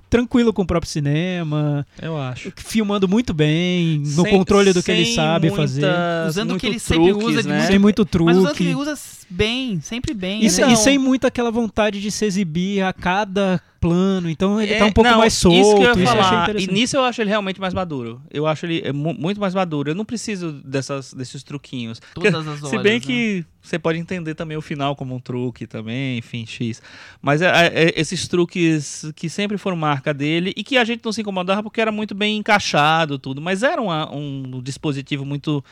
tranquilo 0.09 0.51
com 0.51 0.61
o 0.63 0.65
próprio 0.65 0.89
cinema, 0.91 1.85
Eu 2.01 2.17
acho. 2.17 2.51
filmando 2.57 3.07
muito 3.07 3.33
bem, 3.33 3.99
no 3.99 4.23
Sem- 4.23 4.31
controle 4.31 4.73
do 4.73 4.81
que 4.81 4.91
ele 4.91 5.05
sabe 5.13 5.49
muitas- 5.49 5.71
fazer. 5.71 5.85
Usando 6.27 6.55
o 6.55 6.57
que 6.57 6.65
muito 6.67 6.73
ele 6.75 6.79
sempre 6.79 7.09
truques, 7.09 7.27
usa 7.27 7.43
de 7.43 7.47
né? 7.49 7.55
muito- 7.57 7.67
Sem 7.69 7.79
muito 7.79 8.05
truque. 8.05 8.25
Mas 8.25 8.37
usando 8.37 8.55
que 8.55 8.63
ele 8.63 8.75
usa 8.75 8.93
bem, 9.29 9.79
sempre 9.81 10.13
bem. 10.13 10.39
E, 10.43 10.49
né? 10.51 10.73
e 10.73 10.75
sem 10.75 10.97
muito 10.97 11.27
aquela 11.27 11.51
vontade 11.51 12.01
de 12.01 12.09
se 12.11 12.25
exibir 12.25 12.81
a 12.83 12.91
cada 12.91 13.61
plano. 13.79 14.29
Então 14.29 14.61
ele 14.61 14.75
tá 14.75 14.85
um 14.85 14.91
pouco 14.91 15.07
É, 15.07 15.11
não, 15.11 15.19
mais 15.19 15.33
solto. 15.33 15.57
Isso 15.57 15.75
que 15.75 15.81
eu 15.81 15.85
ia 15.85 15.91
achei 15.91 16.05
falar. 16.05 16.31
E 16.39 16.43
interessante. 16.51 16.73
nisso 16.73 16.97
eu 16.97 17.03
acho 17.03 17.21
ele 17.21 17.29
realmente 17.29 17.59
mais 17.61 17.73
maduro. 17.73 18.21
Eu 18.31 18.45
acho 18.47 18.65
ele 18.65 18.81
é 18.83 18.91
mu- 18.91 19.13
muito 19.13 19.39
mais 19.39 19.53
maduro. 19.55 19.89
Eu 19.91 19.95
não 19.95 20.05
preciso 20.05 20.51
dessas, 20.63 21.13
desses 21.13 21.43
truquinhos. 21.43 22.01
Todas 22.13 22.33
as 22.35 22.45
horas. 22.63 22.69
Se 22.69 22.77
bem 22.79 22.93
né? 22.95 22.99
que 22.99 23.45
você 23.61 23.77
pode 23.77 23.99
entender 23.99 24.35
também 24.35 24.55
o 24.57 24.61
final 24.61 24.95
como 24.95 25.13
um 25.15 25.19
truque 25.19 25.67
também, 25.67 26.17
enfim, 26.17 26.45
X. 26.45 26.81
Mas 27.21 27.41
é, 27.41 27.47
é, 27.47 27.83
é, 27.89 27.93
esses 27.99 28.27
truques 28.27 29.11
que 29.15 29.29
sempre 29.29 29.57
foram 29.57 29.75
marca 29.77 30.13
dele 30.13 30.53
e 30.55 30.63
que 30.63 30.77
a 30.77 30.83
gente 30.83 31.01
não 31.03 31.11
se 31.11 31.21
incomodava 31.21 31.61
porque 31.63 31.81
era 31.81 31.91
muito 31.91 32.15
bem 32.15 32.37
encaixado 32.37 33.19
tudo. 33.19 33.41
Mas 33.41 33.63
era 33.63 33.81
uma- 33.81 34.13
um 34.15 34.61
dispositivo 34.61 35.25
muito 35.25 35.63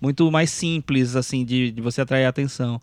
muito 0.00 0.30
mais 0.30 0.50
simples, 0.50 1.16
assim, 1.16 1.44
de, 1.44 1.70
de 1.70 1.80
você 1.80 2.00
atrair 2.00 2.24
a 2.24 2.28
atenção. 2.28 2.80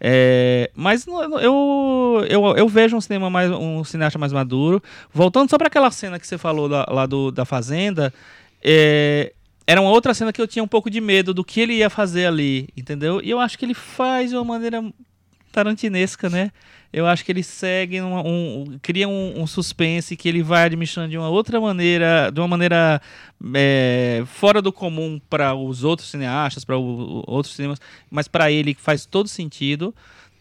É, 0.00 0.70
mas 0.74 1.06
eu, 1.06 2.24
eu, 2.28 2.56
eu 2.56 2.68
vejo 2.68 2.96
um 2.96 3.00
cinema 3.00 3.30
mais 3.30 3.50
um 3.50 3.82
cineasta 3.84 4.18
mais 4.18 4.32
maduro. 4.32 4.82
Voltando 5.12 5.48
só 5.48 5.56
para 5.58 5.68
aquela 5.68 5.90
cena 5.90 6.18
que 6.18 6.26
você 6.26 6.36
falou 6.36 6.66
lá, 6.68 6.86
lá 6.90 7.06
do, 7.06 7.30
da 7.30 7.44
Fazenda, 7.44 8.12
é, 8.62 9.32
era 9.66 9.80
uma 9.80 9.90
outra 9.90 10.14
cena 10.14 10.32
que 10.32 10.40
eu 10.40 10.46
tinha 10.46 10.62
um 10.62 10.68
pouco 10.68 10.88
de 10.90 11.00
medo 11.00 11.34
do 11.34 11.44
que 11.44 11.60
ele 11.60 11.74
ia 11.74 11.90
fazer 11.90 12.26
ali, 12.26 12.68
entendeu? 12.76 13.20
E 13.22 13.30
eu 13.30 13.40
acho 13.40 13.58
que 13.58 13.64
ele 13.64 13.74
faz 13.74 14.30
de 14.30 14.36
uma 14.36 14.44
maneira 14.44 14.82
tarantinesca, 15.56 16.28
né? 16.28 16.50
Eu 16.92 17.06
acho 17.06 17.24
que 17.24 17.32
ele 17.32 17.42
segue 17.42 17.98
uma- 18.00 18.22
um, 18.22 18.78
cria 18.82 19.08
um, 19.08 19.40
um 19.40 19.46
suspense 19.46 20.14
que 20.16 20.28
ele 20.28 20.42
vai 20.42 20.64
administrando 20.64 21.08
de 21.08 21.16
uma 21.16 21.30
outra 21.30 21.58
maneira, 21.58 22.30
de 22.30 22.38
uma 22.40 22.46
maneira 22.48 23.00
é, 23.54 24.22
fora 24.26 24.60
do 24.60 24.70
comum 24.70 25.18
para 25.30 25.54
os 25.54 25.82
outros 25.82 26.10
cineastas, 26.10 26.62
para 26.64 26.76
outros 26.76 27.54
cinemas, 27.54 27.80
mas 28.10 28.28
para 28.28 28.50
ele 28.52 28.74
faz 28.78 29.06
todo 29.06 29.28
sentido. 29.28 29.94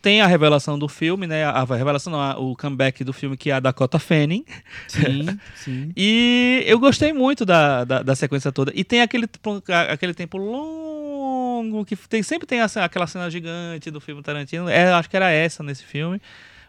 Tem 0.06 0.22
a 0.22 0.28
revelação 0.28 0.78
do 0.78 0.88
filme, 0.88 1.26
né? 1.26 1.44
A 1.46 1.64
revelação, 1.64 2.14
não, 2.14 2.22
a- 2.22 2.38
o 2.38 2.56
comeback 2.56 3.04
do 3.04 3.12
filme 3.12 3.36
que 3.36 3.50
é 3.50 3.54
a 3.54 3.60
Dakota 3.60 3.98
Fanning. 3.98 4.46
Sim, 4.88 5.40
sim. 5.56 5.92
E 5.98 6.64
eu 6.68 6.78
gostei 6.80 7.12
muito 7.12 7.44
da, 7.44 7.84
da, 7.84 8.04
da 8.04 8.16
sequência 8.16 8.52
toda. 8.52 8.72
E 8.76 8.84
tem 8.84 9.02
aquele, 9.02 9.26
tempo- 9.26 9.64
aquele 9.92 10.14
tempo 10.14 10.38
longo 10.38 11.84
que 11.86 11.96
tem, 11.96 12.22
sempre 12.22 12.46
tem 12.48 12.60
essa, 12.60 12.84
aquela 12.84 13.08
cena 13.08 13.32
gigante 13.32 13.90
do 13.90 14.00
filme 14.00 14.22
Tarantino. 14.22 14.70
É, 14.70 14.92
acho 14.94 15.10
que 15.10 15.18
era 15.18 15.32
essa 15.32 15.64
nesse 15.64 15.84
filme. 15.84 16.22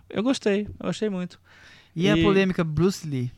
Eu 0.09 0.23
gostei, 0.23 0.63
eu 0.81 0.87
gostei 0.87 1.11
muito. 1.11 1.39
E 1.95 2.09
a 2.09 2.17
E- 2.17 2.23
polêmica 2.23 2.65
Bruce 2.65 3.07
Lee? 3.07 3.31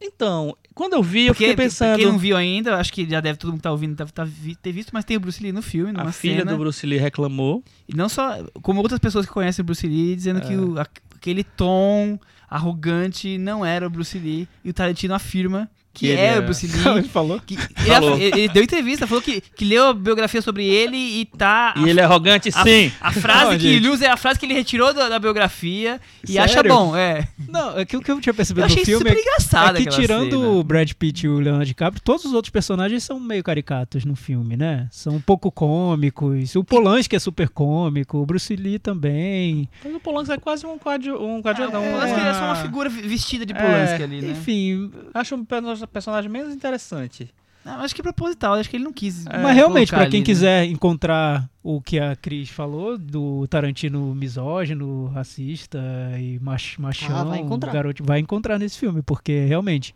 Então, 0.00 0.56
quando 0.74 0.94
eu 0.94 1.02
vi, 1.02 1.26
eu 1.26 1.34
fiquei 1.34 1.48
Porque, 1.48 1.62
pensando. 1.62 1.96
Quem 1.96 2.06
não 2.06 2.18
viu 2.18 2.36
ainda, 2.36 2.76
acho 2.76 2.92
que 2.92 3.08
já 3.08 3.20
deve 3.20 3.38
todo 3.38 3.50
mundo 3.50 3.58
que 3.58 3.62
tá 3.62 3.70
ouvindo 3.70 3.94
deve 3.94 4.12
tá 4.12 4.26
ter 4.60 4.72
visto, 4.72 4.90
mas 4.92 5.04
tem 5.04 5.16
o 5.16 5.20
Bruce 5.20 5.42
Lee 5.42 5.52
no 5.52 5.62
filme, 5.62 5.92
numa 5.92 6.08
a 6.10 6.12
filha 6.12 6.38
cena. 6.40 6.50
do 6.52 6.58
Bruce 6.58 6.84
Lee 6.86 6.98
reclamou. 6.98 7.62
E 7.88 7.94
não 7.94 8.08
só. 8.08 8.42
Como 8.62 8.80
outras 8.80 8.98
pessoas 8.98 9.24
que 9.26 9.32
conhecem 9.32 9.62
o 9.62 9.66
Bruce 9.66 9.86
Lee, 9.86 10.16
dizendo 10.16 10.40
que 10.40 10.52
É. 10.52 10.56
o- 10.58 10.78
a- 10.78 10.86
aquele 11.14 11.44
tom 11.44 12.18
arrogante 12.50 13.38
não 13.38 13.64
era 13.64 13.86
o 13.86 13.90
Bruce 13.90 14.18
Lee. 14.18 14.48
E 14.64 14.70
o 14.70 14.72
Tarantino 14.74 15.14
afirma 15.14 15.70
que, 15.94 16.10
é, 16.10 16.34
é. 16.34 16.38
o 16.38 16.42
Bruce 16.42 16.66
Lee. 16.66 16.74
Ele 16.98 17.08
falou? 17.08 17.40
que- 17.40 17.54
ele, 17.54 17.86
Falou. 17.86 18.16
ele- 18.18 18.40
ele 18.40 18.48
deu 18.48 18.62
entrevista, 18.62 19.06
falou 19.06 19.22
que, 19.22 19.40
que 19.40 19.64
leu 19.64 19.86
a 19.88 19.94
biografia 19.94 20.42
sobre 20.42 20.66
ele 20.66 20.96
e 20.96 21.24
tá. 21.24 21.72
E 21.76 21.88
ele 21.88 22.00
é 22.00 22.04
arrogante, 22.04 22.48
a, 22.54 22.62
sim. 22.64 22.90
a 23.00 23.12
frase 23.12 23.44
Não, 23.44 23.50
que 23.52 23.58
gente. 23.60 23.76
ele 23.76 23.88
usa 23.88 24.06
é 24.06 24.10
a 24.10 24.16
frase 24.16 24.38
que 24.38 24.44
ele 24.46 24.54
retirou 24.54 24.92
da, 24.92 25.08
da 25.08 25.18
biografia 25.18 26.00
e 26.28 26.38
acha 26.38 26.62
bom, 26.62 26.96
é. 26.96 27.28
Não, 27.48 27.78
aquilo 27.78 28.02
que 28.02 28.10
eu 28.10 28.20
tinha 28.20 28.32
Eu 28.32 28.34
percebido 28.34 28.64
achei 28.66 28.80
no 28.80 28.84
filme 28.84 28.98
super 29.10 29.16
é 29.16 29.20
engraçado 29.20 29.78
é 29.78 29.82
que 29.82 29.88
tirando 29.88 30.30
cena. 30.32 30.48
o 30.48 30.62
Brad 30.64 30.90
Pitt 30.92 31.26
e 31.26 31.28
o 31.28 31.38
Leonardo 31.38 31.66
DiCaprio, 31.66 32.02
todos 32.02 32.24
os 32.24 32.32
outros 32.32 32.50
personagens 32.50 33.04
são 33.04 33.20
meio 33.20 33.42
caricatos 33.44 34.04
no 34.04 34.16
filme, 34.16 34.56
né? 34.56 34.88
São 34.90 35.14
um 35.14 35.20
pouco 35.20 35.50
cômicos. 35.52 36.56
O 36.56 36.64
Polanski 36.64 37.14
é 37.14 37.18
super 37.18 37.48
cômico, 37.48 38.18
o 38.18 38.26
Bruce 38.26 38.54
Lee 38.56 38.78
também. 38.78 39.68
Mas 39.84 39.94
o 39.94 40.00
Polanski 40.00 40.32
é 40.34 40.38
quase 40.38 40.66
um 40.66 40.78
quadro, 40.78 41.22
um 41.24 41.40
quadradão. 41.42 41.86
O 41.86 41.90
Polanski 41.92 42.18
ele 42.18 42.28
é 42.28 42.34
só 42.34 42.44
uma 42.46 42.56
figura 42.56 42.88
vestida 42.88 43.46
de 43.46 43.52
É, 43.52 43.56
Polanski 43.56 44.02
ali, 44.02 44.20
né? 44.22 44.30
Enfim, 44.32 44.90
Acho 45.12 45.34
um 45.34 45.44
perso- 45.44 45.83
personagem 45.86 46.30
menos 46.30 46.54
interessante. 46.54 47.32
Não, 47.64 47.80
acho 47.80 47.94
que 47.94 48.02
é 48.02 48.04
proposital, 48.04 48.54
acho 48.54 48.68
que 48.68 48.76
ele 48.76 48.84
não 48.84 48.92
quis. 48.92 49.26
É, 49.26 49.38
mas 49.38 49.56
realmente, 49.56 49.88
pra 49.88 50.00
quem 50.00 50.06
ali, 50.06 50.18
né? 50.18 50.24
quiser 50.24 50.64
encontrar 50.66 51.48
o 51.62 51.80
que 51.80 51.98
a 51.98 52.14
Cris 52.14 52.50
falou, 52.50 52.98
do 52.98 53.46
Tarantino 53.48 54.14
misógino, 54.14 55.06
racista 55.06 55.80
e 56.20 56.38
mach, 56.40 56.78
machão, 56.78 57.16
Ah, 57.16 57.24
vai 57.24 57.38
encontrar. 57.38 57.72
garoto, 57.72 58.04
vai 58.04 58.18
encontrar 58.20 58.58
nesse 58.58 58.78
filme, 58.78 59.00
porque 59.00 59.46
realmente 59.46 59.94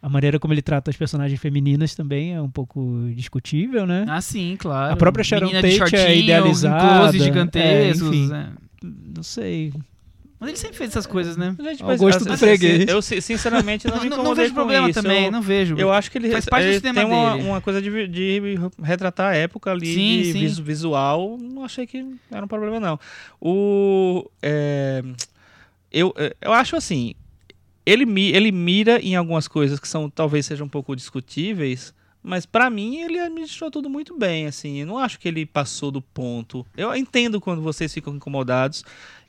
a 0.00 0.08
maneira 0.08 0.38
como 0.38 0.54
ele 0.54 0.62
trata 0.62 0.90
as 0.90 0.96
personagens 0.96 1.38
femininas 1.38 1.94
também 1.94 2.34
é 2.34 2.40
um 2.40 2.48
pouco 2.48 3.10
discutível, 3.14 3.86
né? 3.86 4.06
Ah, 4.08 4.22
sim, 4.22 4.56
claro. 4.58 4.94
A 4.94 4.96
própria 4.96 5.22
Sharon 5.22 5.48
Menina 5.48 5.62
Tate 5.62 5.96
é 5.96 6.16
idealizada, 6.16 6.98
close 7.00 7.18
é, 7.18 7.24
gigantescos. 7.24 8.08
enfim. 8.08 8.32
é. 8.32 8.48
Não 9.14 9.22
sei. 9.22 9.72
Mas 10.38 10.50
ele 10.50 10.58
sempre 10.58 10.76
fez 10.76 10.90
essas 10.90 11.06
coisas, 11.06 11.36
né? 11.36 11.56
Gente, 11.58 11.82
Ao 11.82 11.96
gosto 11.96 12.24
do 12.24 12.32
assim, 12.32 12.44
freguês. 12.44 12.86
Eu, 12.88 13.00
si- 13.00 13.20
sinceramente, 13.22 13.86
não, 13.88 13.96
Não, 14.04 14.22
não, 14.22 14.34
vejo 14.34 14.50
com 14.50 14.54
problema 14.56 14.90
isso. 14.90 15.02
também, 15.02 15.24
Eu- 15.26 15.32
não 15.32 15.40
vejo. 15.40 15.76
Eu 15.78 15.90
acho 15.92 16.10
que 16.10 16.18
ele, 16.18 16.30
Faz 16.30 16.44
parte 16.44 16.64
do 16.64 16.68
ele 16.72 16.80
cinema 16.80 17.00
tem 17.00 17.06
uma, 17.10 17.36
dele. 17.36 17.48
uma 17.48 17.60
coisa 17.62 17.80
de, 17.80 18.06
de 18.06 18.40
retratar 18.82 19.32
a 19.32 19.34
época 19.36 19.70
ali 19.72 19.86
Sim, 19.86 20.22
de 20.22 20.32
sim. 20.32 20.38
visu- 20.40 20.62
visual. 20.62 21.38
Não 21.40 21.64
achei 21.64 21.86
que 21.86 22.04
era 22.30 22.44
um 22.44 22.48
problema, 22.48 22.78
não. 22.78 23.00
O, 23.40 24.28
é, 24.42 25.02
eu, 25.90 26.14
eu 26.42 26.52
acho 26.52 26.76
assim, 26.76 27.14
ele, 27.86 28.04
ele 28.32 28.52
mira 28.52 29.00
em 29.00 29.16
algumas 29.16 29.48
coisas 29.48 29.80
que 29.80 29.88
são 29.88 30.10
talvez 30.10 30.44
sejam 30.44 30.66
um 30.66 30.68
pouco 30.70 30.94
discutíveis, 30.94 31.94
mas 32.22 32.44
pra 32.44 32.68
mim 32.68 32.96
ele 33.00 33.18
administrou 33.18 33.70
tudo 33.70 33.88
muito 33.88 34.18
bem, 34.18 34.46
assim. 34.46 34.78
Eu 34.80 34.86
não 34.86 34.98
acho 34.98 35.18
que 35.18 35.28
ele 35.28 35.46
passou 35.46 35.90
do 35.90 36.02
ponto. 36.02 36.66
Eu 36.76 36.94
entendo 36.94 37.40
quando 37.40 37.62
vocês 37.62 37.94
ficam 37.94 38.14
incomodados, 38.16 38.84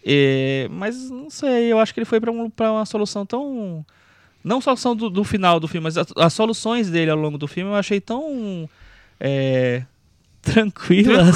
é, 0.10 0.68
mas 0.72 1.10
não 1.10 1.30
sei. 1.30 1.72
Eu 1.72 1.80
acho 1.80 1.93
que 1.93 1.99
ele 1.99 2.05
foi 2.05 2.22
pra 2.22 2.32
um, 2.32 2.49
uma 2.60 2.86
solução 2.86 3.26
tão 3.26 3.86
não 4.41 4.62
só 4.62 4.72
a 4.72 4.78
solução 4.78 4.95
do, 4.95 5.10
do 5.10 5.24
final 5.26 5.60
do 5.60 5.68
filme, 5.68 5.84
mas 5.84 5.97
as, 5.97 6.08
as 6.16 6.34
soluções 6.34 6.89
dele 6.89 7.12
ao 7.12 7.18
longo 7.18 7.38
do 7.38 7.47
filme 7.47 7.70
eu 7.70 7.76
achei 7.76 7.99
tão 7.99 8.70
é, 9.20 9.84
tranquilas. 10.53 11.35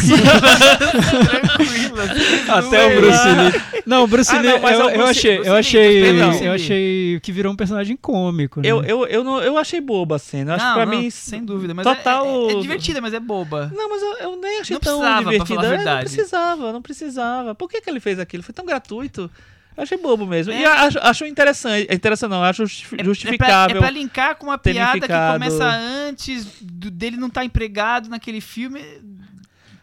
Tranquila. 0.78 2.04
Até 2.50 2.86
o 2.98 3.02
Bruce 3.02 3.28
Lee. 3.28 3.82
Não, 3.86 4.04
o 4.04 4.08
Bruce 4.08 4.32
Ah, 4.36 4.40
Lee, 4.42 4.52
não, 4.52 4.60
mas 4.60 4.80
eu, 4.80 4.90
eu 4.90 4.98
Bruce- 4.98 5.10
achei, 5.10 5.36
Bruce 5.36 5.48
eu 5.48 5.54
Lee, 5.54 5.60
achei, 5.60 6.02
perdão. 6.04 6.34
eu 6.44 6.52
achei 6.54 7.20
que 7.22 7.32
virou 7.32 7.52
um 7.54 7.56
personagem 7.56 7.98
cômico, 7.98 8.62
né? 8.62 8.68
eu, 8.70 8.84
eu, 8.84 9.06
eu, 9.08 9.24
não, 9.24 9.42
eu 9.42 9.58
achei 9.58 9.82
boba 9.82 10.16
a 10.16 10.20
cena. 10.20 10.52
Eu 10.52 10.56
acho 10.56 10.66
não, 10.66 10.72
que 10.74 10.80
pra 10.80 10.86
não, 10.86 11.02
mim. 11.02 11.10
sem 11.10 11.44
dúvida. 11.44 11.74
Mas 11.74 11.84
total- 11.86 12.26
é, 12.50 12.54
é, 12.54 12.58
é 12.58 12.60
divertida, 12.62 13.02
mas 13.02 13.14
é 13.14 13.20
boba. 13.20 13.72
Não, 13.76 13.90
mas 13.90 14.02
eu, 14.02 14.14
eu 14.30 14.36
nem 14.42 14.60
achei 14.62 14.74
Não 14.76 14.82
tão 14.82 15.00
precisava, 15.00 15.22
pra 15.24 15.32
divertida. 15.32 15.56
falar 15.56 15.62
a 15.62 15.66
É, 15.66 15.70
Não 15.72 15.78
verdade. 15.84 16.06
precisava, 16.14 16.74
não 16.74 16.82
precisava. 16.82 17.56
Por 17.56 17.70
que, 17.70 17.82
que 17.82 17.90
ele 17.90 18.00
fez 18.00 18.20
aquilo? 18.20 18.44
Foi 18.44 18.54
tão 18.54 18.66
gratuito. 18.66 19.30
Achei 19.78 19.98
bobo 19.98 20.26
mesmo. 20.26 20.52
E 20.54 20.64
É. 20.64 20.68
acho, 20.68 21.00
acho 21.02 21.26
interessante. 21.26 21.88
é 21.90 21.96
Interessante, 21.96 22.30
não, 22.30 22.44
acho 22.44 22.66
justi- 22.66 22.86
É- 22.92 22.94
É 22.94 22.98
pra, 22.98 23.06
justificável. 23.06 23.78
é 23.78 23.80
pra 23.80 23.90
linkar 23.90 24.36
com 24.36 24.48
uma 24.48 24.58
piada 24.58 25.00
que 25.08 25.32
começa 25.34 25.66
antes 25.66 26.46
do- 26.62 26.92
dele 26.92 27.18
não 27.18 27.28
estar 27.30 27.44
empregado 27.46 28.10
naquele 28.10 28.42
filme. 28.42 28.82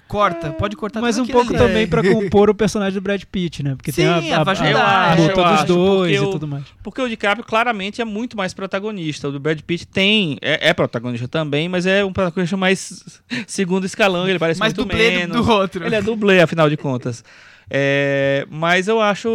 Corta, 0.06 0.50
pode 0.52 0.74
cortar 0.74 1.02
Mas 1.02 1.18
um 1.18 1.26
pouco 1.26 1.50
ali. 1.50 1.58
também 1.58 1.86
pra 1.86 2.00
compor 2.32 2.48
o 2.48 2.54
personagem 2.54 2.94
do 2.94 3.00
Brad 3.02 3.22
Pitt, 3.30 3.62
né? 3.62 3.74
Porque 3.76 3.92
Sim, 3.92 3.96
tem 3.96 4.32
a, 4.32 4.38
a, 4.38 4.42
a 4.42 5.12
acho, 5.12 5.20
luta 5.22 5.32
eu 5.32 5.44
dos 5.44 5.52
acho, 5.52 5.66
dois 5.66 6.16
porque 6.16 6.28
e 6.28 6.32
tudo 6.32 6.48
mais. 6.48 6.64
Porque 6.82 7.02
o 7.02 7.08
DiCaprio 7.10 7.44
claramente 7.44 8.00
é 8.00 8.06
muito 8.06 8.34
mais 8.34 8.54
protagonista. 8.54 9.28
O 9.28 9.32
do 9.32 9.38
Brad 9.38 9.60
Pitt 9.60 9.86
tem. 9.86 10.38
É, 10.40 10.70
é 10.70 10.72
protagonista 10.72 11.28
também, 11.28 11.68
mas 11.68 11.84
é 11.84 12.02
um 12.02 12.12
protagonista 12.12 12.56
mais 12.56 13.20
segundo 13.46 13.84
escalão. 13.84 14.26
Ele 14.26 14.38
parece 14.38 14.58
Mais 14.60 14.72
muito 14.72 14.88
dublê 14.88 15.10
do- 15.10 15.16
menos. 15.18 15.46
do 15.46 15.52
outro. 15.52 15.84
Ele 15.84 15.94
é 15.94 16.00
dublê, 16.00 16.40
afinal 16.40 16.70
de 16.70 16.76
contas. 16.78 17.22
É, 17.70 18.46
mas 18.50 18.88
eu 18.88 19.00
acho 19.00 19.28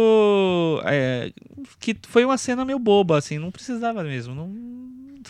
é, 0.84 1.32
que 1.78 1.96
foi 2.08 2.24
uma 2.24 2.36
cena 2.38 2.64
meio 2.64 2.78
boba, 2.78 3.18
assim, 3.18 3.38
não 3.38 3.50
precisava 3.50 4.02
mesmo. 4.02 4.34
Não, 4.34 4.48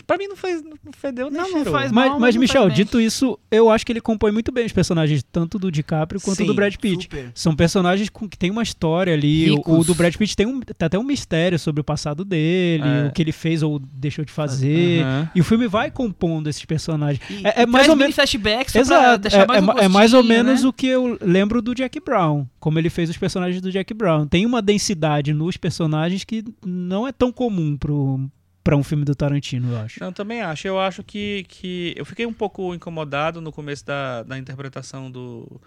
pra 0.03 0.17
mim 0.17 0.27
não 0.27 0.35
fez, 0.35 0.61
não 0.63 0.91
fedeu 0.95 1.29
nem 1.29 1.37
Não, 1.41 1.47
não 1.49 1.55
cheirou. 1.57 1.73
faz 1.73 1.91
Mas, 1.91 2.09
mal, 2.09 2.19
mas, 2.19 2.35
não 2.35 2.41
Michel, 2.41 2.61
faz 2.63 2.73
bem. 2.75 2.85
dito 2.85 2.99
isso, 3.01 3.37
eu 3.51 3.69
acho 3.69 3.85
que 3.85 3.91
ele 3.91 4.01
compõe 4.01 4.31
muito 4.31 4.51
bem 4.51 4.65
os 4.65 4.71
personagens, 4.71 5.23
tanto 5.31 5.57
do 5.59 5.71
DiCaprio 5.71 6.19
quanto 6.21 6.37
Sim, 6.37 6.45
do 6.45 6.53
Brad 6.53 6.75
Pitt. 6.75 7.03
Super. 7.03 7.31
São 7.33 7.55
personagens 7.55 8.09
com- 8.09 8.27
que 8.27 8.37
tem 8.37 8.51
uma 8.51 8.63
história 8.63 9.13
ali. 9.13 9.51
O, 9.51 9.61
o 9.79 9.83
do 9.83 9.93
Brad 9.95 10.15
Pitt 10.15 10.35
tem 10.35 10.45
um, 10.45 10.59
tá 10.61 10.85
até 10.87 10.97
um 10.99 11.03
mistério 11.03 11.57
sobre 11.59 11.81
o 11.81 11.83
passado 11.83 12.23
dele, 12.25 12.83
É. 12.83 13.07
o 13.07 13.11
que 13.11 13.21
ele 13.21 13.31
fez 13.31 13.63
ou 13.63 13.79
deixou 13.79 14.25
de 14.25 14.31
fazer. 14.31 15.01
Aham. 15.03 15.29
E 15.35 15.41
o 15.41 15.43
filme 15.43 15.67
vai 15.67 15.89
compondo 15.91 16.49
esses 16.49 16.63
personagens. 16.65 17.21
E- 17.29 17.45
É- 17.45 17.61
é 17.61 17.63
e 17.63 17.65
mais 17.65 17.85
traz 17.85 17.89
ou 17.89 17.95
menos- 17.95 18.15
flashbacks 18.15 18.75
Exato, 18.75 19.17
deixar 19.21 19.43
é, 19.43 19.47
mais 19.47 19.59
é 19.59 19.61
um 19.65 19.79
é 19.79 19.87
mais 19.87 20.13
ou 20.13 20.21
gostinho, 20.21 20.43
menos 20.43 20.63
né? 20.63 20.67
o 20.69 20.73
que 20.73 20.87
eu 20.87 21.17
lembro 21.21 21.61
do 21.61 21.73
Jack 21.75 21.99
Brown, 21.99 22.45
como 22.59 22.77
ele 22.79 22.89
fez 22.89 23.09
os 23.09 23.17
personagens 23.17 23.61
do 23.61 23.71
Jack 23.71 23.93
Brown. 23.93 24.27
Tem 24.27 24.45
uma 24.45 24.61
densidade 24.61 25.33
nos 25.33 25.57
personagens 25.57 26.23
que 26.23 26.43
não 26.65 27.07
é 27.07 27.11
tão 27.11 27.31
comum 27.31 27.77
pro, 27.77 28.19
pra 28.65 28.75
um 28.75 28.83
filme 28.83 29.05
do 29.05 29.13
Tarantino, 29.15 29.71
eu 29.73 29.79
acho. 29.79 29.99
Não, 30.01 30.11
também 30.11 30.41
acho. 30.41 30.67
Eu 30.67 30.77
acho 30.79 31.03
que, 31.03 31.45
que. 31.47 31.93
Eu 31.95 32.03
fiquei 32.03 32.25
um 32.25 32.33
pouco 32.33 32.73
incomodado 32.73 33.39
no 33.39 33.51
começo 33.51 33.85
da, 33.85 34.23
da 34.23 34.37
interpretação 34.37 35.09
do, 35.09 35.61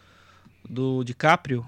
do 0.68 1.02
DiCaprio. 1.04 1.64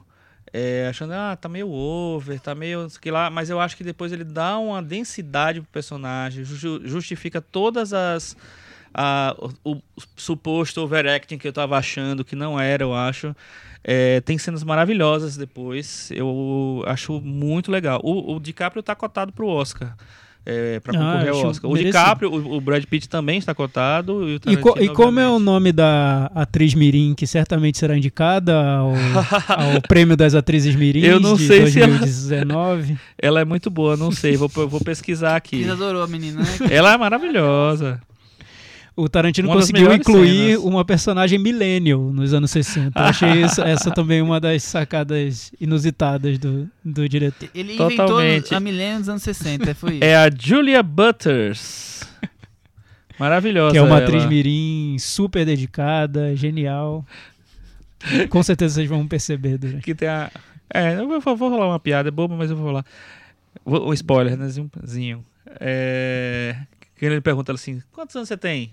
é, 0.53 0.89
achando, 0.91 1.13
ah, 1.13 1.37
tá 1.41 1.49
meio 1.49 1.71
over, 1.71 2.41
tá 2.41 2.55
meio. 2.55 2.83
não 2.83 2.89
sei 2.91 3.01
que 3.01 3.11
lá, 3.11 3.31
mas 3.31 3.49
eu 3.49 3.61
acho 3.61 3.77
que 3.77 3.85
depois 3.85 4.11
ele 4.13 4.25
dá 4.25 4.59
uma 4.59 4.83
densidade 4.83 5.61
pro 5.61 5.71
personagem, 5.71 6.45
ju- 6.45 6.81
justifica 6.85 7.41
todas 7.41 7.93
as. 7.93 8.37
a- 8.93 9.37
o, 9.63 9.77
o 9.77 9.81
suposto 10.17 10.81
overacting 10.81 11.39
que 11.39 11.47
eu 11.47 11.53
tava 11.53 11.79
achando, 11.79 12.25
que 12.25 12.35
não 12.35 12.59
era, 12.59 12.83
eu 12.83 12.93
acho. 12.93 13.35
É, 13.85 14.21
tem 14.23 14.37
cenas 14.37 14.65
maravilhosas 14.65 15.37
depois. 15.37 16.11
Eu 16.11 16.83
acho 16.89 17.21
muito 17.21 17.71
legal. 17.71 18.01
O, 18.03 18.35
o 18.35 18.41
DiCaprio 18.41 18.83
tá 18.83 18.95
cotado 18.97 19.33
pro 19.33 19.47
Oscar. 19.47 19.97
É, 20.47 20.81
pra 20.81 20.93
Ah, 20.99 21.13
concorrer 21.13 21.29
ao 21.33 21.39
acho 21.39 21.47
Oscar. 21.49 21.71
O 21.71 21.75
merecido. 21.75 21.99
DiCaprio, 21.99 22.33
o, 22.33 22.57
o 22.57 22.61
Brad 22.61 22.83
Pitt 22.85 23.09
também 23.09 23.39
está 23.39 23.55
cotado. 23.55 24.27
E, 24.29 24.37
o 24.37 24.41
E, 24.53 24.57
co- 24.57 24.75
e 24.81 24.89
como 24.89 25.21
é 25.21 25.29
o 25.29 25.39
nome 25.39 25.71
da 25.71 26.31
atriz 26.35 26.73
Mirim, 26.75 27.15
que 27.15 27.27
certamente 27.27 27.77
será 27.79 27.97
indicada 27.97 28.55
ao, 28.57 28.93
ao 29.75 29.83
prêmio 29.87 30.17
das 30.17 30.35
atrizes 30.35 30.75
Mirim 30.75 31.01
Eu 31.03 31.21
não 31.21 31.37
de 31.37 31.47
sei 31.47 31.67
se 31.67 31.81
ela- 31.81 31.99
2019? 31.99 32.97
Ela 33.21 33.41
é 33.41 33.45
muito 33.45 33.71
boa, 33.71 33.97
não 33.97 34.11
sei. 34.11 34.37
Vou, 34.37 34.49
vou 34.49 34.81
pesquisar 34.81 35.37
aqui. 35.37 35.59
Cris 35.59 35.71
adorou 35.71 36.03
a 36.03 36.07
menina, 36.07 36.41
né? 36.41 36.49
Ela 36.71 36.95
é 36.95 36.97
maravilhosa. 36.97 38.01
O 38.97 39.09
Tarantino 39.09 39.49
Uma 39.49 39.57
conseguiu 39.57 39.93
incluir 39.93 40.49
cenas. 40.57 40.65
uma 40.65 40.85
personagem 40.85 41.39
millennial 41.39 42.01
nos 42.13 42.35
anos 42.35 42.51
60. 42.51 42.99
Eu 42.99 43.05
achei 43.05 43.31
isso- 43.45 43.63
essa 43.63 43.91
também 43.91 44.21
uma 44.21 44.39
das 44.41 44.63
sacadas 44.63 45.53
inusitadas 45.61 46.39
do, 46.39 46.69
do 46.85 47.09
diretor. 47.09 47.49
Ele 47.55 47.77
Totalmente. 47.77 48.39
inventou 48.39 48.57
a 48.57 48.61
milênio 48.61 48.99
dos 48.99 49.09
anos 49.09 49.23
60, 49.23 49.75
foi 49.75 49.95
isso. 49.95 50.05
É 50.05 50.17
a 50.17 50.29
Julia 50.31 50.83
Butters. 50.83 52.03
Maravilhosa. 53.19 53.73
Que 53.73 53.79
é 53.79 53.83
uma 53.83 53.97
ela. 53.97 54.05
atriz 54.05 54.25
mirim 54.27 54.97
super 54.99 55.45
dedicada, 55.47 56.35
genial. 56.35 57.05
Com 58.31 58.43
certeza 58.43 58.75
vocês 58.77 58.89
vão 58.89 59.07
perceber 59.07 59.59
durante. 59.59 59.83
Que 59.83 59.95
tem 59.95 60.09
a. 60.09 60.31
É, 60.73 60.95
eu 60.99 61.21
vou, 61.21 61.37
vou 61.37 61.51
rolar 61.51 61.69
uma 61.69 61.81
piada, 61.81 62.09
é 62.09 62.13
boba, 62.13 62.35
mas 62.37 62.51
eu 62.51 62.57
vou 62.57 62.67
falar. 62.67 62.85
Vou- 63.65 63.89
O 63.89 63.93
spoiler, 63.93 64.37
né? 64.39 64.49
Zinho. 64.87 65.25
É. 65.61 66.57
Ele 67.01 67.21
pergunta 67.21 67.53
assim: 67.53 67.83
quantos 67.93 68.17
anos 68.17 68.29
você 68.29 68.37
tem? 68.37 68.73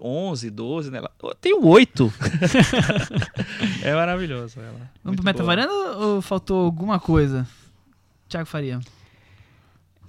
11, 0.00 0.50
12, 0.50 0.90
né? 0.90 0.98
Ela, 0.98 1.10
"Eu 1.22 1.34
tenho 1.34 1.64
8. 1.66 2.12
é 3.82 3.94
maravilhoso 3.94 4.60
ela. 4.60 4.72
Vamos 4.72 4.90
Muito 5.04 5.16
pro 5.16 5.24
Meta 5.24 5.42
boa. 5.42 5.56
Varanda 5.56 5.98
ou 5.98 6.22
faltou 6.22 6.64
alguma 6.64 6.98
coisa? 7.00 7.46
Thiago 8.28 8.46
Faria. 8.46 8.80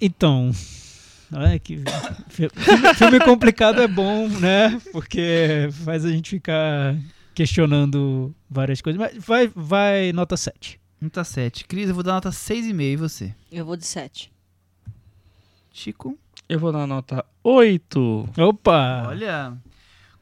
Então. 0.00 0.50
Olha 1.32 1.58
que 1.58 1.82
fi- 2.28 2.48
filme, 2.54 2.94
filme 2.94 3.20
complicado 3.20 3.80
é 3.82 3.88
bom, 3.88 4.28
né? 4.28 4.80
Porque 4.92 5.68
faz 5.84 6.04
a 6.04 6.10
gente 6.10 6.30
ficar 6.30 6.96
questionando 7.34 8.34
várias 8.48 8.80
coisas. 8.80 8.98
Mas 9.00 9.16
vai, 9.24 9.50
vai 9.54 10.12
nota 10.12 10.36
7. 10.36 10.80
Nota 11.00 11.24
7. 11.24 11.64
Cris, 11.66 11.88
eu 11.88 11.94
vou 11.94 12.04
dar 12.04 12.12
nota 12.14 12.30
6,5 12.30 12.80
e 12.80 12.96
você? 12.96 13.34
Eu 13.50 13.64
vou 13.66 13.76
de 13.76 13.84
7. 13.84 14.32
Chico? 15.72 16.16
Eu 16.48 16.58
vou 16.60 16.72
dar 16.72 16.86
nota 16.86 17.24
8. 17.42 18.28
Opa! 18.38 19.06
Olha. 19.08 19.56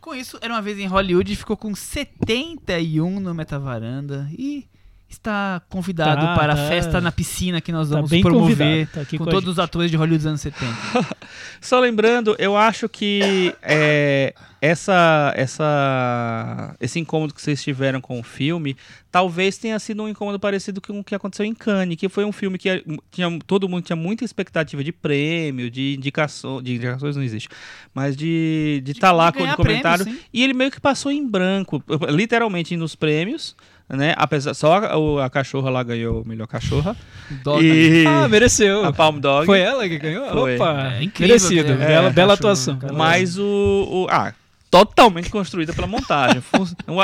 Com 0.05 0.15
isso, 0.15 0.39
era 0.43 0.53
uma 0.53 0.61
vez 0.61 0.79
em 0.79 0.87
Hollywood 0.87 1.33
e 1.33 1.35
ficou 1.35 1.57
com 1.57 1.75
71 1.75 3.21
no 3.21 3.35
Metavaranda. 3.35 4.29
E 4.33 4.69
está 5.09 5.63
convidado 5.69 6.27
Tá, 6.27 6.35
para 6.35 6.55
tá. 6.55 6.63
a 6.65 6.69
festa 6.69 7.01
na 7.01 7.13
piscina 7.13 7.61
que 7.61 7.73
nós 7.73 7.89
Tá 7.89 7.97
vamos 7.97 8.11
promover 8.21 8.89
tá 8.89 9.01
aqui 9.03 9.19
com 9.19 9.25
com 9.25 9.31
todos 9.31 9.49
os 9.49 9.59
atores 9.59 9.91
de 9.91 9.97
Hollywood 9.97 10.19
dos 10.19 10.27
anos 10.27 10.41
70. 10.41 10.75
Só 11.61 11.81
lembrando, 11.81 12.35
eu 12.39 12.57
acho 12.57 12.89
que 12.89 13.55
é, 13.63 14.35
essa, 14.61 15.33
essa, 15.37 16.75
esse 16.81 16.99
incômodo 16.99 17.35
que 17.35 17.41
vocês 17.41 17.63
tiveram 17.63 18.01
com 18.01 18.19
o 18.19 18.23
filme, 18.23 18.77
talvez 19.11 19.57
tenha 19.59 19.79
sido 19.79 20.03
um 20.03 20.09
incômodo 20.09 20.39
parecido 20.41 20.81
com 20.81 21.01
o 21.01 21.05
que 21.05 21.15
aconteceu 21.15 21.45
em 21.45 21.55
Cannes, 21.55 21.97
que 21.97 22.09
foi 22.09 22.25
um 22.25 22.33
filme 22.33 22.59
que 22.59 22.85
tinha, 23.11 23.39
todo 23.47 23.69
mundo 23.69 23.85
tinha 23.85 23.97
muita 23.97 24.25
expectativa 24.25 24.83
de 24.83 24.93
prêmio, 24.93 25.71
de 25.71 25.95
indicação, 25.95 26.63
de 26.63 26.75
indicações 26.75 27.17
não 27.17 27.23
existe, 27.23 27.49
mas 27.95 28.17
de 28.17 28.83
estar 28.87 28.93
de 28.93 29.01
tá 29.01 29.13
lá 29.13 29.33
com 29.33 29.43
o 29.43 29.57
comentário. 29.57 30.05
prêmio. 30.05 30.23
E 30.33 30.43
ele 30.43 30.55
meio 30.55 30.71
que 30.71 30.81
passou 30.81 31.13
em 31.13 31.27
branco, 31.27 31.83
literalmente 32.11 32.77
nos 32.77 32.95
prêmios, 32.95 33.55
né? 33.89 34.15
Apesar, 34.17 34.55
só 34.55 34.75
a, 34.75 35.27
a 35.27 35.31
cachorra 35.31 35.71
lá 35.71 35.83
ganhou 35.83 36.23
o 36.23 36.29
melhor 36.29 36.47
cachorra. 36.47 36.97
Dog. 37.43 37.65
E 37.65 38.07
Ah, 38.07 38.27
mereceu. 38.29 38.85
a 38.85 38.93
Palm 38.93 39.19
Dog. 39.19 39.47
Foi 39.47 39.61
ela 39.61 39.89
que 39.89 39.99
ganhou? 39.99 40.29
Foi. 40.31 40.57
Opa! 40.57 40.93
É 40.99 41.03
incrível, 41.03 41.35
merecido. 41.37 41.73
é, 41.73 41.77
bela 41.77 42.09
é, 42.09 42.11
bela 42.11 42.13
cachorro, 42.13 42.33
atuação. 42.53 42.79
cara. 42.79 42.93
Mas 42.93 43.39
o, 43.39 43.45
o- 43.45 44.07
Ah, 44.11 44.33
totalmente 44.71 45.31
construída 45.31 45.73
pela 45.73 45.87
montagem. 45.87 46.43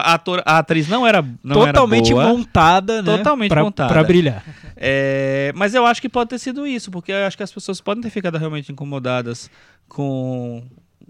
A, 0.03 0.14
ator- 0.14 0.43
a 0.45 0.59
atriz 0.59 0.89
não 0.89 1.07
era. 1.07 1.22
Não 1.45 1.55
Totalmente 1.66 2.12
era 2.12 2.22
boa, 2.22 2.28
montada, 2.37 3.03
né? 3.03 3.16
Totalmente 3.16 3.49
pra, 3.51 3.62
montada. 3.62 3.93
Pra 3.93 4.03
brilhar. 4.03 4.43
É, 4.76 5.53
mas 5.55 5.74
eu 5.74 5.85
acho 5.87 6.01
que 6.01 6.09
pode 6.09 6.31
ter 6.31 6.39
sido 6.39 6.66
isso, 6.66 6.91
porque 6.91 7.12
eu 7.12 7.26
acho 7.26 7.37
que 7.37 7.43
as 7.43 7.53
pessoas 7.53 7.81
podem 7.81 8.03
ter 8.03 8.11
ficado 8.11 8.39
realmente 8.39 8.72
incomodadas 8.72 9.51
com. 9.89 10.64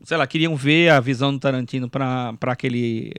Sei 0.05 0.17
lá, 0.17 0.27
queriam 0.27 0.57
ver 0.57 0.91
a 0.91 1.01
visão 1.01 1.33
do 1.33 1.39
Tarantino 1.39 1.89
pra 1.89 2.33
pra 2.41 2.53
aquele 2.53 3.13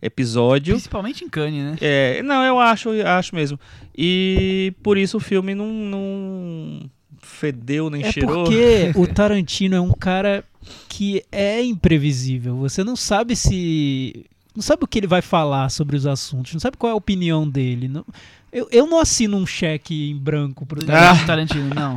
episódio. 0.00 0.74
Principalmente 0.74 1.24
em 1.24 1.28
Cannes, 1.28 1.62
né? 1.64 1.76
É, 1.80 2.22
não, 2.22 2.42
eu 2.44 2.58
acho, 2.60 2.90
acho 3.04 3.34
mesmo. 3.34 3.58
E 3.96 4.72
por 4.82 4.96
isso 4.96 5.16
o 5.16 5.20
filme 5.20 5.54
não, 5.54 5.66
não 5.66 6.90
fedeu 7.20 7.90
nem 7.90 8.04
É 8.04 8.12
cheirou. 8.12 8.44
porque 8.44 8.92
o 8.96 9.06
Tarantino 9.06 9.74
é 9.74 9.80
um 9.80 9.92
cara 9.92 10.44
que 10.88 11.24
é 11.32 11.62
imprevisível. 11.62 12.56
Você 12.56 12.84
não 12.84 12.94
sabe 12.96 13.34
se. 13.34 14.24
Não 14.54 14.62
sabe 14.62 14.84
o 14.84 14.88
que 14.88 14.98
ele 14.98 15.06
vai 15.06 15.22
falar 15.22 15.68
sobre 15.70 15.96
os 15.96 16.04
assuntos, 16.06 16.52
não 16.52 16.60
sabe 16.60 16.76
qual 16.76 16.90
é 16.90 16.92
a 16.92 16.96
opinião 16.96 17.48
dele. 17.48 17.86
Não- 17.88 18.04
eu, 18.52 18.66
eu 18.72 18.86
não 18.86 18.98
assino 18.98 19.36
um 19.36 19.46
cheque 19.46 20.10
em 20.10 20.16
branco 20.16 20.64
pro 20.66 20.84
Tarantino. 20.84 21.26
Tarantino, 21.26 21.74
não. 21.74 21.96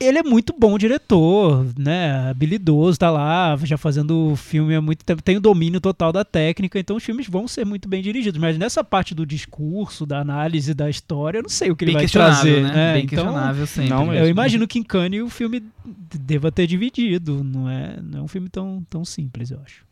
Ele 0.00 0.18
é 0.18 0.22
muito 0.22 0.54
bom 0.56 0.78
diretor, 0.78 1.66
né? 1.76 2.30
Habilidoso, 2.30 2.98
tá 2.98 3.10
lá, 3.10 3.56
já 3.64 3.76
fazendo 3.76 4.36
filme 4.36 4.74
há 4.74 4.80
muito 4.80 5.04
tempo, 5.04 5.20
tem 5.20 5.36
o 5.36 5.40
domínio 5.40 5.80
total 5.80 6.12
da 6.12 6.24
técnica, 6.24 6.78
então 6.78 6.96
os 6.96 7.02
filmes 7.02 7.26
vão 7.26 7.48
ser 7.48 7.66
muito 7.66 7.88
bem 7.88 8.00
dirigidos. 8.00 8.40
Mas 8.40 8.56
nessa 8.56 8.84
parte 8.84 9.12
do 9.12 9.26
discurso, 9.26 10.06
da 10.06 10.20
análise 10.20 10.72
da 10.72 10.88
história, 10.88 11.38
eu 11.38 11.42
não 11.42 11.48
sei 11.48 11.72
o 11.72 11.76
que 11.76 11.84
ele 11.84 11.90
Bem 11.90 11.96
vai 11.96 12.04
questionável, 12.04 12.42
trazer, 12.42 12.62
né? 12.62 12.72
né? 12.72 12.92
Bem 12.94 13.04
então, 13.06 13.24
questionável 13.24 13.66
sempre. 13.66 13.90
Não 13.90 14.06
mesmo. 14.06 14.24
eu 14.24 14.28
imagino 14.28 14.68
que 14.68 14.78
em 14.78 14.84
Cannes 14.84 15.22
o 15.22 15.28
filme 15.28 15.64
deva 15.84 16.52
ter 16.52 16.68
dividido, 16.68 17.42
não 17.42 17.68
é, 17.68 17.98
não 18.00 18.20
é 18.20 18.22
um 18.22 18.28
filme 18.28 18.48
tão, 18.48 18.86
tão 18.88 19.04
simples, 19.04 19.50
eu 19.50 19.60
acho. 19.64 19.84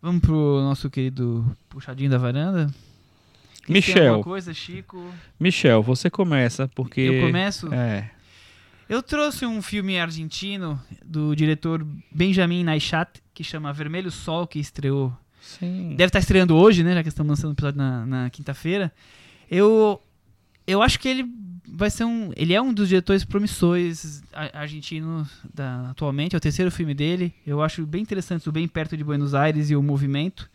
Vamos 0.00 0.20
pro 0.20 0.60
nosso 0.60 0.88
querido 0.88 1.44
puxadinho 1.68 2.08
da 2.08 2.18
varanda? 2.18 2.72
Michel, 3.68 4.14
alguma 4.14 4.24
coisa, 4.24 4.54
Chico? 4.54 5.12
Michel, 5.38 5.82
você 5.82 6.08
começa, 6.08 6.68
porque. 6.68 7.00
Eu 7.00 7.26
começo? 7.26 7.72
É. 7.74 8.10
Eu 8.88 9.02
trouxe 9.02 9.44
um 9.44 9.60
filme 9.60 9.98
argentino 9.98 10.80
do 11.04 11.36
diretor 11.36 11.86
Benjamin 12.10 12.64
Naichat, 12.64 13.22
que 13.34 13.44
chama 13.44 13.72
Vermelho 13.72 14.10
Sol, 14.10 14.46
que 14.46 14.58
estreou. 14.58 15.14
Sim. 15.42 15.90
Deve 15.90 16.06
estar 16.06 16.18
estreando 16.18 16.56
hoje, 16.56 16.82
né? 16.82 16.94
Já 16.94 17.02
que 17.02 17.08
estamos 17.10 17.30
lançando 17.30 17.50
o 17.50 17.52
episódio 17.52 17.76
na, 17.76 18.06
na 18.06 18.30
quinta-feira. 18.30 18.90
Eu, 19.50 20.00
eu 20.66 20.80
acho 20.80 20.98
que 20.98 21.08
ele 21.08 21.26
vai 21.66 21.90
ser 21.90 22.04
um. 22.04 22.32
Ele 22.34 22.54
é 22.54 22.62
um 22.62 22.72
dos 22.72 22.88
diretores 22.88 23.24
promissores 23.24 24.22
argentinos 24.32 25.28
da, 25.52 25.90
atualmente. 25.90 26.34
É 26.34 26.38
o 26.38 26.40
terceiro 26.40 26.70
filme 26.70 26.94
dele. 26.94 27.34
Eu 27.46 27.62
acho 27.62 27.86
bem 27.86 28.00
interessante 28.00 28.48
o 28.48 28.52
Bem 28.52 28.66
Perto 28.66 28.96
de 28.96 29.04
Buenos 29.04 29.34
Aires 29.34 29.70
e 29.70 29.76
o 29.76 29.82
Movimento. 29.82 30.50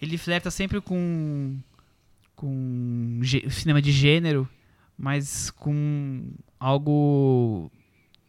Ele 0.00 0.18
flerta 0.18 0.50
sempre 0.50 0.80
com 0.80 1.56
com 2.34 3.20
cinema 3.50 3.80
de 3.80 3.92
gênero, 3.92 4.48
mas 4.98 5.48
com 5.50 6.24
algo 6.62 7.70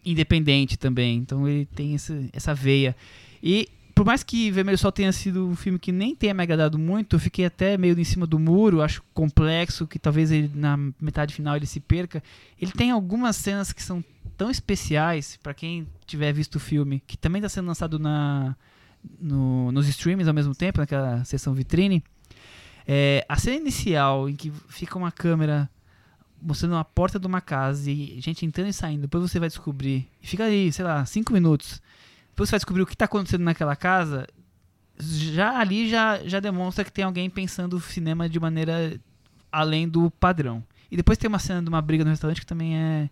independente 0.05 0.77
também. 0.77 1.17
Então 1.17 1.47
ele 1.47 1.65
tem 1.65 1.95
essa, 1.95 2.19
essa 2.33 2.53
veia. 2.53 2.95
E 3.41 3.69
por 3.95 4.05
mais 4.05 4.23
que 4.23 4.49
Vermelho 4.49 4.77
Sol 4.77 4.91
tenha 4.91 5.11
sido 5.11 5.47
um 5.47 5.55
filme 5.55 5.77
que 5.77 5.91
nem 5.91 6.15
tenha 6.15 6.33
me 6.33 6.41
agradado 6.41 6.79
muito, 6.79 7.15
eu 7.15 7.19
fiquei 7.19 7.45
até 7.45 7.77
meio 7.77 7.97
em 7.99 8.03
cima 8.03 8.25
do 8.25 8.39
muro, 8.39 8.81
acho 8.81 9.03
complexo, 9.13 9.85
que 9.85 9.99
talvez 9.99 10.31
ele, 10.31 10.49
na 10.55 10.77
metade 10.99 11.33
final 11.33 11.55
ele 11.55 11.67
se 11.67 11.79
perca. 11.79 12.21
Ele 12.59 12.71
tem 12.71 12.89
algumas 12.89 13.35
cenas 13.35 13.71
que 13.71 13.83
são 13.83 14.03
tão 14.35 14.49
especiais, 14.49 15.37
para 15.43 15.53
quem 15.53 15.87
tiver 16.07 16.33
visto 16.33 16.55
o 16.55 16.59
filme, 16.59 17.03
que 17.05 17.15
também 17.15 17.39
está 17.39 17.49
sendo 17.49 17.67
lançado 17.67 17.99
na, 17.99 18.55
no- 19.21 19.71
nos 19.71 19.87
streams 19.87 20.27
ao 20.27 20.33
mesmo 20.33 20.55
tempo, 20.55 20.79
naquela 20.79 21.23
sessão 21.23 21.53
vitrine. 21.53 22.03
É, 22.87 23.23
a 23.29 23.37
cena 23.37 23.57
inicial, 23.57 24.27
em 24.27 24.35
que 24.35 24.51
fica 24.69 24.97
uma 24.97 25.11
câmera 25.11 25.69
mostrando 26.43 26.73
uma 26.73 26.83
porta 26.83 27.19
de 27.19 27.25
uma 27.25 27.41
casa 27.41 27.89
e 27.89 28.19
gente 28.19 28.45
entrando 28.45 28.67
e 28.67 28.73
saindo, 28.73 29.01
depois 29.01 29.23
você 29.23 29.39
vai 29.39 29.47
descobrir, 29.47 30.07
e 30.21 30.27
fica 30.27 30.43
aí, 30.43 30.71
sei 30.71 30.83
lá, 30.83 31.05
cinco 31.05 31.33
minutos, 31.33 31.81
depois 32.29 32.49
você 32.49 32.53
vai 32.53 32.59
descobrir 32.59 32.81
o 32.81 32.85
que 32.85 32.93
está 32.93 33.05
acontecendo 33.05 33.43
naquela 33.43 33.75
casa, 33.75 34.27
já 34.99 35.57
ali 35.57 35.89
já, 35.89 36.19
já 36.25 36.39
demonstra 36.39 36.83
que 36.83 36.91
tem 36.91 37.05
alguém 37.05 37.29
pensando 37.29 37.77
o 37.77 37.81
cinema 37.81 38.27
de 38.27 38.39
maneira 38.39 38.99
além 39.51 39.87
do 39.87 40.09
padrão. 40.11 40.63
E 40.91 40.97
depois 40.97 41.17
tem 41.17 41.27
uma 41.27 41.39
cena 41.39 41.61
de 41.61 41.69
uma 41.69 41.81
briga 41.81 42.03
no 42.03 42.11
restaurante 42.11 42.41
que 42.41 42.45
também 42.45 42.77
é, 42.77 43.09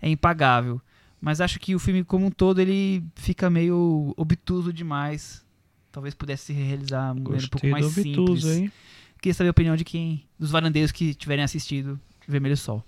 é 0.00 0.08
impagável. 0.08 0.80
Mas 1.20 1.40
acho 1.40 1.58
que 1.58 1.74
o 1.74 1.78
filme 1.78 2.04
como 2.04 2.26
um 2.26 2.30
todo 2.30 2.60
ele 2.60 3.02
fica 3.16 3.50
meio 3.50 4.14
obtuso 4.16 4.72
demais. 4.72 5.44
Talvez 5.90 6.14
pudesse 6.14 6.46
se 6.46 6.52
realizar 6.52 7.12
um 7.12 7.20
um 7.20 7.48
pouco 7.48 7.66
mais 7.66 7.86
do 7.86 7.90
simples. 7.90 8.18
obtuso, 8.18 8.52
hein? 8.52 8.72
Queria 9.20 9.34
saber 9.34 9.48
a 9.48 9.52
opinião 9.52 9.74
de 9.74 9.84
quem, 9.84 10.24
dos 10.38 10.50
varandeiros 10.50 10.92
que 10.92 11.14
tiverem 11.14 11.42
assistido 11.42 11.98
Vermelho 12.26 12.56
Sol. 12.56 12.84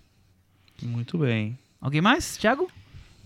Muito 0.82 1.18
bem. 1.18 1.58
Alguém 1.80 2.00
mais? 2.00 2.36
Thiago? 2.36 2.70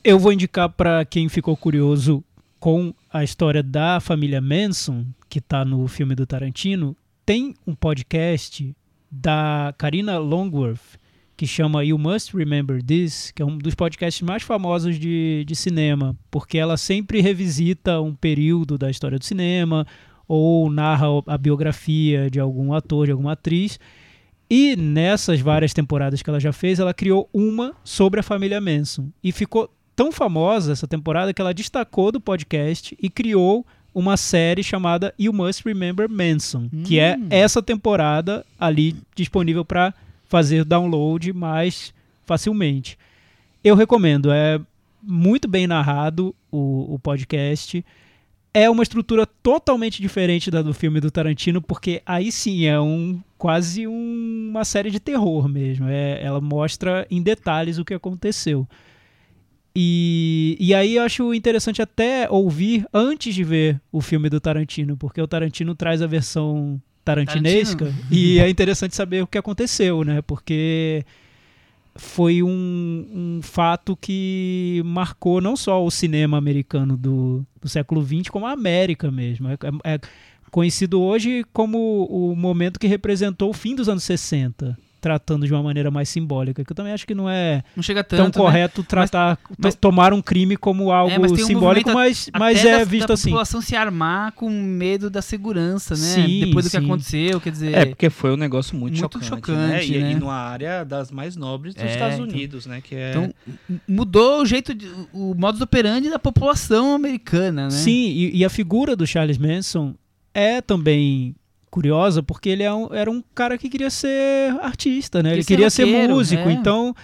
Eu 0.02 0.18
vou 0.18 0.32
indicar 0.32 0.68
para 0.68 1.04
quem 1.04 1.28
ficou 1.28 1.56
curioso 1.56 2.24
com 2.58 2.94
a 3.12 3.24
história 3.24 3.62
da 3.62 4.00
família 4.00 4.40
Manson, 4.40 5.06
que 5.28 5.40
tá 5.40 5.64
no 5.64 5.86
filme 5.88 6.14
do 6.14 6.26
Tarantino, 6.26 6.96
tem 7.24 7.54
um 7.66 7.74
podcast 7.74 8.74
da 9.10 9.74
Karina 9.78 10.18
Longworth 10.18 10.98
que 11.40 11.46
chama 11.46 11.82
You 11.82 11.96
Must 11.96 12.36
Remember 12.36 12.82
This, 12.82 13.32
que 13.34 13.40
é 13.40 13.46
um 13.46 13.56
dos 13.56 13.74
podcasts 13.74 14.20
mais 14.20 14.42
famosos 14.42 14.98
de, 14.98 15.42
de 15.46 15.56
cinema, 15.56 16.14
porque 16.30 16.58
ela 16.58 16.76
sempre 16.76 17.22
revisita 17.22 17.98
um 17.98 18.14
período 18.14 18.76
da 18.76 18.90
história 18.90 19.18
do 19.18 19.24
cinema 19.24 19.86
ou 20.28 20.70
narra 20.70 21.06
a 21.26 21.38
biografia 21.38 22.30
de 22.30 22.38
algum 22.38 22.74
ator, 22.74 23.06
de 23.06 23.12
alguma 23.12 23.32
atriz. 23.32 23.80
E 24.50 24.74
nessas 24.74 25.40
várias 25.40 25.72
temporadas 25.72 26.22
que 26.22 26.28
ela 26.28 26.40
já 26.40 26.52
fez, 26.52 26.80
ela 26.80 26.92
criou 26.92 27.28
uma 27.32 27.72
sobre 27.84 28.18
a 28.18 28.22
família 28.22 28.60
Manson. 28.60 29.08
E 29.22 29.30
ficou 29.30 29.70
tão 29.94 30.10
famosa 30.10 30.72
essa 30.72 30.88
temporada 30.88 31.32
que 31.32 31.40
ela 31.40 31.54
destacou 31.54 32.10
do 32.10 32.20
podcast 32.20 32.96
e 33.00 33.08
criou 33.08 33.64
uma 33.94 34.16
série 34.16 34.62
chamada 34.62 35.14
You 35.18 35.32
Must 35.32 35.62
Remember 35.64 36.08
Manson, 36.08 36.68
que 36.84 36.98
é 36.98 37.16
Hum. 37.16 37.26
essa 37.30 37.62
temporada 37.62 38.44
ali 38.58 38.96
disponível 39.14 39.64
para 39.64 39.92
fazer 40.28 40.64
download 40.64 41.32
mais 41.32 41.92
facilmente. 42.24 42.96
Eu 43.62 43.74
recomendo, 43.76 44.30
é 44.32 44.60
muito 45.02 45.46
bem 45.48 45.66
narrado 45.66 46.34
o, 46.50 46.94
o 46.94 46.98
podcast. 46.98 47.84
É 48.52 48.68
uma 48.68 48.82
estrutura 48.82 49.24
totalmente 49.26 50.02
diferente 50.02 50.50
da 50.50 50.60
do 50.60 50.74
filme 50.74 50.98
do 51.00 51.10
Tarantino, 51.10 51.62
porque 51.62 52.02
aí 52.04 52.32
sim 52.32 52.66
é 52.66 52.80
um 52.80 53.20
quase 53.38 53.86
um- 53.86 54.48
uma 54.50 54.64
série 54.64 54.90
de 54.90 54.98
terror 54.98 55.48
mesmo. 55.48 55.86
É, 55.88 56.20
ela 56.22 56.40
mostra 56.40 57.06
em 57.10 57.22
detalhes 57.22 57.78
o 57.78 57.84
que 57.84 57.94
aconteceu. 57.94 58.66
E, 59.74 60.56
e 60.58 60.74
aí 60.74 60.96
eu 60.96 61.02
acho 61.04 61.32
interessante 61.32 61.80
até 61.80 62.28
ouvir 62.28 62.84
antes 62.92 63.34
de 63.34 63.44
ver 63.44 63.80
o 63.92 64.00
filme 64.00 64.28
do 64.28 64.40
Tarantino, 64.40 64.96
porque 64.96 65.22
o 65.22 65.28
Tarantino 65.28 65.74
traz 65.76 66.02
a 66.02 66.06
versão 66.08 66.80
tarantinesca 67.04 67.84
Tarantino. 67.86 68.06
e 68.10 68.38
é 68.40 68.48
interessante 68.50 68.96
saber 68.96 69.22
o 69.22 69.26
que 69.28 69.38
aconteceu, 69.38 70.02
né? 70.02 70.20
Porque 70.22 71.04
foi 72.00 72.42
um, 72.42 73.06
um 73.12 73.40
fato 73.42 73.94
que 73.94 74.80
marcou 74.86 75.38
não 75.40 75.54
só 75.54 75.84
o 75.84 75.90
cinema 75.90 76.38
americano 76.38 76.96
do, 76.96 77.44
do 77.60 77.68
século 77.68 78.02
XX, 78.02 78.30
como 78.30 78.46
a 78.46 78.52
América 78.52 79.10
mesmo. 79.10 79.48
É, 79.48 79.52
é- 79.84 79.94
é 79.94 80.00
conhecido 80.50 81.00
hoje 81.00 81.44
como 81.52 82.06
o 82.06 82.34
momento 82.34 82.80
que 82.80 82.86
representou 82.86 83.50
o 83.50 83.52
fim 83.54 83.74
dos 83.76 83.88
anos 83.88 84.02
60, 84.02 84.76
tratando 85.00 85.46
de 85.46 85.52
uma 85.52 85.62
maneira 85.62 85.90
mais 85.90 86.08
simbólica, 86.08 86.64
que 86.64 86.72
eu 86.72 86.76
também 86.76 86.92
acho 86.92 87.06
que 87.06 87.14
não 87.14 87.28
é 87.28 87.62
Não 87.74 87.82
chega 87.82 88.04
tão 88.04 88.18
tanto, 88.26 88.38
né? 88.38 88.44
correto 88.44 88.82
tratar, 88.82 89.36
to- 89.36 89.42
mas- 89.58 89.74
tomar 89.74 90.12
um 90.12 90.20
crime 90.20 90.56
como 90.56 90.90
algo 90.92 91.12
É, 91.12 91.18
mas 91.18 91.32
um 91.32 91.36
simbólico, 91.36 91.90
mas, 91.92 92.30
mas 92.38 92.64
é 92.64 92.78
da- 92.78 92.84
visto 92.84 93.08
da 93.08 93.14
assim. 93.14 93.30
população 93.30 93.60
se 93.60 93.74
armar 93.74 94.32
com 94.32 94.50
medo 94.50 95.08
da 95.08 95.22
segurança, 95.22 95.94
né? 95.94 96.00
Sim, 96.00 96.40
Depois 96.46 96.66
do 96.66 96.70
que 96.70 96.78
sim. 96.78 96.84
aconteceu, 96.84 97.40
quer 97.40 97.50
dizer... 97.50 97.74
É, 97.74 97.84
porque 97.86 98.10
foi 98.10 98.32
um 98.32 98.36
negócio 98.36 98.76
muito, 98.76 98.98
Muito 98.98 99.00
chocante, 99.24 99.26
chocante, 99.26 99.56
né? 99.70 99.84
E, 99.86 99.98
né? 99.98 100.12
e 100.12 100.14
numa 100.14 100.34
área 100.34 100.84
das 100.84 101.10
mais 101.10 101.36
nobres 101.36 101.74
dos 101.74 101.82
É, 101.84 101.90
Estados 101.92 102.14
então- 102.18 102.28
Unidos, 102.28 102.66
né? 102.66 102.80
Que 102.80 102.94
é... 102.94 103.10
Então, 103.10 103.34
mudou 103.88 104.42
o 104.42 104.46
jeito, 104.46 104.74
de, 104.74 104.86
o 105.12 105.34
modus 105.34 105.60
operandi 105.60 106.10
da 106.10 106.18
população 106.18 106.94
americana, 106.94 107.64
né? 107.64 107.70
Sim, 107.70 108.06
e, 108.10 108.36
e 108.38 108.44
a 108.44 108.50
figura 108.50 108.94
do 108.94 109.06
Charles 109.06 109.38
Manson 109.38 109.94
é 110.34 110.60
também 110.60 111.34
curiosa 111.70 112.22
porque 112.22 112.48
ele 112.48 112.62
é 112.62 112.72
um- 112.72 112.92
era 112.92 113.10
um 113.10 113.22
cara 113.34 113.56
que 113.56 113.68
queria 113.68 113.90
ser 113.90 114.50
artista, 114.60 115.22
né? 115.22 115.30
Queria 115.30 115.36
Ele 115.36 115.42
ser 115.42 115.54
queria 115.54 115.70
ser 115.70 116.08
músico, 116.08 116.48
é. 116.48 116.52
então 116.52 116.94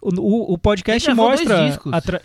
o, 0.00 0.52
o- 0.54 0.58
podcast 0.58 1.08
Ele 1.08 1.14
mostra 1.16 1.78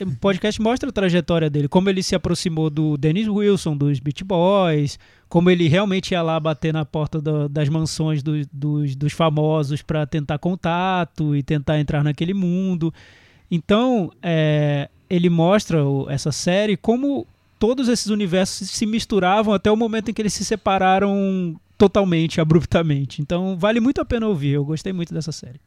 o 0.05 0.15
podcast 0.17 0.61
mostra 0.61 0.89
a 0.89 0.91
trajetória 0.91 1.49
dele, 1.49 1.67
como 1.67 1.89
ele 1.89 2.03
se 2.03 2.13
aproximou 2.15 2.69
do 2.69 2.97
Dennis 2.97 3.27
Wilson, 3.27 3.75
dos 3.75 3.99
Beach 3.99 4.23
Boys, 4.23 4.99
como 5.27 5.49
ele 5.49 5.67
realmente 5.67 6.11
ia 6.11 6.21
lá 6.21 6.39
bater 6.39 6.71
na 6.71 6.85
porta 6.85 7.19
da- 7.19 7.47
das 7.47 7.69
mansões 7.69 8.21
do- 8.21 8.45
dos, 8.51 8.95
dos 8.95 9.13
famosos 9.13 9.81
para 9.81 10.05
tentar 10.05 10.37
contato 10.37 11.35
e 11.35 11.41
tentar 11.41 11.79
entrar 11.79 12.03
naquele 12.03 12.33
mundo. 12.33 12.93
Então, 13.49 14.11
é, 14.21 14.89
ele 15.09 15.29
mostra 15.29 15.79
essa 16.09 16.31
série 16.31 16.77
como 16.77 17.25
todos 17.63 17.87
esses 17.87 18.07
universos 18.07 18.69
se 18.71 18.85
misturavam 18.85 19.53
até 19.53 19.71
o 19.71 19.77
momento 19.77 20.11
em 20.11 20.13
que 20.13 20.21
eles 20.21 20.33
se 20.33 20.43
separaram 20.43 21.55
totalmente, 21.77 22.41
abruptamente. 22.41 23.21
Então, 23.21 23.57
vale 23.57 23.79
muito 23.79 24.01
a 24.01 24.05
pena 24.05 24.27
ouvir. 24.27 24.49
Eu 24.49 24.65
gostei 24.65 24.91
muito 24.91 25.13
dessa 25.13 25.31
série. 25.31 25.61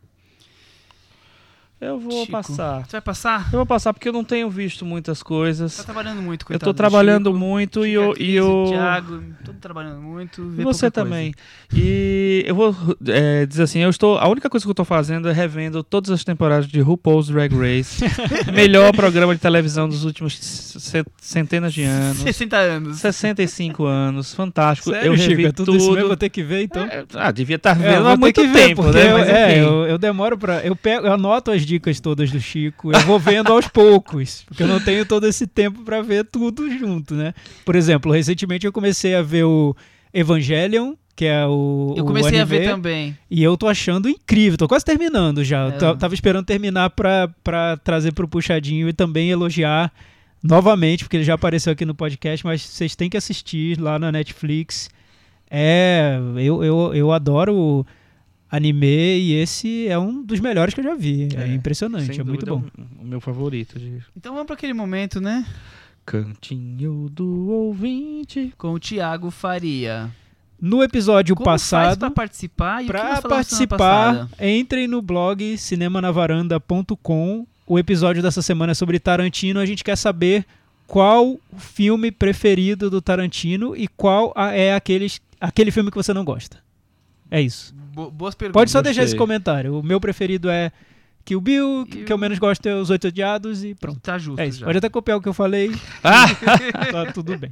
Eu 1.78 1.98
vou 1.98 2.20
Chico. 2.20 2.32
passar. 2.32 2.86
Você 2.86 2.92
vai 2.92 3.00
passar? 3.02 3.48
Eu 3.52 3.58
vou 3.58 3.66
passar 3.66 3.92
porque 3.92 4.08
eu 4.08 4.12
não 4.12 4.24
tenho 4.24 4.48
visto 4.48 4.84
muitas 4.86 5.22
coisas. 5.22 5.76
Tá 5.76 5.84
trabalhando 5.84 6.22
muito, 6.22 6.42
Eu 6.42 6.46
coitado 6.46 6.64
tô 6.64 6.72
do 6.72 6.76
trabalhando 6.76 7.26
Chico, 7.30 7.38
muito 7.38 7.84
e 7.84 7.90
Chico, 7.90 8.02
eu... 8.02 8.10
a 8.10 8.14
Cris, 8.14 8.28
E 8.28 8.34
eu... 8.34 8.48
o 8.48 8.68
Thiago, 8.70 9.22
todo 9.44 9.56
trabalhando 9.60 10.00
muito. 10.00 10.40
E 10.58 10.64
você 10.64 10.90
também. 10.90 11.34
E 11.74 12.42
eu 12.46 12.54
vou 12.54 12.74
é, 13.08 13.44
dizer 13.44 13.64
assim, 13.64 13.80
eu 13.80 13.90
estou. 13.90 14.16
A 14.16 14.26
única 14.26 14.48
coisa 14.48 14.64
que 14.64 14.70
eu 14.70 14.72
estou 14.72 14.86
fazendo 14.86 15.28
é 15.28 15.32
revendo 15.32 15.82
todas 15.84 16.10
as 16.10 16.24
temporadas 16.24 16.66
de 16.66 16.80
RuPaul's 16.80 17.28
Drag 17.28 17.52
Race. 17.54 18.02
melhor 18.54 18.94
programa 18.94 19.34
de 19.34 19.40
televisão 19.42 19.86
dos 19.86 20.02
últimos 20.02 20.34
centenas 21.20 21.74
de 21.74 21.82
anos. 21.82 22.18
60 22.20 22.56
anos. 22.56 22.96
65 23.00 23.84
anos, 23.84 24.32
fantástico. 24.32 24.90
Sério, 24.90 25.08
eu 25.08 25.12
revi 25.14 25.36
Chico? 25.36 25.48
É 25.48 25.52
tudo, 25.52 25.76
isso 25.76 25.86
mesmo? 25.88 25.96
tudo. 25.96 26.06
Vou 26.08 26.16
ter 26.16 26.30
que 26.30 26.42
ver, 26.42 26.62
então. 26.62 26.84
É, 26.84 27.04
ah, 27.16 27.30
devia 27.30 27.56
estar 27.56 27.72
É, 27.72 27.74
vendo 27.74 28.02
vou 28.02 28.12
há 28.12 28.14
ter 28.14 28.20
muito 28.20 28.40
que 28.40 28.46
ver, 28.46 28.68
tempo, 28.68 28.82
porque 28.82 28.98
né? 28.98 29.12
eu, 29.12 29.18
Mas, 29.18 29.28
é, 29.28 29.60
eu, 29.60 29.84
eu 29.84 29.98
demoro 29.98 30.38
pra. 30.38 30.64
Eu, 30.64 30.74
pego, 30.74 31.06
eu 31.06 31.12
anoto 31.12 31.50
as 31.50 31.65
dicas 31.66 32.01
todas 32.01 32.30
do 32.30 32.40
Chico, 32.40 32.93
eu 32.93 33.01
vou 33.01 33.18
vendo 33.18 33.52
aos 33.52 33.68
poucos, 33.68 34.44
porque 34.47 34.62
eu 34.62 34.66
não 34.68 34.80
tenho 34.80 35.05
todo 35.05 35.26
esse 35.26 35.47
tempo 35.47 35.82
pra 35.82 36.01
ver 36.01 36.24
tudo 36.24 36.70
junto, 36.70 37.14
né? 37.14 37.34
Por 37.64 37.74
exemplo, 37.74 38.12
recentemente 38.12 38.64
eu 38.64 38.72
comecei 38.72 39.14
a 39.14 39.22
ver 39.22 39.44
o 39.44 39.74
Evangelion, 40.14 40.94
que 41.16 41.24
é 41.24 41.47
o. 41.47 41.94
Eu 41.97 42.05
o 42.05 42.06
comecei 42.06 42.38
a 42.38 42.44
ver 42.44 42.56
anime, 42.56 42.72
também. 42.72 43.18
E 43.30 43.43
eu 43.43 43.56
tô 43.56 43.66
achando 43.66 44.09
incrível, 44.09 44.59
tô 44.59 44.68
quase 44.68 44.84
terminando 44.84 45.43
já. 45.43 45.68
É. 45.68 45.94
Tava 45.94 46.14
esperando 46.14 46.44
terminar 46.44 46.90
pra, 46.90 47.28
pra 47.43 47.76
trazer 47.78 48.12
pro 48.12 48.28
Puxadinho 48.28 48.88
e 48.88 48.93
também 48.93 49.30
elogiar 49.30 49.93
novamente, 50.43 51.05
porque 51.05 51.16
ele 51.16 51.24
já 51.24 51.34
apareceu 51.34 51.72
aqui 51.72 51.84
no 51.84 51.94
podcast, 51.94 52.44
mas 52.44 52.62
vocês 52.62 52.94
têm 52.94 53.10
que 53.10 53.16
assistir 53.16 53.80
lá 53.80 53.98
na 53.98 54.12
Netflix. 54.12 54.88
É, 55.51 56.18
eu, 56.36 56.62
eu, 56.62 56.94
eu 56.94 57.12
adoro 57.12 57.86
anime 58.51 59.18
e 59.18 59.35
esse 59.35 59.89
é 59.89 59.98
um 59.98 60.23
dos 60.23 60.40
melhores 60.40 60.74
que 60.74 60.81
eu 60.81 60.85
já 60.85 60.94
vi. 60.94 61.28
É, 61.35 61.43
É, 61.43 61.55
impressionante, 61.55 62.20
é 62.20 62.24
muito 62.24 62.47
bom. 62.47 62.64
O, 62.98 63.02
o 63.02 63.05
meu 63.05 63.20
favorito. 63.20 63.78
De... 63.78 64.02
Então 64.16 64.32
vamos 64.32 64.47
para 64.47 64.55
aquele 64.55 64.73
momento, 64.73 65.20
né? 65.20 65.47
Cantinho 66.05 67.09
do 67.10 67.51
ouvinte. 67.51 68.52
Com 68.56 68.74
o 68.74 68.81
Thiago 68.81 69.31
Faria. 69.31 70.10
No 70.60 70.82
episódio 70.82 71.35
Como 71.35 71.44
faz 71.44 71.62
passado, 71.62 71.98
pra 71.98 72.10
participar 72.10 72.82
e 72.82 72.85
o 72.85 72.86
que 72.86 72.93
Para 72.93 73.23
participar, 73.23 74.28
entrem 74.40 74.86
no 74.86 75.02
blog 75.02 75.59
cinemanavaranda.com. 75.59 77.47
O 77.66 77.78
episódio 77.78 78.23
dessa 78.23 78.40
semana 78.40 78.70
é 78.73 78.74
sobre 78.74 78.98
Tarantino. 78.98 79.60
A 79.60 79.66
gente 79.66 79.85
quer 79.85 79.97
saber 79.97 80.47
qual 80.86 81.32
o 81.32 81.59
filme 81.59 82.10
preferido 82.10 82.89
do 82.89 83.02
Tarantino 83.02 83.77
e 83.77 83.89
qual 83.89 84.32
é 84.36 84.73
aqueles, 84.74 85.20
aquele 85.40 85.70
filme 85.70 85.90
que 85.90 85.97
você 85.97 86.14
não 86.14 86.24
gosta. 86.24 86.65
É 87.30 87.40
isso. 87.40 87.74
Bo- 87.74 88.10
boas 88.10 88.34
perguntas. 88.34 88.60
Pode 88.60 88.70
só 88.70 88.80
deixar 88.82 89.02
esse 89.02 89.12
Gostei. 89.14 89.18
comentário. 89.18 89.78
O 89.78 89.82
meu 89.82 90.00
preferido 90.00 90.48
é 90.48 90.70
Kill 91.24 91.40
Bill, 91.40 91.86
que, 91.90 92.04
que 92.04 92.12
eu 92.12 92.18
menos 92.18 92.38
gosto 92.38 92.64
é 92.66 92.74
Os 92.74 92.88
Oito 92.90 93.08
Odiados 93.08 93.64
e 93.64 93.74
pronto. 93.74 93.98
Tá 94.00 94.16
justo. 94.18 94.40
É 94.40 94.46
isso. 94.46 94.60
já. 94.60 94.66
Pode 94.66 94.78
até 94.78 94.88
copiar 94.88 95.18
o 95.18 95.20
que 95.20 95.28
eu 95.28 95.34
falei. 95.34 95.70
Ah! 96.04 96.26
tá 96.92 97.12
tudo 97.12 97.36
bem. 97.36 97.50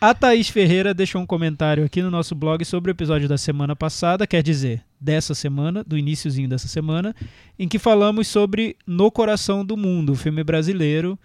A 0.00 0.14
Thaís 0.14 0.48
Ferreira 0.48 0.94
deixou 0.94 1.20
um 1.20 1.26
comentário 1.26 1.84
aqui 1.84 2.00
no 2.00 2.10
nosso 2.10 2.34
blog 2.34 2.64
sobre 2.64 2.90
o 2.90 2.92
episódio 2.92 3.28
da 3.28 3.36
semana 3.36 3.76
passada, 3.76 4.26
quer 4.26 4.42
dizer, 4.42 4.82
dessa 4.98 5.34
semana, 5.34 5.84
do 5.84 5.98
iníciozinho 5.98 6.48
dessa 6.48 6.68
semana, 6.68 7.14
em 7.58 7.68
que 7.68 7.78
falamos 7.78 8.26
sobre 8.26 8.76
No 8.86 9.10
Coração 9.10 9.62
do 9.64 9.76
Mundo, 9.76 10.12
o 10.12 10.16
filme 10.16 10.42
brasileiro 10.42 11.18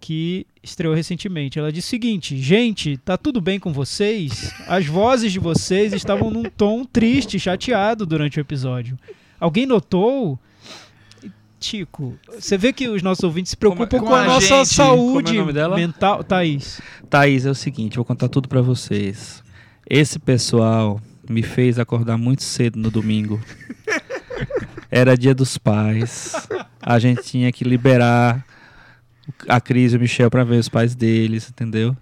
que 0.00 0.46
estreou 0.62 0.94
recentemente. 0.94 1.58
Ela 1.58 1.72
disse 1.72 1.88
o 1.88 1.90
seguinte: 1.90 2.36
Gente, 2.38 2.96
tá 2.98 3.16
tudo 3.16 3.40
bem 3.40 3.58
com 3.58 3.72
vocês? 3.72 4.52
As 4.66 4.86
vozes 4.86 5.32
de 5.32 5.38
vocês 5.38 5.92
estavam 5.92 6.30
num 6.30 6.44
tom 6.44 6.84
triste, 6.84 7.38
chateado 7.38 8.06
durante 8.06 8.38
o 8.38 8.40
episódio. 8.40 8.98
Alguém 9.38 9.66
notou? 9.66 10.38
Tico, 11.58 12.18
você 12.38 12.58
vê 12.58 12.70
que 12.72 12.86
os 12.86 13.02
nossos 13.02 13.24
ouvintes 13.24 13.50
se 13.50 13.56
preocupam 13.56 13.98
com, 13.98 14.06
com 14.06 14.14
a, 14.14 14.22
a 14.22 14.26
nossa 14.26 14.58
gente. 14.58 14.74
saúde 14.74 15.34
é 15.34 15.40
nome 15.40 15.52
dela? 15.54 15.74
mental. 15.74 16.22
Thaís. 16.22 16.80
Thaís, 17.08 17.46
é 17.46 17.50
o 17.50 17.54
seguinte, 17.54 17.96
vou 17.96 18.04
contar 18.04 18.28
tudo 18.28 18.46
pra 18.46 18.60
vocês. 18.60 19.42
Esse 19.88 20.18
pessoal 20.18 21.00
me 21.28 21.42
fez 21.42 21.78
acordar 21.78 22.18
muito 22.18 22.42
cedo 22.42 22.78
no 22.78 22.90
domingo. 22.90 23.40
Era 24.90 25.16
dia 25.16 25.34
dos 25.34 25.56
pais. 25.56 26.34
A 26.80 26.98
gente 26.98 27.22
tinha 27.22 27.50
que 27.50 27.64
liberar 27.64 28.44
a 29.48 29.60
Cris 29.60 29.92
e 29.92 29.96
o 29.96 30.00
Michel 30.00 30.30
pra 30.30 30.44
ver 30.44 30.58
os 30.58 30.68
pais 30.68 30.94
deles, 30.94 31.48
entendeu? 31.50 31.96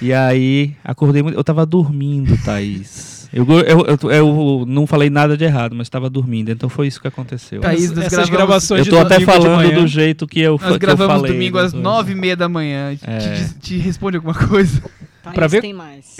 E 0.00 0.12
aí, 0.12 0.74
acordei 0.84 1.22
muito. 1.22 1.38
Eu 1.38 1.44
tava 1.44 1.64
dormindo, 1.64 2.36
Thaís. 2.44 3.28
Eu, 3.32 3.44
eu, 3.60 3.86
eu, 4.02 4.10
eu 4.10 4.64
não 4.66 4.86
falei 4.86 5.10
nada 5.10 5.36
de 5.36 5.44
errado, 5.44 5.74
mas 5.74 5.88
tava 5.88 6.08
dormindo. 6.08 6.50
Então 6.50 6.68
foi 6.68 6.86
isso 6.86 7.00
que 7.00 7.08
aconteceu. 7.08 7.60
Thaís, 7.60 7.90
nós 7.90 7.98
Essas 8.06 8.10
gravamos- 8.12 8.30
gravações 8.30 8.86
eu 8.86 8.92
tô 8.92 8.98
até 8.98 9.20
falando 9.20 9.74
do 9.74 9.86
jeito 9.86 10.26
que 10.26 10.40
eu, 10.40 10.52
Nós 10.52 10.62
que 10.62 10.74
eu 10.74 10.78
gravamos 10.78 11.16
falei. 11.16 11.32
domingo 11.32 11.58
né, 11.58 11.64
às 11.64 11.72
coisa. 11.72 11.82
nove 11.82 12.12
e 12.12 12.14
meia 12.14 12.36
da 12.36 12.48
manhã. 12.48 12.94
Te- 12.96 13.04
É. 13.10 13.18
Te, 13.18 13.54
te 13.58 13.76
responde 13.78 14.16
alguma 14.16 14.34
coisa? 14.34 14.80
Thaís, 15.22 15.34
Pra 15.34 15.46
ver- 15.46 15.60
tem 15.60 15.72
mais. 15.74 16.16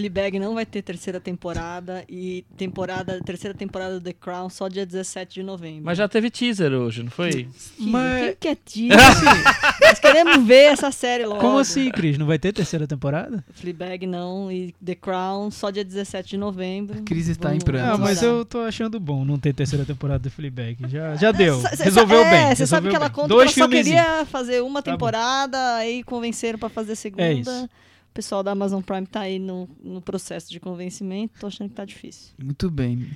Fleabag 0.00 0.38
não 0.38 0.54
vai 0.54 0.64
ter 0.64 0.80
terceira 0.80 1.20
temporada 1.20 2.02
e 2.08 2.42
temporada, 2.56 3.20
terceira 3.22 3.54
temporada 3.56 3.98
do 4.00 4.04
The 4.04 4.14
Crown 4.14 4.48
só 4.48 4.66
dia 4.66 4.86
17 4.86 5.34
de 5.34 5.42
novembro. 5.42 5.82
Mas 5.84 5.98
já 5.98 6.08
teve 6.08 6.30
teaser 6.30 6.72
hoje, 6.72 7.02
não 7.02 7.10
foi? 7.10 7.30
Que- 7.30 7.48
Mas- 7.78 8.24
Quem 8.24 8.36
quer 8.40 8.56
teaser? 8.56 8.96
Nós 9.82 9.98
queremos 9.98 10.46
ver 10.46 10.72
essa 10.72 10.90
série 10.90 11.26
logo. 11.26 11.40
Como 11.40 11.58
assim, 11.58 11.90
Cris? 11.90 12.16
Não 12.16 12.26
vai 12.26 12.38
ter 12.38 12.52
terceira 12.52 12.86
temporada? 12.86 13.44
Fleabag 13.52 14.06
não 14.06 14.50
e 14.50 14.74
The 14.84 14.94
Crown 14.94 15.50
só 15.50 15.68
dia 15.70 15.84
17 15.84 16.30
de 16.30 16.36
novembro. 16.38 16.98
A 16.98 17.02
Cris 17.02 17.28
está 17.28 17.54
em 17.54 17.58
prantos. 17.58 17.90
Ah, 17.90 17.98
mas 17.98 18.22
eu 18.22 18.44
tô 18.44 18.60
achando 18.60 18.98
bom 18.98 19.22
não 19.24 19.38
ter 19.38 19.52
terceira 19.52 19.84
temporada 19.84 20.20
do 20.20 20.30
Fleabag. 20.30 20.78
Já, 20.88 21.14
já 21.16 21.30
deu. 21.30 21.60
Cê- 21.60 21.76
cê 21.76 21.84
Resolveu 21.84 22.22
sa- 22.22 22.30
bem. 22.30 22.38
É, 22.40 22.54
você 22.54 22.66
sabe 22.66 22.86
resolveu 22.86 22.90
que 22.90 22.96
ela 22.96 23.06
bem. 23.08 23.14
conta 23.14 23.28
Dois 23.28 23.52
que 23.52 23.60
ela 23.60 23.68
só 23.70 23.76
queria 23.76 24.24
fazer 24.26 24.62
uma 24.62 24.80
Tá 24.82 24.92
temporada, 24.92 25.74
aí 25.76 26.02
convenceram 26.04 26.58
pra 26.58 26.68
fazer 26.70 26.92
a 26.92 26.96
segunda. 26.96 27.22
É 27.22 27.32
isso. 27.34 27.68
O 28.10 28.12
pessoal 28.12 28.42
da 28.42 28.50
Amazon 28.52 28.82
Prime 28.82 29.06
tá 29.06 29.20
aí 29.20 29.38
no, 29.38 29.68
no 29.82 30.00
processo 30.02 30.50
de 30.50 30.58
convencimento, 30.60 31.38
tô 31.40 31.46
achando 31.46 31.68
que 31.68 31.74
tá 31.76 31.84
difícil. 31.84 32.32
Muito 32.42 32.68
bem. 32.70 33.06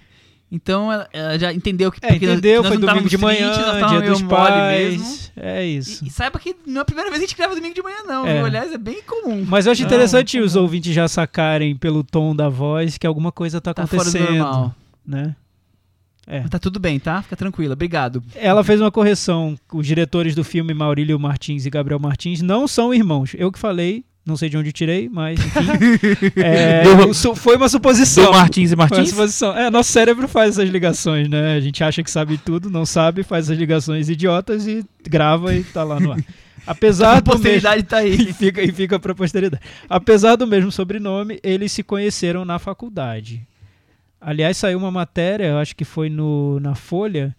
Então 0.53 0.93
ela, 0.93 1.09
ela 1.13 1.37
já 1.39 1.53
entendeu 1.53 1.91
que 1.91 1.99
É, 2.01 2.11
porque 2.13 2.27
nós- 2.27 2.35
entendeu? 2.39 2.63
nós 2.63 2.69
Foi 2.69 2.79
não 2.79 2.87
domingo 2.89 3.09
de 3.09 3.19
manhã, 3.19 3.53
tristes, 3.53 3.81
nós 3.81 3.91
dia 3.91 4.01
dos 4.03 4.23
pais. 4.23 5.01
mesmo. 5.01 5.33
É 5.37 5.67
isso. 5.67 6.05
E, 6.05 6.09
e 6.09 6.11
saiba 6.11 6.39
que 6.39 6.55
não 6.65 6.79
é 6.79 6.83
a 6.83 6.85
primeira 6.85 7.11
vez 7.11 7.19
que 7.19 7.25
a 7.25 7.29
gente 7.29 7.37
grava 7.37 7.55
domingo 7.57 7.75
de 7.75 7.83
manhã, 7.83 7.97
não. 8.07 8.25
É. 8.25 8.37
viu? 8.37 8.47
Aliás, 8.47 8.73
é 8.73 8.79
bem 8.79 9.03
comum. 9.03 9.45
Mas 9.49 9.67
eu 9.67 9.73
acho 9.73 9.81
Não, 9.83 9.89
interessante 9.89 10.39
tá 10.39 10.45
os 10.45 10.55
bom. 10.55 10.61
ouvintes 10.61 10.95
já 10.95 11.09
sacarem 11.09 11.75
pelo 11.75 12.05
tom 12.05 12.37
da 12.37 12.49
voz 12.49 12.97
que 12.97 13.07
alguma 13.07 13.33
coisa 13.33 13.61
tá 13.61 13.75
Tá 13.75 13.85
fora 13.87 14.05
do 14.05 14.09
acontecendo. 14.11 14.39
normal. 14.39 14.75
né? 15.05 15.35
É. 16.27 16.41
Mas 16.43 16.51
tá 16.51 16.59
tudo 16.61 16.79
bem, 16.79 17.01
tá? 17.01 17.21
Fica 17.21 17.37
tranquila. 17.37 17.73
Obrigado. 17.73 18.23
Ela 18.37 18.63
fez 18.63 18.81
uma 18.81 18.93
correção. 18.93 19.59
Os 19.73 19.85
diretores 19.87 20.37
do 20.37 20.45
filme, 20.45 20.73
Maurílio 20.73 21.19
Martins 21.19 21.67
e 21.67 21.71
Gabriel 21.71 21.99
Martins, 21.99 22.41
não 22.41 22.69
são 22.69 22.95
irmãos. 22.95 23.33
Eu 23.37 23.51
que 23.51 23.59
falei, 23.59 24.05
não 24.27 24.37
sei 24.37 24.49
de 24.49 24.57
onde 24.57 24.73
tirei, 24.73 25.09
mas 25.09 25.39
enfim. 25.39 26.33
É, 26.41 26.83
foi 27.37 27.57
uma 27.57 27.69
suposição. 27.69 28.27
Do 28.27 28.33
Martins 28.33 28.73
e 28.73 28.77
Foi 28.77 28.85
uma 28.85 28.89
Martins? 28.89 29.11
suposição. 29.11 29.57
É, 29.57 29.71
nosso 29.71 29.93
cérebro 29.93 30.27
faz 30.27 30.59
essas 30.59 30.71
ligações, 30.71 31.29
né? 31.29 31.57
A 31.57 31.61
gente 31.61 31.85
acha 31.85 32.03
que 32.03 32.11
sabe 32.11 32.39
tudo, 32.39 32.71
não 32.71 32.87
sabe, 32.87 33.23
faz 33.23 33.47
essas 33.47 33.59
ligações 33.59 34.09
idiotas 34.09 34.67
e 34.67 34.85
grava 35.07 35.55
e 35.55 35.63
tá 35.65 35.85
lá 35.85 36.01
no 36.01 36.13
ar. 36.13 36.21
Apesar 36.67 37.17
A 37.17 37.21
do 37.21 37.27
mesmo... 37.27 37.43
posteridade 37.43 37.83
tá 37.83 37.99
aí. 37.99 38.15
e 38.31 38.33
fica, 38.33 38.63
e 38.63 38.73
fica 38.73 38.99
pra 38.99 39.15
posteridade. 39.15 39.63
Apesar 39.89 40.37
do 40.37 40.47
mesmo 40.47 40.73
sobrenome, 40.73 41.39
eles 41.43 41.71
se 41.73 41.83
conheceram 41.83 42.45
na 42.45 42.59
faculdade. 42.59 43.47
Aliás, 44.19 44.57
saiu 44.57 44.79
uma 44.79 44.91
matéria, 44.91 45.45
eu 45.45 45.59
acho 45.59 45.77
que 45.77 45.85
foi 45.85 46.09
no, 46.09 46.59
na 46.61 46.75
Folha, 46.75 47.37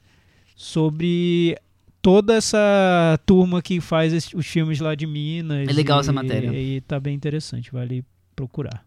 sobre 0.56 1.58
toda 2.06 2.36
essa 2.36 3.20
turma 3.26 3.64
que 3.64 3.82
faz 3.82 4.14
os 4.36 4.46
filmes 4.46 4.80
lá 4.80 4.94
de 4.94 5.08
Minas. 5.08 5.68
É 5.68 5.74
legal 5.74 5.98
e- 5.98 6.02
essa 6.02 6.14
matéria. 6.14 6.54
E, 6.54 6.80
tá 6.82 7.00
bem 7.00 7.16
interessante, 7.16 7.72
vale 7.72 8.06
procurar. 8.36 8.86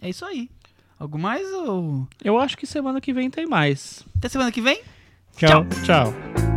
É 0.00 0.08
isso 0.08 0.24
aí. 0.24 0.48
Algo 0.96 1.18
mais 1.18 1.44
ou. 1.52 2.06
Eu 2.22 2.38
acho 2.38 2.56
que 2.56 2.64
semana 2.64 3.00
que 3.00 3.12
vem 3.12 3.28
tem 3.28 3.46
mais. 3.48 4.04
Até 4.16 4.28
semana 4.28 4.52
que 4.52 4.60
vem? 4.60 4.80
Tchau. 5.36 5.66
Tchau. 5.84 6.55